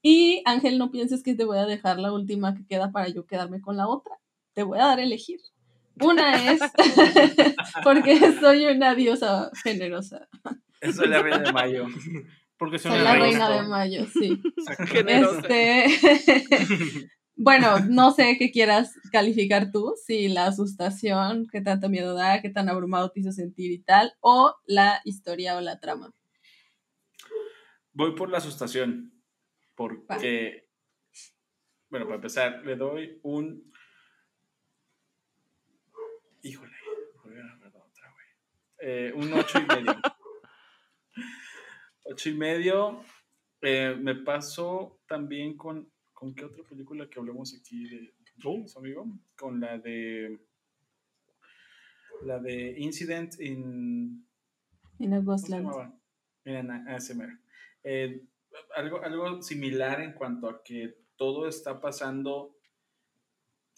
Y 0.01 0.43
Ángel, 0.47 0.79
no 0.79 0.91
pienses 0.91 1.23
que 1.23 1.35
te 1.35 1.45
voy 1.45 1.59
a 1.59 1.67
dejar 1.67 1.99
la 1.99 2.15
última 2.15 2.55
que 2.55 2.65
queda 2.65 2.91
para 2.91 3.09
yo 3.09 3.27
quedarme 3.27 3.61
con 3.61 3.77
la 3.77 3.89
otra. 3.89 4.17
Te 4.55 4.63
voy 4.63 4.79
a 4.79 4.87
dar 4.87 5.01
a 5.01 5.03
elegir. 5.03 5.41
Una 6.01 6.51
es 6.51 6.61
porque 7.85 8.19
soy 8.41 8.65
una 8.65 8.95
diosa 8.95 9.51
generosa. 9.63 10.29
Eso 10.81 11.05
es 11.05 11.11
la 11.11 11.21
reina 11.23 11.41
de 11.41 11.53
mayo. 11.53 11.85
Porque 12.61 12.79
soy 12.79 12.91
Soy 12.93 13.01
la 13.01 13.15
reina. 13.15 13.49
reina 13.49 13.63
de 13.63 13.69
mayo, 13.69 14.07
sí. 14.13 14.39
Este, 15.07 15.87
bueno, 17.35 17.81
no 17.89 18.11
sé 18.11 18.37
qué 18.39 18.51
quieras 18.51 18.93
calificar 19.11 19.73
tú, 19.73 19.95
si 20.07 20.29
la 20.29 20.45
asustación, 20.45 21.47
qué 21.51 21.63
tanto 21.63 21.89
miedo 21.89 22.13
da, 22.15 22.43
qué 22.43 22.51
tan 22.51 22.69
abrumado 22.69 23.11
te 23.13 23.21
hizo 23.21 23.33
sentir 23.33 23.73
y 23.73 23.79
tal, 23.79 24.13
o 24.21 24.55
la 24.67 25.01
historia 25.07 25.57
o 25.57 25.63
la 25.63 25.81
trama. 25.81 26.13
Voy 27.95 28.15
por 28.15 28.29
la 28.29 28.37
asustación. 28.37 29.11
Porque, 29.75 30.69
bueno, 31.89 32.05
para 32.05 32.17
empezar, 32.17 32.61
le 32.67 32.77
doy 32.77 33.21
un. 33.23 33.73
Híjole, 36.43 36.77
voy 37.25 37.33
a 37.33 37.57
ver 37.57 37.69
otra, 37.69 38.13
güey. 38.13 38.27
Eh, 38.81 39.13
un 39.15 39.33
ocho 39.33 39.59
y 39.61 39.65
medio. 39.65 39.99
Ocho 42.11 42.29
y 42.31 42.35
medio. 42.35 43.03
Eh, 43.63 43.97
me 43.99 44.15
pasó 44.17 45.01
también 45.07 45.57
con. 45.57 45.91
¿Con 46.13 46.35
qué 46.35 46.45
otra 46.45 46.65
película 46.65 47.09
que 47.09 47.19
hablamos 47.19 47.55
aquí 47.59 47.85
de, 47.89 48.15
Oh. 48.45 48.65
amigo? 48.77 49.07
Con 49.37 49.61
la 49.61 49.79
de. 49.79 50.39
La 52.23 52.39
de 52.39 52.75
Incident 52.79 53.41
in. 53.41 54.27
En 54.99 55.15
a 55.15 55.17
¿Cómo 55.17 55.31
Ghost 55.33 55.47
se 55.47 55.51
Land. 55.53 55.65
llamaba? 55.65 56.01
Miren, 56.45 56.71
a- 56.71 56.85
ASMR. 56.95 57.39
Eh, 57.85 58.23
algo, 58.77 59.03
algo 59.03 59.43
similar 59.43 60.01
en 60.03 60.13
cuanto 60.13 60.49
a 60.49 60.63
que 60.63 60.99
todo 61.17 61.49
está 61.49 61.81
pasando 61.81 62.57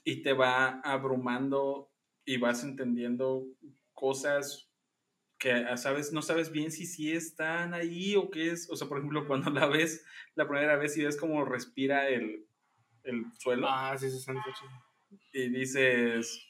y 0.04 0.22
te 0.22 0.32
va 0.32 0.80
abrumando 0.80 1.92
y 2.24 2.38
vas 2.38 2.64
entendiendo 2.64 3.46
cosas 3.92 4.71
que 5.42 5.50
ah, 5.50 5.76
sabes, 5.76 6.12
no 6.12 6.22
sabes 6.22 6.52
bien 6.52 6.70
si 6.70 6.86
sí 6.86 7.12
están 7.12 7.74
ahí 7.74 8.14
o 8.14 8.30
qué 8.30 8.52
es. 8.52 8.70
O 8.70 8.76
sea, 8.76 8.86
por 8.86 8.98
ejemplo, 8.98 9.26
cuando 9.26 9.50
la 9.50 9.66
ves 9.66 10.06
la 10.36 10.46
primera 10.46 10.76
vez 10.76 10.96
y 10.96 11.04
ves 11.04 11.16
cómo 11.16 11.44
respira 11.44 12.08
el, 12.08 12.46
el 13.02 13.24
suelo. 13.40 13.66
Ah, 13.68 13.98
sí, 13.98 14.08
sí, 14.08 14.20
sí. 14.20 14.32
Y 15.32 15.48
dices, 15.48 16.48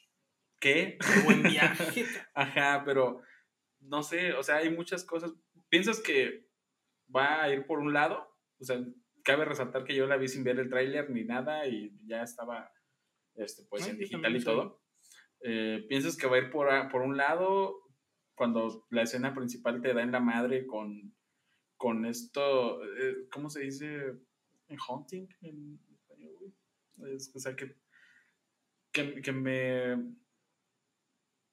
¿qué? 0.59 0.99
Qué 0.99 1.21
buen 1.25 1.41
viaje. 1.43 2.05
Ajá, 2.35 2.83
pero 2.85 3.19
no 3.79 4.03
sé, 4.03 4.33
o 4.33 4.43
sea, 4.43 4.57
hay 4.57 4.69
muchas 4.69 5.03
cosas. 5.03 5.33
¿Piensas 5.69 5.99
que 5.99 6.47
va 7.13 7.41
a 7.41 7.49
ir 7.51 7.65
por 7.65 7.79
un 7.79 7.93
lado? 7.93 8.31
O 8.59 8.63
sea, 8.63 8.79
cabe 9.23 9.43
resaltar 9.45 9.85
que 9.85 9.95
yo 9.95 10.05
la 10.05 10.17
vi 10.17 10.27
sin 10.27 10.43
ver 10.43 10.59
el 10.59 10.69
tráiler 10.69 11.09
ni 11.09 11.23
nada 11.23 11.65
y 11.65 11.97
ya 12.05 12.21
estaba 12.21 12.71
este, 13.33 13.63
pues 13.71 13.85
Ay, 13.85 13.89
en 13.89 13.97
digital 13.97 14.35
y 14.35 14.43
todo. 14.43 14.83
Eh, 15.41 15.83
¿Piensas 15.89 16.15
que 16.15 16.27
va 16.27 16.35
a 16.35 16.39
ir 16.39 16.51
por, 16.51 16.69
por 16.91 17.01
un 17.01 17.17
lado 17.17 17.82
cuando 18.43 18.85
la 18.89 19.03
escena 19.03 19.33
principal 19.33 19.81
te 19.81 19.93
da 19.93 20.01
en 20.03 20.11
la 20.11 20.19
madre 20.19 20.67
con, 20.67 21.15
con 21.77 22.05
esto, 22.05 22.83
eh, 22.83 23.27
¿cómo 23.31 23.49
se 23.49 23.61
dice? 23.61 24.15
En 24.67 24.77
haunting 24.85 25.29
en 25.41 25.79
español, 25.93 26.35
güey? 26.97 27.15
Es- 27.15 27.31
o 27.33 27.39
sea, 27.39 27.55
que, 27.55 27.77
que, 28.91 29.21
que 29.21 29.31
me... 29.31 29.93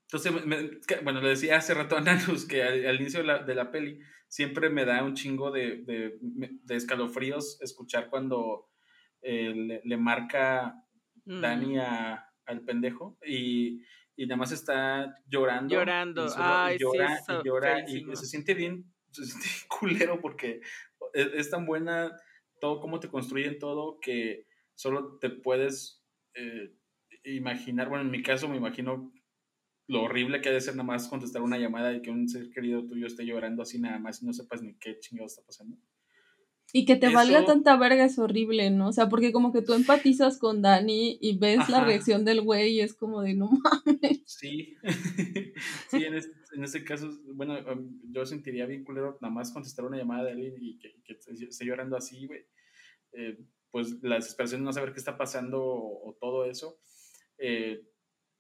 Entonces, 0.09 0.33
me- 0.33 0.41
me- 0.47 0.81
que- 0.81 0.97
bueno, 1.05 1.21
le 1.21 1.29
decía 1.29 1.59
hace 1.59 1.75
rato 1.75 1.97
a 1.97 2.01
Nanus 2.01 2.45
que 2.45 2.65
al, 2.65 2.85
al 2.85 3.01
inicio 3.01 3.21
de 3.21 3.27
la, 3.27 3.39
de 3.45 3.55
la 3.55 3.71
peli 3.71 4.01
siempre 4.27 4.69
me 4.69 4.85
da 4.85 5.05
un 5.05 5.15
chingo 5.15 5.53
de, 5.53 5.85
de, 5.85 6.19
de 6.21 6.75
escalofríos 6.75 7.61
escuchar 7.63 8.11
cuando 8.11 8.69
eh, 9.23 9.55
le, 9.55 9.81
le 9.85 9.97
marca 9.97 10.75
Mm. 11.27 11.41
Dani 11.43 11.79
a- 11.79 12.27
al 12.47 12.63
pendejo 12.63 13.19
y, 13.25 13.83
y 14.17 14.27
nada 14.27 14.37
más 14.39 14.53
está 14.53 15.15
llorando. 15.27 15.75
Llorando. 15.75 16.29
solo- 16.29 16.45
Ay, 16.45 16.75
y 16.75 16.79
sí, 16.79 16.85
llora, 16.85 17.15
eso, 17.17 17.41
y 17.41 17.45
llora 17.45 17.85
y 17.89 18.17
se 18.17 18.27
siente 18.27 18.55
bien, 18.55 18.85
se 19.11 19.25
siente 19.25 19.47
culero 19.69 20.21
porque 20.21 20.61
es, 21.15 21.27
es 21.35 21.51
tan 21.51 21.67
buena 21.67 22.17
todo 22.61 22.81
cómo 22.81 23.01
te 23.01 23.09
construyen 23.09 23.59
todo 23.59 23.99
que 24.01 24.47
solo 24.75 25.19
te 25.19 25.31
puedes 25.31 26.05
eh, 26.35 26.75
imaginar, 27.25 27.89
bueno, 27.89 28.05
en 28.05 28.11
mi 28.11 28.23
caso 28.23 28.49
me 28.49 28.57
imagino 28.57 29.13
lo 29.89 30.03
horrible 30.03 30.41
que 30.41 30.51
ha 30.51 30.53
de 30.53 30.61
ser 30.61 30.75
nada 30.77 30.85
más 30.87 31.09
contestar 31.09 31.43
una 31.43 31.59
llamada 31.59 31.93
y 31.93 32.01
que 32.03 32.11
un 32.11 32.29
ser 32.29 32.51
querido 32.51 32.87
tuyo 32.87 33.07
esté 33.07 33.25
llorando 33.27 33.63
así 33.63 33.81
nada 33.81 33.99
más 33.99 34.23
y 34.23 34.27
no 34.27 34.33
sepas 34.33 34.63
ni 34.63 34.77
qué 34.79 34.99
chingado 35.01 35.27
está 35.27 35.43
pasando. 35.45 35.77
Y 36.73 36.85
que 36.85 36.97
te 36.97 37.09
valga 37.09 37.45
tanta 37.47 37.77
verga 37.77 38.05
es 38.05 38.19
horrible, 38.19 38.71
¿no? 38.71 38.89
O 38.89 38.93
sea, 38.93 39.09
porque 39.09 39.33
como 39.33 39.53
que 39.53 39.63
tú 39.63 39.75
empatizas 39.75 40.39
con 40.39 40.63
Dani 40.63 41.19
y 41.21 41.37
ves 41.39 41.69
la 41.69 41.85
reacción 41.85 42.25
del 42.25 42.43
güey 42.43 42.75
y 42.75 42.81
es 42.81 42.95
como 42.95 43.23
de 43.23 43.35
no 43.35 43.51
mames. 43.51 44.23
Sí, 44.27 44.77
sí, 45.91 46.05
en, 46.05 46.15
es- 46.15 46.31
en 46.53 46.65
ese 46.65 46.85
caso, 46.85 47.11
bueno, 47.35 47.55
um, 47.73 48.01
yo 48.13 48.25
sentiría 48.27 48.67
bien 48.67 48.85
culero 48.85 49.19
nada 49.21 49.33
más 49.33 49.53
contestar 49.53 49.85
una 49.85 49.97
llamada 49.99 50.25
de 50.25 50.33
alguien 50.33 50.55
y 50.61 50.79
que, 50.79 50.95
que 51.05 51.13
esté 51.15 51.33
esté 51.33 51.65
llorando 51.65 51.97
así, 51.97 52.27
güey. 52.27 52.45
Eh, 53.13 53.39
pues 53.71 54.03
la 54.03 54.17
desesperación 54.17 54.61
de 54.63 54.65
no 54.67 54.73
saber 54.73 54.93
qué 54.93 54.99
está 54.99 55.17
pasando 55.17 55.63
o, 55.63 56.09
o 56.11 56.15
todo 56.15 56.45
eso. 56.45 56.81
Eh, 57.39 57.87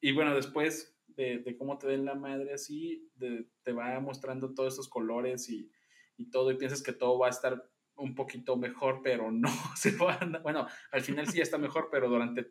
y 0.00 0.12
bueno, 0.12 0.34
después 0.34 0.96
de, 1.08 1.38
de 1.38 1.56
cómo 1.56 1.78
te 1.78 1.86
den 1.86 2.04
la 2.04 2.14
madre 2.14 2.52
así, 2.52 3.08
de- 3.14 3.46
te 3.62 3.72
va 3.72 3.98
mostrando 4.00 4.54
todos 4.54 4.74
estos 4.74 4.88
colores 4.88 5.48
y, 5.48 5.70
y 6.16 6.30
todo, 6.30 6.50
y 6.50 6.56
piensas 6.56 6.82
que 6.82 6.92
todo 6.92 7.18
va 7.18 7.28
a 7.28 7.30
estar 7.30 7.69
un 8.00 8.14
poquito 8.14 8.56
mejor, 8.56 9.00
pero 9.02 9.30
no, 9.30 9.48
se 9.76 9.96
va 9.96 10.14
a, 10.14 10.38
bueno, 10.42 10.66
al 10.90 11.02
final 11.02 11.26
sí 11.28 11.38
ya 11.38 11.42
está 11.42 11.58
mejor, 11.58 11.88
pero 11.90 12.08
durante 12.08 12.50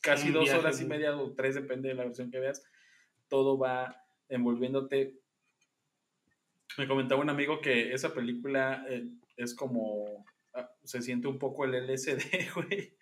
casi 0.00 0.30
dos 0.30 0.44
viaje, 0.44 0.58
horas 0.58 0.80
y 0.80 0.84
¿no? 0.84 0.90
media 0.90 1.16
o 1.16 1.32
tres, 1.32 1.54
depende 1.54 1.88
de 1.88 1.94
la 1.94 2.04
versión 2.04 2.30
que 2.30 2.38
veas, 2.38 2.62
todo 3.28 3.58
va 3.58 4.04
envolviéndote. 4.28 5.18
Me 6.78 6.86
comentaba 6.86 7.20
un 7.20 7.30
amigo 7.30 7.60
que 7.60 7.92
esa 7.92 8.12
película 8.14 8.84
eh, 8.88 9.08
es 9.36 9.54
como, 9.54 10.24
ah, 10.54 10.70
se 10.84 11.02
siente 11.02 11.28
un 11.28 11.38
poco 11.38 11.64
el 11.64 11.74
LSD, 11.74 12.20
güey, 12.54 12.94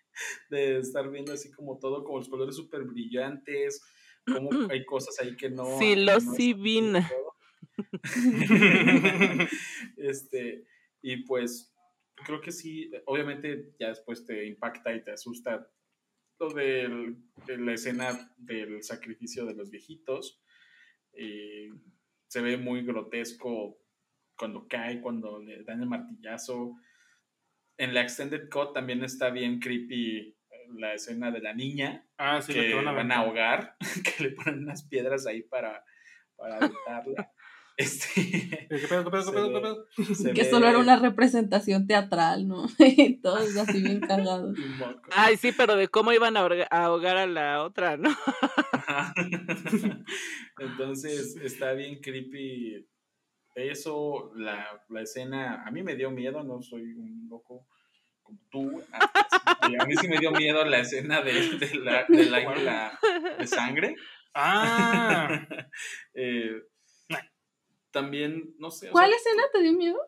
de 0.49 0.79
estar 0.79 1.11
viendo 1.11 1.33
así 1.33 1.51
como 1.51 1.79
todo, 1.79 2.05
como 2.05 2.19
los 2.19 2.29
colores 2.29 2.57
súper 2.57 2.85
brillantes, 2.85 3.83
como 4.25 4.49
hay 4.71 4.85
cosas 4.85 5.19
ahí 5.21 5.37
que 5.37 5.51
no... 5.51 5.79
Sí, 5.79 5.95
que 5.95 5.97
lo 5.97 6.21
no 6.21 6.35
sí 6.35 6.55
todo. 6.55 7.35
este, 9.97 10.65
y 11.03 11.19
pues 11.25 11.74
creo 12.15 12.41
que 12.41 12.53
sí, 12.53 12.91
obviamente 13.07 13.75
ya 13.79 13.89
después 13.89 14.25
te 14.25 14.47
impacta 14.47 14.95
y 14.95 15.03
te 15.03 15.13
asusta 15.13 15.69
lo 16.39 16.51
del- 16.51 17.17
de 17.47 17.59
la 17.59 17.73
escena 17.75 18.33
del 18.37 18.83
sacrificio 18.83 19.47
de 19.47 19.55
los 19.55 19.71
viejitos. 19.71 20.41
eh, 21.17 21.71
se 22.27 22.41
ve 22.41 22.57
muy 22.57 22.83
grotesco 22.85 23.79
cuando 24.37 24.67
cae, 24.67 25.01
cuando 25.01 25.39
le 25.39 25.63
dan 25.63 25.81
el 25.81 25.89
martillazo. 25.89 26.75
En 27.77 27.95
la 27.95 28.01
Extended 28.03 28.49
Cut 28.51 28.73
también 28.75 29.05
está 29.05 29.31
bien 29.31 29.61
creepy 29.61 30.37
la 30.77 30.95
escena 30.95 31.31
de 31.31 31.41
la 31.41 31.55
niña 31.55 32.05
Ah, 32.19 32.41
sí, 32.43 32.53
que 32.53 32.67
que 32.69 32.75
van 32.75 32.89
a 32.89 32.93
van 32.93 33.13
a 33.13 33.21
aventar. 33.21 33.25
ahogar, 33.69 33.77
que 34.19 34.25
le 34.25 34.31
ponen 34.33 34.65
unas 34.65 34.83
piedras 34.89 35.25
ahí 35.27 35.43
para, 35.43 35.85
para 36.37 36.57
aventarla. 36.57 37.31
Este, 37.77 38.67
¿Qué 38.71 38.87
pedo, 38.89 39.05
qué 39.05 39.11
pedo, 39.11 39.11
qué 39.11 39.23
Se 39.25 39.33
pedo, 39.33 39.49
qué 39.49 39.55
ve- 39.55 39.61
pedo? 39.61 40.15
se 40.15 40.33
Que 40.33 40.45
solo 40.45 40.69
era 40.69 40.79
una 40.79 40.97
representación 40.97 41.87
teatral, 41.89 42.47
¿no? 42.47 42.67
Y 42.79 43.17
todos 43.21 43.57
así 43.57 43.81
bien 43.83 44.01
moco. 44.79 45.03
Ay, 45.13 45.37
sí, 45.37 45.51
pero 45.53 45.75
de 45.77 45.89
cómo 45.89 46.13
iban 46.13 46.37
a 46.37 46.41
ahogar 46.71 47.17
a 47.17 47.27
la 47.27 47.63
otra, 47.65 47.97
¿no? 47.97 48.11
Entonces 50.59 51.37
está 51.43 51.73
bien 51.73 52.01
creepy 52.01 52.87
eso, 53.57 54.33
la, 54.37 54.67
la 54.89 55.03
escena, 55.03 55.63
a 55.65 55.71
mí 55.71 55.83
me 55.83 55.95
dio 55.95 56.11
miedo, 56.11 56.43
no 56.43 56.61
soy 56.63 56.83
un 56.95 57.29
loco 57.29 57.67
como 58.23 58.39
tú. 58.51 58.83
A 58.93 59.67
a 59.67 59.87
mí 59.87 59.97
sí 59.97 60.09
me 60.09 60.19
dio 60.19 60.33
miedo 60.33 60.65
la 60.65 60.81
escena 60.81 61.23
de, 61.23 61.33
de 61.59 61.75
la, 61.79 62.05
del 62.09 62.35
águila 62.35 62.99
de 63.39 63.47
sangre. 63.47 63.95
Ah, 64.35 65.47
Eh, 66.15 66.63
también, 67.95 68.55
no 68.59 68.71
sé, 68.71 68.91
o 68.91 68.93
¿Cuál 68.93 69.09
sea, 69.09 69.17
escena 69.17 69.43
te 69.53 69.63
dio 69.63 69.73
miedo? 69.73 69.99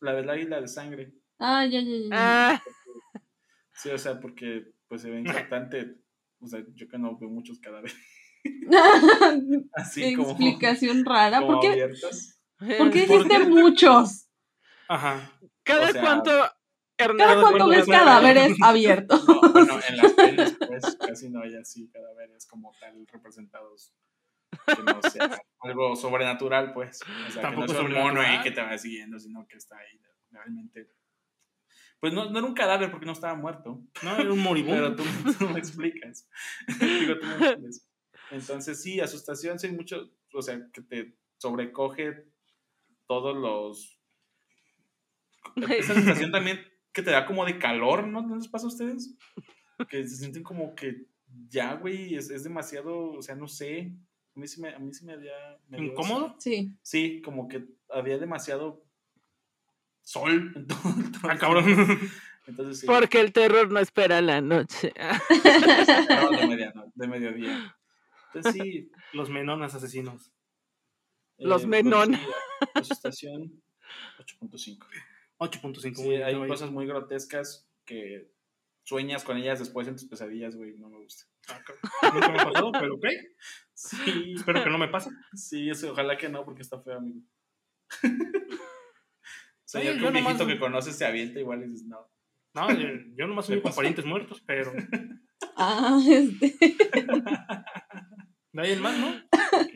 la 0.00 0.12
del 0.14 0.30
águila 0.30 0.60
de 0.60 0.68
sangre. 0.68 1.12
Ah, 1.40 1.64
ya, 1.66 1.80
ya, 1.80 1.96
ya. 1.96 2.08
Ah, 2.12 2.62
Sí, 3.74 3.90
o 3.90 3.98
sea, 3.98 4.20
porque 4.20 4.72
pues 4.88 5.02
se 5.02 5.10
ve 5.10 5.18
impactante. 5.20 5.96
O 6.40 6.46
sea, 6.46 6.62
yo 6.74 6.86
que 6.88 6.98
no 6.98 7.16
veo 7.18 7.28
muchos 7.30 7.58
cadáveres 7.58 7.96
así 9.74 10.14
como, 10.14 10.30
Explicación 10.30 11.04
rara. 11.04 11.40
como 11.40 11.52
¿Por 11.54 11.60
qué, 11.60 11.68
abiertos. 11.68 12.38
¿por 12.58 12.68
qué 12.68 12.76
¿Por 12.78 12.90
dijiste 12.90 13.28
qué? 13.38 13.44
muchos? 13.46 14.28
ajá. 14.88 15.32
cada 15.64 15.88
o 15.88 15.92
sea, 15.92 16.00
cuánto 16.00 16.30
Cada 16.96 17.40
cuánto 17.40 17.68
ves 17.68 17.86
ves 17.86 17.88
cadáveres 17.88 18.56
abiertos. 18.62 19.26
No, 19.28 19.40
bueno, 19.52 19.78
en 19.88 19.96
las 19.96 20.12
pelis, 20.12 20.56
pues, 20.66 20.96
casi 20.96 21.28
no 21.30 21.42
hay 21.42 21.54
así 21.56 21.88
cadáveres 21.90 22.46
como 22.46 22.72
tal 22.80 23.06
representados. 23.06 23.92
Que 24.66 24.82
no 24.82 25.02
sea 25.02 25.38
algo 25.60 25.96
sobrenatural, 25.96 26.72
pues. 26.72 27.00
O 27.26 27.30
sea, 27.30 27.42
Tampoco 27.42 27.66
que 27.66 27.72
no 27.72 27.78
sea 27.78 27.88
un 27.88 27.94
mono 27.94 28.20
ahí 28.20 28.40
que 28.42 28.50
te 28.50 28.60
va 28.62 28.76
siguiendo, 28.78 29.18
sino 29.18 29.46
que 29.46 29.56
está 29.56 29.76
ahí 29.78 30.00
realmente. 30.30 30.90
Pues 32.00 32.12
no, 32.12 32.30
no 32.30 32.38
era 32.38 32.46
un 32.46 32.54
cadáver 32.54 32.90
porque 32.90 33.06
no 33.06 33.12
estaba 33.12 33.34
muerto. 33.34 33.82
No, 34.02 34.14
era 34.14 34.22
un 34.22 34.28
Pero 34.28 34.36
moribundo. 34.36 34.94
tú, 34.94 35.04
tú 35.38 35.48
me 35.48 35.58
explicas. 35.58 36.28
Digo, 36.80 37.18
tú 37.18 37.26
me 37.26 37.34
entiendes. 37.34 37.88
Entonces, 38.30 38.80
sí, 38.82 39.00
asustación, 39.00 39.58
sí, 39.58 39.68
mucho, 39.68 40.10
o 40.32 40.42
sea, 40.42 40.60
que 40.72 40.82
te 40.82 41.16
sobrecoge 41.38 42.26
todos 43.06 43.36
los. 43.36 44.00
Esa 45.56 45.94
sensación 45.94 46.30
también 46.30 46.60
que 46.92 47.02
te 47.02 47.10
da 47.10 47.26
como 47.26 47.44
de 47.44 47.58
calor, 47.58 48.06
¿no? 48.06 48.22
¿No 48.22 48.36
les 48.36 48.48
pasa 48.48 48.66
a 48.66 48.68
ustedes? 48.68 49.16
Que 49.88 50.06
se 50.06 50.16
sienten 50.16 50.42
como 50.42 50.74
que 50.74 51.06
ya, 51.48 51.74
güey, 51.74 52.14
es, 52.14 52.30
es 52.30 52.44
demasiado, 52.44 53.12
o 53.12 53.22
sea, 53.22 53.34
no 53.34 53.48
sé. 53.48 53.92
A 54.38 54.40
mí 54.40 54.46
sí 54.46 54.60
me, 54.60 54.68
a 54.72 54.78
mí 54.78 54.94
sí 54.94 55.04
me 55.04 55.14
había. 55.14 55.58
me 55.66 55.78
dio 55.78 55.86
eso. 55.86 55.92
¿Incómodo? 55.92 56.36
Sí. 56.38 56.72
Sí, 56.80 57.20
como 57.22 57.48
que 57.48 57.66
había 57.90 58.18
demasiado 58.18 58.84
sol 60.00 60.52
en 60.54 60.64
todo 60.68 60.78
el 60.96 61.28
Ah, 61.28 61.36
cabrón. 61.36 61.64
Entonces, 62.46 62.78
sí. 62.78 62.86
porque 62.86 63.18
el 63.18 63.32
terror 63.32 63.68
no 63.72 63.80
espera 63.80 64.20
la 64.20 64.40
noche. 64.40 64.92
No, 64.96 66.30
de, 66.94 67.08
mediodía. 67.08 67.76
Entonces 68.32 68.62
sí. 68.62 68.92
Los 69.12 69.28
menonas 69.28 69.74
asesinos. 69.74 70.32
Los 71.38 71.62
pues, 71.62 71.82
menón. 71.82 72.14
sí, 72.14 72.20
asustación 72.74 73.60
8.5. 74.20 74.86
8.5. 75.38 75.96
Sí, 75.96 76.14
hay 76.14 76.46
cosas 76.46 76.70
muy 76.70 76.86
grotescas 76.86 77.68
que 77.84 78.30
sueñas 78.84 79.24
con 79.24 79.36
ellas 79.36 79.58
después 79.58 79.88
en 79.88 79.94
tus 79.96 80.04
pesadillas, 80.04 80.54
güey, 80.54 80.78
no 80.78 80.90
me 80.90 80.98
gusta. 80.98 81.24
Ah. 81.48 81.60
Nunca 82.14 82.28
me 82.28 82.40
ha 82.40 82.44
pasado, 82.44 82.70
pero 82.70 82.94
ok. 82.94 83.06
Sí, 83.80 84.34
Espero 84.34 84.64
que 84.64 84.70
no 84.70 84.78
me 84.78 84.88
pase. 84.88 85.08
sí, 85.34 85.70
eso, 85.70 85.92
ojalá 85.92 86.18
que 86.18 86.28
no, 86.28 86.44
porque 86.44 86.62
está 86.62 86.80
feo, 86.82 86.98
amigo. 86.98 87.20
Soñar 89.64 89.92
Sí, 89.94 89.98
que 89.98 90.00
yo 90.02 90.08
un 90.08 90.14
nomás- 90.14 90.24
viejito 90.36 90.46
que 90.46 90.58
conoces 90.58 90.96
se 90.96 91.04
avienta 91.06 91.38
igual 91.38 91.62
y 91.62 91.68
dices, 91.68 91.86
no. 91.86 92.10
No, 92.54 92.72
yo, 92.72 92.88
yo 93.14 93.26
nomás 93.28 93.46
soy 93.46 93.56
¿Le 93.56 93.62
con 93.62 93.72
parientes 93.74 94.04
muertos, 94.04 94.42
pero 94.44 94.72
Ah, 95.56 96.00
este. 96.08 96.56
¿De 98.52 98.62
ahí 98.62 98.72
el 98.72 98.80
más, 98.80 98.98
no? 98.98 99.08
Ok. 99.10 99.74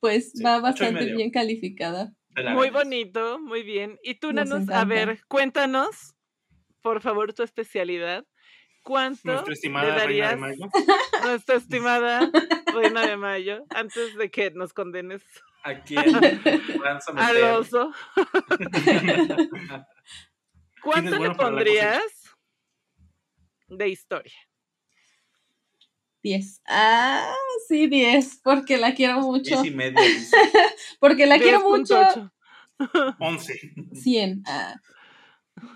Pues 0.00 0.32
Sí, 0.32 0.42
va 0.42 0.58
bastante 0.60 1.12
bien 1.14 1.30
calificada. 1.30 2.12
Muy 2.54 2.70
bonito, 2.70 3.38
muy 3.38 3.62
bien. 3.62 3.98
Y 4.02 4.14
tú, 4.14 4.32
Nos 4.32 4.48
Nanos, 4.48 4.68
a 4.70 4.84
ver, 4.84 5.20
cuéntanos, 5.28 6.14
por 6.80 7.00
favor, 7.02 7.32
tu 7.34 7.42
especialidad. 7.42 8.24
¿Cuánto 8.82 9.20
Nuestra 9.24 9.48
le 9.48 9.54
estimada 9.54 9.84
reina 9.86 10.00
darías 10.00 10.30
de 10.30 10.36
Mayo. 10.36 10.70
nuestra 11.24 11.56
estimada 11.56 12.30
reina 12.74 13.06
de 13.06 13.16
mayo 13.16 13.64
antes 13.70 14.16
de 14.16 14.30
que 14.30 14.50
nos 14.52 14.72
condenes 14.72 15.22
¿A 15.62 15.74
quién 15.80 15.98
al 17.16 17.42
oso? 17.42 17.92
¿Cuánto 20.82 21.10
le 21.10 21.18
bueno 21.18 21.36
pondrías 21.36 22.02
de 23.68 23.88
historia? 23.88 24.32
10. 26.22 26.62
Ah, 26.66 27.34
sí, 27.68 27.86
10, 27.88 28.40
porque 28.42 28.78
la 28.78 28.94
quiero 28.94 29.20
mucho. 29.20 29.60
Diez 29.60 29.66
y 29.66 29.76
medio. 29.76 30.00
Porque 30.98 31.26
la 31.26 31.38
quiero 31.38 31.60
mucho. 31.60 31.94
10.8. 32.78 33.16
11. 33.18 33.74
100. 33.94 34.42
Ah. 34.46 34.74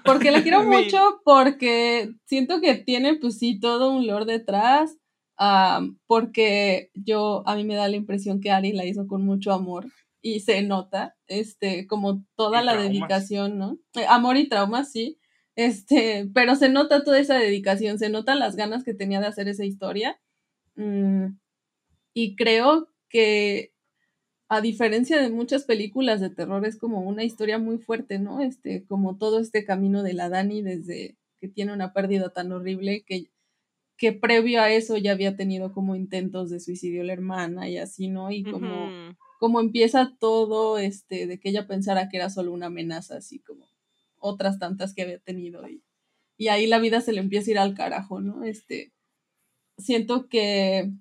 Porque 0.05 0.31
la 0.31 0.43
quiero 0.43 0.62
mucho 0.65 1.20
porque 1.24 2.15
siento 2.27 2.61
que 2.61 2.74
tiene 2.77 3.16
pues 3.16 3.39
sí 3.39 3.59
todo 3.61 3.90
un 3.90 4.06
lore 4.06 4.27
detrás. 4.27 4.97
ah, 5.39 5.86
porque 6.06 6.90
yo, 6.94 7.43
a 7.47 7.56
mí 7.56 7.65
me 7.65 7.74
da 7.77 7.89
la 7.89 7.97
impresión 7.97 8.40
que 8.40 8.51
Ari 8.51 8.73
la 8.73 8.85
hizo 8.86 9.06
con 9.06 9.24
mucho 9.24 9.52
amor 9.52 9.86
y 10.23 10.40
se 10.40 10.62
nota, 10.62 11.16
este, 11.27 11.86
como 11.86 12.24
toda 12.36 12.62
Y 12.62 12.65
la 12.65 12.73
traumas. 12.73 12.89
dedicación, 12.93 13.59
¿no? 13.59 13.78
Eh, 13.94 14.06
amor 14.09 14.36
y 14.36 14.48
traumas, 14.48 14.90
sí. 14.93 15.19
Este, 15.56 16.28
pero 16.35 16.56
se 16.56 16.69
nota 16.69 17.05
toda 17.05 17.19
esa 17.20 17.36
dedicación, 17.39 17.98
se 17.98 18.09
notan 18.09 18.39
las 18.40 18.56
ganas 18.56 18.85
que 18.85 18.94
tenía 18.94 19.20
de 19.20 19.27
hacer 19.27 19.48
esa 19.48 19.65
historia. 19.65 20.20
Mm, 20.77 21.39
y 22.15 22.36
creo 22.36 22.90
que 23.11 23.73
a 24.55 24.60
diferencia 24.60 25.20
de 25.20 25.31
muchas 25.31 25.64
películas 25.64 26.20
de 26.20 26.31
terror, 26.31 26.64
es 26.64 26.78
como 26.78 27.01
una 27.01 27.24
historia 27.24 27.59
muy 27.59 27.78
fuerte, 27.78 28.18
¿no? 28.18 28.40
Este, 28.40 28.85
como 28.86 29.16
todo 29.16 29.40
este 29.40 29.64
camino 29.64 30.02
de 30.02 30.14
la 30.14 30.28
Dani 30.28 30.62
desde 30.62 31.16
que 31.40 31.48
tiene 31.48 31.72
una 31.72 31.93
pérdida 31.93 32.32
tan 32.32 32.52
horrible 32.52 33.05
que, 33.05 33.31
que 33.97 34.12
previo 34.12 34.62
a 34.62 34.70
eso 34.70 34.97
ya 34.97 35.12
había 35.12 35.36
tenido 35.36 35.72
como 35.72 35.97
intentos 35.97 36.51
de 36.51 36.60
suicidio 36.60 37.05
la 37.05 37.12
hermana 37.12 37.68
y 37.68 37.78
así, 37.78 38.09
¿no? 38.09 38.31
Y 38.31 38.44
como, 38.44 38.90
como 39.40 39.60
empieza 39.60 40.16
todo, 40.20 40.78
este, 40.78 41.26
de 41.26 41.40
que 41.40 41.51
ella 41.51 41.66
pensara 41.66 42.09
que 42.09 42.18
era 42.18 42.31
solo 42.31 42.52
una 42.52 42.66
amenaza, 42.66 43.16
así 43.16 43.40
como 43.40 43.66
otras 44.18 44.59
tantas 44.59 44.94
que 44.94 45.02
había 45.02 45.18
tenido. 45.18 45.68
Y, 45.68 45.82
y 46.36 46.48
ahí 46.48 46.66
la 46.66 46.78
vida 46.78 47.01
se 47.01 47.12
le 47.12 47.20
empieza 47.20 47.51
a 47.51 47.52
ir 47.52 47.59
al 47.59 47.74
carajo, 47.74 48.20
¿no? 48.20 48.44
Este, 48.44 48.93
siento 49.78 50.28
que 50.28 50.93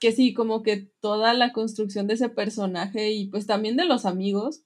que 0.00 0.12
sí, 0.12 0.34
como 0.34 0.62
que 0.62 0.88
toda 1.00 1.34
la 1.34 1.52
construcción 1.52 2.06
de 2.06 2.14
ese 2.14 2.28
personaje 2.28 3.10
y 3.12 3.26
pues 3.28 3.46
también 3.46 3.76
de 3.76 3.84
los 3.86 4.06
amigos, 4.06 4.62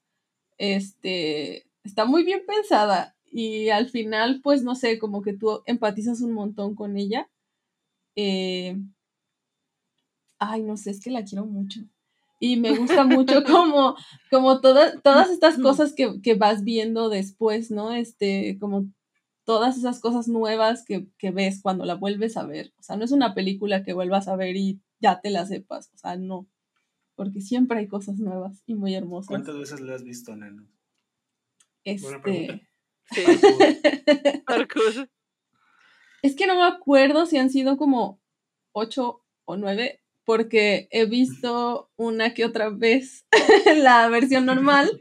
este, 0.59 1.67
está 1.85 2.05
muy 2.07 2.25
bien 2.25 2.43
pensada 2.47 3.17
y 3.33 3.71
al 3.71 3.89
final, 3.89 4.41
pues 4.43 4.63
no 4.65 4.75
sé, 4.77 4.99
como 4.99 5.23
que 5.23 5.35
tú 5.35 5.63
empatizas 5.67 6.21
un 6.23 6.33
montón 6.33 6.75
con 6.77 6.97
ella. 6.99 7.31
Eh, 8.17 8.77
ay, 10.39 10.63
no 10.63 10.77
sé, 10.77 10.91
es 10.91 11.01
que 11.01 11.11
la 11.11 11.25
quiero 11.25 11.47
mucho. 11.47 11.81
Y 12.41 12.57
me 12.57 12.77
gusta 12.77 13.05
mucho 13.05 13.45
como, 13.45 13.97
como 14.31 14.61
toda- 14.61 15.01
todas 15.01 15.31
estas 15.31 15.59
cosas 15.59 15.95
que, 15.95 16.21
que 16.23 16.35
vas 16.35 16.65
viendo 16.65 17.09
después, 17.09 17.71
¿no? 17.71 17.93
Este, 17.93 18.59
como 18.61 18.87
todas 19.45 19.77
esas 19.79 20.01
cosas 20.01 20.29
nuevas 20.29 20.85
que, 20.85 21.07
que 21.19 21.31
ves 21.31 21.61
cuando 21.63 21.85
la 21.85 21.95
vuelves 21.95 22.37
a 22.37 22.45
ver. 22.47 22.73
O 22.79 22.83
sea, 22.83 22.97
no 22.97 23.05
es 23.05 23.13
una 23.13 23.35
película 23.35 23.85
que 23.85 23.93
vuelvas 23.93 24.29
a 24.29 24.37
ver 24.37 24.57
y 24.57 24.81
ya 25.03 25.21
te 25.21 25.31
la 25.31 25.45
sepas. 25.45 25.91
O 25.95 25.99
sea, 25.99 26.17
no. 26.17 26.49
Porque 27.15 27.41
siempre 27.41 27.79
hay 27.79 27.89
cosas 27.89 28.19
nuevas 28.19 28.63
y 28.67 28.75
muy 28.75 28.95
hermosas. 28.95 29.29
¿Cuántas 29.29 29.59
veces 29.59 29.81
la 29.81 29.95
has 29.95 30.05
visto, 30.05 30.35
Nano? 30.35 30.67
Buena 31.85 32.23
pregunta. 32.23 32.55
Este, 32.55 32.73
Sí, 33.11 33.23
parkour. 34.47 35.11
es 36.23 36.37
que 36.37 36.47
no 36.47 36.55
me 36.55 36.65
acuerdo 36.65 37.27
si 37.27 37.39
han 37.39 37.51
sido 37.51 37.77
como 37.77 38.21
ocho 38.73 39.25
o 39.45 39.57
nueve, 39.57 40.01
porque 40.25 40.89
he 40.91 41.05
visto 41.07 41.91
una 41.97 42.33
que 42.33 42.45
otra 42.45 42.71
vez 42.71 43.27
la 43.77 44.09
versión 44.09 44.47
normal, 44.47 45.01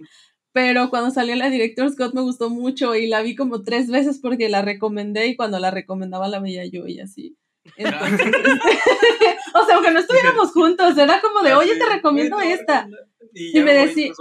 pero 0.52 0.90
cuando 0.90 1.12
salió 1.12 1.36
la 1.36 1.50
Director 1.50 1.90
Scott 1.92 2.14
me 2.14 2.22
gustó 2.22 2.50
mucho 2.50 2.96
y 2.96 3.08
la 3.08 3.22
vi 3.22 3.36
como 3.36 3.64
tres 3.64 3.90
veces 3.90 4.20
porque 4.20 4.50
la 4.50 4.62
recomendé 4.62 5.28
y 5.28 5.36
cuando 5.36 5.60
la 5.60 5.72
recomendaba 5.72 6.28
la 6.28 6.40
veía 6.40 6.66
yo 6.66 6.88
y 6.88 7.00
así. 7.00 7.38
Entonces, 7.78 8.28
o 9.54 9.66
sea, 9.66 9.76
aunque 9.76 9.92
no 9.92 10.00
estuviéramos 10.00 10.52
juntos, 10.52 10.98
era 10.98 11.22
como 11.22 11.42
de, 11.42 11.54
oye, 11.54 11.76
te 11.78 11.86
recomiendo 11.86 12.40
esta. 12.42 12.88
Y, 13.34 13.60
me 13.62 13.74
decía- 13.74 14.12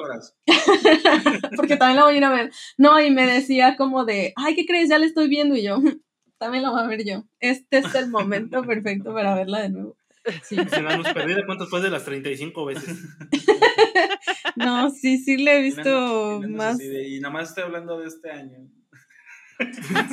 porque 1.57 1.77
también 1.77 1.97
la 1.97 2.05
voy 2.05 2.15
a 2.15 2.17
ir 2.19 2.25
a 2.25 2.31
ver. 2.31 2.53
No, 2.79 3.01
y 3.01 3.11
me 3.11 3.27
decía 3.27 3.77
como 3.77 4.05
de, 4.05 4.33
ay, 4.37 4.55
¿qué 4.55 4.67
crees? 4.67 4.89
Ya 4.89 4.99
la 4.99 5.07
estoy 5.07 5.29
viendo 5.29 5.57
y 5.57 5.63
yo, 5.63 5.79
también 6.39 6.63
la 6.63 6.71
voy 6.71 6.81
a 6.83 6.87
ver 6.87 7.05
yo. 7.05 7.25
Este 7.41 7.79
es 7.79 7.95
el 7.95 8.09
momento 8.11 8.63
perfecto 8.63 9.13
para 9.13 9.35
verla 9.35 9.61
de 9.61 9.71
nuevo. 9.71 9.97
Sí. 10.43 10.55
Si 10.57 10.83
no 10.83 10.97
nos 10.99 11.13
perdí 11.15 11.33
de 11.35 11.47
cuántas 11.47 11.71
fue 11.71 11.81
de 11.81 11.89
las 11.89 12.05
35 12.05 12.67
veces. 12.67 12.99
No, 14.55 14.91
sí, 14.91 15.17
sí 15.19 15.39
le 15.39 15.59
he 15.59 15.63
visto 15.63 16.43
más. 16.47 16.77
de, 16.77 17.09
Y 17.09 17.21
nada 17.21 17.33
más 17.33 17.49
estoy 17.49 17.65
hablando 17.65 17.99
de 17.99 18.07
este 18.09 18.31
año. 18.31 18.69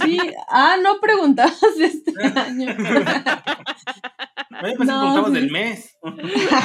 Sí, 0.03 0.17
ah, 0.49 0.77
no 0.83 0.99
preguntabas 0.99 1.59
de 1.77 1.85
este 1.85 2.13
año. 2.39 2.75
Oye, 4.63 4.73
pues 4.75 4.87
No, 4.89 4.99
preguntabas 4.99 5.27
sí. 5.27 5.33
del 5.33 5.51
mes. 5.51 5.97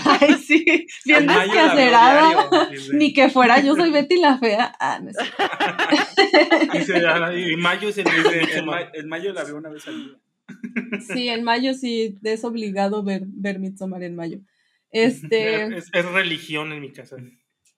Ay, 0.05 0.35
sí, 0.35 0.87
bien 1.05 1.27
descacerada. 1.27 2.49
Ni 2.95 3.13
que 3.13 3.29
fuera 3.29 3.61
yo 3.61 3.75
soy 3.77 3.91
Betty 3.91 4.19
la 4.19 4.39
fea. 4.39 4.75
Ah, 4.81 5.01
no 5.03 5.11
sé. 5.13 5.19
Ah, 7.07 7.33
y 7.35 7.57
mayo 7.57 7.89
es 7.89 7.99
el 7.99 8.05
mes 8.05 8.25
de 8.25 8.89
En, 8.95 9.09
mayo 9.09 9.33
la 9.33 9.45
veo 9.45 9.57
una 9.57 9.69
vez 9.71 9.87
al 9.87 9.97
día. 10.05 11.01
Sí, 11.15 11.29
en 11.29 11.45
mayo 11.45 11.75
sí 11.75 12.19
es 12.23 12.45
obligado 12.45 13.03
ver, 13.03 13.23
ver 13.27 13.59
Midsommar 13.59 14.03
en 14.03 14.17
mayo. 14.17 14.39
Este, 14.95 15.75
Es, 15.79 15.89
es 15.93 16.05
religión 16.05 16.71
en 16.73 16.81
mi 16.83 16.93
casa. 16.93 17.17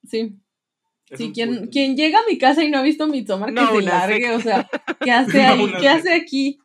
sí. 0.09 0.37
Sí, 1.13 1.33
quien, 1.33 1.69
quien 1.69 1.97
llega 1.97 2.19
a 2.19 2.27
mi 2.29 2.39
casa 2.39 2.65
y 2.65 2.71
no 2.71 2.79
ha 2.79 2.83
visto 2.83 3.07
Midsommar, 3.07 3.51
que 3.51 3.55
No, 3.55 3.71
se 3.71 3.77
una 3.79 3.91
largue, 3.91 4.35
o 4.35 4.41
sea, 4.41 4.69
¿qué 5.01 5.11
hace 5.11 5.43
No, 5.43 5.49
ahí? 5.49 5.73
¿Qué 5.81 5.89
hace 5.89 6.13
aquí? 6.15 6.59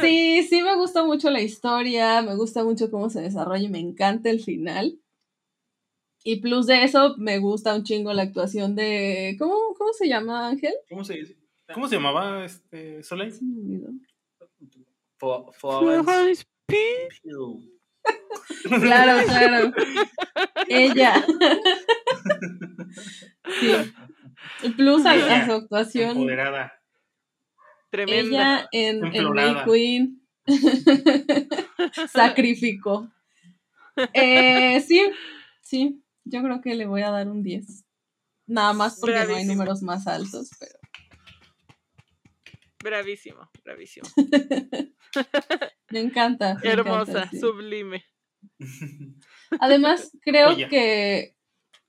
Sí, 0.00 0.46
sí 0.48 0.62
me 0.62 0.76
gusta 0.76 1.04
mucho 1.04 1.30
la 1.30 1.40
historia, 1.40 2.22
me 2.22 2.36
gusta 2.36 2.64
mucho 2.64 2.90
cómo 2.90 3.10
se 3.10 3.20
desarrolla 3.20 3.64
y 3.64 3.68
me 3.68 3.80
encanta 3.80 4.30
el 4.30 4.40
final. 4.40 4.98
Y 6.24 6.40
plus 6.40 6.66
de 6.66 6.84
eso, 6.84 7.16
me 7.16 7.38
gusta 7.38 7.74
un 7.74 7.84
chingo 7.84 8.12
la 8.12 8.22
actuación 8.22 8.74
de... 8.74 9.36
¿Cómo, 9.38 9.54
cómo 9.76 9.92
se 9.92 10.08
llama, 10.08 10.48
Ángel? 10.48 10.74
¿Cómo 10.88 11.04
se 11.04 11.14
dice? 11.14 11.36
¿Cómo 11.72 11.88
se 11.88 11.96
llamaba 11.96 12.44
este 12.44 13.02
Soleil? 13.02 13.32
Se 13.32 13.44
me 13.44 13.60
olvidó. 13.60 13.90
Claro, 18.68 19.26
claro. 19.26 19.72
Ella. 20.68 21.24
Sí. 23.60 24.72
Plus 24.76 25.06
a, 25.06 25.12
a 25.12 25.46
su 25.46 25.52
actuación. 25.52 26.10
Empoderada. 26.10 26.72
Tremenda. 27.90 28.20
Ella 28.20 28.68
en, 28.72 29.04
en. 29.14 29.32
May 29.32 29.64
Queen 29.64 30.22
sacrificó. 32.12 33.10
Eh, 34.12 34.80
sí, 34.86 35.10
sí, 35.62 36.02
yo 36.24 36.42
creo 36.42 36.60
que 36.60 36.74
le 36.74 36.86
voy 36.86 37.02
a 37.02 37.10
dar 37.10 37.28
un 37.28 37.42
10. 37.42 37.84
Nada 38.46 38.72
más 38.72 38.98
porque 39.00 39.24
no 39.24 39.36
hay 39.36 39.44
números 39.44 39.82
más 39.82 40.06
altos, 40.06 40.50
pero 40.58 40.78
Bravísimo, 42.82 43.50
bravísimo. 43.64 44.06
me 45.90 46.00
encanta. 46.00 46.62
me 46.62 46.70
Hermosa, 46.70 47.10
encanta, 47.10 47.30
sí. 47.30 47.38
sublime. 47.40 48.04
Además, 49.60 50.12
creo 50.22 50.56
que, 50.68 51.36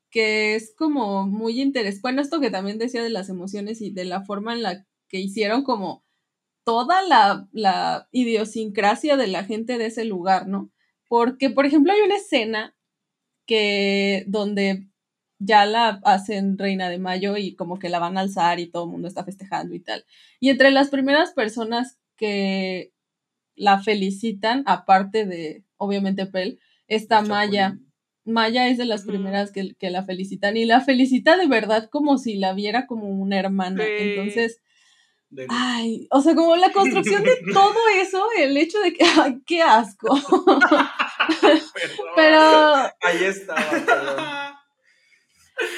que 0.10 0.56
es 0.56 0.74
como 0.76 1.28
muy 1.28 1.62
interesante. 1.62 2.02
Bueno, 2.02 2.22
esto 2.22 2.40
que 2.40 2.52
también 2.52 2.78
decía 2.78 3.04
de 3.04 3.10
las 3.10 3.30
emociones 3.30 3.82
y 3.82 3.92
de 3.92 4.06
la 4.06 4.24
forma 4.26 4.54
en 4.54 4.64
la 4.64 4.86
que 5.08 5.20
hicieron 5.20 5.64
como 5.64 6.04
toda 6.64 7.02
la, 7.04 7.48
la 7.52 8.08
idiosincrasia 8.12 9.18
de 9.18 9.28
la 9.28 9.44
gente 9.44 9.78
de 9.78 9.88
ese 9.88 10.06
lugar, 10.06 10.48
¿no? 10.48 10.72
Porque, 11.08 11.50
por 11.50 11.66
ejemplo, 11.66 11.94
hay 11.94 12.02
una 12.02 12.18
escena 12.18 12.76
que 13.46 14.26
donde 14.28 14.88
ya 15.40 15.66
la 15.66 16.02
hacen 16.04 16.58
Reina 16.58 16.90
de 16.90 17.00
Mayo 17.00 17.38
y 17.38 17.56
como 17.56 17.80
que 17.80 17.90
la 17.90 18.00
van 18.00 18.18
a 18.18 18.22
alzar 18.22 18.60
y 18.60 18.68
todo 18.68 18.86
el 18.86 18.92
mundo 18.92 19.08
está 19.08 19.24
festejando 19.24 19.74
y 19.76 19.80
tal. 19.80 20.06
Y 20.40 20.50
entre 20.50 20.72
las 20.72 20.90
primeras 20.90 21.32
personas 21.34 21.98
que 22.18 22.92
la 23.60 23.80
felicitan, 23.80 24.64
aparte 24.66 25.26
de, 25.26 25.64
obviamente, 25.78 26.26
Pel, 26.26 26.60
está 26.88 27.20
El 27.20 27.28
Maya. 27.28 27.78
Maya 28.26 28.68
es 28.68 28.78
de 28.78 28.86
las 28.86 29.04
primeras 29.04 29.52
que, 29.52 29.76
que 29.76 29.90
la 29.90 30.04
felicitan 30.04 30.56
y 30.56 30.66
la 30.66 30.82
felicita 30.82 31.38
de 31.38 31.48
verdad 31.48 31.90
como 31.92 32.18
si 32.18 32.36
la 32.36 32.54
viera 32.54 32.88
como 32.88 33.10
una 33.10 33.38
hermana. 33.38 33.84
Sí. 33.84 33.92
Entonces, 33.98 34.62
Ay, 35.48 36.08
o 36.10 36.22
sea, 36.22 36.34
como 36.34 36.56
la 36.56 36.72
construcción 36.72 37.24
de 37.24 37.38
todo 37.54 37.76
eso, 38.02 38.26
el 38.40 38.58
hecho 38.58 38.80
de 38.80 38.94
que, 38.94 39.06
ay, 39.06 39.40
qué 39.46 39.62
asco. 39.62 40.10
Pero, 42.16 42.40
Ahí 43.02 43.24
estaba, 43.26 43.62
perdón. 43.70 44.49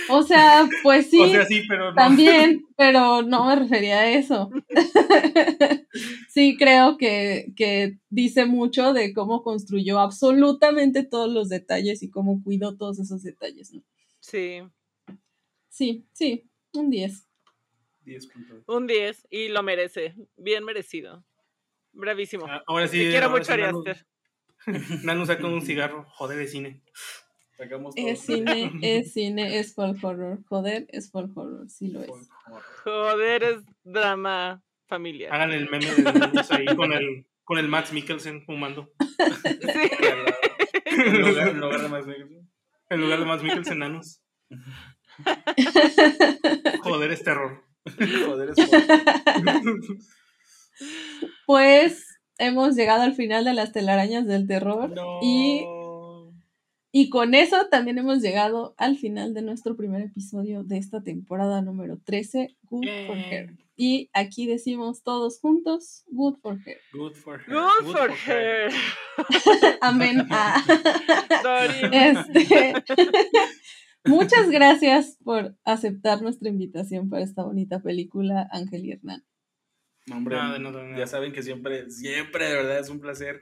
O 0.09 0.23
sea, 0.23 0.67
pues 0.83 1.09
sí, 1.09 1.19
O 1.21 1.27
sea, 1.29 1.45
sí, 1.45 1.63
pero 1.67 1.89
no. 1.91 1.95
también, 1.95 2.65
pero 2.77 3.21
no 3.21 3.45
me 3.45 3.55
refería 3.55 3.99
a 4.01 4.11
eso. 4.11 4.49
sí, 6.29 6.55
creo 6.57 6.97
que, 6.97 7.53
que 7.55 7.97
dice 8.09 8.45
mucho 8.45 8.93
de 8.93 9.13
cómo 9.13 9.43
construyó 9.43 9.99
absolutamente 9.99 11.03
todos 11.03 11.29
los 11.31 11.49
detalles 11.49 12.03
y 12.03 12.09
cómo 12.09 12.41
cuidó 12.43 12.75
todos 12.77 12.99
esos 12.99 13.23
detalles, 13.23 13.73
¿no? 13.73 13.81
Sí, 14.19 14.61
Sí, 15.69 16.05
sí, 16.11 16.49
un 16.73 16.89
10. 16.89 17.27
10 18.03 18.27
puntos. 18.27 18.63
un 18.67 18.87
10 18.87 19.25
y 19.29 19.47
lo 19.47 19.63
merece. 19.63 20.15
Bien 20.35 20.63
merecido. 20.65 21.23
Bravísimo. 21.93 22.45
Ah, 22.47 22.61
Ahora 22.67 22.87
sí. 22.87 22.97
Te 22.99 23.09
quiero 23.09 23.27
ahora 23.27 23.39
mucho, 23.39 23.53
sí, 23.53 23.59
Nanu- 23.59 23.81
Ariaster. 23.87 24.05
Nanu 25.05 25.25
saca 25.25 25.47
un 25.47 25.61
cigarro, 25.61 26.05
joder, 26.09 26.37
de 26.39 26.47
cine. 26.47 26.81
Sacamos 27.61 27.93
todo. 27.93 28.07
Es 28.07 28.21
cine, 28.21 28.71
es 28.81 29.13
cine, 29.13 29.59
es 29.59 29.75
folk 29.75 30.03
horror. 30.03 30.39
Joder, 30.49 30.87
es 30.89 31.11
folk 31.11 31.37
horror, 31.37 31.69
sí 31.69 31.89
lo 31.89 32.01
es. 32.01 32.09
Joder, 32.83 33.43
es 33.43 33.57
drama 33.83 34.63
familiar. 34.87 35.31
Hagan 35.31 35.51
el 35.51 35.69
meme 35.69 35.93
de 35.93 36.01
Nanus 36.01 36.49
ahí 36.49 36.65
con 36.75 36.91
el, 36.91 37.27
con 37.43 37.59
el 37.59 37.67
Max 37.67 37.93
Mikkelsen 37.93 38.43
fumando. 38.45 38.91
Sí. 38.97 39.05
En 40.83 41.21
lugar, 41.21 41.49
en 41.49 41.59
lugar 41.59 41.81
de 41.81 41.87
más 41.87 42.05
negro. 42.05 42.27
En 42.89 42.99
lugar 42.99 43.19
de 43.19 43.25
Max 43.25 43.43
Mikkelsen, 43.43 43.79
Nanus. 43.79 44.21
Joder, 46.83 47.11
es 47.11 47.23
terror. 47.23 47.63
Joder, 48.25 48.49
es 48.49 48.57
Pues 51.45 52.19
hemos 52.39 52.75
llegado 52.75 53.03
al 53.03 53.13
final 53.13 53.45
de 53.45 53.53
las 53.53 53.71
telarañas 53.71 54.25
del 54.25 54.47
terror. 54.47 54.89
No. 54.89 55.19
Y, 55.21 55.63
y 56.91 57.09
con 57.09 57.33
eso 57.33 57.67
también 57.69 57.97
hemos 57.97 58.21
llegado 58.21 58.75
al 58.77 58.97
final 58.97 59.33
de 59.33 59.41
nuestro 59.41 59.77
primer 59.77 60.01
episodio 60.01 60.63
de 60.63 60.77
esta 60.77 61.01
temporada 61.01 61.61
número 61.61 61.99
13, 62.03 62.57
Good 62.63 62.85
for 63.07 63.15
Bien. 63.15 63.33
Her. 63.33 63.57
Y 63.77 64.09
aquí 64.13 64.45
decimos 64.45 65.01
todos 65.01 65.39
juntos, 65.39 66.03
Good 66.07 66.35
for 66.41 66.59
Her. 66.65 66.77
Good 66.93 67.13
for 67.15 67.39
her. 67.39 67.47
Good 67.47 67.85
Good 67.85 67.93
for 67.93 68.09
for 68.09 68.31
her. 68.31 68.71
Amén. 69.81 70.27
Ah. 70.31 70.63
Este, 71.91 72.73
muchas 74.05 74.49
gracias 74.49 75.17
por 75.23 75.55
aceptar 75.63 76.21
nuestra 76.21 76.49
invitación 76.49 77.09
para 77.09 77.23
esta 77.23 77.43
bonita 77.43 77.81
película, 77.81 78.47
Ángel 78.51 78.85
y 78.85 78.91
Hernán. 78.91 79.23
No, 80.07 80.17
hombre, 80.17 80.35
nada, 80.35 80.59
nada. 80.59 80.97
ya 80.97 81.07
saben 81.07 81.31
que 81.31 81.41
siempre, 81.41 81.89
siempre 81.89 82.49
de 82.49 82.55
verdad 82.55 82.79
es 82.79 82.89
un 82.89 82.99
placer 82.99 83.41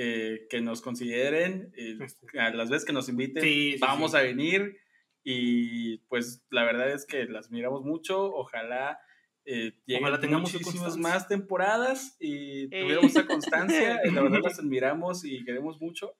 eh, 0.00 0.46
que 0.48 0.60
nos 0.60 0.80
consideren. 0.80 1.72
eh, 1.76 1.98
a 2.38 2.50
las 2.50 2.70
veces 2.70 2.84
que 2.86 2.92
nos 2.92 3.08
inviten, 3.08 3.42
Sí, 3.42 3.72
sí, 3.72 3.78
vamos 3.80 4.12
sí. 4.12 4.16
a 4.16 4.22
venir. 4.22 4.78
Y 5.24 5.98
pues 6.08 6.44
la 6.50 6.62
verdad 6.64 6.90
es 6.92 7.04
que 7.04 7.24
las 7.26 7.50
miramos 7.50 7.82
mucho. 7.84 8.32
Ojalá. 8.32 8.98
Eh, 9.44 9.72
lleguen 9.86 10.04
Ojalá 10.04 10.20
tengamos 10.20 10.52
muchísimas 10.52 10.96
más 10.98 11.26
temporadas 11.26 12.16
y 12.20 12.64
Eh. 12.64 12.68
tuviéramos 12.82 13.10
esa 13.10 13.26
constancia. 13.26 13.96
eh, 14.04 14.12
la 14.12 14.22
verdad 14.22 14.40
las 14.44 14.58
admiramos 14.58 15.24
y 15.24 15.44
queremos 15.44 15.80
mucho. 15.80 16.14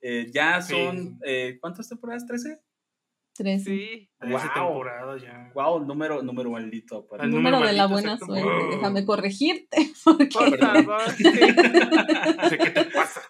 Eh, 0.00 0.26
ya 0.32 0.60
Sí. 0.60 0.72
son, 0.72 1.18
eh, 1.24 1.58
¿cuántas 1.60 1.88
temporadas? 1.88 2.26
¿13? 2.26 2.60
13. 3.34 3.64
Sí. 3.64 4.10
Trece 4.18 4.34
Wow. 4.34 4.42
temporadas 4.54 5.22
ya. 5.22 5.50
Wow, 5.54 5.84
número, 5.86 6.22
número 6.22 6.50
maldito. 6.50 7.06
para- 7.06 7.22
El 7.24 7.30
El 7.30 7.36
número, 7.36 7.56
número 7.56 7.72
de 7.72 7.78
la 7.78 7.86
buena 7.86 8.12
exacto. 8.14 8.34
suerte. 8.34 8.48
Wow. 8.48 8.70
Déjame 8.72 9.04
corregirte. 9.06 9.90
Porque 10.04 10.26
Por 10.26 10.50
¿qué 12.58 12.70
te 12.70 12.84
pasa? 12.86 13.22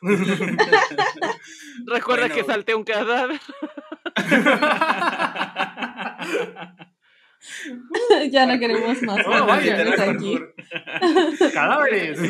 Recuerda 1.86 2.26
Bueno. 2.28 2.34
que 2.34 2.44
salté 2.44 2.74
un 2.74 2.84
cadáver. 2.84 3.38
ya 8.30 8.46
no 8.46 8.58
queremos 8.58 9.02
más 9.02 9.26
Oh, 9.26 9.46
vaya, 9.46 10.10
aquí. 10.10 10.38
Cadáveres. 11.52 12.20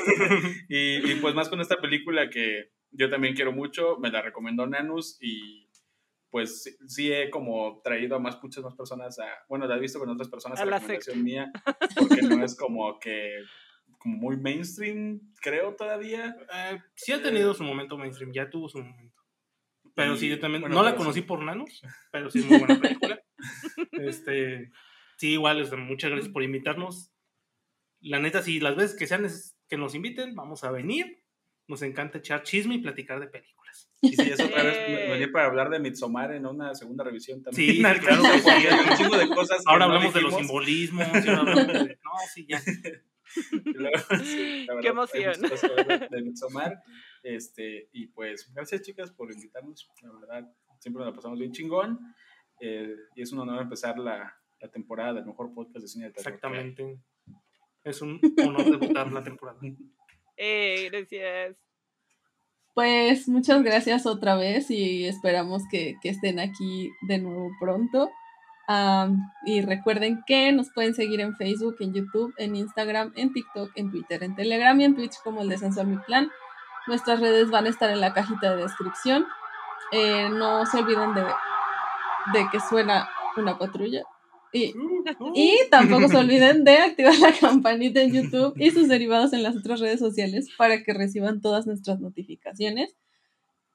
y, 0.68 1.10
y 1.10 1.14
pues 1.16 1.34
más 1.34 1.48
con 1.48 1.60
esta 1.60 1.80
película 1.80 2.30
que 2.30 2.70
yo 2.92 3.10
también 3.10 3.34
quiero 3.34 3.52
mucho, 3.52 3.96
me 3.98 4.10
la 4.10 4.22
recomendó 4.22 4.66
Nanus 4.66 5.18
y 5.20 5.61
pues 6.32 6.62
sí- 6.62 6.76
sí 6.88 7.12
he 7.12 7.28
como 7.30 7.82
traído 7.84 8.16
a 8.16 8.18
más 8.18 8.42
muchas 8.42 8.64
más 8.64 8.74
personas 8.74 9.18
a, 9.18 9.26
bueno, 9.50 9.66
la 9.66 9.76
he 9.76 9.80
visto 9.80 9.98
con 9.98 10.09
otras 10.09 10.30
personas 10.30 10.59
A 10.59 10.62
a, 10.62 10.66
la 10.66 10.78
recomendación 10.78 11.22
mía, 11.22 11.52
porque 11.94 12.22
no 12.22 12.42
es 12.42 12.56
como 12.59 12.98
que 12.98 13.44
como 13.98 14.16
muy 14.16 14.36
mainstream, 14.38 15.20
creo 15.42 15.76
todavía. 15.76 16.34
Eh, 16.52 16.80
sí 16.96 17.12
ha 17.12 17.22
tenido 17.22 17.52
su 17.54 17.62
momento 17.62 17.98
mainstream, 17.98 18.32
ya 18.32 18.48
tuvo 18.50 18.68
su 18.68 18.78
momento. 18.82 19.22
Pero 19.94 20.14
Y, 20.14 20.18
sí, 20.18 20.28
yo 20.30 20.40
también. 20.40 20.62
bueno, 20.62 20.74
no 20.74 20.82
la 20.82 20.96
conocí 20.96 21.20
sí. 21.20 21.26
por 21.26 21.42
Nanos, 21.42 21.82
pero 22.10 22.30
sí 22.30 22.38
es 22.40 22.46
muy 22.46 22.59
buena 22.59 22.80
película. 22.80 23.22
este, 23.92 24.72
sí, 25.18 25.32
igual, 25.32 25.60
este, 25.60 25.76
muchas 25.76 26.10
gracias 26.10 26.32
por 26.32 26.42
invitarnos. 26.42 27.12
La 28.00 28.18
neta, 28.18 28.42
sí, 28.42 28.59
las 28.59 28.74
veces 28.74 28.98
que 28.98 29.06
sean 29.06 29.26
que 29.68 29.76
nos 29.76 29.94
inviten, 29.94 30.34
vamos 30.34 30.64
a 30.64 30.70
venir. 30.72 31.22
Nos 31.68 31.82
encanta 31.82 32.18
echar 32.18 32.42
chisme 32.42 32.76
y 32.76 32.78
platicar 32.78 33.20
de 33.20 33.28
películas. 33.28 33.61
Y 34.02 34.16
si 34.16 34.30
es 34.30 34.40
otra 34.40 34.62
vez 34.64 34.76
venir 35.10 35.30
para 35.32 35.46
hablar 35.46 35.70
de 35.70 35.78
Midsommar 35.78 36.32
en 36.34 36.44
una 36.46 36.74
segunda 36.74 37.04
revisión 37.04 37.42
también. 37.42 37.72
Sí, 37.76 37.80
claro 38.00 38.22
un 38.90 38.96
chingo 38.96 39.16
de 39.16 39.28
cosas 39.28 39.62
Ahora 39.64 39.86
no 39.86 39.92
hablamos 39.94 40.12
de 40.14 40.20
los 40.22 40.34
simbolismos. 40.34 41.06
y 41.24 41.28
ahora 41.28 41.38
hablamos 41.40 41.66
de- 41.72 41.98
No, 42.04 42.10
sí, 42.34 42.46
ya. 42.48 42.60
Luego, 43.64 43.98
sí, 44.22 44.66
Qué 44.82 44.88
emoción. 44.88 45.34
de 46.10 46.22
Midsommar. 46.22 46.82
Este, 47.22 47.88
y 47.92 48.08
pues, 48.08 48.52
gracias 48.52 48.82
chicas 48.82 49.10
por 49.12 49.32
invitarnos. 49.32 49.88
La 50.02 50.12
verdad, 50.12 50.52
siempre 50.80 51.02
nos 51.04 51.12
la 51.12 51.16
pasamos 51.16 51.38
bien 51.38 51.52
chingón. 51.52 51.98
eh, 52.60 52.94
y 53.14 53.22
es 53.22 53.32
un 53.32 53.38
honor 53.38 53.62
empezar 53.62 53.98
la, 53.98 54.36
la 54.60 54.68
temporada 54.68 55.14
del 55.14 55.24
mejor 55.26 55.54
podcast 55.54 55.80
de 55.82 55.88
cine 55.88 56.06
de 56.06 56.10
terror. 56.12 56.26
Exactamente. 56.34 56.98
Es 57.84 58.02
un 58.02 58.20
honor 58.44 58.64
debutar 58.78 59.10
la 59.12 59.22
temporada. 59.22 59.58
Eh, 60.36 60.88
gracias. 60.90 61.56
Pues 62.74 63.28
muchas 63.28 63.62
gracias 63.62 64.06
otra 64.06 64.34
vez 64.34 64.70
y 64.70 65.06
esperamos 65.06 65.62
que, 65.70 65.96
que 66.00 66.08
estén 66.08 66.40
aquí 66.40 66.90
de 67.02 67.18
nuevo 67.18 67.50
pronto. 67.60 68.10
Y 69.44 69.60
recuerden 69.62 70.22
que 70.26 70.52
nos 70.52 70.70
pueden 70.70 70.94
seguir 70.94 71.20
en 71.20 71.36
Facebook, 71.36 71.76
en 71.80 71.92
YouTube, 71.92 72.32
en 72.38 72.56
Instagram, 72.56 73.12
en 73.16 73.32
TikTok, 73.32 73.70
en 73.74 73.90
Twitter, 73.90 74.22
en 74.22 74.34
Telegram 74.34 74.80
y 74.80 74.84
en 74.84 74.94
Twitch 74.94 75.16
como 75.22 75.42
el 75.42 75.48
descenso 75.48 75.80
a 75.80 75.84
mi 75.84 75.96
plan. 75.98 76.30
Nuestras 76.86 77.20
redes 77.20 77.50
van 77.50 77.66
a 77.66 77.68
estar 77.68 77.90
en 77.90 78.00
la 78.00 78.12
cajita 78.12 78.54
de 78.54 78.62
descripción. 78.62 79.26
Eh, 79.92 80.28
no 80.30 80.64
se 80.66 80.78
olviden 80.78 81.14
de, 81.14 81.22
de 81.22 82.48
que 82.50 82.60
suena 82.60 83.08
una 83.36 83.58
patrulla. 83.58 84.02
Y, 84.52 84.74
y 85.34 85.56
tampoco 85.70 86.08
se 86.08 86.16
olviden 86.18 86.62
de 86.64 86.76
activar 86.76 87.18
la 87.18 87.32
campanita 87.32 88.02
en 88.02 88.12
YouTube 88.12 88.54
y 88.58 88.70
sus 88.70 88.86
derivados 88.86 89.32
en 89.32 89.42
las 89.42 89.56
otras 89.56 89.80
redes 89.80 89.98
sociales 89.98 90.48
para 90.58 90.82
que 90.82 90.92
reciban 90.92 91.40
todas 91.40 91.66
nuestras 91.66 92.00
notificaciones. 92.00 92.94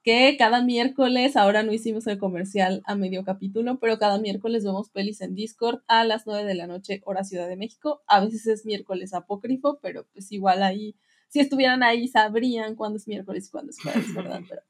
Que 0.03 0.35
cada 0.37 0.63
miércoles, 0.63 1.35
ahora 1.35 1.63
no 1.63 1.73
hicimos 1.73 2.07
el 2.07 2.17
comercial 2.17 2.81
a 2.85 2.95
medio 2.95 3.25
capítulo, 3.25 3.79
pero 3.79 3.97
cada 3.97 4.19
miércoles 4.19 4.63
vemos 4.63 4.89
pelis 4.89 5.19
en 5.19 5.35
Discord 5.35 5.81
a 5.87 6.05
las 6.05 6.25
9 6.27 6.45
de 6.45 6.55
la 6.55 6.67
noche, 6.67 7.01
hora 7.05 7.23
Ciudad 7.23 7.49
de 7.49 7.57
México. 7.57 8.03
A 8.07 8.23
veces 8.23 8.45
es 8.47 8.65
miércoles 8.65 9.13
apócrifo, 9.13 9.79
pero 9.81 10.05
pues 10.13 10.31
igual 10.31 10.63
ahí, 10.63 10.95
si 11.27 11.39
estuvieran 11.39 11.83
ahí, 11.83 12.07
sabrían 12.07 12.75
cuándo 12.75 12.97
es 12.97 13.07
miércoles 13.07 13.47
y 13.47 13.51
cuándo 13.51 13.71
es 13.71 13.81
jueves, 13.81 14.13
¿verdad? 14.13 14.41
Pero, 14.47 14.61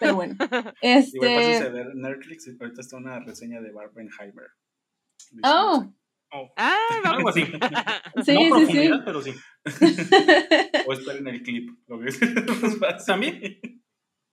pero 0.00 0.14
bueno, 0.16 0.34
Igual 0.40 0.74
pásense 0.80 1.18
este. 1.18 1.64
a 1.64 1.68
ver 1.68 1.94
Netflix. 1.94 2.48
y 2.48 2.56
Ahorita 2.58 2.80
está 2.80 2.96
una 2.96 3.20
reseña 3.20 3.60
de 3.60 3.70
Barbenheimer. 3.70 4.48
Oh, 5.44 5.92
Oh, 6.34 6.50
Ay, 6.56 6.72
algo 7.04 7.28
así. 7.28 7.42
sí, 7.44 7.52
no 7.52 8.22
sí, 8.24 8.32
sí. 8.34 8.48
profundidad, 8.48 9.04
pero 9.04 9.20
sí. 9.20 9.32
O 10.86 10.92
esperen 10.94 11.28
el 11.28 11.42
clip. 11.42 11.68
Lo 11.86 12.00
que 12.00 12.08
También. 13.06 13.60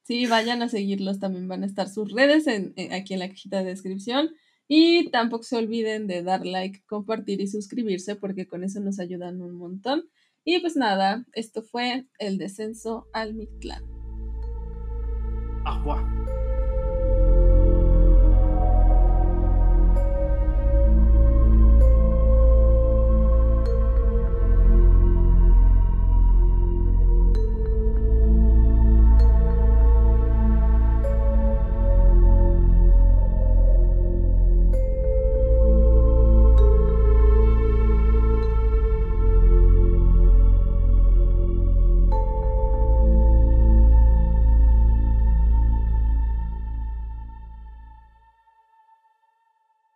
Sí, 0.03 0.25
vayan 0.25 0.61
a 0.61 0.69
seguirlos, 0.69 1.19
también 1.19 1.47
van 1.49 1.63
a 1.63 1.65
estar 1.65 1.89
sus 1.89 2.11
redes 2.13 2.47
en, 2.47 2.71
en- 2.77 2.93
aquí 2.93 3.13
en 3.15 3.19
la 3.19 3.27
cajita 3.27 3.57
de 3.59 3.65
descripción. 3.65 4.29
Y 4.69 5.09
tampoco 5.11 5.43
se 5.43 5.57
olviden 5.57 6.07
de 6.07 6.23
dar 6.23 6.45
like, 6.45 6.83
compartir 6.85 7.41
y 7.41 7.47
suscribirse 7.47 8.15
porque 8.15 8.47
con 8.47 8.63
eso 8.63 8.79
nos 8.79 8.99
ayudan 8.99 9.41
un 9.41 9.55
montón. 9.57 10.05
Y 10.45 10.59
pues 10.59 10.77
nada, 10.77 11.25
esto 11.33 11.63
fue 11.63 12.05
el 12.17 12.37
descenso 12.37 13.07
al 13.13 13.33
Mictlán. 13.33 13.83
Agua. 15.65 16.07